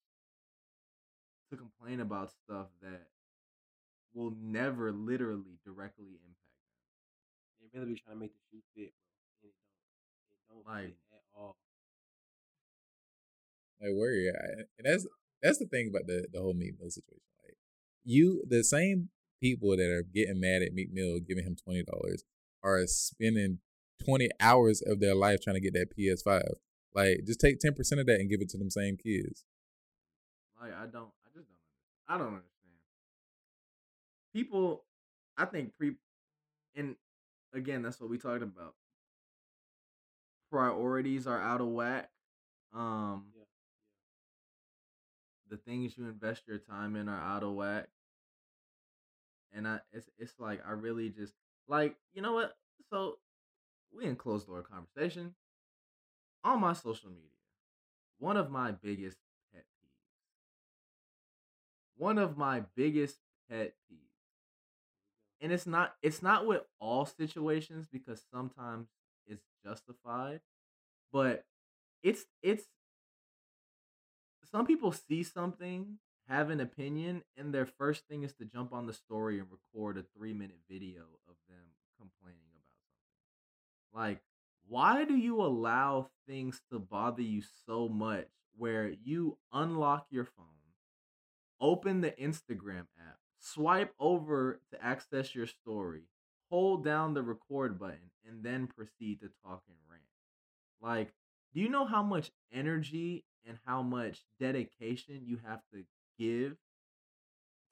to 1.56 1.60
complain 1.62 2.01
about 2.01 2.31
stuff 2.44 2.68
that 2.82 3.06
will 4.14 4.32
never 4.40 4.93
literally 4.93 5.59
directly 5.64 6.06
impact 6.22 6.55
them. 6.62 7.68
They 7.72 7.78
really 7.78 7.94
be 7.94 8.01
trying 8.01 8.16
to 8.16 8.20
make 8.20 8.32
the 8.35 8.40
shoe 8.51 8.62
fit, 8.76 8.93
bro. 9.43 9.51
And 9.51 9.51
it 9.51 10.43
don't. 10.48 10.60
It 10.60 10.66
don't 10.66 10.66
Like- 10.66 10.94
fit 10.94 10.98
at 11.12 11.24
all. 11.35 11.56
Like 13.81 13.90
where 13.94 14.12
you 14.12 14.28
at? 14.31 14.68
And 14.78 14.85
that's 14.85 15.06
that's 15.43 15.59
the 15.59 15.66
thing 15.66 15.89
about 15.89 16.06
the 16.06 16.26
the 16.32 16.40
whole 16.40 16.55
Meek 16.55 16.78
Mill 16.78 16.90
situation. 16.90 17.20
Like 17.44 17.56
you, 18.05 18.44
the 18.48 18.62
same 18.64 19.10
people 19.43 19.76
that 19.76 19.90
are 19.90 20.02
getting 20.02 20.40
mad 20.40 20.62
at 20.62 20.72
Meek 20.72 20.93
Mill 20.93 21.18
giving 21.20 21.44
him 21.44 21.56
twenty 21.56 21.82
dollars 21.82 22.24
are 22.62 22.86
spending 22.86 23.59
twenty 24.02 24.28
hours 24.40 24.81
of 24.81 25.01
their 25.01 25.14
life 25.14 25.40
trying 25.43 25.55
to 25.55 25.60
get 25.60 25.74
that 25.74 25.90
PS 25.90 26.22
Five. 26.22 26.55
Like 26.94 27.24
just 27.26 27.40
take 27.40 27.59
ten 27.59 27.74
percent 27.74 28.01
of 28.01 28.06
that 28.06 28.20
and 28.20 28.31
give 28.31 28.40
it 28.40 28.48
to 28.51 28.59
them 28.59 28.70
same 28.70 28.97
kids. 28.97 29.44
Like 30.60 30.72
I 30.72 30.86
don't, 30.86 31.10
I 32.09 32.16
don't, 32.18 32.28
understand. 32.28 32.52
I 32.62 32.66
don't 32.66 32.72
understand. 32.72 32.81
People, 34.32 34.85
I 35.36 35.44
think 35.47 35.76
pre, 35.76 35.97
and 36.76 36.97
again, 37.55 37.82
that's 37.82 38.01
what 38.01 38.10
we 38.10 38.18
talked 38.18 38.43
about. 38.43 38.74
Priorities 40.51 41.26
are 41.26 41.40
out 41.40 41.60
of 41.60 41.68
whack. 41.68 42.10
Um, 42.72 43.32
Yeah. 43.35 43.44
the 45.48 45.56
things 45.56 45.97
you 45.97 46.06
invest 46.06 46.47
your 46.47 46.59
time 46.59 46.97
in 46.97 47.09
are 47.09 47.20
out 47.20 47.43
of 47.43 47.52
whack. 47.55 47.89
And 49.52 49.68
I, 49.68 49.81
it's 49.93 50.10
it's 50.18 50.39
like 50.39 50.60
I 50.66 50.72
really 50.72 51.10
just 51.10 51.35
like 51.68 51.97
you 52.12 52.22
know 52.22 52.32
what. 52.32 52.56
So 52.90 53.18
we 53.93 54.06
in 54.06 54.16
closed 54.16 54.47
door 54.48 54.62
conversation 54.62 55.35
on 56.44 56.60
my 56.60 56.72
social 56.72 57.10
media. 57.10 57.31
One 58.18 58.36
of 58.36 58.51
my 58.51 58.72
biggest. 58.72 59.18
One 61.96 62.18
of 62.18 62.36
my 62.36 62.64
biggest 62.76 63.18
pet 63.48 63.74
peeves. 63.90 63.98
and 65.40 65.52
it's 65.52 65.66
not 65.66 65.94
it's 66.02 66.22
not 66.22 66.46
with 66.46 66.62
all 66.80 67.04
situations 67.06 67.86
because 67.90 68.22
sometimes 68.32 68.88
it's 69.26 69.44
justified, 69.64 70.40
but 71.12 71.44
it's 72.02 72.24
it's 72.42 72.64
some 74.50 74.66
people 74.66 74.92
see 74.92 75.22
something, 75.22 75.98
have 76.28 76.50
an 76.50 76.60
opinion, 76.60 77.22
and 77.36 77.52
their 77.52 77.66
first 77.66 78.06
thing 78.06 78.22
is 78.22 78.32
to 78.34 78.44
jump 78.44 78.72
on 78.72 78.86
the 78.86 78.92
story 78.92 79.38
and 79.38 79.48
record 79.50 79.98
a 79.98 80.04
three 80.16 80.32
minute 80.32 80.60
video 80.70 81.02
of 81.28 81.34
them 81.48 81.66
complaining 81.98 82.52
about 82.56 82.78
something. 83.92 84.08
Like, 84.10 84.22
why 84.66 85.04
do 85.04 85.16
you 85.16 85.40
allow 85.42 86.10
things 86.26 86.60
to 86.70 86.78
bother 86.78 87.22
you 87.22 87.42
so 87.66 87.88
much 87.88 88.28
where 88.56 88.88
you 88.88 89.38
unlock 89.52 90.06
your 90.10 90.24
phone, 90.24 90.53
open 91.60 92.01
the 92.01 92.12
Instagram 92.12 92.86
app, 92.98 93.18
swipe 93.39 93.93
over 93.98 94.60
to 94.72 94.85
access 94.85 95.35
your 95.35 95.47
story, 95.47 96.02
hold 96.51 96.85
down 96.85 97.14
the 97.14 97.22
record 97.22 97.78
button, 97.78 98.10
and 98.26 98.43
then 98.43 98.66
proceed 98.66 99.20
to 99.20 99.31
talk 99.44 99.62
and 99.68 99.78
rant? 99.90 100.02
Like, 100.81 101.12
do 101.55 101.60
you 101.60 101.68
know 101.68 101.85
how 101.85 102.02
much 102.02 102.31
energy 102.52 103.24
and 103.47 103.59
how 103.64 103.82
much 103.82 104.24
dedication 104.40 105.22
you 105.24 105.39
have 105.47 105.60
to 105.72 105.85
give 106.18 106.56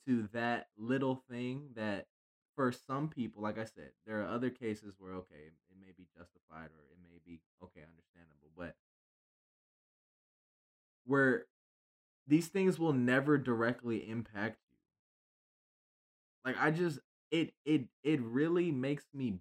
to 0.06 0.28
that 0.32 0.66
little 0.76 1.22
thing 1.30 1.68
that 1.76 2.06
for 2.54 2.72
some 2.72 3.08
people, 3.08 3.42
like 3.42 3.58
I 3.58 3.64
said, 3.64 3.90
there 4.06 4.20
are 4.22 4.28
other 4.28 4.50
cases 4.50 4.94
where 4.98 5.14
okay, 5.14 5.46
it 5.46 5.76
may 5.80 5.92
be 5.96 6.06
justified 6.16 6.66
or 6.66 6.84
it 6.90 6.98
may 7.02 7.18
be 7.24 7.40
okay, 7.62 7.80
understandable, 7.80 8.50
but 8.56 8.74
where 11.06 11.46
these 12.32 12.48
things 12.48 12.78
will 12.78 12.94
never 12.94 13.36
directly 13.36 14.08
impact 14.08 14.56
you. 14.70 14.78
Like 16.46 16.56
I 16.58 16.70
just 16.70 16.98
it 17.30 17.52
it 17.66 17.84
it 18.02 18.22
really 18.22 18.72
makes 18.72 19.04
me 19.12 19.40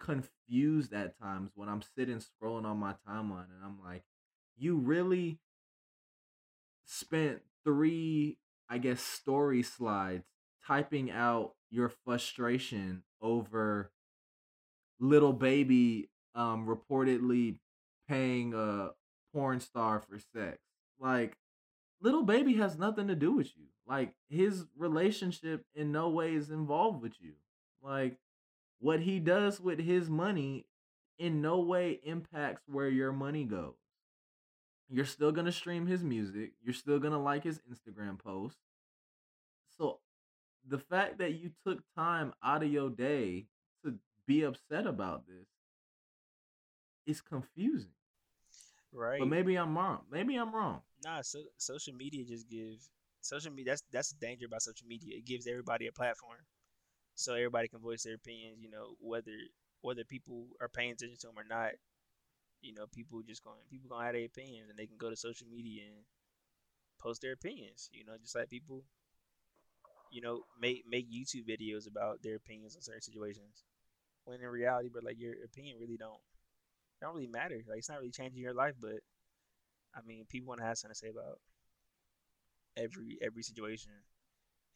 confused 0.00 0.94
at 0.94 1.18
times 1.18 1.50
when 1.54 1.68
I'm 1.68 1.82
sitting 1.82 2.18
scrolling 2.20 2.64
on 2.64 2.78
my 2.78 2.94
timeline 3.06 3.50
and 3.54 3.62
I'm 3.62 3.78
like, 3.84 4.04
you 4.56 4.76
really 4.76 5.38
spent 6.86 7.40
three, 7.62 8.38
I 8.70 8.78
guess, 8.78 9.02
story 9.02 9.62
slides 9.62 10.24
typing 10.66 11.10
out 11.10 11.56
your 11.70 11.90
frustration 12.06 13.02
over 13.20 13.90
Lil 14.98 15.34
Baby 15.34 16.08
um 16.34 16.66
reportedly 16.66 17.58
paying 18.08 18.54
a 18.54 18.92
porn 19.34 19.60
star 19.60 20.00
for 20.00 20.18
sex. 20.18 20.56
Like 20.98 21.36
Lil 22.00 22.22
Baby 22.22 22.54
has 22.54 22.78
nothing 22.78 23.08
to 23.08 23.14
do 23.14 23.32
with 23.32 23.56
you. 23.56 23.64
Like 23.86 24.14
his 24.28 24.66
relationship 24.76 25.64
in 25.74 25.92
no 25.92 26.08
way 26.10 26.34
is 26.34 26.50
involved 26.50 27.02
with 27.02 27.14
you. 27.20 27.32
Like 27.82 28.18
what 28.80 29.00
he 29.00 29.18
does 29.18 29.60
with 29.60 29.78
his 29.78 30.08
money 30.08 30.66
in 31.18 31.40
no 31.40 31.60
way 31.60 32.00
impacts 32.04 32.62
where 32.66 32.88
your 32.88 33.12
money 33.12 33.44
goes. 33.44 33.74
You're 34.90 35.04
still 35.04 35.32
going 35.32 35.46
to 35.46 35.52
stream 35.52 35.86
his 35.86 36.02
music, 36.02 36.52
you're 36.62 36.74
still 36.74 36.98
going 36.98 37.12
to 37.12 37.18
like 37.18 37.44
his 37.44 37.60
Instagram 37.70 38.18
posts. 38.18 38.60
So 39.76 39.98
the 40.66 40.78
fact 40.78 41.18
that 41.18 41.32
you 41.34 41.50
took 41.66 41.82
time 41.94 42.32
out 42.42 42.62
of 42.62 42.70
your 42.70 42.90
day 42.90 43.46
to 43.84 43.94
be 44.26 44.42
upset 44.42 44.86
about 44.86 45.26
this 45.26 45.46
is 47.06 47.20
confusing. 47.20 47.90
Right. 48.92 49.18
But 49.18 49.28
maybe 49.28 49.56
I'm 49.56 49.76
wrong. 49.76 50.00
Maybe 50.10 50.36
I'm 50.36 50.54
wrong. 50.54 50.80
Nah, 51.04 51.22
so 51.22 51.40
social 51.56 51.94
media 51.94 52.24
just 52.24 52.48
give 52.48 52.78
social 53.20 53.52
media. 53.52 53.72
That's 53.72 53.82
that's 53.92 54.10
the 54.12 54.18
danger 54.26 54.46
about 54.46 54.62
social 54.62 54.86
media. 54.86 55.16
It 55.16 55.24
gives 55.26 55.46
everybody 55.46 55.86
a 55.86 55.92
platform, 55.92 56.38
so 57.14 57.34
everybody 57.34 57.68
can 57.68 57.80
voice 57.80 58.04
their 58.04 58.14
opinions. 58.16 58.58
You 58.60 58.70
know, 58.70 58.96
whether 59.00 59.32
whether 59.82 60.04
people 60.04 60.48
are 60.60 60.68
paying 60.68 60.92
attention 60.92 61.18
to 61.22 61.26
them 61.28 61.38
or 61.38 61.44
not. 61.48 61.72
You 62.62 62.74
know, 62.74 62.86
people 62.92 63.22
just 63.22 63.44
going 63.44 63.60
people 63.70 63.90
gonna 63.90 64.06
have 64.06 64.14
their 64.14 64.26
opinions, 64.26 64.70
and 64.70 64.78
they 64.78 64.86
can 64.86 64.98
go 64.98 65.10
to 65.10 65.16
social 65.16 65.46
media 65.48 65.84
and 65.86 66.04
post 67.00 67.22
their 67.22 67.32
opinions. 67.32 67.90
You 67.92 68.04
know, 68.04 68.14
just 68.20 68.36
like 68.36 68.50
people, 68.50 68.84
you 70.10 70.20
know, 70.20 70.42
make 70.60 70.84
make 70.88 71.10
YouTube 71.10 71.46
videos 71.48 71.86
about 71.86 72.22
their 72.22 72.36
opinions 72.36 72.76
on 72.76 72.82
certain 72.82 73.02
situations. 73.02 73.64
When 74.24 74.40
in 74.40 74.48
reality, 74.48 74.90
but 74.92 75.04
like 75.04 75.18
your 75.20 75.34
opinion 75.44 75.78
really 75.80 75.96
don't 75.98 76.20
don't 77.02 77.14
really 77.14 77.28
matter. 77.28 77.60
Like 77.68 77.78
it's 77.78 77.90
not 77.90 77.98
really 78.00 78.12
changing 78.12 78.42
your 78.42 78.54
life, 78.54 78.74
but 78.80 79.00
I 79.98 80.06
mean, 80.06 80.24
people 80.28 80.48
want 80.48 80.60
to 80.60 80.66
have 80.66 80.78
something 80.78 80.94
to 80.94 80.98
say 80.98 81.08
about 81.08 81.40
every 82.76 83.18
every 83.22 83.42
situation. 83.42 83.92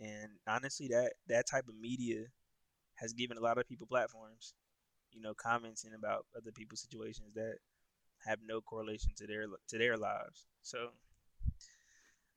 And 0.01 0.32
honestly, 0.49 0.89
that 0.89 1.12
that 1.28 1.47
type 1.49 1.69
of 1.69 1.77
media 1.81 2.24
has 2.97 3.12
given 3.12 3.36
a 3.36 3.40
lot 3.40 3.59
of 3.59 3.69
people 3.69 3.86
platforms. 3.86 4.55
You 5.12 5.20
know, 5.20 5.35
commenting 5.35 5.93
about 5.97 6.27
other 6.36 6.53
people's 6.53 6.81
situations 6.81 7.35
that 7.35 7.57
have 8.27 8.39
no 8.47 8.61
correlation 8.61 9.12
to 9.19 9.27
their 9.27 9.44
to 9.69 9.78
their 9.78 9.97
lives. 9.97 10.47
So, 10.62 10.89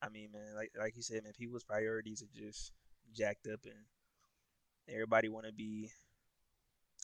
I 0.01 0.09
mean, 0.09 0.29
man, 0.33 0.55
like 0.55 0.71
like 0.77 0.95
you 0.95 1.01
said, 1.01 1.23
man, 1.23 1.33
people's 1.37 1.63
priorities 1.63 2.21
are 2.21 2.37
just 2.37 2.73
jacked 3.15 3.47
up, 3.51 3.61
and 3.63 3.85
everybody 4.93 5.29
want 5.29 5.45
to 5.47 5.53
be 5.53 5.89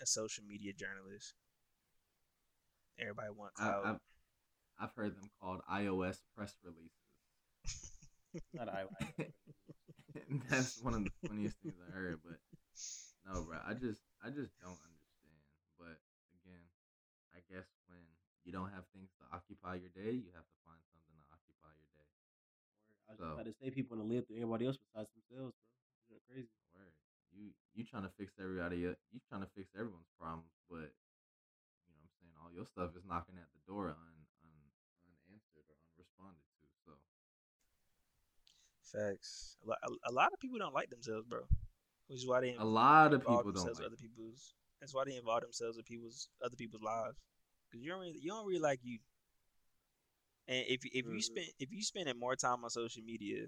a 0.01 0.05
social 0.05 0.43
media 0.45 0.73
journalist. 0.73 1.33
Everybody 2.99 3.29
wants 3.35 3.59
out. 3.85 4.01
I've, 4.79 4.93
heard 4.95 5.15
them 5.15 5.29
called 5.41 5.61
iOS 5.71 6.17
press 6.35 6.55
releases. 6.63 7.91
Not 8.53 8.69
I. 8.69 8.85
That's 10.49 10.79
one 10.81 10.93
of 10.95 11.03
the 11.03 11.11
funniest 11.27 11.57
things 11.61 11.75
I 11.79 11.91
heard. 11.91 12.19
But 12.23 12.39
no, 13.27 13.43
bro, 13.43 13.57
I 13.63 13.73
just 13.73 14.01
I 14.23 14.31
just 14.31 14.55
don't 14.63 14.79
understand. 14.81 15.39
But 15.77 15.99
again, 16.41 16.63
I 17.35 17.39
guess 17.51 17.67
when 17.91 18.01
you 18.47 18.51
don't 18.51 18.71
have 18.71 18.87
things 18.95 19.11
to 19.19 19.23
occupy 19.35 19.77
your 19.83 19.91
day, 19.93 20.15
you 20.15 20.31
have 20.33 20.47
to 20.47 20.57
find 20.65 20.79
something 20.91 21.15
to 21.19 21.25
occupy 21.31 21.71
your 21.75 21.91
day. 21.95 22.09
I 23.07 23.11
was 23.11 23.19
So- 23.19 23.33
about 23.35 23.47
to 23.51 23.55
say 23.59 23.69
people 23.69 23.97
want 23.99 24.07
to 24.07 24.11
live 24.15 24.23
through 24.27 24.39
everybody 24.41 24.65
else 24.67 24.79
besides 24.79 25.11
themselves, 25.11 25.53
bro. 25.59 25.71
You're 26.09 26.23
crazy. 26.27 26.51
Word. 26.75 26.91
You 27.35 27.51
you 27.75 27.83
trying 27.87 28.03
to 28.07 28.13
fix 28.19 28.35
everybody 28.39 28.87
el- 28.87 28.99
you 29.11 29.19
trying 29.27 29.43
to 29.43 29.51
fix 29.55 29.71
everyone's 29.75 30.11
problems, 30.19 30.51
but 30.71 30.91
you 30.91 31.91
know 31.91 31.99
what 31.99 32.07
I'm 32.07 32.15
saying 32.19 32.35
all 32.39 32.51
your 32.51 32.67
stuff 32.67 32.95
is 32.95 33.03
knocking 33.07 33.35
at 33.39 33.47
the 33.55 33.63
door 33.67 33.91
un, 33.95 34.15
un 34.43 34.59
unanswered 35.07 35.67
or 35.67 35.75
unresponded 35.91 36.43
to. 36.59 36.67
So 36.83 36.91
Facts. 38.91 39.57
A 39.63 39.69
lot, 39.69 39.77
a, 39.83 40.11
a 40.11 40.13
lot 40.13 40.33
of 40.33 40.39
people 40.39 40.59
don't 40.59 40.73
like 40.73 40.89
themselves, 40.89 41.25
bro. 41.27 41.41
Which 42.07 42.19
is 42.19 42.27
why 42.27 42.41
they 42.41 42.55
a 42.57 42.65
lot 42.65 43.13
of 43.13 43.21
people 43.25 43.51
don't 43.51 43.73
like 43.75 43.85
other 43.85 43.95
people's. 43.95 44.53
That's 44.79 44.93
why 44.93 45.03
they 45.05 45.15
involve 45.15 45.41
themselves 45.41 45.77
with 45.77 45.85
people's 45.85 46.29
other 46.43 46.55
people's 46.55 46.81
lives. 46.83 47.17
Cause 47.71 47.81
you 47.81 47.89
don't 47.89 48.01
really, 48.01 48.19
you 48.19 48.29
don't 48.29 48.45
really 48.45 48.59
like 48.59 48.79
you. 48.83 48.99
And 50.47 50.65
if 50.67 50.81
if 50.85 51.05
you 51.07 51.19
Mhm. 51.19 51.23
spend 51.23 51.47
if 51.59 51.71
you 51.71 51.81
spending 51.83 52.19
more 52.19 52.35
time 52.35 52.63
on 52.63 52.69
social 52.69 53.03
media 53.03 53.47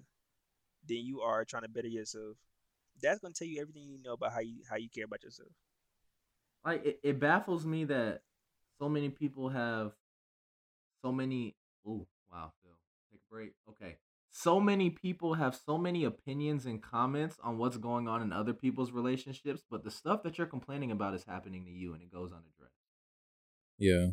than 0.88 0.98
you 0.98 1.22
are 1.22 1.45
trying 1.45 1.64
to 1.64 1.70
better 1.70 1.88
yourself, 1.88 2.38
that's 3.02 3.20
gonna 3.20 3.34
tell 3.34 3.48
you 3.48 3.61
everything 3.61 3.84
you 3.84 3.99
know 4.03 4.14
about 4.14 4.32
how 4.34 4.40
you 4.40 4.64
how 4.70 4.78
you 4.78 4.90
care 4.90 5.06
about 5.06 5.24
yourself. 5.24 5.52
like 6.65 6.86
it, 6.86 6.99
it 7.03 7.20
baffles 7.20 7.65
me 7.65 7.86
that 7.86 8.22
so 8.80 8.90
many 8.90 9.10
people 9.10 9.49
have 9.49 9.94
so 11.02 11.11
many 11.11 11.56
oh 11.88 12.06
wow 12.32 12.52
phil 12.61 12.72
take 13.11 13.20
a 13.20 13.34
break 13.34 13.52
okay 13.70 13.98
so 14.35 14.60
many 14.60 14.89
people 14.89 15.35
have 15.35 15.55
so 15.55 15.77
many 15.77 16.03
opinions 16.03 16.65
and 16.65 16.81
comments 16.81 17.38
on 17.43 17.60
what's 17.60 17.77
going 17.77 18.07
on 18.07 18.22
in 18.22 18.34
other 18.34 18.53
people's 18.53 18.91
relationships 18.91 19.61
but 19.69 19.84
the 19.84 19.91
stuff 19.91 20.23
that 20.23 20.38
you're 20.38 20.47
complaining 20.47 20.91
about 20.91 21.14
is 21.14 21.23
happening 21.23 21.64
to 21.65 21.72
you 21.72 21.93
and 21.93 22.01
it 22.01 22.11
goes 22.11 22.31
unaddressed 22.31 22.73
Yeah, 23.77 24.07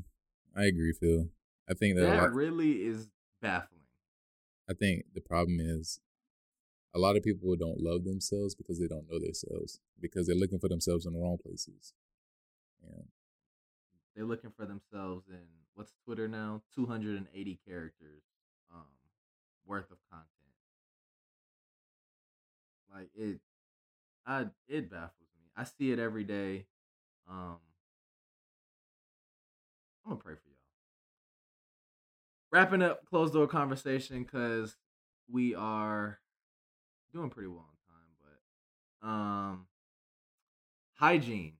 I 0.54 0.66
agree, 0.66 0.92
Phil. 0.92 1.28
I 1.68 1.74
think 1.74 1.96
that, 1.96 2.02
that 2.02 2.22
lot, 2.22 2.34
really 2.34 2.84
is 2.84 3.08
baffling 3.40 3.80
I 4.68 4.74
think 4.74 5.06
the 5.14 5.22
problem 5.22 5.58
is 5.58 6.00
a 6.94 6.98
lot 6.98 7.16
of 7.16 7.22
people 7.22 7.56
don't 7.56 7.80
love 7.80 8.04
themselves 8.04 8.54
because 8.54 8.78
they 8.78 8.86
don't 8.86 9.08
know 9.10 9.18
themselves 9.18 9.80
because 10.00 10.26
they're 10.26 10.36
looking 10.36 10.58
for 10.58 10.68
themselves 10.68 11.06
in 11.06 11.12
the 11.12 11.20
wrong 11.20 11.38
places. 11.42 11.94
Yeah, 12.82 13.04
they're 14.14 14.26
looking 14.26 14.50
for 14.50 14.66
themselves 14.66 15.28
in 15.28 15.46
what's 15.74 15.92
twitter 16.04 16.28
now 16.28 16.60
280 16.74 17.60
characters 17.66 18.22
worth 19.70 19.90
of 19.92 19.98
content. 20.10 20.26
Like 22.92 23.08
it 23.16 23.38
i 24.26 24.46
it 24.68 24.90
baffles 24.90 25.28
me. 25.38 25.46
I 25.56 25.62
see 25.62 25.92
it 25.92 26.00
every 26.00 26.24
day 26.24 26.66
um 27.30 27.58
i'm 30.04 30.10
gonna 30.12 30.16
pray 30.16 30.34
for 30.34 30.48
y'all. 30.48 30.56
Wrapping 32.50 32.82
up 32.82 33.06
closed 33.08 33.32
door 33.32 33.46
conversation 33.46 34.24
because 34.24 34.74
we 35.30 35.54
are 35.54 36.18
doing 37.14 37.30
pretty 37.30 37.46
well 37.48 37.68
on 37.68 37.76
time 37.94 38.10
but 39.00 39.08
um 39.08 39.66
hygiene. 40.94 41.52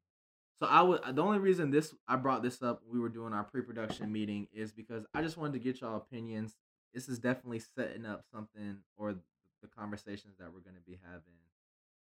So 0.59 0.67
I 0.67 0.83
would 0.83 1.01
the 1.15 1.23
only 1.23 1.39
reason 1.39 1.71
this 1.71 1.95
I 2.09 2.17
brought 2.17 2.43
this 2.43 2.61
up 2.61 2.83
we 2.91 2.99
were 2.99 3.09
doing 3.09 3.33
our 3.33 3.45
pre-production 3.45 4.11
meeting 4.11 4.49
is 4.53 4.73
because 4.73 5.05
I 5.15 5.23
just 5.23 5.37
wanted 5.37 5.53
to 5.53 5.59
get 5.61 5.81
y'all 5.81 5.97
opinions. 5.97 6.57
This 6.95 7.09
is 7.09 7.19
definitely 7.19 7.61
setting 7.61 8.05
up 8.05 8.25
something 8.33 8.79
or 8.97 9.15
the 9.63 9.69
conversations 9.69 10.37
that 10.39 10.47
we're 10.53 10.61
going 10.61 10.77
to 10.77 10.91
be 10.91 10.99
having 11.05 11.39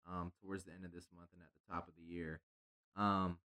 um, 0.08 0.32
towards 0.42 0.64
the 0.64 0.72
end 0.72 0.86
of 0.86 0.92
this 0.94 1.08
month 1.16 1.30
and 1.34 1.42
at 1.42 1.50
the 1.54 1.74
top 1.74 1.88
of 1.88 1.94
the 1.96 2.04
year. 2.14 2.42
Um, 2.96 3.38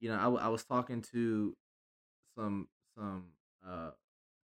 you 0.00 0.08
know, 0.08 0.16
I, 0.38 0.46
I 0.46 0.48
was 0.48 0.64
talking 0.64 1.02
to 1.12 1.56
some 2.36 2.68
some 2.96 3.24
uh 3.66 3.90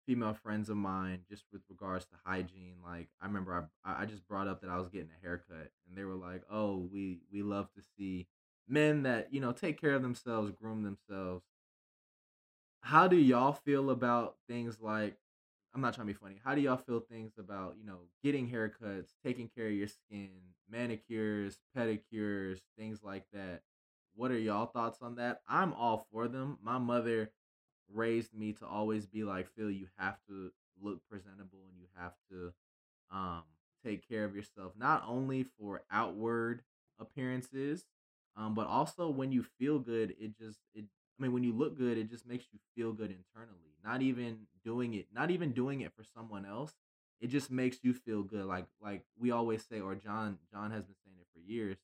female 0.06 0.34
friends 0.34 0.68
of 0.68 0.76
mine 0.76 1.20
just 1.28 1.44
with 1.52 1.62
regards 1.68 2.04
to 2.06 2.12
hygiene. 2.24 2.76
Like 2.84 3.08
I 3.20 3.26
remember 3.26 3.70
I 3.84 4.02
I 4.02 4.06
just 4.06 4.26
brought 4.26 4.48
up 4.48 4.60
that 4.62 4.70
I 4.70 4.78
was 4.78 4.88
getting 4.88 5.10
a 5.10 5.22
haircut 5.22 5.70
and 5.88 5.96
they 5.96 6.04
were 6.04 6.14
like, 6.14 6.42
"Oh, 6.50 6.88
we 6.92 7.20
we 7.32 7.42
love 7.42 7.68
to 7.76 7.82
see 7.96 8.26
men 8.68 9.02
that, 9.04 9.32
you 9.32 9.40
know, 9.40 9.52
take 9.52 9.80
care 9.80 9.94
of 9.94 10.02
themselves, 10.02 10.52
groom 10.52 10.82
themselves." 10.82 11.44
How 12.80 13.06
do 13.08 13.16
y'all 13.16 13.52
feel 13.52 13.90
about 13.90 14.36
things 14.48 14.80
like 14.80 15.16
I'm 15.74 15.80
not 15.80 15.94
trying 15.94 16.06
to 16.06 16.12
be 16.12 16.18
funny. 16.18 16.40
How 16.44 16.54
do 16.54 16.60
y'all 16.60 16.76
feel 16.76 17.00
things 17.00 17.32
about, 17.38 17.76
you 17.78 17.86
know, 17.86 18.00
getting 18.22 18.48
haircuts, 18.48 19.08
taking 19.24 19.48
care 19.48 19.68
of 19.68 19.72
your 19.72 19.88
skin, 19.88 20.30
manicures, 20.70 21.58
pedicures, 21.76 22.58
things 22.78 23.00
like 23.02 23.24
that? 23.32 23.62
What 24.14 24.30
are 24.30 24.38
y'all 24.38 24.66
thoughts 24.66 24.98
on 25.00 25.14
that? 25.16 25.40
I'm 25.48 25.72
all 25.72 26.06
for 26.12 26.28
them. 26.28 26.58
My 26.62 26.78
mother 26.78 27.30
raised 27.92 28.34
me 28.34 28.52
to 28.54 28.66
always 28.66 29.06
be 29.06 29.24
like, 29.24 29.48
Phil, 29.56 29.70
you 29.70 29.86
have 29.96 30.16
to 30.28 30.50
look 30.80 31.00
presentable 31.08 31.60
and 31.68 31.78
you 31.78 31.86
have 31.96 32.12
to 32.30 32.52
um 33.10 33.42
take 33.84 34.06
care 34.08 34.24
of 34.24 34.34
yourself, 34.36 34.72
not 34.76 35.04
only 35.08 35.46
for 35.58 35.82
outward 35.90 36.62
appearances, 37.00 37.84
um, 38.36 38.54
but 38.54 38.66
also 38.66 39.08
when 39.08 39.32
you 39.32 39.44
feel 39.58 39.78
good, 39.78 40.14
it 40.18 40.38
just 40.38 40.58
it 40.74 40.84
I 41.18 41.22
mean, 41.22 41.32
when 41.32 41.44
you 41.44 41.52
look 41.52 41.76
good, 41.76 41.98
it 41.98 42.10
just 42.10 42.26
makes 42.26 42.46
you 42.52 42.58
feel 42.74 42.92
good 42.92 43.10
internally. 43.10 43.76
Not 43.84 44.02
even 44.02 44.46
doing 44.64 44.94
it, 44.94 45.06
not 45.12 45.30
even 45.30 45.52
doing 45.52 45.80
it 45.80 45.92
for 45.96 46.04
someone 46.04 46.44
else. 46.46 46.72
It 47.20 47.28
just 47.28 47.50
makes 47.50 47.78
you 47.82 47.94
feel 47.94 48.22
good. 48.22 48.44
Like 48.46 48.66
like 48.80 49.02
we 49.18 49.30
always 49.30 49.64
say, 49.64 49.80
or 49.80 49.94
John 49.94 50.38
John 50.50 50.70
has 50.72 50.84
been 50.84 50.96
saying 51.04 51.16
it 51.20 51.26
for 51.32 51.40
years. 51.40 51.76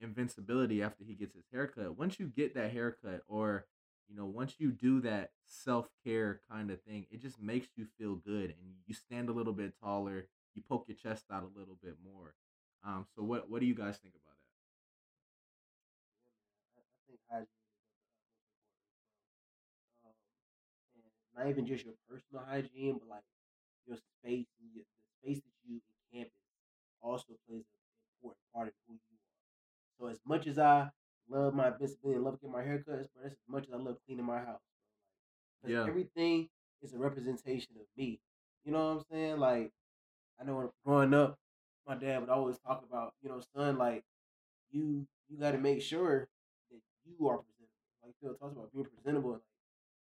Invincibility 0.00 0.82
after 0.82 1.04
he 1.04 1.14
gets 1.14 1.34
his 1.34 1.44
haircut. 1.52 1.96
Once 1.98 2.18
you 2.20 2.26
get 2.26 2.54
that 2.54 2.72
haircut, 2.72 3.22
or 3.28 3.66
you 4.08 4.16
know, 4.16 4.26
once 4.26 4.56
you 4.58 4.70
do 4.72 5.00
that 5.00 5.30
self 5.46 5.88
care 6.04 6.40
kind 6.50 6.70
of 6.70 6.82
thing, 6.82 7.06
it 7.10 7.22
just 7.22 7.40
makes 7.40 7.68
you 7.76 7.86
feel 7.98 8.16
good, 8.16 8.50
and 8.50 8.74
you 8.86 8.94
stand 8.94 9.28
a 9.28 9.32
little 9.32 9.52
bit 9.54 9.72
taller. 9.82 10.26
You 10.54 10.62
poke 10.68 10.86
your 10.88 10.96
chest 10.96 11.24
out 11.32 11.42
a 11.44 11.58
little 11.58 11.78
bit 11.82 11.96
more. 12.04 12.34
Um. 12.84 13.06
So 13.16 13.22
what 13.22 13.48
what 13.50 13.60
do 13.60 13.66
you 13.66 13.74
guys 13.74 13.96
think 13.98 14.14
about 14.14 14.36
that? 14.36 14.52
I, 16.76 16.80
I 16.80 17.00
think 17.06 17.20
hygiene 17.30 17.63
not 21.36 21.48
even 21.48 21.66
just 21.66 21.84
your 21.84 21.94
personal 22.08 22.44
hygiene, 22.48 22.98
but 23.00 23.08
like 23.08 23.24
your 23.86 23.96
space 23.96 24.46
and 24.60 24.70
your, 24.74 24.84
the 24.84 25.28
space 25.28 25.42
that 25.42 25.52
you 25.68 25.80
in 26.12 26.18
campus 26.20 26.32
also 27.02 27.34
plays 27.48 27.64
an 27.64 27.80
important 28.18 28.44
part 28.54 28.68
of 28.68 28.74
who 28.88 28.94
you 28.94 29.00
are. 29.18 30.08
So 30.08 30.12
as 30.12 30.20
much 30.26 30.46
as 30.46 30.58
I 30.58 30.90
love 31.28 31.54
my 31.54 31.70
visibility 31.70 32.16
and 32.16 32.24
love 32.24 32.40
getting 32.40 32.52
my 32.52 32.62
haircuts, 32.62 33.08
but 33.14 33.26
as 33.26 33.36
much 33.48 33.66
as 33.68 33.74
I 33.74 33.78
love 33.78 33.96
cleaning 34.06 34.26
my 34.26 34.38
house, 34.38 34.60
bro. 35.62 35.70
Yeah. 35.72 35.86
everything 35.88 36.48
is 36.82 36.92
a 36.94 36.98
representation 36.98 37.70
of 37.80 37.86
me. 37.96 38.20
You 38.64 38.72
know 38.72 38.78
what 38.78 38.96
I'm 38.98 39.04
saying? 39.10 39.38
Like 39.38 39.72
I 40.40 40.44
know 40.44 40.56
when 40.56 40.70
growing 40.84 41.14
up, 41.14 41.38
my 41.86 41.94
dad 41.96 42.20
would 42.20 42.30
always 42.30 42.58
talk 42.58 42.84
about, 42.88 43.14
you 43.22 43.28
know, 43.28 43.40
son, 43.56 43.78
like 43.78 44.04
you 44.70 45.06
you 45.28 45.38
got 45.38 45.52
to 45.52 45.58
make 45.58 45.82
sure 45.82 46.28
that 46.70 46.80
you 47.06 47.28
are 47.28 47.38
presentable. 47.38 47.70
Like 48.04 48.14
Phil 48.22 48.34
talks 48.34 48.52
about 48.56 48.72
being 48.72 48.86
presentable. 48.86 49.32
Like 49.32 49.42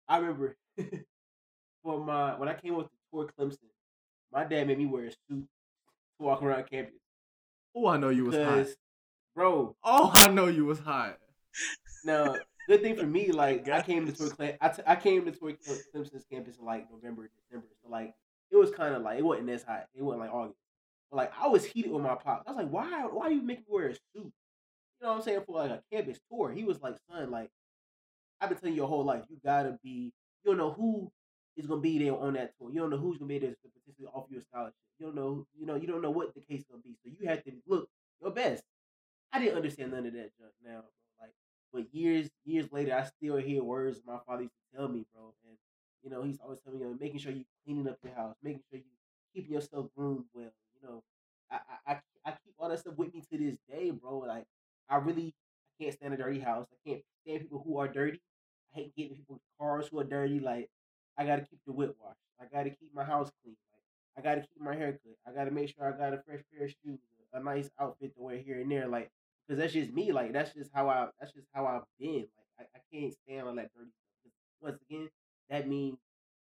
I 0.07 0.18
remember 0.18 0.57
for 1.84 2.03
my 2.03 2.35
when 2.38 2.49
I 2.49 2.53
came 2.53 2.76
with 2.76 2.88
the 2.88 2.91
tour 3.11 3.30
Clemson, 3.38 3.57
my 4.31 4.43
dad 4.45 4.68
made 4.68 4.77
me 4.77 4.85
wear 4.85 5.05
a 5.05 5.11
suit 5.11 5.18
to 5.30 5.45
walk 6.19 6.41
around 6.41 6.69
campus 6.69 6.93
Oh, 7.76 7.88
I 7.88 7.97
know 7.97 8.10
you 8.10 8.26
was 8.26 8.35
hot. 8.35 8.68
bro. 9.35 9.76
Oh, 9.84 10.11
I 10.14 10.30
know 10.30 10.45
you 10.47 10.65
was 10.65 10.80
hot. 10.80 11.18
Now, 12.03 12.35
good 12.68 12.81
thing 12.81 12.95
for 12.95 13.05
me, 13.07 13.31
like 13.31 13.68
I 13.69 13.81
came 13.81 14.05
to 14.05 14.11
tour 14.11 14.30
Cle- 14.30 14.57
I, 14.61 14.69
t- 14.69 14.84
I 14.85 14.95
came 14.95 15.26
to 15.26 15.31
tour 15.31 15.53
Clemson's 15.93 16.26
campus 16.31 16.57
in 16.57 16.65
like 16.65 16.88
November, 16.91 17.30
December. 17.35 17.68
So 17.84 17.89
like 17.89 18.14
it 18.51 18.57
was 18.57 18.69
kind 18.72 18.93
of 18.93 19.01
like 19.01 19.18
it 19.19 19.23
wasn't 19.26 19.49
as 19.49 19.64
hot. 19.64 19.88
It 19.95 20.03
wasn't 20.03 20.22
like 20.22 20.34
August. 20.34 20.60
But 21.10 21.18
like 21.18 21.31
I 21.39 21.47
was 21.47 21.65
heated 21.65 21.91
with 21.91 22.03
my 22.03 22.15
pops. 22.15 22.43
I 22.47 22.51
was 22.51 22.57
like, 22.57 22.69
why? 22.69 23.05
Why 23.11 23.26
are 23.26 23.31
you 23.31 23.41
making 23.41 23.64
me 23.68 23.73
wear 23.76 23.88
a 23.88 23.93
suit? 23.93 24.01
You 24.15 24.31
know 25.01 25.10
what 25.10 25.18
I'm 25.18 25.22
saying 25.23 25.41
for 25.47 25.55
like 25.57 25.72
a 25.72 25.81
campus 25.91 26.19
tour? 26.30 26.51
He 26.51 26.64
was 26.64 26.80
like, 26.81 26.95
son, 27.10 27.31
like 27.31 27.49
I've 28.39 28.49
been 28.49 28.57
telling 28.60 28.73
you 28.73 28.81
your 28.81 28.88
whole 28.88 29.03
life, 29.03 29.23
you 29.30 29.38
gotta 29.43 29.80
be. 29.84 30.11
You 30.43 30.51
don't 30.51 30.57
know 30.57 30.72
who 30.72 31.11
is 31.57 31.67
gonna 31.67 31.81
be 31.81 31.99
there 31.99 32.15
on 32.15 32.34
that 32.34 32.53
tour. 32.57 32.71
You 32.71 32.80
don't 32.81 32.89
know 32.89 32.97
who's 32.97 33.17
gonna 33.17 33.30
be 33.30 33.39
there 33.39 33.51
to 33.51 33.69
potentially 33.80 34.07
offer 34.13 34.27
you 34.31 34.39
a 34.39 34.41
scholarship. 34.41 34.75
You 34.99 35.07
don't 35.07 35.15
know. 35.15 35.45
You 35.57 35.65
know. 35.65 35.75
You 35.75 35.88
don't 35.88 36.01
know 36.01 36.11
what 36.11 36.34
the 36.34 36.41
case 36.41 36.63
gonna 36.69 36.81
be. 36.84 36.95
So 37.03 37.11
you 37.19 37.27
have 37.30 37.43
to 37.43 37.51
look 37.67 37.89
your 38.21 38.31
best. 38.31 38.63
I 39.31 39.39
didn't 39.39 39.55
understand 39.57 39.91
none 39.91 40.05
of 40.05 40.13
that 40.13 40.31
junk 40.38 40.53
now, 40.63 40.81
bro. 40.81 40.91
Like, 41.21 41.34
but 41.73 41.93
years, 41.93 42.30
years 42.45 42.71
later, 42.71 42.93
I 42.95 43.03
still 43.05 43.38
hear 43.38 43.63
words 43.63 44.01
my 44.05 44.19
father 44.25 44.43
used 44.43 44.53
to 44.71 44.77
tell 44.77 44.88
me, 44.88 45.05
bro. 45.13 45.34
And 45.47 45.57
you 46.03 46.09
know, 46.09 46.23
he's 46.23 46.39
always 46.39 46.59
telling 46.63 46.80
me, 46.80 46.85
you 46.85 46.91
know, 46.91 46.97
making 46.99 47.19
sure 47.19 47.31
you 47.31 47.45
cleaning 47.65 47.88
up 47.88 47.97
your 48.03 48.13
house, 48.13 48.35
making 48.43 48.61
sure 48.69 48.80
you 48.80 48.85
keeping 49.34 49.53
yourself 49.53 49.88
groomed 49.95 50.25
well. 50.34 50.51
You 50.81 50.88
know, 50.88 51.03
I, 51.51 51.59
I, 51.88 51.93
I, 51.93 51.99
I 52.25 52.31
keep 52.31 52.53
all 52.59 52.69
that 52.69 52.80
stuff 52.80 52.95
with 52.97 53.13
me 53.13 53.21
to 53.31 53.38
this 53.38 53.57
day, 53.69 53.91
bro. 53.91 54.19
Like, 54.19 54.45
I 54.89 54.97
really, 54.97 55.34
I 55.80 55.84
can't 55.84 55.95
stand 55.95 56.13
a 56.13 56.17
dirty 56.17 56.39
house. 56.39 56.67
I 56.71 56.89
can't 56.89 57.01
stand 57.25 57.41
people 57.41 57.63
who 57.65 57.77
are 57.77 57.88
dirty. 57.88 58.21
I 58.73 58.80
hate 58.80 58.95
getting 58.95 59.15
people's 59.15 59.41
cars 59.59 59.88
who 59.88 59.99
are 59.99 60.03
dirty. 60.03 60.39
Like, 60.39 60.69
I 61.18 61.26
gotta 61.26 61.41
keep 61.41 61.60
the 61.65 61.73
whip. 61.73 61.95
I 62.40 62.45
gotta 62.52 62.69
keep 62.69 62.94
my 62.94 63.03
house 63.03 63.31
clean. 63.44 63.56
Like, 64.15 64.26
I 64.26 64.30
gotta 64.30 64.41
keep 64.41 64.61
my 64.61 64.76
hair 64.76 64.91
cut. 64.94 65.15
I 65.27 65.35
gotta 65.35 65.52
make 65.52 65.69
sure 65.69 65.88
I 65.88 65.98
got 65.98 66.14
a 66.14 66.22
fresh 66.26 66.41
pair 66.53 66.65
of 66.65 66.72
shoes, 66.84 66.99
a 67.34 67.40
nice 67.41 67.69
outfit 67.80 68.15
to 68.15 68.22
wear 68.22 68.38
here 68.38 68.61
and 68.61 68.72
there. 68.72 68.88
Like, 68.88 69.11
because 69.48 69.60
that's 69.60 69.73
just 69.73 69.91
me. 69.94 70.11
Like, 70.11 70.34
that's 70.34 70.53
just 70.53 70.72
how 70.73 70.90
I. 70.90 71.07
That's 71.19 71.34
just 71.34 71.48
how 71.53 71.65
I've 71.65 71.84
been. 71.99 72.27
Like, 72.57 72.68
I, 72.76 72.77
I 72.77 72.80
can't 72.91 73.14
stand 73.14 73.48
all 73.48 73.56
that 73.56 73.72
dirty 73.76 73.91
stuff. 74.22 74.34
once 74.61 74.80
again, 74.90 75.10
that 75.49 75.68
means, 75.68 75.98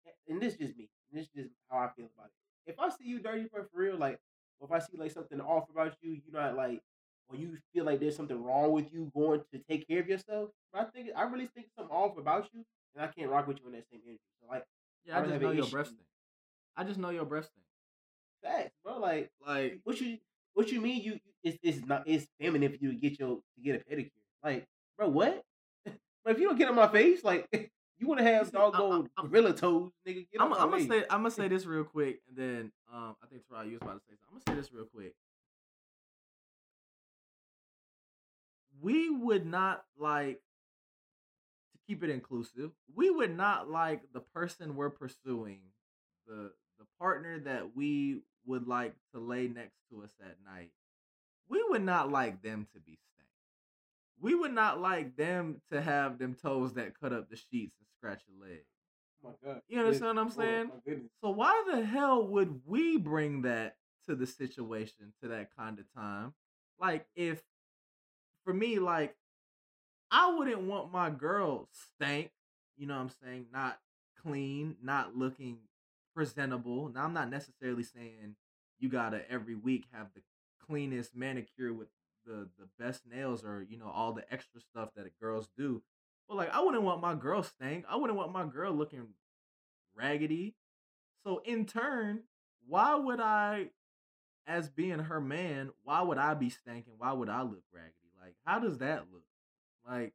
eh, 0.06 0.12
and 0.30 0.42
this 0.42 0.54
is 0.54 0.60
just 0.60 0.78
me. 0.78 0.90
This 1.12 1.24
is 1.24 1.30
just 1.36 1.50
how 1.70 1.78
I 1.78 1.90
feel 1.96 2.10
about 2.18 2.28
it. 2.28 2.72
If 2.72 2.80
I 2.80 2.90
see 2.90 3.06
you 3.06 3.20
dirty, 3.20 3.48
for 3.50 3.68
real, 3.74 3.98
like, 3.98 4.20
or 4.60 4.68
if 4.68 4.72
I 4.72 4.80
see 4.80 4.98
like 4.98 5.12
something 5.12 5.40
off 5.40 5.70
about 5.70 5.96
you, 6.02 6.12
you 6.12 6.32
not 6.32 6.56
like, 6.56 6.82
or 7.30 7.38
you 7.38 7.58
feel 7.74 7.86
like 7.86 8.00
there's 8.00 8.16
something 8.16 8.42
wrong 8.42 8.72
with 8.72 8.92
you 8.92 9.12
going 9.16 9.42
to 9.54 9.60
take 9.70 9.88
care 9.88 10.00
of 10.00 10.08
yourself. 10.08 10.50
I 10.74 10.84
think 10.86 11.10
I 11.16 11.24
really 11.24 11.48
think 11.48 11.68
something 11.76 11.96
off 11.96 12.18
about 12.18 12.50
you, 12.54 12.64
and 12.98 13.06
I 13.06 13.08
can't 13.14 13.30
rock 13.30 13.48
with 13.48 13.60
you 13.62 13.68
in 13.68 13.74
that 13.74 13.86
same 13.92 14.02
energy. 14.06 14.20
So 14.42 14.48
like, 14.52 14.66
Yeah, 15.06 15.18
I 15.18 15.22
I 15.22 15.26
just 15.28 15.42
know 15.42 15.52
your 15.52 15.64
issue. 15.64 15.72
breath 15.72 15.88
stink. 15.88 16.02
I 16.76 16.84
just 16.84 17.00
know 17.00 17.10
your 17.10 17.26
breath 17.26 17.46
stink. 17.46 17.64
facts, 18.44 18.76
bro. 18.84 19.00
Like, 19.00 19.32
Like, 19.46 19.80
what 19.84 20.00
you 20.02 20.18
what 20.54 20.72
you 20.72 20.82
mean? 20.82 21.02
You 21.04 21.14
you- 21.14 21.20
it's 21.44 21.58
it's 21.64 21.86
not 21.86 22.04
it's 22.08 22.28
feminine 22.42 22.72
for 22.72 22.78
you 22.82 22.92
to 22.92 22.98
get 22.98 23.20
your 23.20 23.38
to 23.38 23.62
get 23.64 23.76
a 23.82 23.86
pedicure. 23.94 24.12
Like, 24.44 24.66
bro, 24.98 25.08
what? 25.10 25.44
but 25.86 26.34
if 26.34 26.40
you 26.40 26.48
don't 26.48 26.58
get 26.58 26.68
on 26.70 26.76
my 26.76 26.88
face, 26.88 27.24
like, 27.24 27.48
you 28.00 28.08
want 28.08 28.20
to 28.20 28.26
have 28.26 28.48
See, 28.50 28.58
I- 28.58 28.60
I- 28.60 28.72
doggone 28.72 29.10
I'm- 29.18 29.28
gorilla 29.30 29.54
toes, 29.54 29.92
nigga. 30.08 30.28
Get 30.32 30.42
I'm, 30.42 30.52
I'm 30.54 30.70
gonna 30.72 30.88
say 30.88 31.04
I'm 31.10 31.20
gonna 31.22 31.32
say 31.40 31.48
this 31.48 31.66
real 31.66 31.84
quick, 31.84 32.22
and 32.28 32.36
then 32.38 32.72
um, 32.94 33.16
I 33.24 33.28
think 33.28 33.44
Terrell, 33.48 33.66
you 33.66 33.74
was 33.74 33.82
about 33.84 33.94
to 33.94 34.00
say 34.10 34.16
something. 34.16 34.28
I'm 34.30 34.40
gonna 34.46 34.56
say 34.58 34.62
this 34.62 34.74
real 34.74 34.86
quick. 34.86 35.14
We 38.82 39.10
would 39.10 39.46
not 39.46 39.84
like 39.98 40.40
keep 41.88 42.04
it 42.04 42.10
inclusive. 42.10 42.72
We 42.94 43.10
would 43.10 43.36
not 43.36 43.70
like 43.70 44.02
the 44.14 44.20
person 44.20 44.76
we're 44.76 44.90
pursuing, 44.90 45.60
the 46.28 46.52
the 46.80 46.86
partner 47.00 47.40
that 47.40 47.76
we 47.76 48.22
would 48.46 48.68
like 48.68 48.94
to 49.14 49.20
lay 49.20 49.48
next 49.48 49.78
to 49.90 50.04
us 50.04 50.12
at 50.22 50.38
night. 50.46 50.72
We 51.50 51.64
would 51.70 51.84
not 51.84 52.12
like 52.12 52.42
them 52.44 52.68
to 52.74 52.80
be 52.80 52.98
stank. 53.14 53.30
We 54.20 54.36
would 54.36 54.54
not 54.54 54.80
like 54.80 55.16
them 55.16 55.62
to 55.72 55.82
have 55.82 56.20
them 56.20 56.36
toes 56.36 56.74
that 56.74 57.00
cut 57.00 57.14
up 57.14 57.30
the 57.30 57.36
sheets 57.36 57.76
and 57.80 57.88
scratch 57.98 58.22
your 58.28 58.48
leg. 58.48 58.62
Oh 59.24 59.30
my 59.30 59.54
god. 59.54 59.62
You 59.68 59.80
understand 59.80 60.18
what 60.18 60.22
I'm 60.22 60.28
Oh, 60.28 60.32
saying? 60.32 60.72
goodness. 60.86 61.12
So 61.24 61.30
why 61.32 61.64
the 61.72 61.84
hell 61.86 62.28
would 62.28 62.62
we 62.66 62.98
bring 62.98 63.42
that 63.44 63.78
to 64.08 64.16
the 64.16 64.28
situation 64.28 65.14
to 65.22 65.30
that 65.30 65.56
kind 65.56 65.80
of 65.80 65.86
time? 65.94 66.34
Like 66.80 67.08
if 67.16 67.42
for 68.44 68.54
me, 68.54 68.80
like 68.80 69.16
I 70.12 70.34
wouldn't 70.34 70.62
want 70.62 70.92
my 70.92 71.10
girl 71.10 71.68
stank, 71.96 72.32
you 72.78 72.88
know 72.88 72.96
what 72.96 73.02
I'm 73.02 73.12
saying, 73.24 73.46
not 73.52 73.80
clean, 74.22 74.78
not 74.82 75.18
looking 75.18 75.58
presentable. 76.16 76.90
Now 76.90 77.04
I'm 77.04 77.14
not 77.14 77.30
necessarily 77.30 77.84
saying 77.84 78.36
you 78.80 78.90
gotta 78.90 79.30
every 79.30 79.56
week 79.56 79.86
have 79.92 80.08
the 80.16 80.22
cleanest 80.66 81.16
manicure 81.16 81.74
with 81.74 81.88
the 82.26 82.50
the 82.58 82.68
best 82.80 83.02
nails 83.10 83.44
or 83.44 83.66
you 83.68 83.78
know 83.78 83.90
all 83.94 84.14
the 84.14 84.32
extra 84.32 84.62
stuff 84.62 84.90
that 84.96 85.20
girls 85.20 85.50
do. 85.58 85.82
But 86.28 86.38
like 86.38 86.54
I 86.54 86.62
wouldn't 86.62 86.84
want 86.84 87.02
my 87.02 87.16
girl 87.16 87.44
stank. 87.44 87.86
I 87.90 87.96
wouldn't 87.96 88.18
want 88.18 88.34
my 88.34 88.46
girl 88.46 88.74
looking 88.74 89.08
raggedy. 89.96 90.56
So 91.24 91.42
in 91.46 91.66
turn, 91.66 92.24
why 92.68 92.96
would 92.96 93.20
I, 93.20 93.68
as 94.46 94.70
being 94.70 95.00
her 95.00 95.20
man, 95.20 95.72
why 95.84 96.02
would 96.02 96.18
I 96.18 96.34
be 96.34 96.50
stanking? 96.50 96.96
Why 96.98 97.12
would 97.14 97.30
I 97.30 97.42
look 97.42 97.64
raggedy? 97.74 97.94
Like, 98.22 98.36
how 98.46 98.60
does 98.60 98.78
that 98.80 99.06
look? 99.12 99.24
Like, 99.88 100.14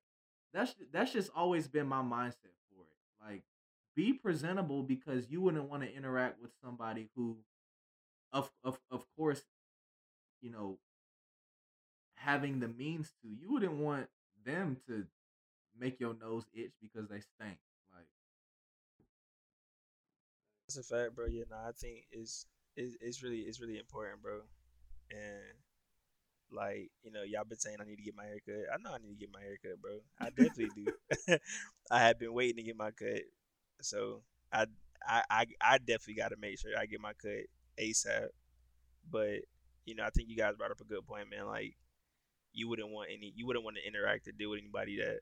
that's 0.52 0.74
that's 0.92 1.12
just 1.12 1.30
always 1.34 1.68
been 1.68 1.86
my 1.86 2.02
mindset 2.02 2.54
for 2.70 2.84
it. 2.84 3.24
Like, 3.32 3.42
be 3.96 4.12
presentable 4.12 4.82
because 4.82 5.30
you 5.30 5.40
wouldn't 5.40 5.68
want 5.68 5.82
to 5.82 5.94
interact 5.94 6.40
with 6.40 6.50
somebody 6.62 7.08
who, 7.16 7.38
of 8.32 8.50
of 8.64 8.78
of 8.90 9.06
course, 9.16 9.42
you 10.40 10.50
know, 10.50 10.78
having 12.14 12.60
the 12.60 12.68
means 12.68 13.12
to. 13.22 13.28
You 13.28 13.52
wouldn't 13.52 13.74
want 13.74 14.08
them 14.44 14.76
to 14.86 15.06
make 15.78 16.00
your 16.00 16.14
nose 16.14 16.46
itch 16.54 16.72
because 16.82 17.08
they 17.08 17.20
stink. 17.20 17.58
Like 17.94 18.06
That's 20.66 20.76
a 20.78 20.82
fact, 20.82 21.14
bro. 21.14 21.26
Yeah, 21.26 21.44
no, 21.50 21.56
I 21.56 21.72
think 21.72 22.06
it's 22.10 22.46
it's, 22.76 22.96
it's 23.00 23.22
really 23.22 23.40
it's 23.40 23.60
really 23.60 23.78
important, 23.78 24.22
bro. 24.22 24.40
And 25.10 25.58
like 26.52 26.90
you 27.02 27.12
know, 27.12 27.22
y'all 27.22 27.44
been 27.44 27.58
saying 27.58 27.76
I 27.80 27.84
need 27.84 27.96
to 27.96 28.02
get 28.02 28.16
my 28.16 28.24
hair 28.24 28.38
cut. 28.44 28.72
I 28.72 28.76
know 28.82 28.94
I 28.94 28.98
need 28.98 29.18
to 29.18 29.20
get 29.20 29.32
my 29.32 29.40
hair 29.40 29.58
cut, 29.62 29.80
bro. 29.80 29.98
I 30.20 30.30
definitely 30.30 30.70
do. 30.84 31.36
I 31.90 32.00
have 32.00 32.18
been 32.18 32.32
waiting 32.32 32.56
to 32.56 32.62
get 32.62 32.76
my 32.76 32.90
cut, 32.90 33.22
so 33.80 34.22
I 34.52 34.66
I 35.06 35.22
I, 35.30 35.46
I 35.60 35.78
definitely 35.78 36.14
got 36.14 36.28
to 36.28 36.36
make 36.36 36.58
sure 36.58 36.70
I 36.78 36.86
get 36.86 37.00
my 37.00 37.12
cut 37.14 37.46
ASAP. 37.80 38.28
But 39.10 39.40
you 39.84 39.94
know, 39.94 40.04
I 40.04 40.10
think 40.10 40.28
you 40.28 40.36
guys 40.36 40.54
brought 40.56 40.70
up 40.70 40.80
a 40.80 40.84
good 40.84 41.06
point, 41.06 41.30
man. 41.30 41.46
Like 41.46 41.76
you 42.52 42.68
wouldn't 42.68 42.90
want 42.90 43.08
any 43.12 43.32
you 43.36 43.46
wouldn't 43.46 43.64
want 43.64 43.76
to 43.76 43.86
interact 43.86 44.28
or 44.28 44.32
deal 44.32 44.50
with 44.50 44.60
anybody 44.60 44.98
that 44.98 45.20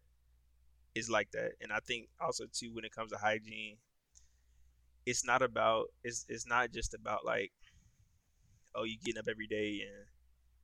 is 0.94 1.08
like 1.10 1.30
that. 1.32 1.52
And 1.60 1.72
I 1.72 1.78
think 1.80 2.08
also 2.20 2.44
too 2.52 2.72
when 2.74 2.84
it 2.84 2.94
comes 2.94 3.12
to 3.12 3.18
hygiene, 3.18 3.76
it's 5.06 5.24
not 5.24 5.42
about 5.42 5.86
it's 6.04 6.26
it's 6.28 6.46
not 6.46 6.72
just 6.72 6.94
about 6.94 7.24
like 7.24 7.52
oh 8.74 8.84
you 8.84 8.96
getting 9.04 9.18
up 9.18 9.28
every 9.28 9.46
day 9.46 9.80
and 9.82 10.06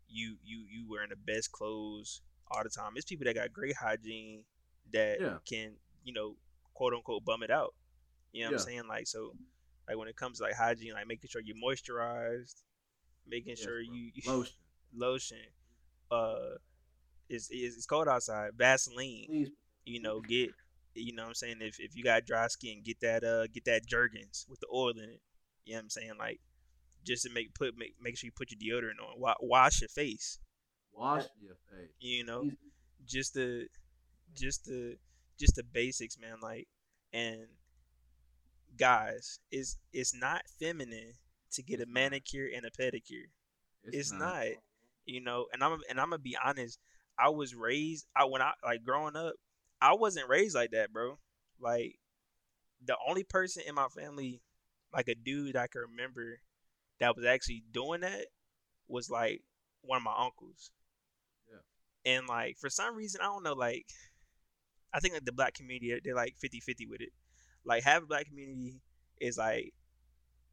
you 0.09 0.37
you 0.45 0.65
you 0.71 0.87
wearing 0.89 1.11
the 1.11 1.17
best 1.17 1.53
clothes 1.53 2.21
all 2.51 2.63
the 2.63 2.71
time. 2.71 2.93
It's 2.97 3.05
people 3.05 3.25
that 3.25 3.35
got 3.35 3.53
great 3.53 3.77
hygiene 3.77 4.45
that 4.93 5.19
Yeah. 5.21 5.39
can, 5.49 5.73
you 6.05 6.13
know, 6.13 6.37
quote 6.75 6.95
unquote 6.95 7.25
bum 7.25 7.43
it 7.43 7.51
out. 7.51 7.75
You 8.33 8.43
know 8.43 8.49
what 8.49 8.53
Yeah. 8.53 8.57
I'm 8.57 8.67
saying? 8.67 8.89
Like 8.89 9.07
so 9.07 9.33
like 9.89 9.97
when 9.97 10.09
it 10.09 10.17
comes 10.17 10.39
to 10.39 10.45
like 10.45 10.55
hygiene, 10.55 10.93
like 10.95 11.07
making 11.07 11.29
sure 11.29 11.41
you're 11.43 11.57
moisturized, 11.57 12.63
making 13.27 13.51
Yes, 13.57 13.65
sure 13.65 13.81
bro. 13.81 13.95
you 13.95 14.13
lotion. 14.27 14.55
lotion. 14.95 15.39
Uh, 16.11 16.57
it's, 17.29 17.49
it's 17.51 17.77
it's 17.77 17.87
cold 17.87 18.09
outside. 18.09 18.53
Vaseline. 18.57 19.27
Please. 19.27 19.51
You 19.85 20.01
know, 20.03 20.21
get 20.21 20.51
you 20.95 21.13
know 21.15 21.23
what 21.25 21.29
I'm 21.29 21.35
saying. 21.35 21.57
If 21.61 21.79
if 21.81 21.97
you 21.97 22.03
got 22.05 22.25
dry 22.25 22.47
skin, 22.49 22.83
get 22.85 23.01
that 23.01 23.25
uh 23.25 23.47
get 23.49 23.65
that 23.67 23.87
Jergens 23.87 24.47
with 24.49 24.61
the 24.61 24.67
oil 24.73 24.91
in 24.91 25.11
it. 25.11 25.21
You 25.65 25.75
know 25.75 25.79
what 25.79 25.83
I'm 25.85 25.91
saying? 25.91 26.13
Like 26.19 26.41
just 27.07 27.25
to 27.25 27.31
make 27.31 27.55
put 27.55 27.77
make 27.77 27.95
make 28.01 28.17
sure 28.19 28.27
you 28.27 28.33
put 28.33 28.51
your 28.51 28.83
deodorant 28.83 29.03
on. 29.03 29.21
Wa- 29.21 29.37
wash 29.41 29.81
your 29.81 29.89
face. 29.89 30.39
Wash 30.93 31.25
your 31.41 31.57
face. 31.71 31.91
You 32.01 32.25
know, 32.25 32.51
just 33.07 33.35
the 33.35 33.69
just 34.35 34.65
the 34.65 34.97
just 35.39 35.55
the 35.57 35.63
basics, 35.65 36.19
man. 36.19 36.37
Like 36.43 36.69
and 37.13 37.47
guys, 38.77 39.39
it's 39.51 39.79
it's 39.93 40.15
not 40.15 40.43
feminine 40.59 41.15
to 41.53 41.63
get 41.63 41.81
a 41.81 41.87
manicure 41.87 42.49
and 42.55 42.67
a 42.67 42.71
pedicure 42.71 43.31
it's 43.93 44.13
not. 44.13 44.47
You 45.05 45.21
know, 45.21 45.47
and 45.53 45.63
I'm 45.63 45.81
and 45.89 46.01
I'm 46.01 46.11
gonna 46.11 46.19
be 46.19 46.37
honest. 46.43 46.79
I 47.19 47.31
was 47.31 47.55
raised. 47.55 48.07
I 48.15 48.25
when 48.25 48.43
I 48.43 48.53
like 48.65 48.85
growing 48.85 49.17
up, 49.17 49.35
I 49.81 49.95
wasn't 49.95 50.29
raised 50.29 50.55
like 50.55 50.73
that, 50.73 50.93
bro. 50.93 51.19
Like 51.61 51.99
the 52.85 52.97
only 53.07 53.25
person 53.25 53.63
in 53.67 53.75
my 53.75 53.89
family, 53.89 54.43
like 54.93 55.09
a 55.09 55.15
dude 55.15 55.57
I 55.57 55.69
can 55.69 55.83
remember, 55.83 56.41
that 57.01 57.17
was 57.17 57.25
actually 57.25 57.65
doing 57.73 58.01
that, 58.01 58.27
was 58.89 59.11
like 59.11 59.43
one 59.83 59.99
of 59.99 60.03
my 60.03 60.15
uncles. 60.17 60.71
Yeah. 61.49 62.17
And 62.17 62.27
like 62.29 62.57
for 62.59 62.71
some 62.71 62.97
reason, 62.97 63.21
I 63.23 63.27
don't 63.27 63.43
know. 63.43 63.55
Like 63.55 63.87
I 64.93 65.01
think 65.01 65.15
like 65.15 65.25
the 65.25 65.33
black 65.33 65.55
community, 65.55 65.99
they're 66.05 66.15
like 66.15 66.35
50-50 66.43 66.89
with 66.89 67.01
it. 67.01 67.11
Like 67.65 67.83
half 67.83 68.01
the 68.01 68.07
black 68.07 68.27
community 68.27 68.81
is 69.21 69.37
like 69.37 69.73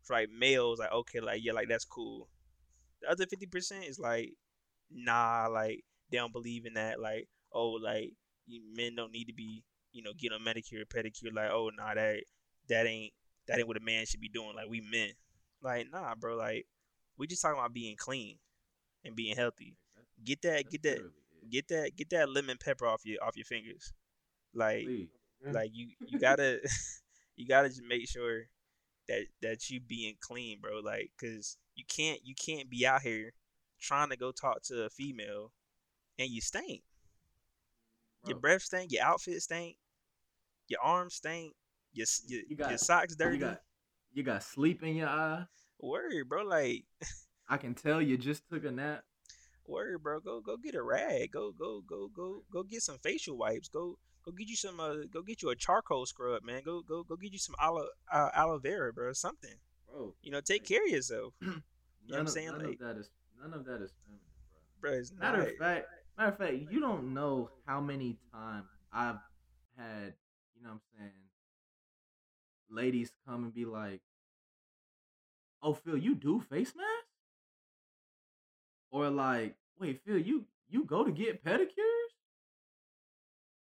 for 0.03 0.15
like 0.15 0.29
males, 0.29 0.79
like 0.79 0.91
okay, 0.91 1.19
like 1.19 1.41
yeah, 1.43 1.53
like 1.53 1.67
that's 1.69 1.85
cool 1.85 2.27
the 3.03 3.11
other 3.11 3.25
fifty 3.25 3.45
percent 3.45 3.85
is 3.85 3.99
like, 3.99 4.33
nah, 4.91 5.47
like 5.51 5.83
they 6.11 6.17
don't 6.17 6.33
believe 6.33 6.65
in 6.65 6.73
that. 6.73 6.99
Like, 6.99 7.27
oh, 7.51 7.71
like 7.71 8.13
you, 8.47 8.61
men 8.75 8.95
don't 8.95 9.11
need 9.11 9.25
to 9.25 9.33
be, 9.33 9.63
you 9.91 10.03
know, 10.03 10.11
getting 10.17 10.37
a 10.37 10.41
Medicare, 10.41 10.85
pedicure. 10.85 11.33
Like, 11.33 11.51
oh, 11.51 11.69
nah, 11.75 11.93
that 11.93 12.23
that 12.69 12.87
ain't 12.87 13.13
that 13.47 13.59
ain't 13.59 13.67
what 13.67 13.77
a 13.77 13.81
man 13.81 14.05
should 14.05 14.21
be 14.21 14.29
doing. 14.29 14.55
Like, 14.55 14.69
we 14.69 14.81
men, 14.81 15.11
like, 15.63 15.87
nah, 15.91 16.15
bro. 16.15 16.35
Like, 16.35 16.65
we 17.17 17.27
just 17.27 17.41
talking 17.41 17.57
about 17.57 17.73
being 17.73 17.95
clean 17.95 18.37
and 19.03 19.15
being 19.15 19.35
healthy. 19.35 19.75
Get 20.23 20.41
that, 20.43 20.69
get 20.69 20.83
that, 20.83 20.99
get 21.49 21.67
that, 21.69 21.95
get 21.95 22.09
that 22.11 22.29
lemon 22.29 22.57
pepper 22.63 22.87
off 22.87 23.05
your 23.05 23.23
off 23.23 23.35
your 23.35 23.45
fingers. 23.45 23.93
Like, 24.53 24.85
mm. 24.85 25.07
like 25.51 25.71
you 25.73 25.89
you 26.05 26.19
gotta 26.19 26.59
you 27.35 27.47
gotta 27.47 27.69
just 27.69 27.83
make 27.83 28.07
sure 28.07 28.43
that 29.07 29.25
that 29.41 29.69
you 29.69 29.79
being 29.79 30.15
clean 30.19 30.59
bro 30.61 30.79
like 30.79 31.11
because 31.19 31.57
you 31.75 31.83
can't 31.87 32.19
you 32.23 32.33
can't 32.35 32.69
be 32.69 32.85
out 32.85 33.01
here 33.01 33.33
trying 33.81 34.09
to 34.09 34.15
go 34.15 34.31
talk 34.31 34.61
to 34.63 34.83
a 34.83 34.89
female 34.89 35.51
and 36.17 36.29
you 36.29 36.39
stink 36.39 36.83
your 38.25 38.37
breath 38.37 38.61
stink 38.61 38.91
your 38.91 39.03
outfit 39.03 39.41
stink 39.41 39.75
your 40.69 40.79
arms 40.81 41.15
stink 41.15 41.53
your 41.91 42.07
your, 42.27 42.41
You 42.47 42.55
got- 42.55 42.69
your 42.69 42.77
socks 42.77 43.15
dirty 43.15 43.37
You 43.37 43.41
got 43.41 43.61
you 44.13 44.23
got 44.23 44.43
sleep 44.43 44.83
in 44.83 44.95
your 44.95 45.07
eye. 45.09 45.43
word 45.79 46.13
bro 46.29 46.43
like 46.43 46.85
I 47.49 47.57
can 47.57 47.73
tell 47.75 48.01
you 48.01 48.17
just 48.17 48.43
took 48.49 48.63
a 48.65 48.71
nap. 48.71 49.03
word 49.67 50.01
bro 50.03 50.19
go 50.19 50.39
go 50.41 50.57
get 50.57 50.75
a 50.75 50.83
rag 50.83 51.31
go 51.31 51.51
go 51.51 51.81
go 51.87 52.09
go 52.15 52.43
go 52.51 52.63
get 52.63 52.81
some 52.81 52.97
facial 53.03 53.37
wipes 53.37 53.67
go 53.69 53.97
go 54.25 54.31
get 54.31 54.47
you 54.47 54.55
some 54.55 54.79
uh 54.79 54.95
go 55.11 55.21
get 55.21 55.41
you 55.41 55.49
a 55.49 55.55
charcoal 55.55 56.05
scrub 56.05 56.43
man 56.43 56.61
go 56.63 56.81
go 56.81 57.03
go 57.03 57.15
get 57.15 57.31
you 57.33 57.39
some 57.39 57.55
aloe 57.61 57.87
uh, 58.11 58.29
aloe 58.33 58.59
vera 58.59 58.91
bro 58.93 59.11
something 59.13 59.55
Bro, 59.91 60.15
you 60.21 60.31
know 60.31 60.41
take 60.41 60.65
care 60.65 60.83
of 60.83 60.89
yourself 60.89 61.33
you 61.41 61.47
know 61.47 61.61
what 62.07 62.19
i'm 62.19 62.25
of, 62.25 62.31
saying 62.31 62.47
none 62.47 62.63
like 62.63 62.73
of 62.73 62.79
that 62.79 62.97
is 62.97 63.09
none 63.41 63.53
of 63.53 63.65
that 63.65 63.81
is 63.81 63.91
feminine, 64.05 64.21
bro 64.81 64.91
it's. 64.93 65.11
Matter 65.19 65.37
not 65.39 65.47
of 65.47 65.57
fact, 65.57 65.87
matter 66.17 66.29
of 66.31 66.37
fact, 66.37 66.53
you 66.71 66.79
don't 66.79 67.13
know 67.13 67.49
how 67.65 67.79
many 67.81 68.17
times 68.33 68.65
I've 68.91 69.17
had, 69.77 70.13
you 70.55 70.63
know 70.63 70.69
what 70.69 70.73
I'm 70.75 70.81
saying, 70.97 71.11
ladies 72.73 73.11
come 73.25 73.43
and 73.43 73.53
be 73.53 73.65
like, 73.65 74.01
"Oh, 75.61 75.73
Phil, 75.73 75.97
you 75.97 76.15
do 76.15 76.39
face 76.39 76.75
masks?" 76.75 77.07
Or 78.91 79.09
like, 79.09 79.57
"Wait, 79.79 80.01
Phil, 80.03 80.17
you 80.17 80.47
you 80.67 80.83
go 80.85 81.03
to 81.03 81.11
get 81.11 81.43
pedicures?" 81.43 82.13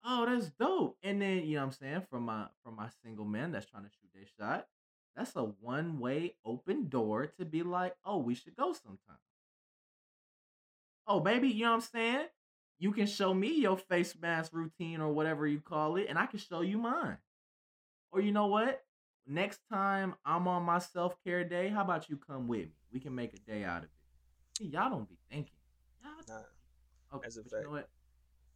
Oh, 0.03 0.25
that's 0.25 0.49
dope. 0.51 0.97
And 1.03 1.21
then, 1.21 1.45
you 1.45 1.55
know 1.55 1.61
what 1.61 1.67
I'm 1.67 1.71
saying, 1.73 2.01
from 2.09 2.23
my 2.23 2.47
from 2.63 2.75
my 2.75 2.89
single 3.03 3.25
man 3.25 3.51
that's 3.51 3.65
trying 3.65 3.83
to 3.83 3.89
shoot 3.89 4.09
their 4.13 4.25
shot, 4.39 4.67
that's 5.15 5.35
a 5.35 5.43
one-way 5.43 6.35
open 6.45 6.87
door 6.89 7.27
to 7.39 7.45
be 7.45 7.63
like, 7.63 7.95
"Oh, 8.05 8.17
we 8.17 8.35
should 8.35 8.55
go 8.55 8.73
sometime." 8.73 9.19
Oh, 11.07 11.19
baby, 11.19 11.49
you 11.49 11.63
know 11.63 11.71
what 11.71 11.75
I'm 11.75 11.81
saying? 11.81 12.27
You 12.79 12.91
can 12.91 13.07
show 13.07 13.33
me 13.33 13.59
your 13.59 13.77
face 13.77 14.15
mask 14.15 14.53
routine 14.53 15.01
or 15.01 15.11
whatever 15.11 15.47
you 15.47 15.59
call 15.61 15.95
it, 15.95 16.07
and 16.09 16.19
I 16.19 16.25
can 16.25 16.39
show 16.39 16.61
you 16.61 16.77
mine. 16.77 17.17
Or 18.11 18.21
you 18.21 18.31
know 18.31 18.47
what? 18.47 18.83
Next 19.27 19.59
time 19.69 20.15
I'm 20.25 20.47
on 20.47 20.63
my 20.63 20.79
self 20.79 21.15
care 21.23 21.43
day, 21.43 21.67
how 21.69 21.81
about 21.81 22.09
you 22.09 22.17
come 22.17 22.47
with 22.47 22.61
me? 22.67 22.71
We 22.93 22.99
can 22.99 23.13
make 23.13 23.33
a 23.33 23.39
day 23.39 23.63
out 23.63 23.79
of 23.79 23.83
it. 23.85 23.89
See, 24.57 24.65
y'all 24.67 24.89
don't 24.89 25.07
be 25.09 25.17
thinking. 25.29 25.51
Y'all 26.01 26.11
nah, 26.29 27.15
okay, 27.17 27.23
That's 27.23 27.37
a 27.37 27.41
but 27.43 27.51
you 27.51 27.57
know 27.57 27.61
fact. 27.63 27.69
what? 27.71 27.89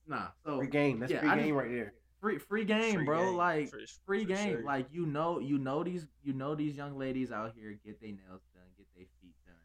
Nah, 0.07 0.27
so 0.45 0.57
Free 0.57 0.67
game. 0.67 0.99
That's 0.99 1.11
Yeah, 1.11 1.19
free 1.19 1.29
I 1.29 1.35
game 1.35 1.45
just- 1.47 1.55
right 1.57 1.69
there. 1.71 1.93
free 2.21 2.37
free 2.37 2.65
game, 2.65 2.95
Free 2.95 3.05
bro. 3.05 3.25
game, 3.25 3.35
like 3.35 3.69
for- 3.69 3.79
free 4.05 4.23
for 4.23 4.29
game. 4.33 4.51
sure. 4.57 4.63
Like 4.63 4.87
you 4.91 5.05
know, 5.05 5.39
you 5.39 5.57
know 5.57 5.83
these 5.83 6.07
you 6.23 6.33
know 6.33 6.55
these 6.55 6.75
young 6.77 6.97
ladies 6.97 7.31
out 7.31 7.53
here 7.55 7.77
get 7.85 7.99
their 7.99 8.11
nails 8.11 8.41
done, 8.53 8.63
get 8.77 8.87
their 8.95 9.05
feet 9.21 9.35
done. 9.45 9.55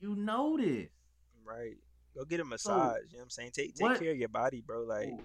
You 0.00 0.14
know 0.14 0.56
this. 0.56 0.88
right 1.44 1.76
go 2.14 2.24
get 2.26 2.40
a 2.40 2.44
massage 2.44 2.96
you 3.10 3.16
know 3.16 3.18
what 3.20 3.22
i'm 3.22 3.30
saying 3.30 3.50
take 3.54 3.74
take 3.74 3.80
what- 3.82 3.98
care 3.98 4.10
of 4.10 4.16
your 4.18 4.28
body 4.28 4.60
bro 4.60 4.82
like 4.82 5.08
Ooh. 5.08 5.24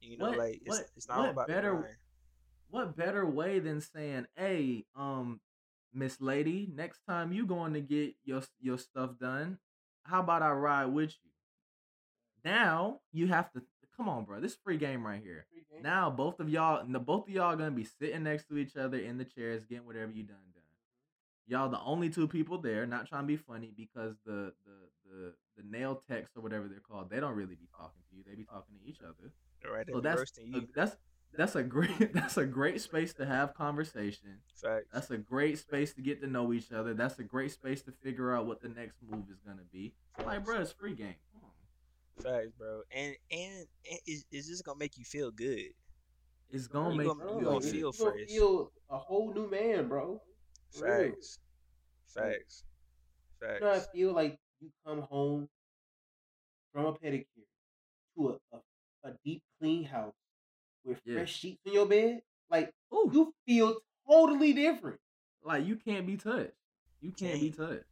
you 0.00 0.16
know 0.16 0.28
what- 0.28 0.38
like 0.38 0.60
it's, 0.64 0.68
what- 0.68 0.86
it's 0.96 1.08
not 1.08 1.16
all 1.18 1.22
what 1.24 1.30
about 1.32 1.48
better- 1.48 1.70
the 1.72 1.76
grind. 1.78 1.96
What 2.70 2.96
better 2.96 3.26
way 3.26 3.58
than 3.58 3.80
saying, 3.80 4.26
"Hey, 4.36 4.84
um, 4.94 5.40
Miss 5.92 6.20
Lady, 6.20 6.68
next 6.74 7.00
time 7.08 7.32
you 7.32 7.46
going 7.46 7.74
to 7.74 7.80
get 7.80 8.14
your 8.24 8.42
your 8.60 8.78
stuff 8.78 9.18
done, 9.18 9.58
how 10.04 10.20
about 10.20 10.42
I 10.42 10.50
ride 10.52 10.86
with 10.86 11.14
you?" 11.24 11.30
Now 12.44 13.00
you 13.12 13.28
have 13.28 13.50
to 13.52 13.62
come 13.96 14.08
on, 14.08 14.24
bro. 14.24 14.40
This 14.40 14.52
is 14.52 14.58
free 14.62 14.76
game 14.76 15.06
right 15.06 15.22
here. 15.22 15.46
Game. 15.72 15.82
Now 15.82 16.10
both 16.10 16.40
of 16.40 16.48
y'all, 16.48 16.84
both 16.84 17.28
of 17.28 17.34
y'all 17.34 17.56
gonna 17.56 17.70
be 17.70 17.84
sitting 17.84 18.22
next 18.22 18.48
to 18.48 18.56
each 18.56 18.76
other 18.76 18.98
in 18.98 19.18
the 19.18 19.24
chairs, 19.24 19.64
getting 19.64 19.86
whatever 19.86 20.12
you 20.12 20.22
done 20.22 20.36
done. 20.54 20.62
Y'all 21.48 21.68
the 21.68 21.80
only 21.80 22.10
two 22.10 22.28
people 22.28 22.58
there, 22.58 22.86
not 22.86 23.08
trying 23.08 23.22
to 23.22 23.26
be 23.26 23.36
funny 23.36 23.72
because 23.76 24.14
the 24.24 24.52
the 24.64 24.76
the 25.08 25.32
the 25.56 25.62
nail 25.68 26.02
techs 26.08 26.30
or 26.36 26.42
whatever 26.42 26.68
they're 26.68 26.80
called, 26.80 27.08
they 27.10 27.20
don't 27.20 27.34
really 27.34 27.54
be 27.54 27.68
talking 27.76 28.02
to 28.10 28.16
you. 28.16 28.22
They 28.26 28.34
be 28.34 28.44
talking 28.44 28.74
to 28.80 28.88
each 28.88 29.00
other. 29.00 29.32
right 29.72 29.86
So 29.90 30.00
that's 30.00 30.32
a, 30.38 30.60
that's 30.74 30.96
that's 31.34 31.54
a 31.56 31.62
great 31.62 32.12
that's 32.14 32.36
a 32.36 32.46
great 32.46 32.80
space 32.80 33.12
to 33.14 33.26
have 33.26 33.54
conversation. 33.54 34.38
facts 34.54 34.86
That's 34.92 35.10
a 35.10 35.18
great 35.18 35.58
space 35.58 35.92
to 35.94 36.02
get 36.02 36.20
to 36.22 36.26
know 36.26 36.52
each 36.52 36.72
other. 36.72 36.94
That's 36.94 37.18
a 37.18 37.24
great 37.24 37.52
space 37.52 37.82
to 37.82 37.92
figure 37.92 38.34
out 38.34 38.46
what 38.46 38.60
the 38.60 38.68
next 38.68 38.96
move 39.02 39.24
is 39.30 39.38
gonna 39.46 39.64
be. 39.72 39.94
Like, 40.24 40.44
bro, 40.44 40.60
it's 40.60 40.72
free 40.72 40.94
game. 40.94 41.16
Come 42.22 42.32
facts 42.32 42.52
bro 42.58 42.80
and 42.94 43.14
and, 43.30 43.66
and 43.90 43.98
it's, 44.06 44.24
it's 44.30 44.48
just 44.48 44.64
gonna 44.64 44.78
make 44.78 44.96
you 44.96 45.04
feel 45.04 45.30
good 45.30 45.68
It's 46.50 46.66
gonna 46.66 46.92
You 46.92 46.96
make 46.98 47.06
gonna- 47.08 47.32
you 47.32 47.38
you 47.40 47.44
gonna 47.44 47.60
feel 47.60 47.74
you 47.74 47.82
gonna 47.82 48.12
fresh. 48.12 48.28
feel 48.28 48.72
a 48.88 48.98
whole 48.98 49.34
new 49.34 49.50
man, 49.50 49.88
bro. 49.88 50.20
For 50.72 50.84
real. 50.86 51.12
facts 51.12 51.38
facts 52.14 52.64
You 53.42 53.60
know, 53.60 53.70
I 53.72 53.80
feel 53.94 54.12
like 54.14 54.38
you 54.60 54.70
come 54.86 55.02
home 55.02 55.48
from 56.72 56.86
a 56.86 56.92
pedicure 56.94 57.24
to 58.16 58.28
a, 58.52 58.56
a, 58.56 59.10
a 59.10 59.12
deep 59.24 59.42
clean 59.60 59.84
house 59.84 60.14
with 60.86 61.00
Yeah. 61.04 61.16
fresh 61.16 61.34
sheets 61.38 61.60
in 61.66 61.72
your 61.74 61.86
bed, 61.86 62.22
like 62.50 62.70
Ooh, 62.94 63.10
you 63.12 63.34
feel 63.46 63.76
totally 64.08 64.52
different. 64.54 65.00
like 65.44 65.66
you 65.66 65.76
can't 65.76 66.06
be 66.06 66.16
touched. 66.16 66.52
You 67.00 67.12
can't 67.12 67.40
be 67.40 67.50
touched. 67.50 67.84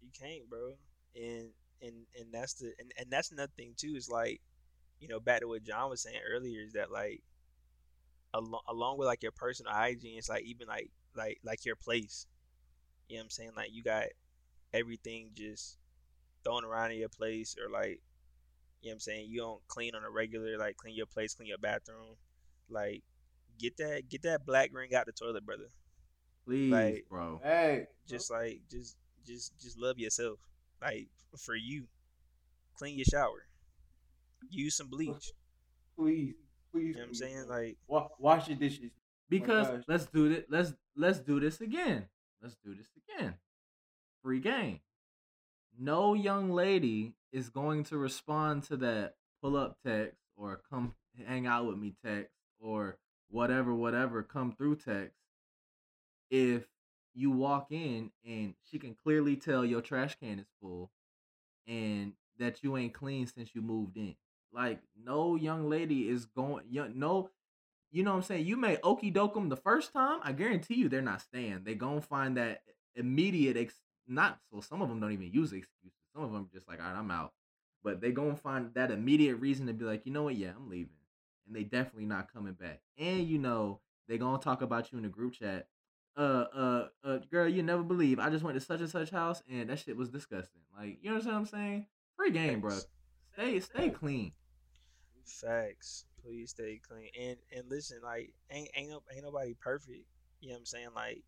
You 0.00 0.10
can't, 0.18 0.48
bro. 0.48 0.74
And 1.16 1.50
and 1.80 2.06
and 2.18 2.32
that's 2.32 2.54
the 2.54 2.72
and, 2.78 2.92
and 2.98 3.10
that's 3.10 3.32
another 3.32 3.52
thing 3.56 3.74
too. 3.76 3.94
Is 3.96 4.08
like, 4.08 4.40
you 5.00 5.08
know, 5.08 5.20
back 5.20 5.40
to 5.40 5.48
what 5.48 5.64
John 5.64 5.90
was 5.90 6.02
saying 6.02 6.20
earlier. 6.30 6.60
Is 6.62 6.72
that 6.74 6.90
like, 6.92 7.22
along 8.34 8.62
along 8.68 8.98
with 8.98 9.06
like 9.08 9.22
your 9.22 9.32
personal 9.32 9.72
hygiene, 9.72 10.18
it's 10.18 10.28
like 10.28 10.44
even 10.44 10.68
like 10.68 10.90
like 11.16 11.38
like 11.44 11.64
your 11.64 11.76
place. 11.76 12.26
You 13.08 13.16
know 13.16 13.20
what 13.20 13.24
I'm 13.24 13.30
saying? 13.30 13.50
Like 13.56 13.70
you 13.72 13.82
got 13.82 14.06
everything 14.72 15.30
just 15.34 15.78
thrown 16.44 16.64
around 16.64 16.92
in 16.92 16.98
your 16.98 17.08
place, 17.10 17.56
or 17.62 17.70
like, 17.70 18.00
you 18.82 18.88
know 18.88 18.92
what 18.92 18.94
I'm 18.96 19.00
saying? 19.00 19.26
You 19.30 19.40
don't 19.40 19.60
clean 19.68 19.94
on 19.94 20.04
a 20.04 20.10
regular, 20.10 20.58
like 20.58 20.76
clean 20.76 20.94
your 20.94 21.06
place, 21.06 21.34
clean 21.34 21.48
your 21.48 21.58
bathroom. 21.58 22.16
Like, 22.68 23.02
get 23.58 23.76
that 23.78 24.08
get 24.08 24.22
that 24.22 24.44
black 24.44 24.70
ring 24.72 24.94
out 24.94 25.06
the 25.06 25.12
toilet, 25.12 25.44
brother. 25.46 25.68
Please, 26.44 26.72
Like- 26.72 27.06
bro. 27.08 27.40
Hey, 27.42 27.86
just 28.08 28.30
like 28.30 28.62
just 28.70 28.96
just 29.24 29.52
just 29.60 29.78
love 29.78 29.98
yourself 29.98 30.38
like 30.80 31.06
for 31.38 31.54
you 31.54 31.86
clean 32.76 32.96
your 32.98 33.04
shower 33.04 33.46
use 34.50 34.76
some 34.76 34.88
bleach 34.88 35.30
please, 35.96 36.34
please. 36.72 36.88
you 36.88 36.92
know 36.94 36.98
what 37.00 37.08
i'm 37.08 37.14
saying 37.14 37.44
like 37.48 37.76
Wa- 37.86 38.08
wash 38.18 38.48
your 38.48 38.56
dishes. 38.58 38.90
Oh 38.92 38.98
because 39.30 39.68
gosh. 39.68 39.82
let's 39.86 40.06
do 40.06 40.26
it. 40.30 40.46
Let's 40.50 40.74
let's 40.96 41.20
do 41.20 41.38
this 41.38 41.60
again. 41.60 42.06
Let's 42.42 42.56
do 42.64 42.74
this 42.74 42.88
again. 43.08 43.34
Free 44.22 44.40
game. 44.40 44.80
No 45.78 46.14
young 46.14 46.52
lady 46.52 47.14
is 47.32 47.48
going 47.48 47.84
to 47.84 47.96
respond 47.96 48.64
to 48.64 48.76
that 48.78 49.14
pull 49.42 49.56
up 49.56 49.78
text 49.84 50.18
or 50.36 50.60
come 50.70 50.94
hang 51.26 51.46
out 51.46 51.66
with 51.66 51.78
me 51.78 51.94
text 52.04 52.32
or 52.60 52.98
whatever, 53.30 53.74
whatever, 53.74 54.22
come 54.22 54.52
through 54.52 54.76
text 54.76 55.16
if 56.30 56.64
you 57.14 57.30
walk 57.30 57.66
in 57.70 58.10
and 58.26 58.54
she 58.70 58.78
can 58.78 58.94
clearly 58.94 59.36
tell 59.36 59.64
your 59.64 59.82
trash 59.82 60.16
can 60.18 60.38
is 60.38 60.46
full 60.60 60.90
and 61.66 62.14
that 62.38 62.62
you 62.62 62.76
ain't 62.76 62.94
clean 62.94 63.26
since 63.26 63.54
you 63.54 63.60
moved 63.60 63.96
in. 63.96 64.14
Like 64.52 64.80
no 65.02 65.36
young 65.36 65.68
lady 65.68 66.08
is 66.08 66.24
going 66.24 66.64
no 66.94 67.30
you 67.90 68.02
know 68.02 68.12
what 68.12 68.16
I'm 68.16 68.22
saying? 68.22 68.46
You 68.46 68.56
may 68.56 68.78
okey 68.82 69.10
doke 69.10 69.34
them 69.34 69.50
the 69.50 69.56
first 69.56 69.92
time. 69.92 70.20
I 70.22 70.32
guarantee 70.32 70.76
you 70.76 70.88
they're 70.88 71.02
not 71.02 71.20
staying. 71.20 71.64
They 71.64 71.74
gonna 71.74 72.00
find 72.00 72.38
that 72.38 72.62
immediate 72.96 73.58
ex- 73.58 73.74
not 74.08 74.38
so 74.50 74.60
some 74.60 74.82
of 74.82 74.88
them 74.88 75.00
don't 75.00 75.12
even 75.12 75.30
use 75.32 75.52
excuses. 75.52 75.98
Some 76.14 76.24
of 76.24 76.32
them 76.32 76.48
just 76.52 76.68
like, 76.68 76.80
all 76.80 76.86
right, 76.90 76.98
I'm 76.98 77.10
out. 77.10 77.32
But 77.84 78.00
they 78.00 78.12
gonna 78.12 78.36
find 78.36 78.72
that 78.74 78.90
immediate 78.90 79.36
reason 79.36 79.66
to 79.66 79.72
be 79.72 79.84
like, 79.84 80.06
you 80.06 80.12
know 80.12 80.24
what? 80.24 80.36
Yeah, 80.36 80.52
I'm 80.56 80.68
leaving. 80.68 80.90
And 81.46 81.56
they 81.56 81.64
definitely 81.64 82.06
not 82.06 82.32
coming 82.32 82.54
back. 82.54 82.80
And 82.98 83.26
you 83.26 83.38
know, 83.38 83.80
they 84.08 84.18
gonna 84.18 84.38
talk 84.38 84.62
about 84.62 84.92
you 84.92 84.98
in 84.98 85.04
the 85.04 85.10
group 85.10 85.34
chat. 85.34 85.66
Uh, 86.16 86.44
uh, 86.54 86.88
uh, 87.04 87.18
girl, 87.30 87.48
you 87.48 87.62
never 87.62 87.82
believe. 87.82 88.18
I 88.18 88.28
just 88.30 88.44
went 88.44 88.54
to 88.58 88.60
such 88.60 88.80
and 88.80 88.90
such 88.90 89.10
house 89.10 89.42
and 89.50 89.70
that 89.70 89.78
shit 89.78 89.96
was 89.96 90.10
disgusting. 90.10 90.62
Like, 90.76 90.98
you 91.02 91.10
know 91.10 91.16
what 91.16 91.26
I'm 91.26 91.46
saying? 91.46 91.86
Free 92.16 92.30
game, 92.30 92.60
bro. 92.60 92.78
Stay, 93.34 93.60
stay 93.60 93.90
clean. 93.90 94.32
facts 95.24 96.04
please 96.22 96.50
stay 96.50 96.80
clean 96.86 97.08
and 97.20 97.36
and 97.56 97.68
listen 97.68 97.98
like 98.02 98.32
ain't 98.50 98.68
ain't, 98.76 98.90
no, 98.90 99.02
ain't 99.14 99.24
nobody 99.24 99.54
perfect 99.60 100.04
you 100.40 100.48
know 100.48 100.54
what 100.54 100.60
i'm 100.60 100.66
saying 100.66 100.88
like 100.94 101.22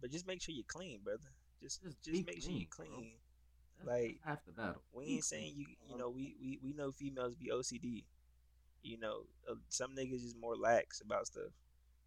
but 0.00 0.10
just 0.10 0.26
make 0.26 0.40
sure 0.42 0.54
you're 0.54 0.64
clean 0.68 1.00
brother 1.02 1.18
just 1.60 1.82
Just 1.82 2.02
just, 2.02 2.26
make 2.26 2.42
sure 2.42 2.52
you're 2.52 2.68
clean, 2.70 3.12
bro. 3.84 3.94
Like, 3.94 4.20
half 4.24 4.44
the 4.44 4.52
battle. 4.52 4.82
we 4.92 5.06
ain't 5.06 5.24
saying 5.24 5.54
you 5.56 5.66
you 5.88 5.96
know 5.96 6.10
we, 6.10 6.34
we 6.40 6.58
we 6.62 6.72
know 6.74 6.90
females 6.92 7.34
be 7.34 7.50
ocd 7.50 8.04
you 8.82 8.98
know 8.98 9.22
uh, 9.50 9.54
some 9.70 9.94
niggas 9.96 10.24
is 10.24 10.34
more 10.38 10.54
lax 10.56 11.00
about 11.00 11.26
stuff 11.26 11.52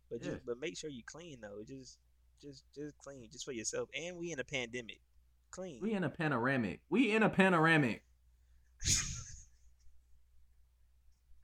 but 0.10 0.20
just 0.22 0.34
Yeah. 0.34 0.40
but 0.46 0.60
make 0.60 0.78
sure 0.78 0.90
you 0.92 1.02
clean 1.06 1.40
though 1.42 1.64
just 1.68 1.98
just 2.42 2.64
just 2.76 2.96
clean 3.00 3.28
just 3.32 3.44
for 3.46 3.54
yourself 3.54 3.90
and 3.96 4.18
we 4.18 4.32
in 4.32 4.40
a 4.40 4.44
pandemic 4.44 5.00
clean 5.50 5.80
We 5.82 5.94
in 5.94 6.04
a 6.04 6.10
panoramic. 6.10 6.82
We 6.90 7.12
in 7.16 7.22
a 7.24 7.30
panoramic. 7.30 8.04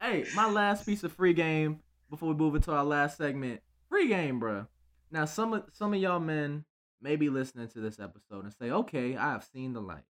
hey, 0.01 0.25
my 0.35 0.49
last 0.49 0.85
piece 0.85 1.03
of 1.03 1.11
free 1.13 1.33
game 1.33 1.79
before 2.09 2.29
we 2.29 2.35
move 2.35 2.55
into 2.55 2.71
our 2.71 2.83
last 2.83 3.17
segment. 3.17 3.61
Free 3.89 4.07
game, 4.07 4.39
bro. 4.39 4.67
Now, 5.11 5.25
some 5.25 5.53
of 5.53 5.65
some 5.73 5.93
of 5.93 5.99
y'all 5.99 6.19
men 6.19 6.65
may 7.01 7.15
be 7.15 7.29
listening 7.29 7.67
to 7.69 7.79
this 7.79 7.99
episode 7.99 8.43
and 8.43 8.53
say, 8.53 8.69
"Okay, 8.71 9.15
I 9.15 9.31
have 9.31 9.43
seen 9.43 9.73
the 9.73 9.81
light. 9.81 10.05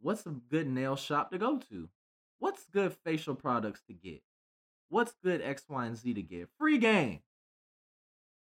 What's 0.00 0.26
a 0.26 0.30
good 0.30 0.68
nail 0.68 0.96
shop 0.96 1.30
to 1.30 1.38
go 1.38 1.58
to? 1.70 1.88
What's 2.38 2.64
good 2.66 2.94
facial 2.94 3.34
products 3.34 3.82
to 3.88 3.92
get? 3.92 4.22
What's 4.88 5.12
good 5.22 5.42
X, 5.42 5.64
Y, 5.68 5.86
and 5.86 5.96
Z 5.96 6.14
to 6.14 6.22
get? 6.22 6.48
Free 6.56 6.78
game. 6.78 7.20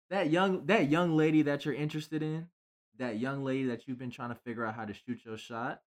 That 0.09 0.29
young 0.29 0.65
that 0.67 0.89
young 0.89 1.15
lady 1.15 1.41
that 1.43 1.65
you're 1.65 1.73
interested 1.73 2.21
in, 2.21 2.49
that 2.97 3.17
young 3.17 3.43
lady 3.43 3.65
that 3.65 3.87
you've 3.87 3.97
been 3.97 4.11
trying 4.11 4.29
to 4.29 4.35
figure 4.35 4.65
out 4.65 4.75
how 4.75 4.85
to 4.85 4.93
shoot 4.93 5.25
your 5.25 5.37
shot, 5.37 5.81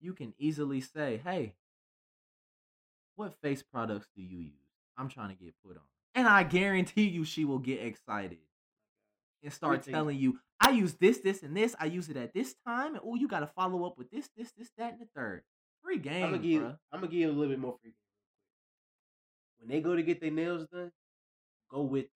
you 0.00 0.12
can 0.12 0.34
easily 0.38 0.80
say, 0.80 1.18
"Hey, 1.18 1.54
what 3.14 3.40
face 3.40 3.62
products 3.62 4.08
do 4.14 4.22
you 4.22 4.38
use? 4.38 4.52
I'm 4.96 5.08
trying 5.08 5.34
to 5.34 5.42
get 5.42 5.54
put 5.62 5.76
on." 5.76 5.84
And 6.14 6.28
I 6.28 6.42
guarantee 6.42 7.08
you 7.08 7.24
she 7.24 7.44
will 7.44 7.58
get 7.58 7.80
excited 7.80 8.38
and 9.44 9.52
start 9.52 9.74
Everything. 9.74 9.94
telling 9.94 10.18
you, 10.18 10.40
"I 10.60 10.70
use 10.70 10.94
this, 10.94 11.18
this, 11.18 11.42
and 11.42 11.56
this. 11.56 11.76
I 11.78 11.84
use 11.86 12.08
it 12.08 12.16
at 12.16 12.32
this 12.34 12.54
time, 12.66 12.94
and 12.94 13.04
oh, 13.04 13.14
you 13.14 13.28
got 13.28 13.40
to 13.40 13.46
follow 13.46 13.84
up 13.84 13.96
with 13.98 14.10
this, 14.10 14.28
this, 14.36 14.50
this, 14.58 14.70
that, 14.78 14.92
and 14.92 15.00
the 15.02 15.08
third. 15.14 15.42
Free 15.82 15.98
game, 15.98 16.24
I'm 16.24 16.30
gonna 16.32 16.42
give. 16.42 16.62
I'm 16.62 16.78
gonna 17.00 17.06
give 17.08 17.20
you 17.20 17.28
a 17.28 17.32
little 17.32 17.48
bit 17.52 17.58
more 17.60 17.76
free 17.82 17.90
game. 17.90 17.98
When 19.58 19.68
they 19.68 19.80
go 19.80 19.94
to 19.94 20.02
get 20.02 20.20
their 20.20 20.30
nails 20.30 20.66
done, 20.72 20.90
go 21.70 21.82
with 21.82 22.04
them. 22.04 22.10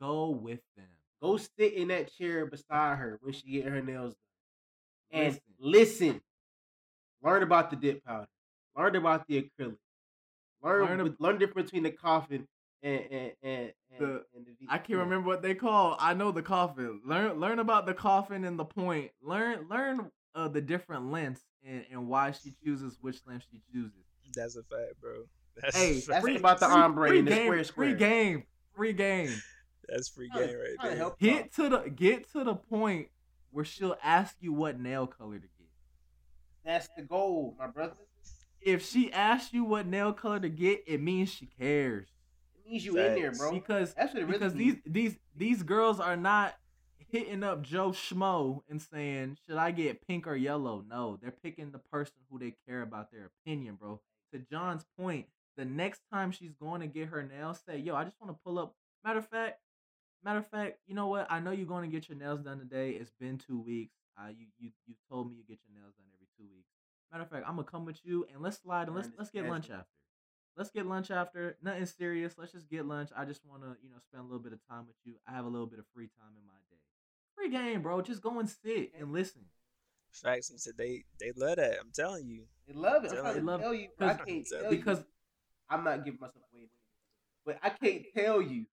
Go 0.00 0.30
with 0.30 0.60
them. 0.76 0.86
Go 1.22 1.36
sit 1.36 1.72
in 1.72 1.88
that 1.88 2.12
chair 2.16 2.46
beside 2.46 2.98
her 2.98 3.18
when 3.22 3.32
she 3.32 3.48
get 3.50 3.64
her 3.66 3.80
nails 3.80 4.14
done. 5.12 5.20
And 5.22 5.40
Listen. 5.60 6.10
listen. 6.10 6.20
Learn 7.22 7.42
about 7.42 7.70
the 7.70 7.76
dip 7.76 8.04
powder. 8.04 8.28
Learn 8.76 8.96
about 8.96 9.26
the 9.26 9.42
acrylic. 9.42 9.76
Learn 10.62 10.86
Learn 10.86 10.98
learn, 10.98 11.00
ab- 11.06 11.16
learn 11.18 11.38
difference 11.38 11.70
between 11.70 11.84
the 11.84 11.90
coffin 11.90 12.46
and 12.86 13.00
and 13.10 13.32
and, 13.42 13.72
and, 13.90 14.00
The- 14.00 14.22
and 14.34 14.46
the 14.46 14.52
V- 14.60 14.66
I 14.68 14.78
can't 14.78 14.98
remember 15.00 15.26
what 15.26 15.42
they 15.42 15.54
call. 15.54 15.96
I 16.00 16.14
know 16.14 16.30
the 16.30 16.42
coffin. 16.42 17.00
Learn 17.04 17.40
learn 17.40 17.58
about 17.58 17.86
the 17.86 17.94
coffin 17.94 18.44
and 18.44 18.58
the 18.58 18.64
point. 18.64 19.10
Learn 19.22 19.66
learn 19.68 20.10
uh, 20.34 20.48
the 20.48 20.60
different 20.60 21.10
lengths 21.10 21.42
and, 21.66 21.84
and 21.90 22.08
why 22.08 22.30
she 22.32 22.52
chooses 22.64 22.98
which 23.00 23.18
length 23.26 23.46
she 23.50 23.60
chooses. 23.72 24.04
that's 24.34 24.56
a 24.56 24.62
fact 24.62 25.00
bro 25.00 25.24
that's 25.60 25.76
Hey, 25.76 25.90
a 25.90 25.94
fact. 25.94 26.06
That's 26.08 26.20
free, 26.24 26.36
about 26.36 26.60
the 26.60 26.66
ombre 26.66 27.08
free 27.08 27.18
and 27.20 27.26
the 27.28 27.30
game, 27.32 27.64
square 27.64 27.88
Free 27.90 27.98
game, 27.98 28.42
free 28.74 28.92
game. 28.92 29.30
that's 29.88 30.08
free 30.10 30.28
game 30.28 30.42
right 30.42 30.48
trying 30.48 30.76
to 30.76 30.88
there 30.88 30.96
help. 30.96 31.18
Get 31.18 31.54
to 31.54 31.68
the 31.70 31.90
get 31.90 32.30
to 32.32 32.44
the 32.44 32.54
point 32.54 33.08
where 33.50 33.64
she'll 33.64 33.96
ask 34.02 34.36
you 34.40 34.52
what 34.52 34.78
nail 34.78 35.06
color 35.06 35.36
to 35.36 35.40
get. 35.40 35.68
That's 36.64 36.88
the 36.96 37.02
goal, 37.02 37.56
my 37.58 37.68
brother. 37.68 37.94
If 38.60 38.84
she 38.86 39.12
asks 39.12 39.52
you 39.54 39.64
what 39.64 39.86
nail 39.86 40.12
color 40.12 40.40
to 40.40 40.48
get, 40.48 40.82
it 40.86 41.00
means 41.00 41.30
she 41.30 41.46
cares. 41.46 42.08
It 42.66 42.70
means 42.70 42.84
you 42.84 42.98
in 42.98 43.14
there, 43.14 43.32
bro. 43.32 43.52
Because 43.52 43.94
That's 43.94 44.12
what 44.12 44.22
it 44.22 44.26
really 44.26 44.38
because 44.38 44.54
means. 44.54 44.78
these 44.84 44.92
these 44.92 45.18
these 45.36 45.62
girls 45.62 46.00
are 46.00 46.16
not 46.16 46.56
hitting 47.10 47.42
up 47.44 47.62
Joe 47.62 47.90
Schmo 47.90 48.62
and 48.68 48.82
saying, 48.82 49.38
"Should 49.46 49.56
I 49.56 49.70
get 49.70 50.06
pink 50.06 50.26
or 50.26 50.34
yellow?" 50.34 50.84
No, 50.88 51.18
they're 51.20 51.30
picking 51.30 51.70
the 51.70 51.78
person 51.78 52.16
who 52.30 52.38
they 52.38 52.54
care 52.66 52.82
about 52.82 53.12
their 53.12 53.30
opinion, 53.44 53.76
bro. 53.76 54.00
To 54.32 54.38
John's 54.38 54.84
point, 54.98 55.26
the 55.56 55.64
next 55.64 56.00
time 56.12 56.32
she's 56.32 56.52
going 56.52 56.80
to 56.80 56.86
get 56.86 57.08
her 57.08 57.22
nails, 57.22 57.60
say, 57.66 57.78
"Yo, 57.78 57.94
I 57.94 58.04
just 58.04 58.20
want 58.20 58.32
to 58.32 58.38
pull 58.44 58.58
up." 58.58 58.74
Matter 59.04 59.20
of 59.20 59.28
fact, 59.28 59.60
matter 60.24 60.40
of 60.40 60.46
fact, 60.48 60.78
you 60.86 60.94
know 60.94 61.06
what? 61.06 61.26
I 61.30 61.38
know 61.38 61.52
you're 61.52 61.66
going 61.66 61.88
to 61.88 61.94
get 61.94 62.08
your 62.08 62.18
nails 62.18 62.40
done 62.40 62.58
today. 62.58 62.90
It's 62.90 63.12
been 63.20 63.38
two 63.38 63.60
weeks. 63.60 63.94
Uh, 64.18 64.28
you 64.30 64.46
you 64.58 64.70
you 64.86 64.94
told 65.08 65.30
me 65.30 65.36
you 65.36 65.44
get 65.44 65.58
your 65.68 65.80
nails 65.80 65.94
done 65.94 66.06
every 66.12 66.26
two 66.36 66.44
weeks. 66.52 66.68
Matter 67.12 67.22
of 67.22 67.30
fact, 67.30 67.44
I'm 67.46 67.54
gonna 67.56 67.68
come 67.68 67.84
with 67.84 68.00
you 68.04 68.26
and 68.32 68.42
let's 68.42 68.58
slide 68.58 68.88
and 68.88 68.96
let's 68.96 69.10
let's 69.16 69.30
get 69.30 69.46
lunch 69.48 69.70
after. 69.70 69.86
Let's 70.56 70.70
get 70.70 70.86
lunch 70.86 71.10
after. 71.10 71.56
Nothing 71.62 71.86
serious. 71.86 72.34
Let's 72.38 72.52
just 72.52 72.68
get 72.70 72.86
lunch. 72.86 73.10
I 73.16 73.24
just 73.24 73.42
want 73.44 73.62
to, 73.62 73.76
you 73.82 73.90
know, 73.90 73.96
spend 74.08 74.22
a 74.22 74.24
little 74.24 74.38
bit 74.38 74.52
of 74.52 74.58
time 74.68 74.86
with 74.86 74.96
you. 75.04 75.14
I 75.28 75.32
have 75.32 75.44
a 75.44 75.48
little 75.48 75.66
bit 75.66 75.78
of 75.78 75.84
free 75.94 76.08
time 76.18 76.32
in 76.38 76.46
my 76.46 76.54
day. 76.70 76.78
Free 77.34 77.50
game, 77.50 77.82
bro. 77.82 78.00
Just 78.00 78.22
go 78.22 78.38
and 78.38 78.48
sit 78.48 78.92
and 78.98 79.12
listen. 79.12 79.42
facts 80.10 80.48
and 80.50 80.58
said 80.58 80.72
they 80.78 81.04
they 81.20 81.30
love 81.36 81.56
that 81.56 81.76
i'm 81.78 81.90
telling 81.94 82.26
you 82.26 82.44
They 82.66 82.72
love 82.72 83.04
it. 83.04 83.10
I'm 83.10 83.14
Tell 83.16 83.22
trying 83.24 83.34
to 83.40 83.42
love- 83.44 83.60
tell 83.60 83.74
you. 83.74 83.88
I 84.00 84.12
because- 84.14 84.26
can't 84.26 84.46
tell 84.46 84.62
tell 84.62 84.72
you 84.72 84.78
Because 84.78 85.04
I'm 85.68 85.84
not 85.84 86.04
giving 86.04 86.20
myself 86.20 86.44
away, 86.54 86.68
but 87.44 87.58
I 87.62 87.68
can't 87.70 88.04
tell 88.16 88.40
you. 88.40 88.64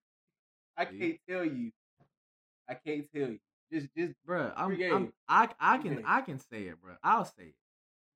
I 0.77 0.85
can't 0.85 1.19
tell 1.27 1.43
you. 1.43 1.71
I 2.69 2.75
can't 2.75 3.07
tell 3.13 3.29
you. 3.29 3.39
Just, 3.71 3.87
just 3.97 4.13
bruh, 4.27 4.53
I'm, 4.55 4.71
I'm. 4.81 5.13
I 5.27 5.49
I 5.59 5.77
can. 5.79 6.03
I 6.05 6.21
can 6.21 6.39
say 6.39 6.63
it, 6.63 6.79
bro. 6.81 6.93
I'll 7.03 7.25
say 7.25 7.47
it. 7.47 7.55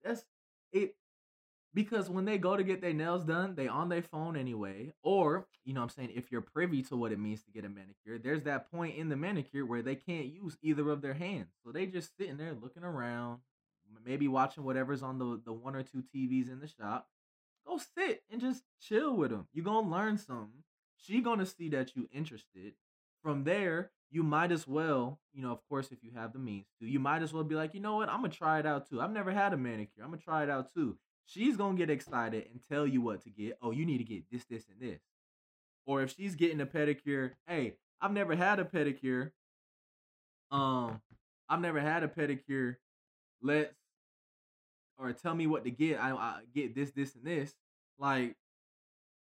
That's 0.03 0.23
it 0.72 0.95
because 1.78 2.10
when 2.10 2.26
they 2.26 2.40
go 2.40 2.58
to 2.58 2.64
get 2.64 2.82
their 2.82 2.91
nails 2.91 3.24
done, 3.24 3.54
they 3.54 3.68
on 3.68 3.88
their 3.88 4.02
phone 4.02 4.36
anyway. 4.36 4.91
Or, 5.04 5.45
you 5.64 5.76
know 5.76 5.84
I'm 5.84 5.90
saying, 5.90 6.10
if 6.16 6.32
you're 6.32 6.41
privy 6.41 6.82
to 6.82 6.95
what 6.95 7.12
it 7.12 7.20
means 7.20 7.44
to 7.44 7.52
get 7.52 7.66
a 7.66 7.70
manicure, 7.70 8.18
there's 8.18 8.41
that 8.44 8.72
point 8.72 8.98
in 8.98 9.10
the 9.10 9.16
manicure 9.16 9.64
where 9.64 9.84
they 9.84 9.94
can't 9.94 10.26
use 10.26 10.58
either 10.64 10.90
of 10.90 11.04
their 11.04 11.14
hands. 11.14 11.49
So 11.64 11.72
they 11.72 11.86
just 11.86 12.18
sitting 12.18 12.38
there 12.38 12.56
looking 12.60 12.84
around, 12.84 13.41
maybe 14.04 14.28
watching 14.28 14.64
whatever's 14.64 15.04
on 15.04 15.20
the 15.20 15.40
the 15.45 15.54
one 15.54 15.76
or 15.76 15.84
two 15.84 16.02
TVs 16.02 16.52
in 16.52 16.60
the 16.60 16.68
shop. 16.68 17.10
Go 17.68 17.80
sit 17.95 18.24
and 18.32 18.41
just 18.41 18.64
chill 18.82 19.16
with 19.16 19.30
them. 19.30 19.48
You're 19.54 19.66
gonna 19.66 19.88
learn 19.88 20.18
something. 20.18 20.64
She 20.95 21.22
gonna 21.22 21.45
see 21.45 21.70
that 21.70 21.95
you 21.95 22.10
interested. 22.12 22.74
From 23.22 23.44
there, 23.44 23.91
you 24.10 24.24
might 24.24 24.52
as 24.52 24.68
well, 24.68 25.20
you 25.32 25.44
know, 25.44 25.52
of 25.52 25.60
course, 25.70 25.91
if 25.91 26.04
you 26.04 26.10
have 26.16 26.34
the 26.34 26.40
means 26.40 26.66
to, 26.80 26.88
you 26.88 26.99
might 26.99 27.22
as 27.22 27.34
well 27.34 27.44
be 27.44 27.54
like, 27.54 27.76
you 27.76 27.82
know 27.82 27.98
what, 27.98 28.10
I'm 28.10 28.22
gonna 28.22 28.30
try 28.30 28.58
it 28.58 28.66
out 28.66 28.90
too. 28.90 28.99
I've 28.99 29.12
never 29.12 29.32
had 29.32 29.54
a 29.54 29.58
manicure. 29.58 30.04
I'm 30.04 30.10
gonna 30.10 30.24
try 30.24 30.41
it 30.41 30.49
out 30.49 30.74
too. 30.74 30.98
She's 31.28 31.58
gonna 31.58 31.78
get 31.78 31.90
excited 31.90 32.45
and 32.52 32.62
tell 32.70 32.88
you 32.88 33.02
what 33.02 33.22
to 33.24 33.30
get. 33.30 33.58
Oh, 33.62 33.72
you 33.72 33.86
need 33.86 33.98
to 33.99 34.04
get 34.04 34.24
this, 34.32 34.45
this, 34.45 34.64
and 34.72 34.80
this. 34.80 34.99
Or 35.86 36.02
if 36.02 36.16
she's 36.16 36.36
getting 36.36 36.62
a 36.62 36.66
pedicure, 36.66 37.32
hey, 37.48 37.76
I've 38.02 38.12
never 38.14 38.36
had 38.36 38.60
a 38.60 38.64
pedicure. 38.66 39.32
Um, 40.52 41.02
I've 41.49 41.60
never 41.60 41.80
had 41.82 42.04
a 42.04 42.08
pedicure. 42.08 42.78
Let's 43.41 43.74
or 44.98 45.12
tell 45.14 45.36
me 45.36 45.48
what 45.48 45.64
to 45.66 45.72
get. 45.72 45.99
I, 46.02 46.12
I 46.12 46.40
get 46.56 46.74
this, 46.74 46.91
this, 46.91 47.14
and 47.16 47.24
this. 47.24 47.54
Like, 47.99 48.36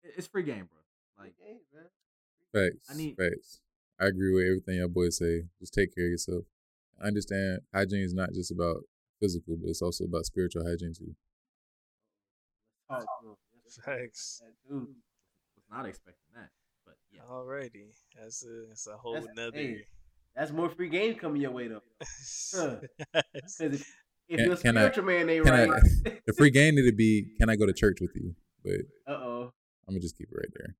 it's 0.03 0.27
free 0.27 0.43
game, 0.43 0.69
bro. 0.71 1.23
Like, 1.25 1.33
Hey, 1.43 1.57
man. 1.73 1.85
Facts. 2.53 2.87
I 2.89 2.95
need- 2.95 3.17
facts. 3.17 3.61
I 3.99 4.07
agree 4.07 4.33
with 4.33 4.45
everything 4.45 4.75
your 4.75 4.87
boys 4.89 5.17
say. 5.17 5.43
Just 5.59 5.73
take 5.73 5.95
care 5.95 6.05
of 6.05 6.11
yourself. 6.11 6.43
I 7.01 7.07
understand 7.07 7.61
hygiene 7.73 8.01
is 8.01 8.13
not 8.13 8.33
just 8.33 8.51
about 8.51 8.83
physical, 9.21 9.55
but 9.57 9.69
it's 9.69 9.81
also 9.81 10.03
about 10.03 10.25
spiritual 10.25 10.65
hygiene 10.65 10.93
too. 10.93 11.15
Talk 12.89 13.05
to 13.21 13.27
him. 13.29 13.35
Yes, 13.63 13.75
sir. 13.75 13.81
Facts. 13.83 14.41
Dude. 14.69 14.79
was 14.79 15.63
not 15.71 15.85
expecting 15.85 16.29
that, 16.35 16.49
but 16.85 16.95
yeah. 17.11 17.21
Alrighty, 17.29 17.85
that's 18.19 18.43
a 18.45 18.65
that's 18.67 18.87
a 18.87 18.97
whole 18.97 19.13
That's- 19.13 19.35
nother. 19.35 19.57
hey, 19.57 19.85
That's 20.35 20.51
more 20.51 20.69
free 20.69 20.89
game 20.89 21.15
coming 21.15 21.41
your 21.41 21.51
way 21.51 21.67
though. 21.67 21.81
Huh. 22.53 22.77
Because 23.33 23.61
if, 23.61 23.73
if 24.27 24.37
Can- 24.37 24.39
you're 24.45 24.53
a 24.53 24.55
I- 24.55 24.59
spiritual 24.59 25.03
man, 25.05 25.27
they 25.27 25.39
can 25.39 25.53
I- 25.73 25.79
The 26.27 26.33
free 26.37 26.49
game 26.51 26.75
need 26.75 26.85
to 26.89 26.95
be, 26.95 27.27
can 27.39 27.49
I 27.49 27.55
go 27.55 27.65
to 27.65 27.73
church 27.73 27.99
with 28.01 28.11
you? 28.15 28.35
But 28.63 28.81
uh 29.07 29.11
oh. 29.17 29.53
I'm 29.87 29.93
gonna 29.93 30.01
just 30.01 30.17
keep 30.17 30.29
it 30.31 30.35
right 30.37 30.51
there. 30.55 30.75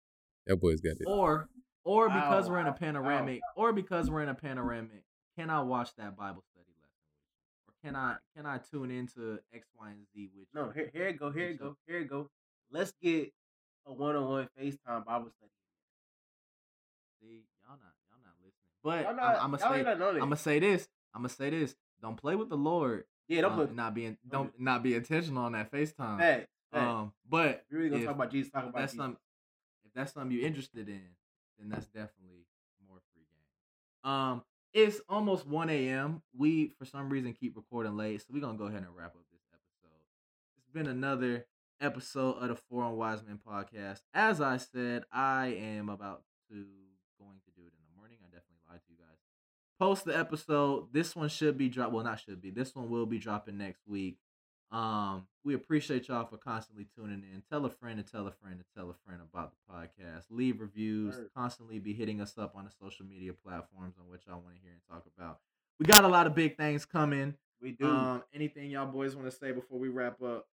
That 0.48 0.58
boy's 0.58 0.82
got 0.82 0.98
it. 1.00 1.06
Or 1.08 1.48
or 1.84 2.10
because 2.10 2.48
Ow, 2.48 2.52
we're 2.52 2.60
in 2.60 2.66
a 2.68 2.72
ow, 2.72 2.74
panoramic, 2.74 3.42
or 3.56 3.72
because 3.74 4.10
we're 4.10 4.24
in 4.24 4.30
a 4.30 4.34
panoramic, 4.36 5.04
can 5.38 5.50
I 5.52 5.62
watch 5.62 5.90
that 5.98 6.16
Bible 6.18 6.44
study 6.52 6.66
lesson 6.82 6.90
with 7.06 7.14
you? 7.14 7.70
Or 7.70 7.74
can 7.86 7.96
I 7.96 8.16
can 8.36 8.46
I 8.46 8.58
tune 8.58 8.90
into 8.90 9.38
X, 9.54 9.68
Y, 9.80 9.90
and 9.90 10.00
Z 10.14 10.30
with 10.36 10.48
you? 10.52 10.60
No, 10.60 10.72
here, 10.72 10.90
here 10.92 11.08
it 11.10 11.20
go, 11.20 11.32
here 11.32 11.50
it 11.50 11.60
go, 11.60 11.78
here 11.88 12.00
it 12.00 12.10
go. 12.10 12.30
Let's 12.72 12.94
get 13.02 13.32
a 13.86 13.94
one-on-one 13.94 14.50
FaceTime 14.60 15.06
Bible 15.06 15.30
study. 15.30 15.52
See, 17.22 17.44
y'all 17.62 17.78
not 17.78 17.94
y'all 18.10 18.20
not 18.24 18.34
listening. 18.44 18.72
But 18.84 19.06
I'm, 19.06 19.16
not, 19.16 19.36
I'm 19.36 19.52
gonna 19.52 19.60
say 19.60 19.84
not 19.84 20.02
I'm 20.02 20.20
gonna 20.20 20.36
say 20.38 20.60
this. 20.60 20.88
I'm 21.14 21.22
gonna 21.22 21.30
say 21.30 21.50
this. 21.52 21.76
Don't 22.02 22.18
play 22.18 22.36
with 22.36 22.50
the 22.50 22.58
Lord. 22.58 23.04
Yeah, 23.28 23.42
don't 23.42 23.54
um, 23.54 23.58
put 23.60 23.76
not 23.76 23.94
being 23.94 24.18
don't 24.28 24.52
don't 24.64 24.84
be 24.84 24.96
intentional 24.96 25.44
on 25.44 25.52
that 25.52 25.72
FaceTime. 25.72 26.18
Facts, 26.18 26.48
facts. 26.72 26.84
Um, 26.84 27.14
but 27.30 27.48
If 27.50 27.62
you're 27.70 27.80
really 27.82 27.90
gonna 27.92 28.02
if- 28.02 28.08
talk 28.08 28.16
about 28.16 28.32
Jesus, 28.32 28.52
talk 28.52 28.64
about 28.64 28.76
that's 28.76 28.94
Jesus. 28.94 29.04
some 29.04 29.18
if 29.86 29.94
that's 29.94 30.14
something 30.14 30.36
you're 30.36 30.46
interested 30.48 30.90
in, 30.90 31.04
then 31.60 31.70
that's 31.70 31.86
definitely 31.86 32.48
more 32.88 32.98
free 33.14 33.26
game. 34.04 34.12
Um, 34.12 34.44
it's 34.76 35.00
almost 35.08 35.48
1 35.48 35.70
a.m. 35.70 36.22
We 36.38 36.74
for 36.78 36.84
some 36.84 37.10
reason 37.10 37.34
keep 37.34 37.56
recording 37.56 37.96
late, 37.96 38.22
so 38.22 38.28
we're 38.32 38.42
gonna 38.42 38.58
go 38.58 38.66
ahead 38.66 38.82
and 38.82 38.94
wrap 38.96 39.16
up 39.16 39.24
this 39.32 39.42
episode. 39.54 39.96
It's 40.58 40.70
been 40.74 40.88
another 40.88 41.46
episode 41.80 42.52
of 42.52 42.62
the 42.70 42.78
Unwise 42.78 43.24
Men 43.26 43.40
podcast. 43.48 44.02
As 44.14 44.42
I 44.42 44.58
said, 44.58 45.04
I 45.14 45.48
am 45.58 45.88
about 45.88 46.24
to 46.50 46.66
going 47.18 47.40
to 47.46 47.52
do 47.56 47.62
it 47.66 47.72
in 47.72 47.84
the 47.90 47.98
morning. 47.98 48.18
I 48.22 48.26
definitely 48.26 48.60
lied 48.70 48.82
to 48.86 48.92
you 48.92 48.98
guys. 48.98 49.18
Post 49.80 50.04
the 50.04 50.18
episode. 50.18 50.88
This 50.92 51.16
one 51.16 51.30
should 51.30 51.58
be 51.58 51.70
drop. 51.70 51.94
Well, 51.94 52.04
not 52.04 52.20
should 52.20 52.42
be. 52.42 52.52
This 52.52 52.76
one 52.76 52.90
will 52.90 53.06
be 53.06 53.18
dropping 53.18 53.58
next 53.58 53.88
week. 53.88 54.18
Um, 54.72 55.28
we 55.44 55.54
appreciate 55.54 56.08
y'all 56.08 56.26
for 56.26 56.38
constantly 56.38 56.88
tuning 56.96 57.24
in. 57.34 57.44
Tell 57.50 57.66
a 57.66 57.70
friend 57.70 58.00
and 58.00 58.12
tell 58.12 58.28
a 58.28 58.32
friend 58.32 58.56
and 58.56 58.66
tell 58.76 58.90
a 58.90 58.96
friend 59.06 59.22
about 59.22 59.52
the 59.54 59.74
podcast. 59.74 60.24
Leave 60.30 60.60
reviews. 60.60 61.16
Constantly 61.36 61.80
be 61.80 61.94
hitting 61.94 62.20
us 62.20 62.38
up 62.38 62.56
on 62.56 62.66
the 62.66 62.72
social 62.72 63.06
media 63.06 63.32
platforms 63.34 63.96
on 64.00 64.10
which 64.10 64.24
y'all 64.28 64.42
want 64.42 64.56
to 64.56 64.62
hear 64.62 64.72
and 64.72 64.82
talk 64.90 65.06
about. 65.18 65.40
We 65.80 65.86
got 65.86 66.04
a 66.04 66.08
lot 66.08 66.26
of 66.28 66.36
big 66.36 66.58
things 66.58 66.86
coming. 66.86 67.36
we 67.62 67.72
do. 67.72 67.88
Um, 67.88 68.24
anything 68.34 68.70
y'all 68.72 68.86
boys 68.88 69.16
want 69.16 69.30
to 69.30 69.36
say 69.36 69.52
before 69.52 69.78
we 69.80 69.90
wrap 69.90 70.22
up? 70.22 70.48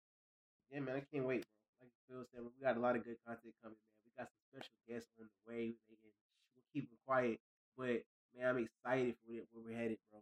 yeah, 0.72 0.80
man, 0.80 0.96
I 0.96 1.02
can't 1.12 1.26
wait. 1.26 1.44
Like 1.80 1.90
Phil 2.08 2.24
said, 2.32 2.42
we 2.42 2.64
got 2.64 2.76
a 2.76 2.80
lot 2.80 2.96
of 2.96 3.04
good 3.04 3.16
content 3.26 3.54
coming, 3.62 3.76
man. 3.76 4.00
We 4.04 4.10
got 4.22 4.28
some 4.28 4.42
special 4.52 4.74
guests 4.88 5.08
on 5.20 5.26
the 5.26 5.52
way. 5.52 5.74
We 5.88 5.96
we'll 6.02 6.64
keep 6.72 6.84
it 6.84 6.98
quiet, 7.06 7.38
but 7.76 8.02
man, 8.36 8.48
I'm 8.48 8.58
excited 8.58 9.14
for 9.24 9.32
it, 9.32 9.46
where 9.52 9.64
we're 9.64 9.78
headed, 9.78 9.98
bro. 10.10 10.20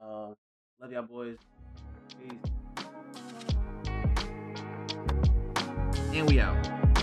Um, 0.00 0.34
love 0.80 0.92
y'all 0.92 1.02
boys. 1.02 1.38
Peace. 2.18 2.53
And 6.12 6.28
we 6.28 6.40
out. 6.40 6.93